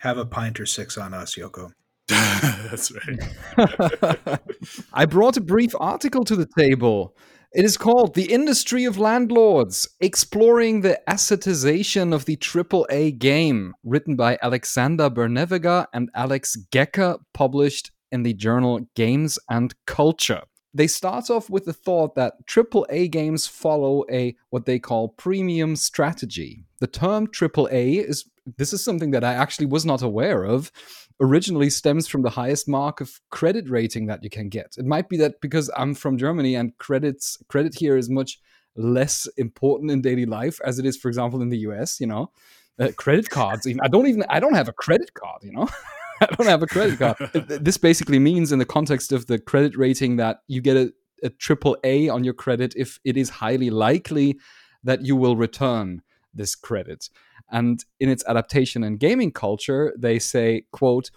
Have 0.00 0.18
a 0.18 0.24
pint 0.24 0.60
or 0.60 0.66
six 0.66 0.96
on 0.96 1.14
us, 1.14 1.36
Yoko. 1.36 1.72
That's 2.08 2.90
right. 2.92 4.40
I 4.92 5.06
brought 5.06 5.36
a 5.36 5.40
brief 5.40 5.72
article 5.78 6.24
to 6.24 6.36
the 6.36 6.48
table. 6.58 7.14
It 7.52 7.64
is 7.64 7.76
called 7.76 8.14
The 8.14 8.32
Industry 8.32 8.84
of 8.84 8.98
Landlords 8.98 9.88
Exploring 10.00 10.82
the 10.82 11.00
Assetization 11.08 12.14
of 12.14 12.24
the 12.24 12.36
AAA 12.36 13.18
Game, 13.18 13.74
written 13.84 14.14
by 14.14 14.38
Alexander 14.40 15.10
Bernevega 15.10 15.86
and 15.92 16.10
Alex 16.14 16.56
Gekker, 16.70 17.18
published 17.34 17.90
in 18.12 18.22
the 18.22 18.34
journal 18.34 18.80
Games 18.94 19.38
and 19.48 19.74
Culture 19.86 20.42
they 20.72 20.86
start 20.86 21.30
off 21.30 21.50
with 21.50 21.64
the 21.64 21.72
thought 21.72 22.14
that 22.14 22.46
AAA 22.46 23.10
games 23.10 23.46
follow 23.46 24.04
a 24.10 24.36
what 24.50 24.66
they 24.66 24.78
call 24.78 25.08
premium 25.08 25.76
strategy. 25.76 26.64
The 26.78 26.86
term 26.86 27.26
AAA 27.26 28.04
is 28.04 28.26
this 28.56 28.72
is 28.72 28.82
something 28.82 29.10
that 29.10 29.24
I 29.24 29.34
actually 29.34 29.66
was 29.66 29.84
not 29.84 30.02
aware 30.02 30.44
of. 30.44 30.72
Originally 31.20 31.70
stems 31.70 32.06
from 32.06 32.22
the 32.22 32.30
highest 32.30 32.68
mark 32.68 33.00
of 33.00 33.20
credit 33.30 33.68
rating 33.68 34.06
that 34.06 34.24
you 34.24 34.30
can 34.30 34.48
get. 34.48 34.76
It 34.78 34.86
might 34.86 35.08
be 35.08 35.16
that 35.18 35.40
because 35.40 35.70
I'm 35.76 35.94
from 35.94 36.16
Germany 36.16 36.54
and 36.54 36.76
credits 36.78 37.38
credit 37.48 37.74
here 37.74 37.96
is 37.96 38.08
much 38.08 38.40
less 38.76 39.26
important 39.36 39.90
in 39.90 40.00
daily 40.00 40.24
life 40.24 40.60
as 40.64 40.78
it 40.78 40.86
is, 40.86 40.96
for 40.96 41.08
example, 41.08 41.42
in 41.42 41.50
the 41.50 41.58
US. 41.58 42.00
You 42.00 42.06
know, 42.06 42.30
uh, 42.78 42.90
credit 42.96 43.28
cards. 43.28 43.66
Even 43.66 43.80
I 43.82 43.88
don't 43.88 44.06
even 44.06 44.24
I 44.28 44.40
don't 44.40 44.54
have 44.54 44.68
a 44.68 44.72
credit 44.72 45.14
card. 45.14 45.42
You 45.42 45.52
know. 45.52 45.68
I 46.22 46.26
don't 46.26 46.46
have 46.46 46.62
a 46.62 46.66
credit 46.66 46.98
card. 46.98 47.16
this 47.48 47.78
basically 47.78 48.18
means, 48.18 48.52
in 48.52 48.58
the 48.58 48.66
context 48.66 49.12
of 49.12 49.26
the 49.26 49.38
credit 49.38 49.76
rating, 49.76 50.16
that 50.16 50.40
you 50.48 50.60
get 50.60 50.76
a, 50.76 50.92
a 51.22 51.30
triple 51.30 51.76
A 51.82 52.08
on 52.08 52.24
your 52.24 52.34
credit 52.34 52.74
if 52.76 52.98
it 53.04 53.16
is 53.16 53.30
highly 53.30 53.70
likely 53.70 54.38
that 54.84 55.02
you 55.02 55.16
will 55.16 55.36
return 55.36 56.02
this 56.34 56.54
credit. 56.54 57.08
And 57.50 57.84
in 57.98 58.08
its 58.08 58.24
adaptation 58.28 58.84
and 58.84 59.00
gaming 59.00 59.32
culture, 59.32 59.94
they 59.98 60.18
say, 60.18 60.64
quote, 60.72 61.10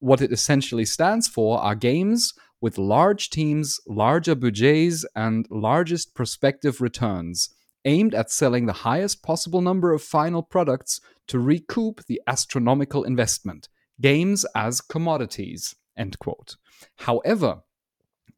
what 0.00 0.20
it 0.20 0.32
essentially 0.32 0.84
stands 0.84 1.28
for 1.28 1.58
are 1.58 1.74
games 1.74 2.34
with 2.60 2.78
large 2.78 3.30
teams, 3.30 3.80
larger 3.86 4.34
budgets, 4.34 5.04
and 5.16 5.46
largest 5.50 6.14
prospective 6.14 6.80
returns, 6.80 7.50
aimed 7.84 8.14
at 8.14 8.30
selling 8.30 8.66
the 8.66 8.72
highest 8.72 9.22
possible 9.22 9.60
number 9.60 9.92
of 9.92 10.02
final 10.02 10.42
products 10.42 11.00
to 11.26 11.38
recoup 11.38 12.04
the 12.06 12.20
astronomical 12.26 13.02
investment 13.02 13.68
games 14.00 14.44
as 14.54 14.80
commodities. 14.80 15.74
End 15.96 16.18
quote. 16.18 16.56
However, 16.96 17.62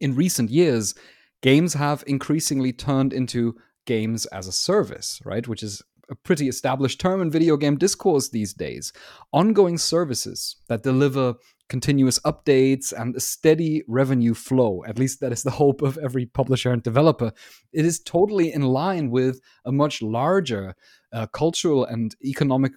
in 0.01 0.14
recent 0.14 0.51
years, 0.51 0.94
games 1.43 1.74
have 1.74 2.05
increasingly 2.06 2.72
turned 2.72 3.12
into 3.12 3.55
games 3.86 4.26
as 4.26 4.48
a 4.48 4.52
service, 4.52 5.20
right? 5.24 5.47
Which 5.47 5.62
is 5.62 5.82
a 6.10 6.14
pretty 6.14 6.48
established 6.48 7.01
term 7.01 7.22
in 7.22 7.31
video 7.31 7.56
game 7.56 7.76
discourse 7.76 8.28
these 8.28 8.52
days. 8.52 8.93
Ongoing 9.32 9.78
services 9.78 10.56
that 10.68 10.82
deliver 10.82 11.35
continuous 11.68 12.18
updates 12.20 12.93
and 12.93 13.16
a 13.16 13.20
steady 13.20 13.82
revenue 13.89 14.35
flow. 14.35 14.85
At 14.86 14.98
least 14.98 15.20
that 15.20 15.32
is 15.32 15.43
the 15.43 15.51
hope 15.62 15.82
of 15.82 15.98
every 15.98 16.26
publisher 16.26 16.72
and 16.72 16.82
developer. 16.82 17.32
It 17.72 17.85
is 17.85 18.01
totally 18.01 18.52
in 18.52 18.62
line 18.62 19.10
with 19.10 19.40
a 19.64 19.72
much 19.72 20.02
larger 20.02 20.74
uh, 21.12 21.26
cultural 21.28 21.85
and 21.85 22.14
economic 22.22 22.72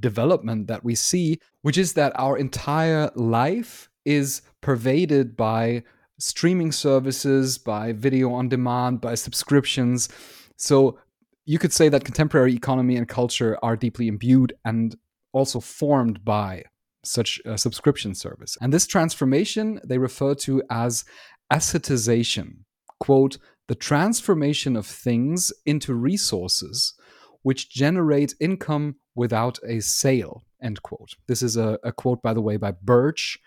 development 0.00 0.66
that 0.68 0.84
we 0.84 0.94
see, 0.94 1.38
which 1.62 1.78
is 1.78 1.94
that 1.94 2.12
our 2.16 2.36
entire 2.36 3.10
life 3.14 3.88
is 4.04 4.42
pervaded 4.60 5.36
by 5.36 5.82
streaming 6.18 6.72
services, 6.72 7.58
by 7.58 7.92
video 7.92 8.32
on 8.32 8.48
demand, 8.48 9.00
by 9.00 9.14
subscriptions. 9.14 10.08
So 10.56 10.98
you 11.44 11.58
could 11.58 11.72
say 11.72 11.88
that 11.88 12.04
contemporary 12.04 12.54
economy 12.54 12.96
and 12.96 13.08
culture 13.08 13.58
are 13.62 13.76
deeply 13.76 14.08
imbued 14.08 14.52
and 14.64 14.96
also 15.32 15.60
formed 15.60 16.24
by 16.24 16.64
such 17.04 17.40
a 17.44 17.58
subscription 17.58 18.14
service. 18.14 18.56
And 18.60 18.72
this 18.72 18.86
transformation 18.86 19.80
they 19.84 19.98
refer 19.98 20.34
to 20.36 20.62
as 20.70 21.04
assetization. 21.52 22.58
Quote, 23.00 23.38
the 23.66 23.74
transformation 23.74 24.76
of 24.76 24.86
things 24.86 25.52
into 25.66 25.94
resources 25.94 26.94
which 27.42 27.70
generate 27.70 28.34
income 28.40 28.96
without 29.14 29.58
a 29.66 29.80
sale, 29.80 30.42
end 30.62 30.82
quote. 30.82 31.14
This 31.26 31.42
is 31.42 31.56
a, 31.56 31.78
a 31.82 31.92
quote, 31.92 32.22
by 32.22 32.34
the 32.34 32.40
way, 32.40 32.56
by 32.56 32.72
Birch. 32.72 33.38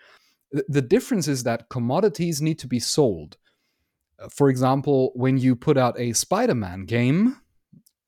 The 0.68 0.82
difference 0.82 1.28
is 1.28 1.42
that 1.42 1.68
commodities 1.68 2.40
need 2.40 2.58
to 2.60 2.66
be 2.66 2.78
sold. 2.78 3.36
For 4.30 4.48
example, 4.48 5.12
when 5.14 5.38
you 5.38 5.56
put 5.56 5.76
out 5.76 5.98
a 5.98 6.12
Spider 6.12 6.54
Man 6.54 6.84
game, 6.84 7.36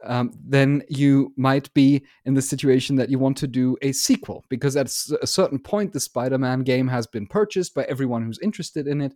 um, 0.04 0.32
then 0.44 0.82
you 0.88 1.32
might 1.36 1.72
be 1.74 2.04
in 2.24 2.34
the 2.34 2.42
situation 2.42 2.96
that 2.96 3.10
you 3.10 3.18
want 3.18 3.36
to 3.38 3.46
do 3.46 3.76
a 3.82 3.92
sequel 3.92 4.44
because 4.48 4.76
at 4.76 4.86
a 4.86 5.26
certain 5.26 5.58
point 5.58 5.92
the 5.92 6.00
spider-man 6.00 6.60
game 6.60 6.88
has 6.88 7.06
been 7.06 7.26
purchased 7.26 7.74
by 7.74 7.84
everyone 7.84 8.22
who's 8.22 8.38
interested 8.38 8.86
in 8.86 9.00
it 9.00 9.12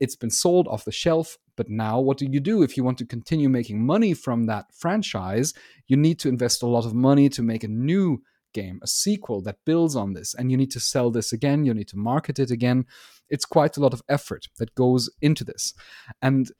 it's 0.00 0.16
been 0.16 0.30
sold 0.30 0.66
off 0.68 0.84
the 0.84 0.92
shelf 0.92 1.38
but 1.56 1.68
now 1.68 2.00
what 2.00 2.16
do 2.16 2.26
you 2.30 2.40
do? 2.40 2.62
If 2.62 2.76
you 2.76 2.84
want 2.84 2.96
to 2.98 3.04
continue 3.04 3.50
making 3.50 3.84
money 3.84 4.14
from 4.14 4.46
that 4.46 4.66
franchise 4.74 5.54
you 5.86 5.96
need 5.96 6.18
to 6.20 6.28
invest 6.28 6.62
a 6.62 6.66
lot 6.66 6.86
of 6.86 6.94
money 6.94 7.28
to 7.30 7.42
make 7.42 7.64
a 7.64 7.68
new 7.68 8.22
game 8.52 8.80
a 8.82 8.86
sequel 8.86 9.40
that 9.42 9.58
builds 9.64 9.94
on 9.94 10.12
this 10.12 10.34
and 10.34 10.50
you 10.50 10.56
need 10.56 10.70
to 10.72 10.80
sell 10.80 11.10
this 11.10 11.32
again 11.32 11.64
you 11.64 11.74
need 11.74 11.88
to 11.88 11.96
market 11.96 12.38
it 12.38 12.50
again. 12.50 12.84
It's 13.28 13.44
quite 13.44 13.76
a 13.76 13.80
lot 13.80 13.94
of 13.94 14.02
effort 14.08 14.48
that 14.58 14.74
goes 14.74 15.08
into 15.22 15.44
this. 15.44 15.72
And 16.20 16.50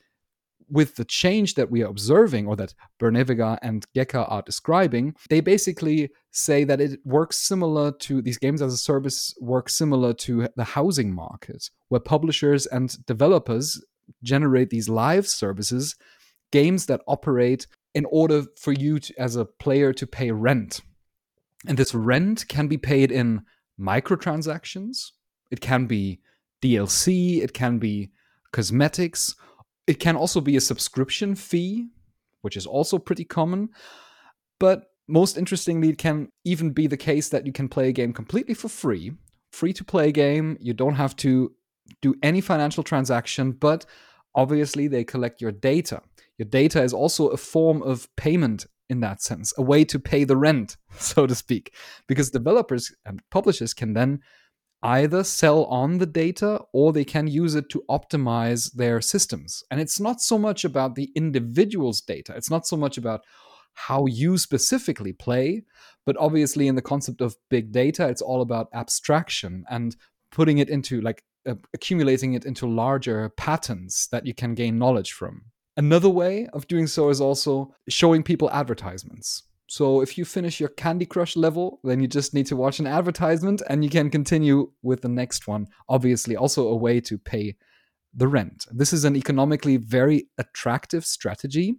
with 0.70 0.96
the 0.96 1.04
change 1.04 1.54
that 1.54 1.70
we 1.70 1.82
are 1.82 1.90
observing, 1.90 2.46
or 2.46 2.56
that 2.56 2.74
Bernevega 3.00 3.58
and 3.62 3.86
Gekker 3.94 4.30
are 4.30 4.42
describing, 4.42 5.14
they 5.28 5.40
basically 5.40 6.10
say 6.30 6.64
that 6.64 6.80
it 6.80 7.00
works 7.04 7.36
similar 7.36 7.92
to 7.92 8.22
these 8.22 8.38
games 8.38 8.62
as 8.62 8.72
a 8.72 8.78
service 8.78 9.34
work 9.40 9.68
similar 9.68 10.12
to 10.14 10.48
the 10.56 10.64
housing 10.64 11.12
market, 11.12 11.70
where 11.88 12.00
publishers 12.00 12.66
and 12.66 13.04
developers 13.06 13.84
generate 14.22 14.70
these 14.70 14.88
live 14.88 15.26
services, 15.26 15.96
games 16.52 16.86
that 16.86 17.00
operate 17.06 17.66
in 17.94 18.06
order 18.06 18.44
for 18.56 18.72
you 18.72 18.98
to, 18.98 19.14
as 19.20 19.36
a 19.36 19.44
player 19.44 19.92
to 19.92 20.06
pay 20.06 20.30
rent. 20.30 20.80
And 21.66 21.76
this 21.76 21.94
rent 21.94 22.46
can 22.48 22.68
be 22.68 22.78
paid 22.78 23.10
in 23.10 23.42
microtransactions, 23.78 25.12
it 25.50 25.60
can 25.60 25.86
be 25.86 26.20
DLC, 26.62 27.42
it 27.42 27.52
can 27.52 27.78
be 27.78 28.10
cosmetics, 28.52 29.34
it 29.90 29.98
can 29.98 30.14
also 30.14 30.40
be 30.40 30.56
a 30.56 30.60
subscription 30.60 31.34
fee, 31.34 31.88
which 32.42 32.56
is 32.56 32.64
also 32.64 32.96
pretty 32.96 33.24
common. 33.24 33.70
But 34.60 34.84
most 35.08 35.36
interestingly, 35.36 35.88
it 35.88 35.98
can 35.98 36.28
even 36.44 36.70
be 36.70 36.86
the 36.86 36.96
case 36.96 37.28
that 37.30 37.44
you 37.44 37.52
can 37.52 37.68
play 37.68 37.88
a 37.88 37.92
game 37.92 38.12
completely 38.12 38.54
for 38.54 38.68
free, 38.68 39.14
free 39.50 39.72
to 39.72 39.82
play 39.82 40.12
game. 40.12 40.56
You 40.60 40.74
don't 40.74 40.94
have 40.94 41.16
to 41.16 41.52
do 42.02 42.14
any 42.22 42.40
financial 42.40 42.84
transaction, 42.84 43.50
but 43.50 43.84
obviously 44.32 44.86
they 44.86 45.02
collect 45.02 45.42
your 45.42 45.50
data. 45.50 46.02
Your 46.38 46.46
data 46.46 46.80
is 46.84 46.92
also 46.92 47.26
a 47.26 47.36
form 47.36 47.82
of 47.82 48.08
payment 48.14 48.66
in 48.88 49.00
that 49.00 49.20
sense, 49.20 49.52
a 49.58 49.62
way 49.62 49.84
to 49.86 49.98
pay 49.98 50.22
the 50.22 50.36
rent, 50.36 50.76
so 50.98 51.26
to 51.26 51.34
speak, 51.34 51.74
because 52.06 52.30
developers 52.30 52.94
and 53.04 53.20
publishers 53.32 53.74
can 53.74 53.94
then 53.94 54.20
either 54.82 55.22
sell 55.22 55.64
on 55.64 55.98
the 55.98 56.06
data 56.06 56.60
or 56.72 56.92
they 56.92 57.04
can 57.04 57.26
use 57.26 57.54
it 57.54 57.68
to 57.68 57.84
optimize 57.90 58.72
their 58.72 59.00
systems. 59.00 59.62
And 59.70 59.80
it's 59.80 60.00
not 60.00 60.20
so 60.20 60.38
much 60.38 60.64
about 60.64 60.94
the 60.94 61.10
individual's 61.14 62.00
data, 62.00 62.34
it's 62.36 62.50
not 62.50 62.66
so 62.66 62.76
much 62.76 62.96
about 62.98 63.22
how 63.74 64.06
you 64.06 64.36
specifically 64.36 65.12
play, 65.12 65.62
but 66.04 66.16
obviously, 66.18 66.66
in 66.66 66.74
the 66.74 66.82
concept 66.82 67.20
of 67.20 67.36
big 67.50 67.72
data, 67.72 68.08
it's 68.08 68.22
all 68.22 68.42
about 68.42 68.68
abstraction 68.74 69.64
and 69.70 69.96
putting 70.32 70.58
it 70.58 70.68
into 70.68 71.00
like 71.00 71.22
uh, 71.46 71.54
accumulating 71.72 72.34
it 72.34 72.44
into 72.44 72.66
larger 72.66 73.28
patterns 73.30 74.08
that 74.12 74.26
you 74.26 74.34
can 74.34 74.54
gain 74.54 74.78
knowledge 74.78 75.12
from. 75.12 75.42
Another 75.76 76.10
way 76.10 76.46
of 76.52 76.66
doing 76.68 76.86
so 76.86 77.08
is 77.08 77.20
also 77.20 77.74
showing 77.88 78.22
people 78.22 78.50
advertisements. 78.50 79.44
So 79.70 80.00
if 80.00 80.18
you 80.18 80.24
finish 80.24 80.58
your 80.58 80.70
Candy 80.70 81.06
Crush 81.06 81.36
level, 81.36 81.78
then 81.84 82.00
you 82.00 82.08
just 82.08 82.34
need 82.34 82.46
to 82.46 82.56
watch 82.56 82.80
an 82.80 82.88
advertisement 82.88 83.62
and 83.68 83.84
you 83.84 83.88
can 83.88 84.10
continue 84.10 84.72
with 84.82 85.02
the 85.02 85.08
next 85.08 85.46
one. 85.46 85.68
Obviously, 85.88 86.34
also 86.34 86.66
a 86.66 86.74
way 86.74 87.00
to 87.02 87.16
pay 87.16 87.54
the 88.12 88.26
rent. 88.26 88.66
This 88.72 88.92
is 88.92 89.04
an 89.04 89.14
economically 89.14 89.76
very 89.76 90.26
attractive 90.38 91.06
strategy. 91.06 91.76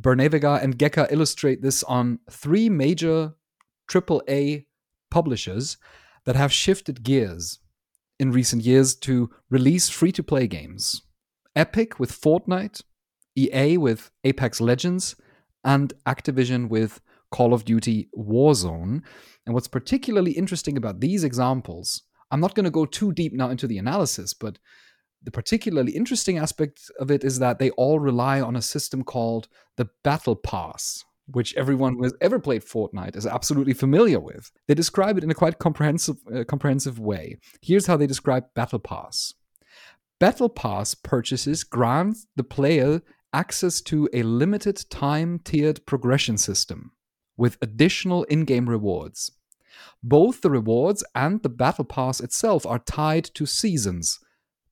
Bernevega 0.00 0.60
and 0.60 0.76
Gekker 0.76 1.06
illustrate 1.12 1.62
this 1.62 1.84
on 1.84 2.18
three 2.28 2.68
major 2.68 3.34
AAA 3.88 4.66
publishers 5.08 5.76
that 6.24 6.34
have 6.34 6.52
shifted 6.52 7.04
gears 7.04 7.60
in 8.18 8.32
recent 8.32 8.64
years 8.64 8.96
to 8.96 9.30
release 9.48 9.88
free 9.88 10.10
to 10.10 10.24
play 10.24 10.48
games 10.48 11.02
Epic 11.54 12.00
with 12.00 12.10
Fortnite, 12.10 12.82
EA 13.36 13.76
with 13.76 14.10
Apex 14.24 14.60
Legends, 14.60 15.14
and 15.62 15.92
Activision 16.04 16.68
with 16.68 17.00
Call 17.30 17.54
of 17.54 17.64
Duty 17.64 18.08
Warzone. 18.16 19.02
And 19.46 19.54
what's 19.54 19.68
particularly 19.68 20.32
interesting 20.32 20.76
about 20.76 21.00
these 21.00 21.24
examples, 21.24 22.02
I'm 22.30 22.40
not 22.40 22.54
going 22.54 22.64
to 22.64 22.70
go 22.70 22.84
too 22.84 23.12
deep 23.12 23.32
now 23.32 23.50
into 23.50 23.66
the 23.66 23.78
analysis, 23.78 24.34
but 24.34 24.58
the 25.22 25.30
particularly 25.30 25.92
interesting 25.92 26.38
aspect 26.38 26.90
of 27.00 27.10
it 27.10 27.24
is 27.24 27.38
that 27.38 27.58
they 27.58 27.70
all 27.70 27.98
rely 27.98 28.40
on 28.40 28.56
a 28.56 28.62
system 28.62 29.02
called 29.02 29.48
the 29.76 29.88
Battle 30.04 30.36
Pass, 30.36 31.04
which 31.26 31.54
everyone 31.56 31.94
who 31.94 32.04
has 32.04 32.14
ever 32.20 32.38
played 32.38 32.62
Fortnite 32.62 33.16
is 33.16 33.26
absolutely 33.26 33.74
familiar 33.74 34.20
with. 34.20 34.50
They 34.68 34.74
describe 34.74 35.18
it 35.18 35.24
in 35.24 35.30
a 35.30 35.34
quite 35.34 35.58
comprehensive, 35.58 36.16
uh, 36.34 36.44
comprehensive 36.44 36.98
way. 36.98 37.38
Here's 37.62 37.86
how 37.86 37.96
they 37.96 38.06
describe 38.06 38.44
Battle 38.54 38.78
Pass 38.78 39.34
Battle 40.20 40.48
Pass 40.48 40.94
purchases 40.94 41.64
grant 41.64 42.16
the 42.36 42.44
player 42.44 43.02
access 43.32 43.80
to 43.82 44.08
a 44.12 44.22
limited 44.22 44.84
time 44.90 45.40
tiered 45.44 45.84
progression 45.86 46.38
system 46.38 46.92
with 47.38 47.56
additional 47.62 48.24
in 48.24 48.44
game 48.44 48.68
rewards. 48.68 49.32
Both 50.02 50.42
the 50.42 50.50
rewards 50.50 51.02
and 51.14 51.42
the 51.42 51.48
Battle 51.48 51.84
Pass 51.84 52.20
itself 52.20 52.66
are 52.66 52.80
tied 52.80 53.24
to 53.34 53.46
seasons, 53.46 54.18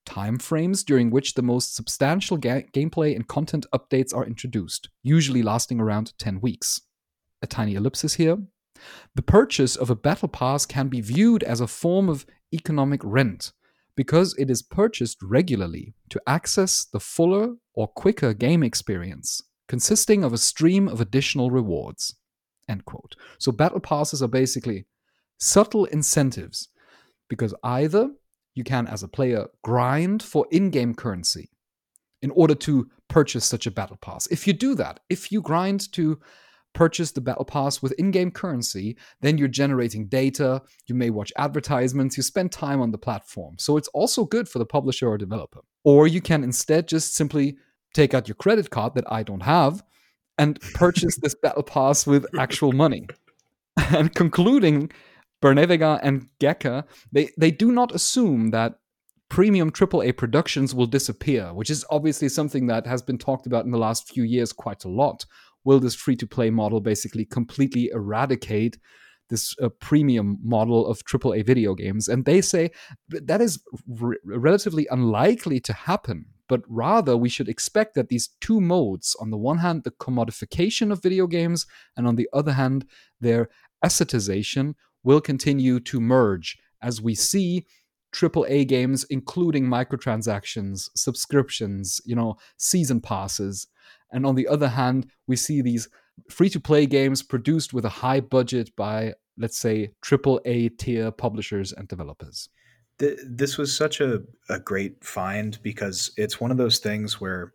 time 0.05 0.39
frames 0.39 0.85
during 0.85 1.11
which 1.11 1.35
the 1.35 1.43
most 1.43 1.75
substantial 1.75 2.37
ga- 2.37 2.67
gameplay 2.73 3.17
and 3.17 3.27
content 3.27 3.67
updates 3.75 4.15
are 4.15 4.27
introduced, 4.27 4.91
usually 5.03 5.43
lasting 5.43 5.81
around 5.81 6.13
10 6.19 6.41
weeks. 6.41 6.83
A 7.43 7.47
tiny 7.47 7.75
ellipsis 7.75 8.15
here. 8.15 8.39
The 9.15 9.23
purchase 9.23 9.77
of 9.77 9.89
a 9.89 9.97
Battle 9.97 10.29
Pass 10.29 10.67
can 10.67 10.89
be 10.89 11.01
viewed 11.01 11.43
as 11.43 11.61
a 11.61 11.67
form 11.67 12.09
of 12.09 12.27
economic 12.53 13.01
rent 13.03 13.53
because 13.97 14.35
it 14.39 14.51
is 14.51 14.63
purchased 14.63 15.23
regularly 15.23 15.95
to 16.11 16.21
access 16.27 16.85
the 16.85 17.01
fuller 17.01 17.55
or 17.73 17.89
quicker 17.89 18.35
game 18.35 18.63
experience, 18.63 19.43
consisting 19.69 20.23
of 20.23 20.33
a 20.33 20.39
stream 20.39 20.87
of 20.87 21.01
additional 21.01 21.51
rewards. 21.51 22.15
End 22.69 22.85
quote. 22.85 23.17
So 23.39 23.53
battle 23.53 23.81
passes 23.81 24.23
are 24.23 24.29
basically 24.29 24.87
subtle 25.39 25.85
incentives 25.87 26.69
because 27.29 27.55
either 27.63 28.11
you 28.55 28.65
can, 28.65 28.87
as 28.87 29.03
a 29.03 29.09
player, 29.09 29.47
grind 29.63 30.23
for 30.23 30.47
in 30.51 30.71
game 30.71 30.95
currency 30.95 31.51
in 32.23 32.31
order 32.31 32.55
to 32.55 32.91
purchase 33.09 33.45
such 33.45 33.67
a 33.67 33.71
battle 33.71 33.99
pass. 34.01 34.27
If 34.29 34.47
you 34.47 34.53
do 34.53 34.75
that, 34.77 35.01
if 35.11 35.31
you 35.31 35.43
grind 35.43 35.93
to 35.93 36.19
purchase 36.75 37.13
the 37.13 37.21
battle 37.21 37.45
pass 37.45 37.81
with 37.81 37.93
in 37.93 38.11
game 38.11 38.31
currency, 38.31 38.97
then 39.21 39.39
you're 39.39 39.49
generating 39.49 40.09
data, 40.09 40.63
you 40.87 40.95
may 40.95 41.11
watch 41.11 41.33
advertisements, 41.37 42.17
you 42.17 42.23
spend 42.23 42.53
time 42.53 42.81
on 42.81 42.91
the 42.91 42.99
platform. 42.99 43.57
So 43.59 43.77
it's 43.77 43.89
also 43.89 44.25
good 44.25 44.49
for 44.49 44.59
the 44.59 44.67
publisher 44.67 45.09
or 45.09 45.19
developer. 45.19 45.61
Or 45.85 46.07
you 46.07 46.21
can 46.21 46.43
instead 46.45 46.89
just 46.89 47.15
simply 47.15 47.57
take 47.95 48.13
out 48.13 48.29
your 48.29 48.35
credit 48.35 48.71
card 48.71 48.95
that 48.95 49.11
I 49.11 49.23
don't 49.23 49.43
have 49.43 49.83
and 50.39 50.61
purchase 50.75 51.17
this 51.17 51.35
battle 51.35 51.63
pass 51.63 52.07
with 52.07 52.27
actual 52.39 52.73
money. 52.73 53.07
And 53.93 54.15
concluding, 54.15 54.91
Bernevega 55.43 56.01
and 56.03 56.29
Gekker, 56.41 56.85
they, 57.13 57.29
they 57.39 57.51
do 57.51 57.71
not 57.71 57.95
assume 57.95 58.51
that 58.53 58.79
premium 59.29 59.71
AAA 59.71 60.17
productions 60.17 60.75
will 60.75 60.87
disappear, 60.87 61.53
which 61.53 61.69
is 61.71 61.85
obviously 61.91 62.29
something 62.29 62.69
that 62.69 62.87
has 62.87 63.03
been 63.03 63.19
talked 63.19 63.47
about 63.47 63.65
in 63.65 63.71
the 63.71 63.79
last 63.79 64.09
few 64.09 64.23
years 64.23 64.53
quite 64.53 64.85
a 64.85 64.89
lot, 64.89 65.27
will 65.65 65.79
this 65.79 65.95
free 65.95 66.17
to 66.17 66.27
play 66.27 66.49
model 66.49 66.81
basically 66.81 67.25
completely 67.25 67.91
eradicate 67.93 68.79
this 69.29 69.55
uh, 69.61 69.69
premium 69.81 70.39
model 70.43 70.87
of 70.87 71.05
AAA 71.05 71.45
video 71.45 71.75
games. 71.75 72.09
And 72.09 72.25
they 72.25 72.41
say 72.41 72.71
that 73.09 73.41
is 73.41 73.61
relatively 74.25 74.87
unlikely 74.91 75.61
to 75.61 75.73
happen, 75.73 76.27
but 76.49 76.63
rather 76.69 77.17
we 77.17 77.29
should 77.29 77.49
expect 77.49 77.95
that 77.95 78.09
these 78.09 78.31
two 78.41 78.61
modes 78.61 79.17
on 79.21 79.31
the 79.31 79.37
one 79.37 79.59
hand, 79.59 79.85
the 79.85 79.91
commodification 79.93 80.93
of 80.93 81.03
video 81.03 81.27
games, 81.27 81.67
and 81.97 82.07
on 82.07 82.17
the 82.17 82.29
other 82.33 82.53
hand, 82.53 82.87
their 83.21 83.49
assetization 83.85 84.75
will 85.03 85.21
continue 85.21 85.81
to 85.81 86.01
merge 86.01 86.59
as 86.83 87.01
we 87.01 87.15
see 87.15 87.67
AAA 88.15 88.67
games, 88.67 89.05
including 89.11 89.67
microtransactions, 89.67 90.89
subscriptions, 90.97 92.01
you 92.05 92.17
know, 92.17 92.37
season 92.57 93.01
passes. 93.01 93.67
And 94.13 94.25
on 94.25 94.35
the 94.35 94.49
other 94.49 94.69
hand, 94.69 95.11
we 95.27 95.37
see 95.37 95.61
these 95.61 95.89
free 96.31 96.49
to 96.51 96.61
play 96.61 96.87
games 96.87 97.23
produced 97.23 97.75
with 97.75 97.85
a 97.85 97.91
high 97.91 98.21
budget 98.21 98.75
by, 98.77 99.15
let's 99.37 99.59
say, 99.59 99.91
AAA 100.03 100.79
tier 100.79 101.11
publishers 101.11 101.73
and 101.73 101.89
developers. 101.89 102.49
This 102.99 103.59
was 103.59 103.77
such 103.77 104.01
a, 104.01 104.23
a 104.49 104.59
great 104.59 105.05
find 105.05 105.59
because 105.63 106.11
it's 106.17 106.41
one 106.41 106.51
of 106.51 106.57
those 106.57 106.79
things 106.79 107.21
where, 107.21 107.53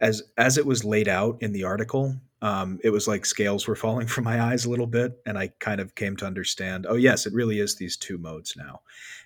as 0.00 0.22
as 0.38 0.58
it 0.58 0.66
was 0.66 0.84
laid 0.84 1.08
out 1.08 1.38
in 1.40 1.52
the 1.52 1.64
article, 1.64 2.16
um, 2.42 2.80
it 2.82 2.90
was 2.90 3.06
like 3.06 3.24
scales 3.24 3.68
were 3.68 3.76
falling 3.76 4.06
from 4.06 4.24
my 4.24 4.40
eyes 4.42 4.64
a 4.64 4.70
little 4.70 4.86
bit, 4.86 5.20
and 5.26 5.38
I 5.38 5.48
kind 5.60 5.80
of 5.80 5.94
came 5.94 6.16
to 6.16 6.26
understand. 6.26 6.86
Oh, 6.88 6.96
yes, 6.96 7.26
it 7.26 7.32
really 7.32 7.60
is 7.60 7.76
these 7.76 7.96
two 7.96 8.18
modes 8.18 8.56
now, 8.56 8.80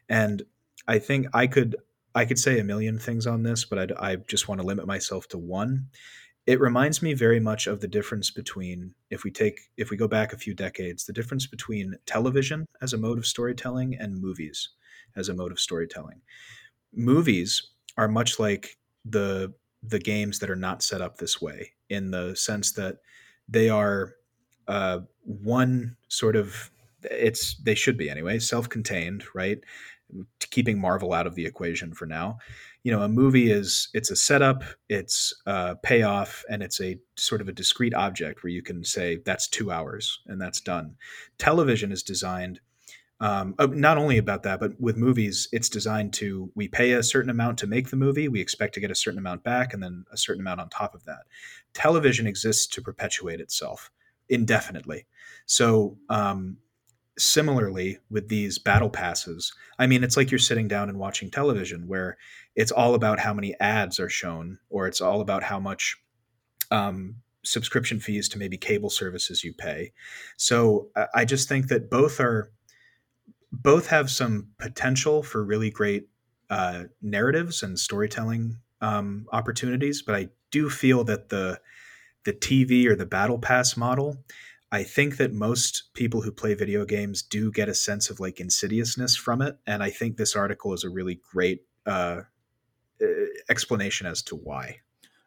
and 0.09 0.43
I 0.87 0.99
think 0.99 1.27
I 1.33 1.47
could 1.47 1.77
I 2.15 2.25
could 2.25 2.39
say 2.39 2.59
a 2.59 2.65
million 2.65 2.99
things 2.99 3.27
on 3.27 3.43
this, 3.43 3.65
but 3.65 3.79
I'd, 3.79 3.93
I 3.93 4.17
just 4.17 4.49
want 4.49 4.61
to 4.61 4.67
limit 4.67 4.87
myself 4.87 5.27
to 5.29 5.39
one. 5.39 5.89
It 6.47 6.61
reminds 6.61 7.03
me 7.03 7.15
very 7.15 7.41
much 7.41 7.67
of 7.67 7.81
the 7.81 7.89
difference 7.89 8.31
between 8.31 8.95
if 9.11 9.25
we 9.25 9.31
take 9.31 9.59
if 9.79 9.91
we 9.91 9.97
go 9.97 10.09
back 10.09 10.33
a 10.33 10.39
few 10.39 10.55
decades, 10.55 11.07
the 11.07 11.13
difference 11.13 11.47
between 11.47 11.97
television 12.05 12.67
as 12.83 12.93
a 12.93 12.99
mode 12.99 13.17
of 13.19 13.27
storytelling 13.27 13.97
and 13.99 14.21
movies 14.21 14.69
as 15.17 15.29
a 15.29 15.35
mode 15.35 15.53
of 15.53 15.61
storytelling. 15.61 16.21
Movies 16.93 17.71
are 17.97 18.09
much 18.09 18.39
like 18.39 18.77
the 19.05 19.53
the 19.83 19.99
games 19.99 20.39
that 20.39 20.51
are 20.51 20.57
not 20.57 20.83
set 20.83 21.03
up 21.03 21.19
this 21.19 21.43
way 21.43 21.73
in 21.91 22.11
the 22.11 22.35
sense 22.35 22.73
that 22.73 22.97
they 23.49 23.69
are 23.69 24.15
uh, 24.67 25.01
one 25.23 25.97
sort 26.09 26.37
of 26.37 26.71
it's 27.03 27.57
they 27.57 27.75
should 27.75 27.99
be 27.99 28.09
anyway 28.09 28.39
self-contained 28.39 29.25
right? 29.35 29.59
Keeping 30.51 30.81
marvel 30.81 31.13
out 31.13 31.27
of 31.27 31.35
the 31.35 31.45
equation 31.45 31.93
for 31.93 32.07
now. 32.07 32.39
You 32.83 32.93
know 32.93 33.03
a 33.03 33.09
movie 33.09 33.51
is 33.51 33.89
it's 33.95 34.11
a 34.11 34.17
setup 34.17 34.63
it's 34.89 35.35
a 35.47 35.77
payoff 35.77 36.45
and 36.49 36.63
it's 36.63 36.81
a 36.81 36.99
sort 37.17 37.41
of 37.41 37.49
a 37.49 37.53
discrete 37.53 37.95
object 37.95 38.43
where 38.43 38.53
you 38.53 38.63
can 38.63 38.85
say 38.85 39.19
that's 39.25 39.49
two 39.49 39.71
hours 39.71 40.21
and 40.27 40.41
that's 40.41 40.61
done. 40.61 40.97
Television 41.39 41.93
is 41.93 42.03
designed 42.03 42.61
um, 43.21 43.55
uh, 43.59 43.67
not 43.67 43.97
only 43.97 44.19
about 44.19 44.43
that, 44.43 44.61
but 44.61 44.79
with 44.81 44.97
movies, 44.97 45.49
it's 45.53 45.69
designed 45.69 46.13
to 46.15 46.51
we 46.55 46.69
pay 46.69 46.93
a 46.93 47.03
certain 47.03 47.31
amount 47.31 47.59
to 47.59 47.67
make 47.67 47.91
the 47.91 47.97
movie, 47.97 48.29
we 48.29 48.41
expect 48.41 48.75
to 48.75 48.81
get 48.81 48.91
a 48.91 48.95
certain 48.95 49.19
amount 49.19 49.45
back, 49.45 49.73
and 49.73 49.83
then 49.83 50.05
a 50.13 50.17
certain 50.17 50.41
amount 50.41 50.61
on 50.61 50.69
top 50.69 50.95
of 50.95 51.05
that. 51.05 51.23
Television 51.75 52.27
exists 52.27 52.67
to 52.67 52.83
perpetuate 52.83 53.41
itself 53.41 53.91
indefinitely. 54.29 55.07
So, 55.47 55.97
um, 56.09 56.59
similarly 57.17 57.99
with 58.11 58.29
these 58.29 58.59
battle 58.59 58.91
passes, 58.91 59.53
I 59.79 59.87
mean, 59.87 60.03
it's 60.03 60.17
like 60.17 60.33
you're 60.33 60.39
sitting 60.39 60.67
down 60.67 60.89
and 60.89 60.99
watching 60.99 61.31
television 61.31 61.87
where 61.87 62.17
it's 62.57 62.73
all 62.73 62.95
about 62.95 63.21
how 63.21 63.33
many 63.33 63.55
ads 63.61 64.01
are 64.01 64.09
shown, 64.09 64.59
or 64.71 64.89
it's 64.89 65.01
all 65.01 65.21
about 65.21 65.45
how 65.45 65.61
much 65.61 65.97
um, 66.73 67.17
subscription 67.45 68.01
fees 68.01 68.29
to 68.31 68.39
maybe 68.39 68.57
cable 68.57 68.91
services 68.91 69.45
you 69.45 69.55
pay. 69.55 69.93
So, 70.37 70.89
I 71.15 71.25
just 71.25 71.49
think 71.49 71.69
that 71.69 71.91
both 71.91 72.19
are 72.19 72.51
both 73.63 73.87
have 73.89 74.11
some 74.11 74.49
potential 74.59 75.23
for 75.23 75.45
really 75.45 75.71
great 75.71 76.09
uh, 76.51 76.85
narratives 77.01 77.63
and 77.63 77.79
storytelling 77.79 78.59
um, 78.81 79.27
opportunities, 79.33 80.03
but 80.03 80.15
I 80.15 80.29
do 80.51 80.69
feel 80.71 81.05
that 81.05 81.29
the 81.29 81.61
the 82.25 82.33
TV 82.33 82.87
or 82.87 82.97
the 82.97 83.05
battle 83.05 83.39
pass 83.39 83.77
model, 83.77 84.25
I 84.73 84.83
think 84.83 85.19
that 85.19 85.35
most 85.35 85.91
people 85.93 86.23
who 86.23 86.33
play 86.33 86.55
video 86.55 86.87
games 86.87 87.23
do 87.23 87.53
get 87.53 87.69
a 87.69 87.75
sense 87.75 88.09
of 88.09 88.19
like 88.19 88.41
insidiousness 88.41 89.15
from 89.15 89.43
it, 89.43 89.59
and 89.67 89.83
I 89.83 89.91
think 89.91 90.17
this 90.17 90.35
article 90.35 90.73
is 90.73 90.85
a 90.85 90.91
really 90.91 91.21
great 91.33 91.65
uh, 91.87 92.23
explanation 93.49 94.07
as 94.07 94.23
to 94.23 94.37
why. 94.37 94.81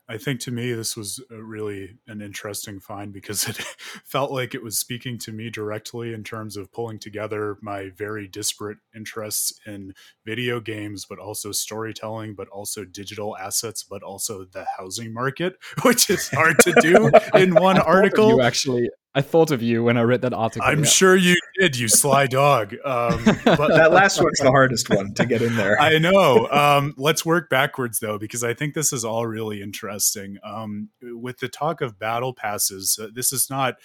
I 0.09 0.17
think 0.17 0.39
to 0.41 0.51
me, 0.51 0.71
this 0.71 0.95
was 0.95 1.21
uh, 1.29 1.41
really 1.41 1.97
an 2.07 2.21
interesting 2.21 2.79
find 2.79 3.11
because 3.11 3.47
it 3.49 3.57
felt 4.05 4.31
like 4.31 4.55
it 4.55 4.63
was 4.63 4.77
speaking 4.77 5.17
to 5.19 5.31
me 5.31 5.49
directly 5.49 6.13
in 6.13 6.23
terms 6.23 6.55
of 6.55 6.71
pulling 6.71 6.99
together 6.99 7.57
my 7.61 7.89
very 7.89 8.27
disparate 8.27 8.77
interests 8.95 9.53
in 9.65 9.93
video 10.25 10.59
games, 10.59 11.05
but 11.05 11.19
also 11.19 11.51
storytelling, 11.51 12.35
but 12.35 12.47
also 12.49 12.85
digital 12.85 13.35
assets, 13.37 13.83
but 13.83 14.01
also 14.01 14.45
the 14.45 14.65
housing 14.77 15.13
market, 15.13 15.57
which 15.83 16.09
is 16.09 16.29
hard 16.29 16.57
to 16.59 16.73
do 16.79 17.11
in 17.37 17.55
one 17.55 17.79
article. 17.79 18.29
You 18.29 18.41
actually 18.41 18.89
I 19.17 19.21
thought 19.21 19.49
of 19.49 19.63
you 19.63 19.83
when 19.83 19.97
I 19.97 20.03
read 20.03 20.21
that 20.21 20.33
article. 20.33 20.61
I'm 20.63 20.83
yeah. 20.83 20.85
sure 20.85 21.15
you 21.15 21.35
did, 21.59 21.75
you 21.75 21.87
sly 21.87 22.27
dog. 22.27 22.75
Um, 22.85 23.23
but 23.45 23.69
that 23.69 23.91
last 23.91 24.21
one's 24.21 24.37
the 24.37 24.51
hardest 24.51 24.91
one 24.91 25.15
to 25.15 25.25
get 25.25 25.41
in 25.41 25.55
there. 25.55 25.81
I 25.81 25.97
know. 25.97 26.47
Um, 26.51 26.93
let's 26.97 27.25
work 27.25 27.49
backwards 27.49 27.97
though, 27.97 28.19
because 28.19 28.43
I 28.43 28.53
think 28.53 28.75
this 28.75 28.93
is 28.93 29.03
all 29.03 29.25
really 29.25 29.63
interesting. 29.63 30.37
Um, 30.43 30.89
with 31.01 31.39
the 31.39 31.47
talk 31.47 31.81
of 31.81 31.97
battle 31.97 32.31
passes, 32.31 32.99
uh, 33.01 33.07
this 33.11 33.33
is 33.33 33.49
not. 33.49 33.77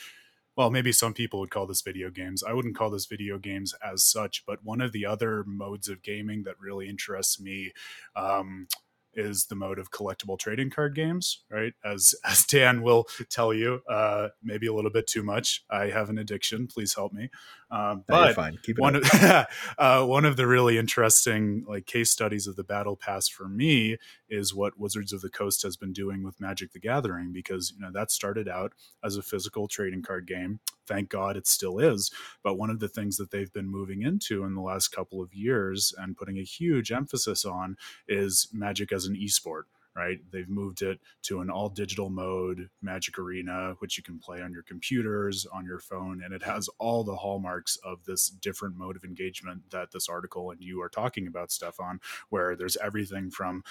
Well, 0.55 0.71
maybe 0.71 0.93
some 0.93 1.15
people 1.15 1.41
would 1.41 1.51
call 1.51 1.67
this 1.67 1.81
video 1.81 2.11
games. 2.11 2.43
I 2.43 2.53
wouldn't 2.53 2.77
call 2.77 2.91
this 2.91 3.07
video 3.07 3.39
games 3.39 3.75
as 3.83 4.05
such, 4.05 4.45
but 4.45 4.63
one 4.63 4.83
of 4.83 4.93
the 4.93 5.07
other 5.07 5.45
modes 5.45 5.89
of 5.89 6.03
gaming 6.03 6.43
that 6.43 6.61
really 6.61 6.91
interests 6.91 7.41
me 7.41 7.73
um, 8.15 8.67
is 9.15 9.47
the 9.47 9.55
mode 9.55 9.79
of 9.79 9.91
collectible 9.91 10.39
trading 10.39 10.71
card 10.71 10.95
games, 10.95 11.43
right? 11.51 11.73
As 11.85 12.15
as 12.25 12.45
Dan 12.45 12.83
will 12.83 13.07
tell 13.29 13.53
you, 13.53 13.81
uh, 13.89 14.29
maybe 14.43 14.67
a 14.67 14.73
little 14.73 14.91
bit 14.91 15.07
too 15.07 15.23
much. 15.23 15.65
I 15.71 15.87
have 15.87 16.11
an 16.11 16.19
addiction. 16.19 16.67
Please 16.67 16.95
help 16.95 17.13
me. 17.13 17.31
Um, 17.73 18.05
but 18.07 18.35
fine. 18.35 18.59
Keep 18.63 18.79
one 18.79 18.97
of 18.97 19.03
uh, 19.79 20.05
one 20.05 20.27
of 20.27 20.37
the 20.37 20.47
really 20.47 20.77
interesting 20.77 21.65
like 21.67 21.87
case 21.87 22.11
studies 22.11 22.47
of 22.47 22.55
the 22.55 22.63
battle 22.63 22.97
pass 22.97 23.29
for 23.29 23.49
me 23.49 23.97
is 24.29 24.55
what 24.55 24.79
Wizards 24.79 25.11
of 25.11 25.23
the 25.23 25.31
Coast 25.31 25.63
has 25.63 25.79
been 25.79 25.95
doing 25.95 26.23
with 26.23 26.39
Magic 26.39 26.73
the 26.73 26.79
Gathering 26.79 27.33
because 27.33 27.73
you 27.75 27.81
know 27.81 27.91
that 27.91 28.11
started 28.11 28.47
out 28.47 28.75
as 29.03 29.17
a 29.17 29.23
physical 29.23 29.69
trading 29.69 30.03
card 30.03 30.27
game. 30.27 30.61
Thank 30.87 31.09
God 31.09 31.35
it 31.35 31.47
still 31.47 31.79
is. 31.79 32.11
But 32.45 32.59
one 32.59 32.69
of 32.69 32.79
the 32.79 32.89
things 32.89 33.17
that 33.17 33.31
they've 33.31 33.53
been 33.53 33.69
moving 33.69 34.03
into 34.03 34.45
in 34.45 34.55
the 34.55 34.61
last 34.61 34.89
couple 34.89 35.23
of 35.23 35.33
years 35.33 35.95
and 35.97 36.17
putting 36.17 36.39
a 36.39 36.45
huge 36.45 36.93
emphasis 36.93 37.47
on 37.47 37.77
is 38.07 38.49
Magic 38.53 38.93
as 38.93 39.07
an 39.07 39.17
esport 39.17 39.63
right? 39.97 40.19
They've 40.31 40.49
moved 40.49 40.83
it 40.83 41.01
to 41.25 41.41
an 41.41 41.51
all 41.51 41.69
digital 41.69 42.09
mode, 42.09 42.71
Magic 42.81 43.19
Arena, 43.19 43.75
which 43.79 43.97
you 43.97 44.03
can 44.03 44.19
play 44.19 44.41
on 44.41 44.53
your 44.53 44.63
computers, 44.63 45.47
on 45.53 45.65
your 45.65 45.79
phone, 45.79 46.23
and 46.25 46.33
it 46.33 46.43
has 46.43 46.69
all 46.79 47.05
the 47.05 47.17
hallmarks 47.17 47.77
of 47.85 48.05
this 48.05 48.29
different 48.29 48.77
mode 48.77 48.97
of 48.97 49.05
engagement 49.05 49.63
that 49.71 49.91
this 49.93 50.09
article 50.09 50.51
and 50.51 50.61
you 50.61 50.81
are 50.81 50.89
talking 50.89 51.27
about, 51.27 51.53
Stefan, 51.53 52.01
where 52.31 52.57
there's 52.57 52.77
everything 52.79 53.31
from 53.31 53.63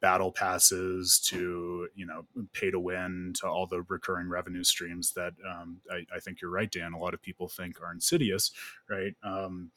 battle 0.00 0.32
passes 0.32 1.20
to 1.20 1.88
you 1.94 2.06
know 2.06 2.24
pay 2.52 2.70
to 2.70 2.80
win 2.80 3.32
to 3.34 3.46
all 3.46 3.66
the 3.66 3.82
recurring 3.88 4.28
revenue 4.28 4.64
streams 4.64 5.12
that 5.12 5.34
um, 5.46 5.78
I, 5.90 6.06
I, 6.14 6.20
think 6.20 6.40
you're 6.40 6.50
right 6.50 6.70
dan 6.70 6.94
a 6.94 6.98
lot 6.98 7.12
of 7.12 7.20
people 7.20 7.48
think 7.48 7.80
are 7.82 7.92
insidious 7.92 8.50
right 8.88 9.14
um, 9.22 9.70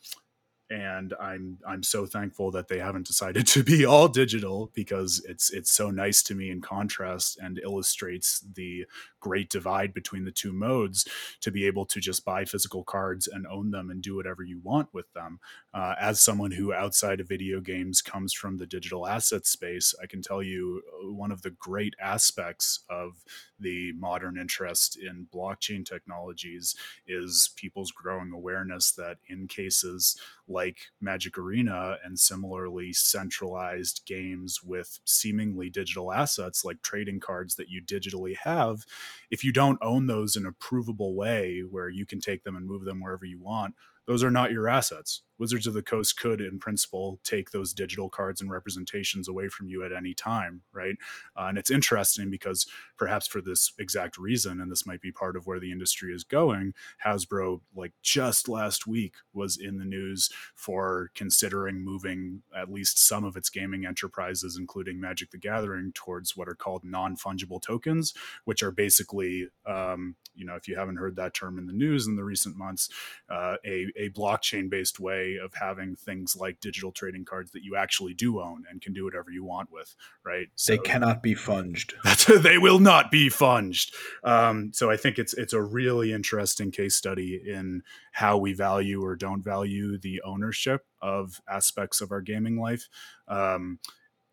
and 0.74 1.14
I'm 1.20 1.60
I'm 1.68 1.84
so 1.84 2.08
thankful 2.08 2.50
that 2.52 2.68
they 2.68 2.80
haven't 2.80 3.06
decided 3.06 3.46
to 3.56 3.64
be 3.64 3.86
all 3.86 4.08
digital 4.08 4.72
because 4.74 5.24
it's 5.30 5.52
it's 5.52 5.72
so 5.72 5.92
nice 5.92 6.24
to 6.24 6.36
me 6.36 6.50
in 6.50 6.62
contrast 6.62 7.38
and 7.40 7.60
illustrates 7.60 8.40
the 8.56 8.86
great 9.20 9.50
divide 9.50 9.94
between 9.94 10.26
the 10.26 10.32
two 10.32 10.52
modes 10.52 11.08
to 11.42 11.52
be 11.52 11.66
able 11.66 11.86
to 11.86 12.02
just 12.02 12.26
buy 12.26 12.44
physical 12.44 12.84
cards 12.84 13.28
and 13.28 13.46
own 13.48 13.72
them 13.72 13.90
and 13.90 14.02
do 14.02 14.16
whatever 14.16 14.44
you 14.44 14.60
want 14.64 14.90
with 14.94 15.12
them. 15.14 15.40
Uh, 15.74 15.94
as 16.00 16.20
someone 16.20 16.52
who 16.52 16.74
outside 16.74 17.22
of 17.22 17.30
video 17.30 17.62
games 17.62 18.02
comes 18.02 18.34
from 18.34 18.58
the 18.58 18.66
digital 18.66 19.08
asset 19.08 19.46
space, 19.46 19.94
I 20.02 20.08
can 20.08 20.22
tell 20.22 20.44
you 20.44 20.82
uh, 20.92 21.12
one 21.14 21.32
of 21.32 21.42
the 21.42 21.52
great 21.52 21.94
aspects 22.02 22.84
of 22.90 23.24
the 23.60 23.94
modern 23.94 24.38
interest 24.38 24.98
in 24.98 25.28
blockchain 25.34 25.86
technologies 25.86 26.76
is 27.08 27.52
people's 27.56 27.92
growing 27.92 28.34
awareness 28.34 28.92
that 28.92 29.18
in 29.30 29.48
cases 29.48 30.18
like 30.48 30.63
Magic 31.02 31.38
Arena 31.38 31.98
and 32.04 32.20
similarly 32.20 32.94
centralized 32.94 34.02
games 34.06 34.62
with 34.64 35.00
seemingly 35.06 35.70
digital 35.70 36.12
assets 36.12 36.64
like 36.66 36.82
trading 36.82 37.20
cards 37.20 37.56
that 37.56 37.70
you 37.70 37.82
digitally 37.82 38.36
have, 38.38 38.86
if 39.30 39.44
you 39.44 39.52
don't 39.52 39.80
own 39.82 40.08
those 40.08 40.36
in 40.36 40.46
a 40.46 40.52
provable 40.52 41.16
way 41.16 41.62
where 41.62 41.90
you 41.90 42.06
can 42.06 42.20
take 42.20 42.44
them 42.44 42.56
and 42.56 42.66
move 42.68 42.86
them 42.86 43.02
wherever 43.02 43.26
you 43.26 43.40
want, 43.40 43.76
those 44.06 44.24
are 44.24 44.32
not 44.32 44.52
your 44.52 44.68
assets 44.68 45.22
Wizards 45.38 45.68
of 45.68 45.74
the 45.74 45.82
Coast 45.82 46.20
could, 46.20 46.42
in 46.42 46.60
principle, 46.60 47.20
take 47.24 47.52
those 47.52 47.74
digital 47.74 48.10
cards 48.10 48.42
and 48.42 48.52
representations 48.52 49.28
away 49.28 49.48
from 49.48 49.68
you 49.68 49.84
at 49.84 49.92
any 49.92 50.14
time, 50.14 50.62
right? 50.72 50.96
Uh, 51.36 51.46
and 51.46 51.58
it's 51.58 51.72
interesting 51.72 52.30
because 52.30 52.68
perhaps 52.98 53.28
for 53.28 53.42
this 53.42 53.74
exact 53.80 54.18
reason, 54.18 54.62
and 54.62 54.72
this 54.72 54.86
might 54.86 55.02
be 55.02 55.12
part 55.12 55.36
of 55.36 55.48
where 55.48 55.60
the 55.60 55.72
industry 55.72 56.14
is 56.14 56.24
going, 56.24 56.74
Hasbro, 57.06 57.62
like 57.76 57.94
just 58.02 58.48
last 58.48 58.86
week, 58.86 59.16
was 59.34 59.58
in 59.58 59.78
the 59.78 59.86
news 59.86 60.30
for 60.56 61.12
considering 61.16 61.84
moving 61.84 62.44
at 62.56 62.72
least 62.72 63.06
some 63.06 63.24
of 63.24 63.36
its 63.36 63.50
gaming 63.50 63.86
enterprises, 63.86 64.58
including 64.58 65.00
Magic 65.00 65.32
the 65.32 65.38
Gathering, 65.38 65.92
towards 65.94 66.38
what 66.38 66.48
are 66.48 66.56
called 66.56 66.84
non 66.84 67.16
fungible 67.16 67.62
tokens, 67.62 68.14
which 68.46 68.62
are 68.62 68.72
basically, 68.72 69.48
um, 69.66 70.16
you 70.36 70.46
know, 70.46 70.56
if 70.56 70.68
you 70.68 70.76
haven't 70.76 70.98
heard 70.98 71.16
that 71.16 71.34
term 71.34 71.58
in 71.58 71.66
the 71.66 71.74
news 71.74 72.08
in 72.08 72.16
the 72.16 72.24
recent 72.24 72.56
months, 72.56 72.90
uh, 73.30 73.56
a, 73.66 73.88
a 73.96 74.10
blockchain 74.10 74.70
based 74.70 75.00
way 75.00 75.23
of 75.44 75.54
having 75.54 75.96
things 75.96 76.36
like 76.36 76.60
digital 76.60 76.92
trading 76.92 77.26
cards 77.26 77.52
that 77.52 77.64
you 77.64 77.76
actually 77.76 78.14
do 78.14 78.40
own 78.40 78.64
and 78.70 78.82
can 78.82 78.94
do 78.94 79.04
whatever 79.04 79.32
you 79.32 79.44
want 79.44 79.72
with, 79.72 79.96
right? 80.26 80.48
So, 80.56 80.74
they 80.74 80.78
cannot 80.80 81.24
be 81.24 81.34
funged. 81.36 81.94
they 82.44 82.58
will 82.58 82.80
not 82.80 83.12
be 83.12 83.30
funged. 83.30 83.94
Um, 84.24 84.72
so 84.74 84.90
I 84.90 84.98
think 84.98 85.20
it's 85.20 85.34
it's 85.34 85.54
a 85.54 85.62
really 85.62 86.14
interesting 86.14 86.72
case 86.72 86.96
study 86.96 87.42
in 87.46 87.82
how 88.12 88.38
we 88.38 88.54
value 88.54 89.04
or 89.04 89.16
don't 89.16 89.44
value 89.44 89.98
the 89.98 90.22
ownership 90.24 90.86
of 91.02 91.42
aspects 91.50 92.02
of 92.02 92.12
our 92.12 92.22
gaming 92.22 92.60
life. 92.60 92.88
Um, 93.28 93.80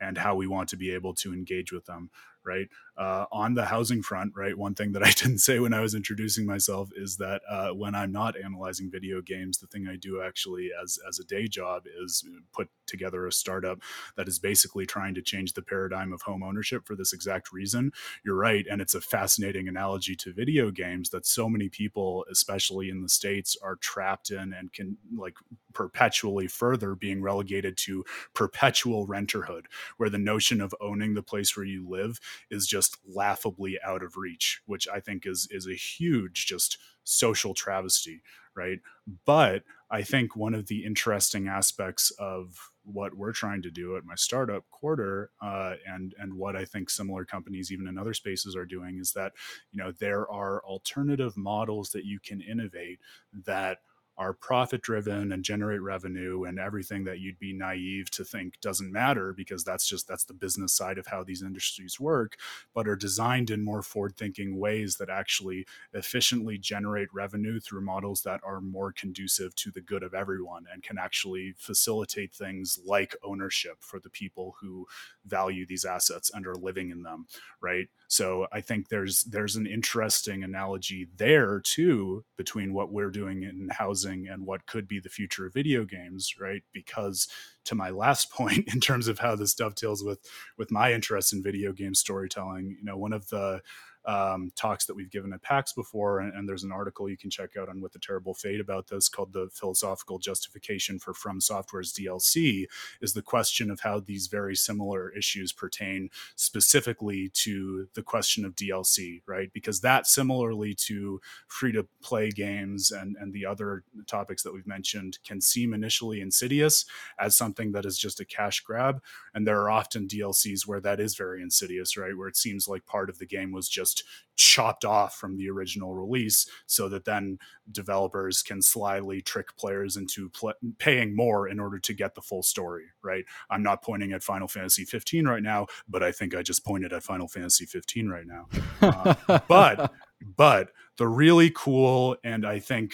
and 0.03 0.17
how 0.17 0.35
we 0.35 0.47
want 0.47 0.71
to 0.71 0.79
be 0.79 0.95
able 0.95 1.13
to 1.13 1.35
engage 1.35 1.73
with 1.73 1.85
them 1.85 2.09
right? 2.45 2.69
Uh, 3.01 3.25
on 3.33 3.55
the 3.55 3.65
housing 3.65 4.03
front, 4.03 4.31
right? 4.37 4.59
One 4.59 4.75
thing 4.75 4.93
that 4.93 5.03
I 5.03 5.11
didn't 5.17 5.39
say 5.39 5.59
when 5.59 5.73
I 5.73 5.81
was 5.81 5.95
introducing 5.95 6.45
myself 6.45 6.91
is 6.95 7.17
that 7.17 7.41
uh, 7.49 7.71
when 7.71 7.95
I'm 7.95 8.13
not 8.13 8.37
analyzing 8.39 8.91
video 8.91 9.23
games, 9.23 9.57
the 9.57 9.67
thing 9.67 9.89
I 9.89 9.97
do 9.97 10.21
actually 10.21 10.69
as 10.83 10.99
as 11.09 11.19
a 11.19 11.25
day 11.25 11.49
job 11.49 11.85
is 12.05 12.23
put 12.53 12.69
together 12.87 13.27
a 13.27 13.33
startup 13.33 13.81
that 14.17 14.29
is 14.29 14.39
basically 14.39 14.85
trying 14.85 15.15
to 15.15 15.23
change 15.23 15.55
the 15.55 15.63
paradigm 15.63 16.13
of 16.13 16.21
home 16.21 16.43
ownership 16.43 16.87
for 16.87 16.95
this 16.95 17.15
exact 17.15 17.53
reason. 17.53 17.91
You're 18.23 18.37
right, 18.37 18.67
and 18.71 18.83
it's 18.83 18.95
a 18.95 19.01
fascinating 19.01 19.67
analogy 19.67 20.15
to 20.17 20.35
video 20.35 20.71
games 20.71 21.09
that 21.09 21.25
so 21.25 21.49
many 21.49 21.71
people, 21.71 22.27
especially 22.31 22.91
in 22.91 23.01
the 23.01 23.09
states, 23.09 23.57
are 23.63 23.77
trapped 23.77 24.31
in 24.31 24.53
and 24.53 24.75
can 24.75 24.99
like 25.17 25.37
perpetually 25.73 26.49
further 26.49 26.95
being 26.95 27.23
relegated 27.23 27.77
to 27.79 28.05
perpetual 28.35 29.07
renterhood, 29.07 29.63
where 29.97 30.11
the 30.11 30.19
notion 30.19 30.61
of 30.61 30.75
owning 30.81 31.15
the 31.15 31.23
place 31.23 31.57
where 31.57 31.65
you 31.65 31.89
live 31.89 32.21
is 32.51 32.67
just 32.67 32.90
laughably 33.07 33.79
out 33.85 34.03
of 34.03 34.17
reach, 34.17 34.61
which 34.67 34.89
I 34.89 35.01
think 35.01 35.27
is 35.27 35.49
is 35.51 35.67
a 35.67 35.75
huge 35.75 36.47
just 36.47 36.79
social 37.05 37.55
travesty, 37.55 38.23
right? 38.55 38.81
But 39.25 39.63
I 39.91 40.03
think 40.03 40.37
one 40.37 40.55
of 40.55 40.69
the 40.69 40.85
interesting 40.85 41.49
aspects 41.49 42.13
of 42.19 42.71
what 42.85 43.15
we're 43.15 43.33
trying 43.33 43.63
to 43.63 43.71
do 43.71 43.97
at 43.97 44.05
my 44.05 44.15
startup 44.15 44.69
quarter 44.71 45.31
uh, 45.43 45.75
and 45.87 46.15
and 46.19 46.35
what 46.35 46.57
I 46.57 46.65
think 46.65 46.91
similar 46.91 47.25
companies 47.25 47.71
even 47.73 47.87
in 47.87 47.99
other 47.99 48.15
spaces 48.15 48.57
are 48.57 48.65
doing 48.65 48.99
is 48.99 49.13
that 49.13 49.33
you 49.73 49.83
know 49.83 49.93
there 49.93 50.31
are 50.31 50.65
alternative 50.65 51.37
models 51.37 51.91
that 51.91 52.05
you 52.05 52.19
can 52.21 52.41
innovate 52.41 53.01
that 53.47 53.79
are 54.21 54.35
profit 54.35 54.83
driven 54.83 55.33
and 55.33 55.43
generate 55.43 55.81
revenue 55.81 56.45
and 56.45 56.59
everything 56.59 57.05
that 57.05 57.21
you'd 57.21 57.39
be 57.39 57.55
naive 57.55 58.11
to 58.11 58.23
think 58.23 58.61
doesn't 58.61 58.93
matter 58.93 59.33
because 59.33 59.65
that's 59.65 59.89
just 59.89 60.07
that's 60.07 60.25
the 60.25 60.35
business 60.35 60.75
side 60.75 60.99
of 60.99 61.07
how 61.07 61.25
these 61.25 61.43
industries 61.43 61.99
work 61.99 62.37
but 62.75 62.87
are 62.87 62.97
designed 62.97 63.49
in 63.49 63.65
more 63.65 63.81
forward 63.83 64.15
thinking 64.19 64.59
ways 64.59 64.97
that 64.97 65.09
actually 65.09 65.67
efficiently 65.95 66.59
generate 66.59 67.09
revenue 67.15 67.59
through 67.59 67.81
models 67.81 68.21
that 68.21 68.41
are 68.45 68.61
more 68.61 68.93
conducive 68.93 69.55
to 69.55 69.71
the 69.71 69.81
good 69.81 70.03
of 70.03 70.13
everyone 70.13 70.67
and 70.71 70.83
can 70.83 70.99
actually 70.99 71.55
facilitate 71.57 72.31
things 72.31 72.79
like 72.85 73.17
ownership 73.25 73.79
for 73.81 73.99
the 74.01 74.11
people 74.11 74.55
who 74.61 74.87
value 75.25 75.65
these 75.65 75.87
assets 75.87 76.31
and 76.35 76.47
are 76.47 76.57
living 76.57 76.91
in 76.91 77.03
them 77.03 77.27
right 77.63 77.89
so 78.11 78.47
i 78.53 78.61
think 78.61 78.89
there's 78.89 79.23
there's 79.25 79.57
an 79.57 79.67
interesting 79.67 80.43
analogy 80.43 81.09
there 81.17 81.61
too 81.61 82.25
between 82.37 82.75
what 82.75 82.93
we're 82.93 83.11
doing 83.11 83.45
in 83.45 83.69
housing 83.71 84.27
and 84.29 84.45
what 84.45 84.67
could 84.67 84.89
be 84.89 84.99
the 84.99 85.09
future 85.09 85.47
of 85.47 85.55
video 85.55 85.85
games 85.85 86.35
right? 86.41 86.63
Because 86.73 87.29
to 87.65 87.75
my 87.75 87.91
last 87.91 88.31
point 88.33 88.73
in 88.73 88.81
terms 88.81 89.09
of 89.09 89.19
how 89.19 89.37
this 89.37 89.55
dovetails 89.55 90.03
with 90.03 90.19
with 90.59 90.71
my 90.71 90.93
interest 90.93 91.33
in 91.33 91.43
video 91.43 91.73
game 91.73 91.95
storytelling 91.95 92.77
you 92.79 92.85
know 92.85 92.97
one 92.97 93.13
of 93.13 93.29
the 93.29 93.61
um, 94.07 94.51
talks 94.57 94.87
that 94.87 94.95
we've 94.95 95.11
given 95.11 95.33
at 95.33 95.43
PAX 95.43 95.73
before, 95.75 96.21
and, 96.21 96.35
and, 96.35 96.49
there's 96.49 96.65
an 96.65 96.73
article 96.73 97.09
you 97.09 97.19
can 97.19 97.31
check 97.31 97.57
out 97.57 97.69
on 97.69 97.81
With 97.81 97.95
a 97.95 97.99
Terrible 97.99 98.35
Fate 98.35 98.61
about 98.61 98.89
this 98.89 99.09
called 99.09 99.33
"The 99.35 99.51
Philosophical 99.53 100.19
Justification 100.19 100.99
for 100.99 101.13
From 101.13 101.41
Software's 101.41 101.93
DLC." 101.93 102.65
Is 103.03 103.13
the 103.13 103.23
question 103.23 103.71
of 103.71 103.81
how 103.81 104.01
these 104.01 104.27
very 104.27 104.57
similar 104.57 105.11
issues 105.11 105.53
pertain 105.53 106.09
specifically 106.35 107.31
to 107.35 107.89
the 107.95 108.03
question 108.03 108.45
of 108.47 108.57
DLC, 108.57 109.21
right? 109.27 109.53
Because 109.53 109.81
that, 109.83 110.07
similarly 110.07 110.75
to 110.87 111.21
free-to-play 111.49 112.31
games 112.31 112.91
and 112.91 113.17
and 113.21 113.35
the 113.35 113.45
other 113.45 113.85
topics 114.07 114.43
that 114.43 114.55
we've 114.55 114.67
mentioned, 114.67 115.19
can 115.27 115.43
seem 115.43 115.75
initially 115.75 116.23
insidious 116.23 116.87
as 117.19 117.37
something 117.37 117.73
that 117.73 117.85
is 117.85 117.99
just 117.99 118.19
a 118.19 118.25
cash 118.25 118.61
grab, 118.61 119.03
and 119.35 119.47
there 119.47 119.61
are 119.61 119.71
often 119.71 120.09
DLCs 120.09 120.67
where 120.67 120.81
that 120.81 121.01
is 121.01 121.17
very 121.17 121.43
insidious, 121.43 121.99
right? 121.99 122.17
Where 122.17 122.29
it 122.29 122.37
seems 122.37 122.67
like 122.67 122.87
part 122.87 123.11
of 123.11 123.19
the 123.19 123.27
game 123.27 123.53
was 123.53 123.69
just 123.69 123.90
just 123.91 124.05
chopped 124.37 124.87
off 124.87 125.17
from 125.17 125.37
the 125.37 125.51
original 125.51 125.95
release 125.95 126.49
so 126.67 126.89
that 126.89 127.05
then 127.05 127.39
developers 127.71 128.43
can 128.43 128.63
slyly 128.63 129.21
trick 129.21 129.55
players 129.59 129.99
into 129.99 130.31
pl- 130.31 130.55
paying 130.79 131.15
more 131.15 131.47
in 131.47 131.61
order 131.61 131.79
to 131.79 131.93
get 131.93 132.15
the 132.15 132.23
full 132.23 132.43
story 132.43 132.85
right? 133.03 133.25
I'm 133.51 133.63
not 133.63 133.83
pointing 133.83 134.13
at 134.13 134.23
final 134.23 134.49
fantasy 134.49 134.85
15 134.85 135.27
right 135.27 135.43
now 135.43 135.67
but 135.89 136.03
i 136.03 136.11
think 136.11 136.35
i 136.35 136.43
just 136.43 136.65
pointed 136.65 136.93
at 136.93 137.03
final 137.03 137.29
fantasy 137.29 137.67
15 137.67 138.09
right 138.09 138.27
now. 138.27 138.49
Uh, 138.81 139.41
but 139.49 139.93
but 140.37 140.71
the 140.97 141.07
really 141.07 141.53
cool 141.55 142.17
and 142.25 142.47
i 142.47 142.59
think 142.59 142.93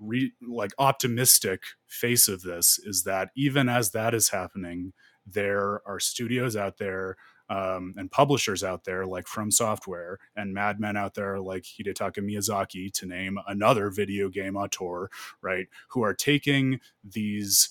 re- 0.00 0.32
like 0.46 0.72
optimistic 0.78 1.62
face 1.86 2.26
of 2.26 2.42
this 2.42 2.80
is 2.84 3.04
that 3.04 3.28
even 3.36 3.68
as 3.68 3.92
that 3.92 4.12
is 4.12 4.30
happening 4.30 4.92
there 5.24 5.82
are 5.86 6.00
studios 6.00 6.56
out 6.56 6.78
there 6.78 7.16
um, 7.50 7.94
and 7.98 8.10
publishers 8.10 8.64
out 8.64 8.84
there 8.84 9.04
like 9.04 9.26
From 9.26 9.50
Software 9.50 10.18
and 10.36 10.54
madmen 10.54 10.96
out 10.96 11.14
there 11.14 11.38
like 11.40 11.64
Hidetaka 11.64 12.18
Miyazaki, 12.18 12.92
to 12.94 13.06
name 13.06 13.38
another 13.46 13.90
video 13.90 14.30
game 14.30 14.56
auteur, 14.56 15.10
right, 15.42 15.66
who 15.88 16.02
are 16.02 16.14
taking 16.14 16.80
these 17.04 17.70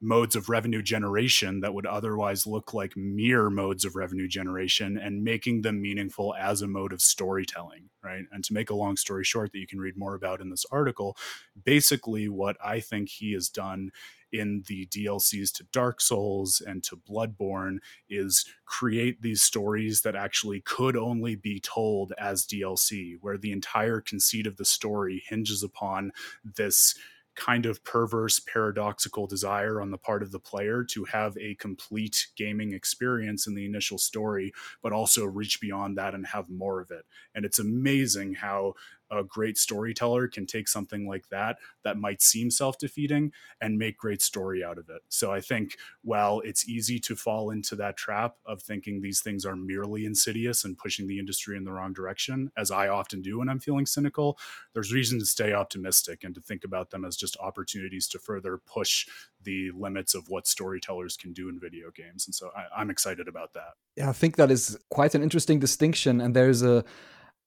modes 0.00 0.36
of 0.36 0.48
revenue 0.48 0.82
generation 0.82 1.60
that 1.60 1.72
would 1.72 1.86
otherwise 1.86 2.46
look 2.46 2.74
like 2.74 2.96
mere 2.96 3.48
modes 3.48 3.84
of 3.84 3.96
revenue 3.96 4.28
generation 4.28 4.98
and 4.98 5.24
making 5.24 5.62
them 5.62 5.80
meaningful 5.80 6.34
as 6.34 6.60
a 6.60 6.66
mode 6.66 6.92
of 6.92 7.00
storytelling 7.00 7.88
right? 8.06 8.24
And 8.30 8.44
to 8.44 8.52
make 8.52 8.70
a 8.70 8.74
long 8.74 8.96
story 8.96 9.24
short 9.24 9.52
that 9.52 9.58
you 9.58 9.66
can 9.66 9.80
read 9.80 9.96
more 9.96 10.14
about 10.14 10.40
in 10.40 10.50
this 10.50 10.64
article 10.70 11.16
basically 11.64 12.28
what 12.28 12.56
i 12.64 12.78
think 12.80 13.08
he 13.08 13.32
has 13.32 13.48
done 13.48 13.90
in 14.32 14.64
the 14.66 14.86
DLCs 14.86 15.52
to 15.54 15.64
Dark 15.72 16.00
Souls 16.00 16.62
and 16.66 16.82
to 16.84 16.96
Bloodborne 16.96 17.78
is 18.08 18.44
create 18.64 19.22
these 19.22 19.42
stories 19.42 20.02
that 20.02 20.16
actually 20.16 20.60
could 20.60 20.96
only 20.96 21.36
be 21.36 21.60
told 21.60 22.12
as 22.18 22.46
DLC, 22.46 23.16
where 23.20 23.38
the 23.38 23.52
entire 23.52 24.00
conceit 24.00 24.46
of 24.46 24.56
the 24.56 24.64
story 24.64 25.22
hinges 25.28 25.62
upon 25.62 26.12
this 26.44 26.94
kind 27.36 27.66
of 27.66 27.84
perverse, 27.84 28.40
paradoxical 28.40 29.26
desire 29.26 29.80
on 29.80 29.90
the 29.90 29.98
part 29.98 30.22
of 30.22 30.32
the 30.32 30.40
player 30.40 30.82
to 30.82 31.04
have 31.04 31.36
a 31.36 31.54
complete 31.56 32.28
gaming 32.36 32.72
experience 32.72 33.46
in 33.46 33.54
the 33.54 33.66
initial 33.66 33.98
story, 33.98 34.52
but 34.82 34.92
also 34.92 35.24
reach 35.24 35.60
beyond 35.60 35.96
that 35.96 36.14
and 36.14 36.26
have 36.26 36.48
more 36.48 36.80
of 36.80 36.90
it. 36.90 37.04
And 37.34 37.44
it's 37.44 37.58
amazing 37.58 38.34
how 38.34 38.74
a 39.10 39.22
great 39.24 39.58
storyteller 39.58 40.28
can 40.28 40.46
take 40.46 40.68
something 40.68 41.08
like 41.08 41.28
that 41.30 41.58
that 41.84 41.98
might 41.98 42.22
seem 42.22 42.50
self-defeating 42.50 43.32
and 43.60 43.78
make 43.78 43.96
great 43.96 44.22
story 44.22 44.64
out 44.64 44.78
of 44.78 44.88
it. 44.88 45.02
So 45.08 45.32
I 45.32 45.40
think 45.40 45.76
while 46.02 46.40
it's 46.40 46.68
easy 46.68 46.98
to 47.00 47.16
fall 47.16 47.50
into 47.50 47.76
that 47.76 47.96
trap 47.96 48.36
of 48.44 48.62
thinking 48.62 49.00
these 49.00 49.20
things 49.20 49.44
are 49.44 49.56
merely 49.56 50.04
insidious 50.04 50.64
and 50.64 50.76
pushing 50.76 51.06
the 51.06 51.18
industry 51.18 51.56
in 51.56 51.64
the 51.64 51.72
wrong 51.72 51.92
direction, 51.92 52.50
as 52.56 52.70
I 52.70 52.88
often 52.88 53.22
do 53.22 53.38
when 53.38 53.48
I'm 53.48 53.60
feeling 53.60 53.86
cynical, 53.86 54.38
there's 54.74 54.92
reason 54.92 55.18
to 55.18 55.26
stay 55.26 55.52
optimistic 55.52 56.24
and 56.24 56.34
to 56.34 56.40
think 56.40 56.64
about 56.64 56.90
them 56.90 57.04
as 57.04 57.16
just 57.16 57.36
opportunities 57.38 58.08
to 58.08 58.18
further 58.18 58.58
push 58.66 59.06
the 59.42 59.70
limits 59.76 60.14
of 60.14 60.28
what 60.28 60.46
storytellers 60.46 61.16
can 61.16 61.32
do 61.32 61.48
in 61.48 61.60
video 61.60 61.90
games. 61.94 62.26
And 62.26 62.34
so 62.34 62.50
I, 62.56 62.80
I'm 62.80 62.90
excited 62.90 63.28
about 63.28 63.54
that. 63.54 63.74
Yeah, 63.96 64.08
I 64.08 64.12
think 64.12 64.36
that 64.36 64.50
is 64.50 64.76
quite 64.90 65.14
an 65.14 65.22
interesting 65.22 65.60
distinction. 65.60 66.20
And 66.20 66.34
there's 66.34 66.62
a 66.62 66.84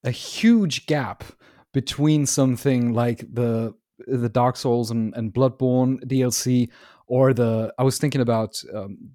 a 0.04 0.10
huge 0.10 0.86
gap 0.86 1.24
between 1.72 2.26
something 2.26 2.92
like 2.92 3.24
the 3.32 3.74
the 4.06 4.28
Dark 4.28 4.56
Souls 4.56 4.90
and, 4.90 5.14
and 5.14 5.32
Bloodborne 5.32 6.02
DLC 6.04 6.70
or 7.06 7.34
the 7.34 7.72
I 7.78 7.82
was 7.82 7.98
thinking 7.98 8.20
about 8.20 8.62
um, 8.74 9.10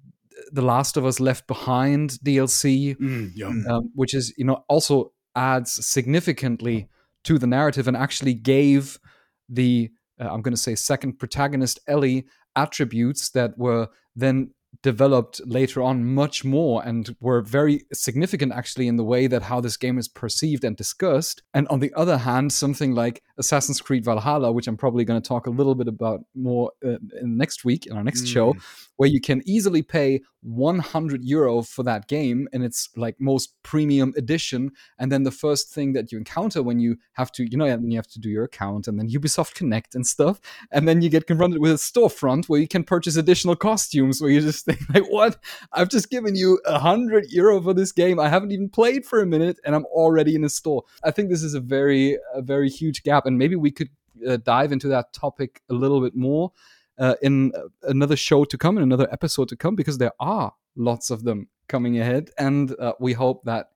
the 0.52 0.62
Last 0.62 0.96
of 0.96 1.04
Us 1.04 1.18
Left 1.18 1.46
Behind 1.46 2.10
DLC, 2.24 2.96
mm, 2.96 3.32
yeah. 3.34 3.48
um, 3.68 3.90
which 3.94 4.14
is 4.14 4.32
you 4.36 4.44
know 4.44 4.64
also 4.68 5.12
adds 5.34 5.86
significantly 5.86 6.88
to 7.24 7.38
the 7.38 7.46
narrative 7.46 7.88
and 7.88 7.96
actually 7.96 8.34
gave 8.34 8.98
the 9.48 9.90
uh, 10.20 10.28
I'm 10.28 10.42
going 10.42 10.54
to 10.54 10.60
say 10.60 10.74
second 10.74 11.18
protagonist 11.18 11.80
Ellie 11.86 12.26
attributes 12.54 13.30
that 13.30 13.58
were 13.58 13.88
then 14.14 14.50
developed 14.82 15.40
later 15.46 15.82
on 15.82 16.04
much 16.04 16.44
more 16.44 16.82
and 16.84 17.14
were 17.20 17.40
very 17.40 17.82
significant 17.92 18.52
actually 18.52 18.88
in 18.88 18.96
the 18.96 19.04
way 19.04 19.26
that 19.26 19.42
how 19.42 19.60
this 19.60 19.76
game 19.76 19.98
is 19.98 20.08
perceived 20.08 20.64
and 20.64 20.76
discussed. 20.76 21.42
And 21.54 21.66
on 21.68 21.80
the 21.80 21.92
other 21.94 22.18
hand, 22.18 22.52
something 22.52 22.92
like 22.92 23.22
Assassin's 23.38 23.80
Creed 23.80 24.04
Valhalla, 24.04 24.52
which 24.52 24.66
I'm 24.66 24.76
probably 24.76 25.04
going 25.04 25.20
to 25.20 25.26
talk 25.26 25.46
a 25.46 25.50
little 25.50 25.74
bit 25.74 25.88
about 25.88 26.20
more 26.34 26.72
uh, 26.86 26.96
next 27.22 27.64
week 27.64 27.86
in 27.86 27.96
our 27.96 28.04
next 28.04 28.22
mm. 28.22 28.32
show, 28.32 28.56
where 28.96 29.08
you 29.08 29.20
can 29.20 29.42
easily 29.46 29.82
pay 29.82 30.22
100 30.42 31.24
euro 31.24 31.62
for 31.62 31.82
that 31.82 32.06
game 32.06 32.48
in 32.52 32.62
its 32.62 32.88
like 32.96 33.16
most 33.18 33.54
premium 33.64 34.14
edition 34.16 34.70
and 34.96 35.10
then 35.10 35.24
the 35.24 35.30
first 35.32 35.70
thing 35.74 35.92
that 35.92 36.12
you 36.12 36.18
encounter 36.18 36.62
when 36.62 36.78
you 36.78 36.96
have 37.14 37.32
to 37.32 37.50
you 37.50 37.58
know 37.58 37.64
you 37.64 37.96
have 37.96 38.06
to 38.06 38.20
do 38.20 38.28
your 38.28 38.44
account 38.44 38.86
and 38.86 38.96
then 38.96 39.10
ubisoft 39.10 39.54
connect 39.54 39.96
and 39.96 40.06
stuff 40.06 40.40
and 40.70 40.86
then 40.86 41.02
you 41.02 41.08
get 41.08 41.26
confronted 41.26 41.60
with 41.60 41.72
a 41.72 41.74
storefront 41.74 42.48
where 42.48 42.60
you 42.60 42.68
can 42.68 42.84
purchase 42.84 43.16
additional 43.16 43.56
costumes 43.56 44.20
where 44.20 44.30
you 44.30 44.40
just 44.40 44.64
think 44.64 44.80
like 44.94 45.04
what? 45.10 45.36
I've 45.72 45.88
just 45.88 46.10
given 46.10 46.34
you 46.34 46.60
100 46.66 47.30
euro 47.30 47.60
for 47.60 47.74
this 47.74 47.92
game. 47.92 48.18
I 48.18 48.28
haven't 48.28 48.52
even 48.52 48.68
played 48.68 49.04
for 49.04 49.20
a 49.20 49.26
minute 49.26 49.58
and 49.64 49.74
i'm 49.74 49.86
already 49.86 50.34
in 50.34 50.44
a 50.44 50.48
store. 50.48 50.84
I 51.04 51.10
think 51.10 51.28
this 51.28 51.42
is 51.42 51.54
a 51.54 51.60
very 51.60 52.18
a 52.34 52.42
very 52.42 52.68
huge 52.68 53.02
gap 53.02 53.25
and 53.26 53.38
maybe 53.38 53.56
we 53.56 53.70
could 53.70 53.90
uh, 54.26 54.38
dive 54.38 54.72
into 54.72 54.88
that 54.88 55.12
topic 55.12 55.60
a 55.68 55.74
little 55.74 56.00
bit 56.00 56.16
more 56.16 56.52
uh, 56.98 57.14
in 57.22 57.52
another 57.82 58.16
show 58.16 58.44
to 58.44 58.58
come, 58.58 58.76
in 58.76 58.82
another 58.82 59.08
episode 59.12 59.48
to 59.48 59.56
come, 59.56 59.74
because 59.74 59.98
there 59.98 60.12
are 60.20 60.52
lots 60.76 61.10
of 61.10 61.24
them 61.24 61.48
coming 61.68 61.98
ahead. 61.98 62.30
And 62.38 62.74
uh, 62.78 62.92
we 63.00 63.12
hope 63.12 63.44
that 63.44 63.66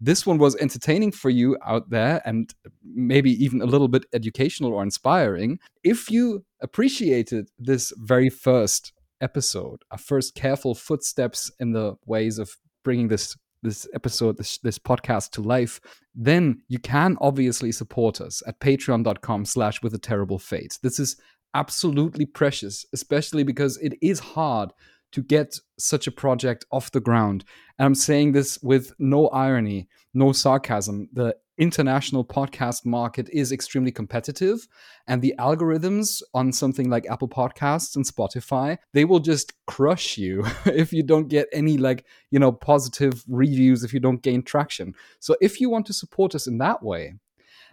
this 0.00 0.24
one 0.24 0.38
was 0.38 0.56
entertaining 0.56 1.12
for 1.12 1.28
you 1.28 1.58
out 1.64 1.90
there 1.90 2.22
and 2.24 2.52
maybe 2.82 3.32
even 3.44 3.60
a 3.60 3.66
little 3.66 3.88
bit 3.88 4.06
educational 4.14 4.72
or 4.72 4.82
inspiring. 4.82 5.58
If 5.84 6.10
you 6.10 6.44
appreciated 6.62 7.50
this 7.58 7.92
very 7.98 8.30
first 8.30 8.92
episode, 9.20 9.82
our 9.90 9.98
first 9.98 10.34
careful 10.34 10.74
footsteps 10.74 11.52
in 11.60 11.72
the 11.72 11.96
ways 12.06 12.38
of 12.38 12.56
bringing 12.82 13.08
this 13.08 13.36
this 13.62 13.86
episode, 13.94 14.36
this, 14.36 14.58
this 14.58 14.78
podcast 14.78 15.30
to 15.32 15.42
life, 15.42 15.80
then 16.14 16.62
you 16.68 16.78
can 16.78 17.16
obviously 17.20 17.72
support 17.72 18.20
us 18.20 18.42
at 18.46 18.60
patreon.com 18.60 19.44
slash 19.44 19.82
with 19.82 19.94
a 19.94 19.98
terrible 19.98 20.38
fate. 20.38 20.78
This 20.82 20.98
is 20.98 21.16
absolutely 21.54 22.26
precious, 22.26 22.84
especially 22.92 23.42
because 23.42 23.76
it 23.78 23.94
is 24.00 24.20
hard 24.20 24.72
to 25.12 25.22
get 25.22 25.58
such 25.78 26.06
a 26.06 26.12
project 26.12 26.64
off 26.70 26.92
the 26.92 27.00
ground. 27.00 27.44
And 27.78 27.86
I'm 27.86 27.94
saying 27.94 28.32
this 28.32 28.58
with 28.62 28.92
no 28.98 29.28
irony, 29.28 29.88
no 30.14 30.32
sarcasm. 30.32 31.08
The 31.12 31.36
international 31.60 32.24
podcast 32.24 32.86
market 32.86 33.28
is 33.30 33.52
extremely 33.52 33.92
competitive, 33.92 34.66
and 35.06 35.20
the 35.20 35.34
algorithms 35.38 36.22
on 36.34 36.52
something 36.52 36.88
like 36.88 37.06
Apple 37.08 37.28
Podcasts 37.28 37.94
and 37.94 38.04
Spotify, 38.04 38.78
they 38.94 39.04
will 39.04 39.20
just 39.20 39.52
crush 39.66 40.16
you 40.16 40.44
if 40.64 40.92
you 40.92 41.02
don't 41.02 41.28
get 41.28 41.48
any 41.52 41.76
like, 41.76 42.04
you 42.30 42.38
know, 42.38 42.50
positive 42.50 43.22
reviews 43.28 43.84
if 43.84 43.92
you 43.92 44.00
don't 44.00 44.22
gain 44.22 44.42
traction. 44.42 44.94
So 45.20 45.36
if 45.40 45.60
you 45.60 45.68
want 45.68 45.86
to 45.86 45.92
support 45.92 46.34
us 46.34 46.46
in 46.46 46.58
that 46.58 46.82
way, 46.82 47.14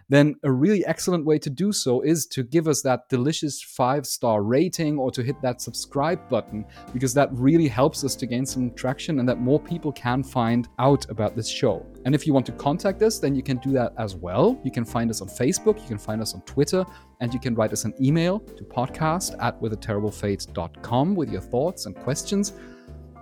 then 0.08 0.36
a 0.42 0.50
really 0.50 0.84
excellent 0.86 1.24
way 1.26 1.38
to 1.38 1.50
do 1.50 1.72
so 1.72 2.00
is 2.00 2.26
to 2.26 2.42
give 2.42 2.66
us 2.66 2.80
that 2.82 3.08
delicious 3.08 3.62
five 3.62 4.06
star 4.06 4.42
rating 4.42 4.98
or 4.98 5.10
to 5.10 5.22
hit 5.22 5.40
that 5.42 5.60
subscribe 5.60 6.28
button 6.28 6.64
because 6.92 7.12
that 7.14 7.28
really 7.32 7.68
helps 7.68 8.04
us 8.04 8.14
to 8.16 8.26
gain 8.26 8.46
some 8.46 8.72
traction 8.74 9.20
and 9.20 9.28
that 9.28 9.38
more 9.38 9.60
people 9.60 9.92
can 9.92 10.22
find 10.22 10.68
out 10.78 11.08
about 11.10 11.36
this 11.36 11.48
show. 11.48 11.84
And 12.06 12.14
if 12.14 12.26
you 12.26 12.32
want 12.32 12.46
to 12.46 12.52
contact 12.52 13.02
us, 13.02 13.18
then 13.18 13.34
you 13.34 13.42
can 13.42 13.58
do 13.58 13.70
that 13.72 13.92
as 13.98 14.16
well. 14.16 14.58
You 14.64 14.70
can 14.70 14.84
find 14.84 15.10
us 15.10 15.20
on 15.20 15.28
Facebook, 15.28 15.80
you 15.82 15.88
can 15.88 15.98
find 15.98 16.22
us 16.22 16.34
on 16.34 16.40
Twitter, 16.42 16.84
and 17.20 17.34
you 17.34 17.40
can 17.40 17.54
write 17.54 17.72
us 17.72 17.84
an 17.84 17.92
email 18.00 18.38
to 18.40 18.64
podcast 18.64 19.36
at 19.42 19.60
withaterriblefate.com 19.60 21.14
with 21.14 21.30
your 21.30 21.42
thoughts 21.42 21.86
and 21.86 21.94
questions. 21.96 22.54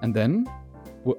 And 0.03 0.15
then 0.15 0.47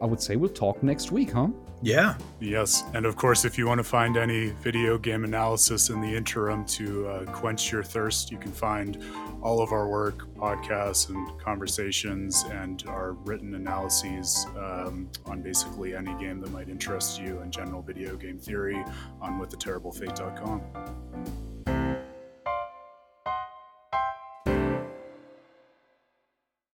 I 0.01 0.05
would 0.05 0.21
say 0.21 0.35
we'll 0.35 0.49
talk 0.49 0.81
next 0.83 1.11
week, 1.11 1.31
huh? 1.31 1.49
Yeah. 1.81 2.17
Yes. 2.39 2.83
And 2.93 3.05
of 3.05 3.15
course, 3.15 3.45
if 3.45 3.57
you 3.57 3.67
want 3.67 3.79
to 3.79 3.83
find 3.83 4.17
any 4.17 4.49
video 4.49 4.97
game 4.97 5.23
analysis 5.23 5.89
in 5.89 6.01
the 6.01 6.15
interim 6.15 6.65
to 6.65 7.07
uh, 7.07 7.25
quench 7.25 7.71
your 7.71 7.83
thirst, 7.83 8.31
you 8.31 8.37
can 8.37 8.51
find 8.51 9.03
all 9.41 9.61
of 9.61 9.71
our 9.71 9.87
work, 9.87 10.33
podcasts, 10.35 11.09
and 11.09 11.39
conversations, 11.39 12.43
and 12.51 12.83
our 12.87 13.11
written 13.11 13.53
analyses 13.53 14.45
um, 14.57 15.09
on 15.25 15.41
basically 15.41 15.95
any 15.95 16.13
game 16.15 16.41
that 16.41 16.51
might 16.51 16.69
interest 16.69 17.21
you 17.21 17.39
in 17.41 17.51
general 17.51 17.81
video 17.81 18.15
game 18.15 18.39
theory 18.39 18.83
on 19.21 19.39
withaterriblefate.com. 19.39 21.56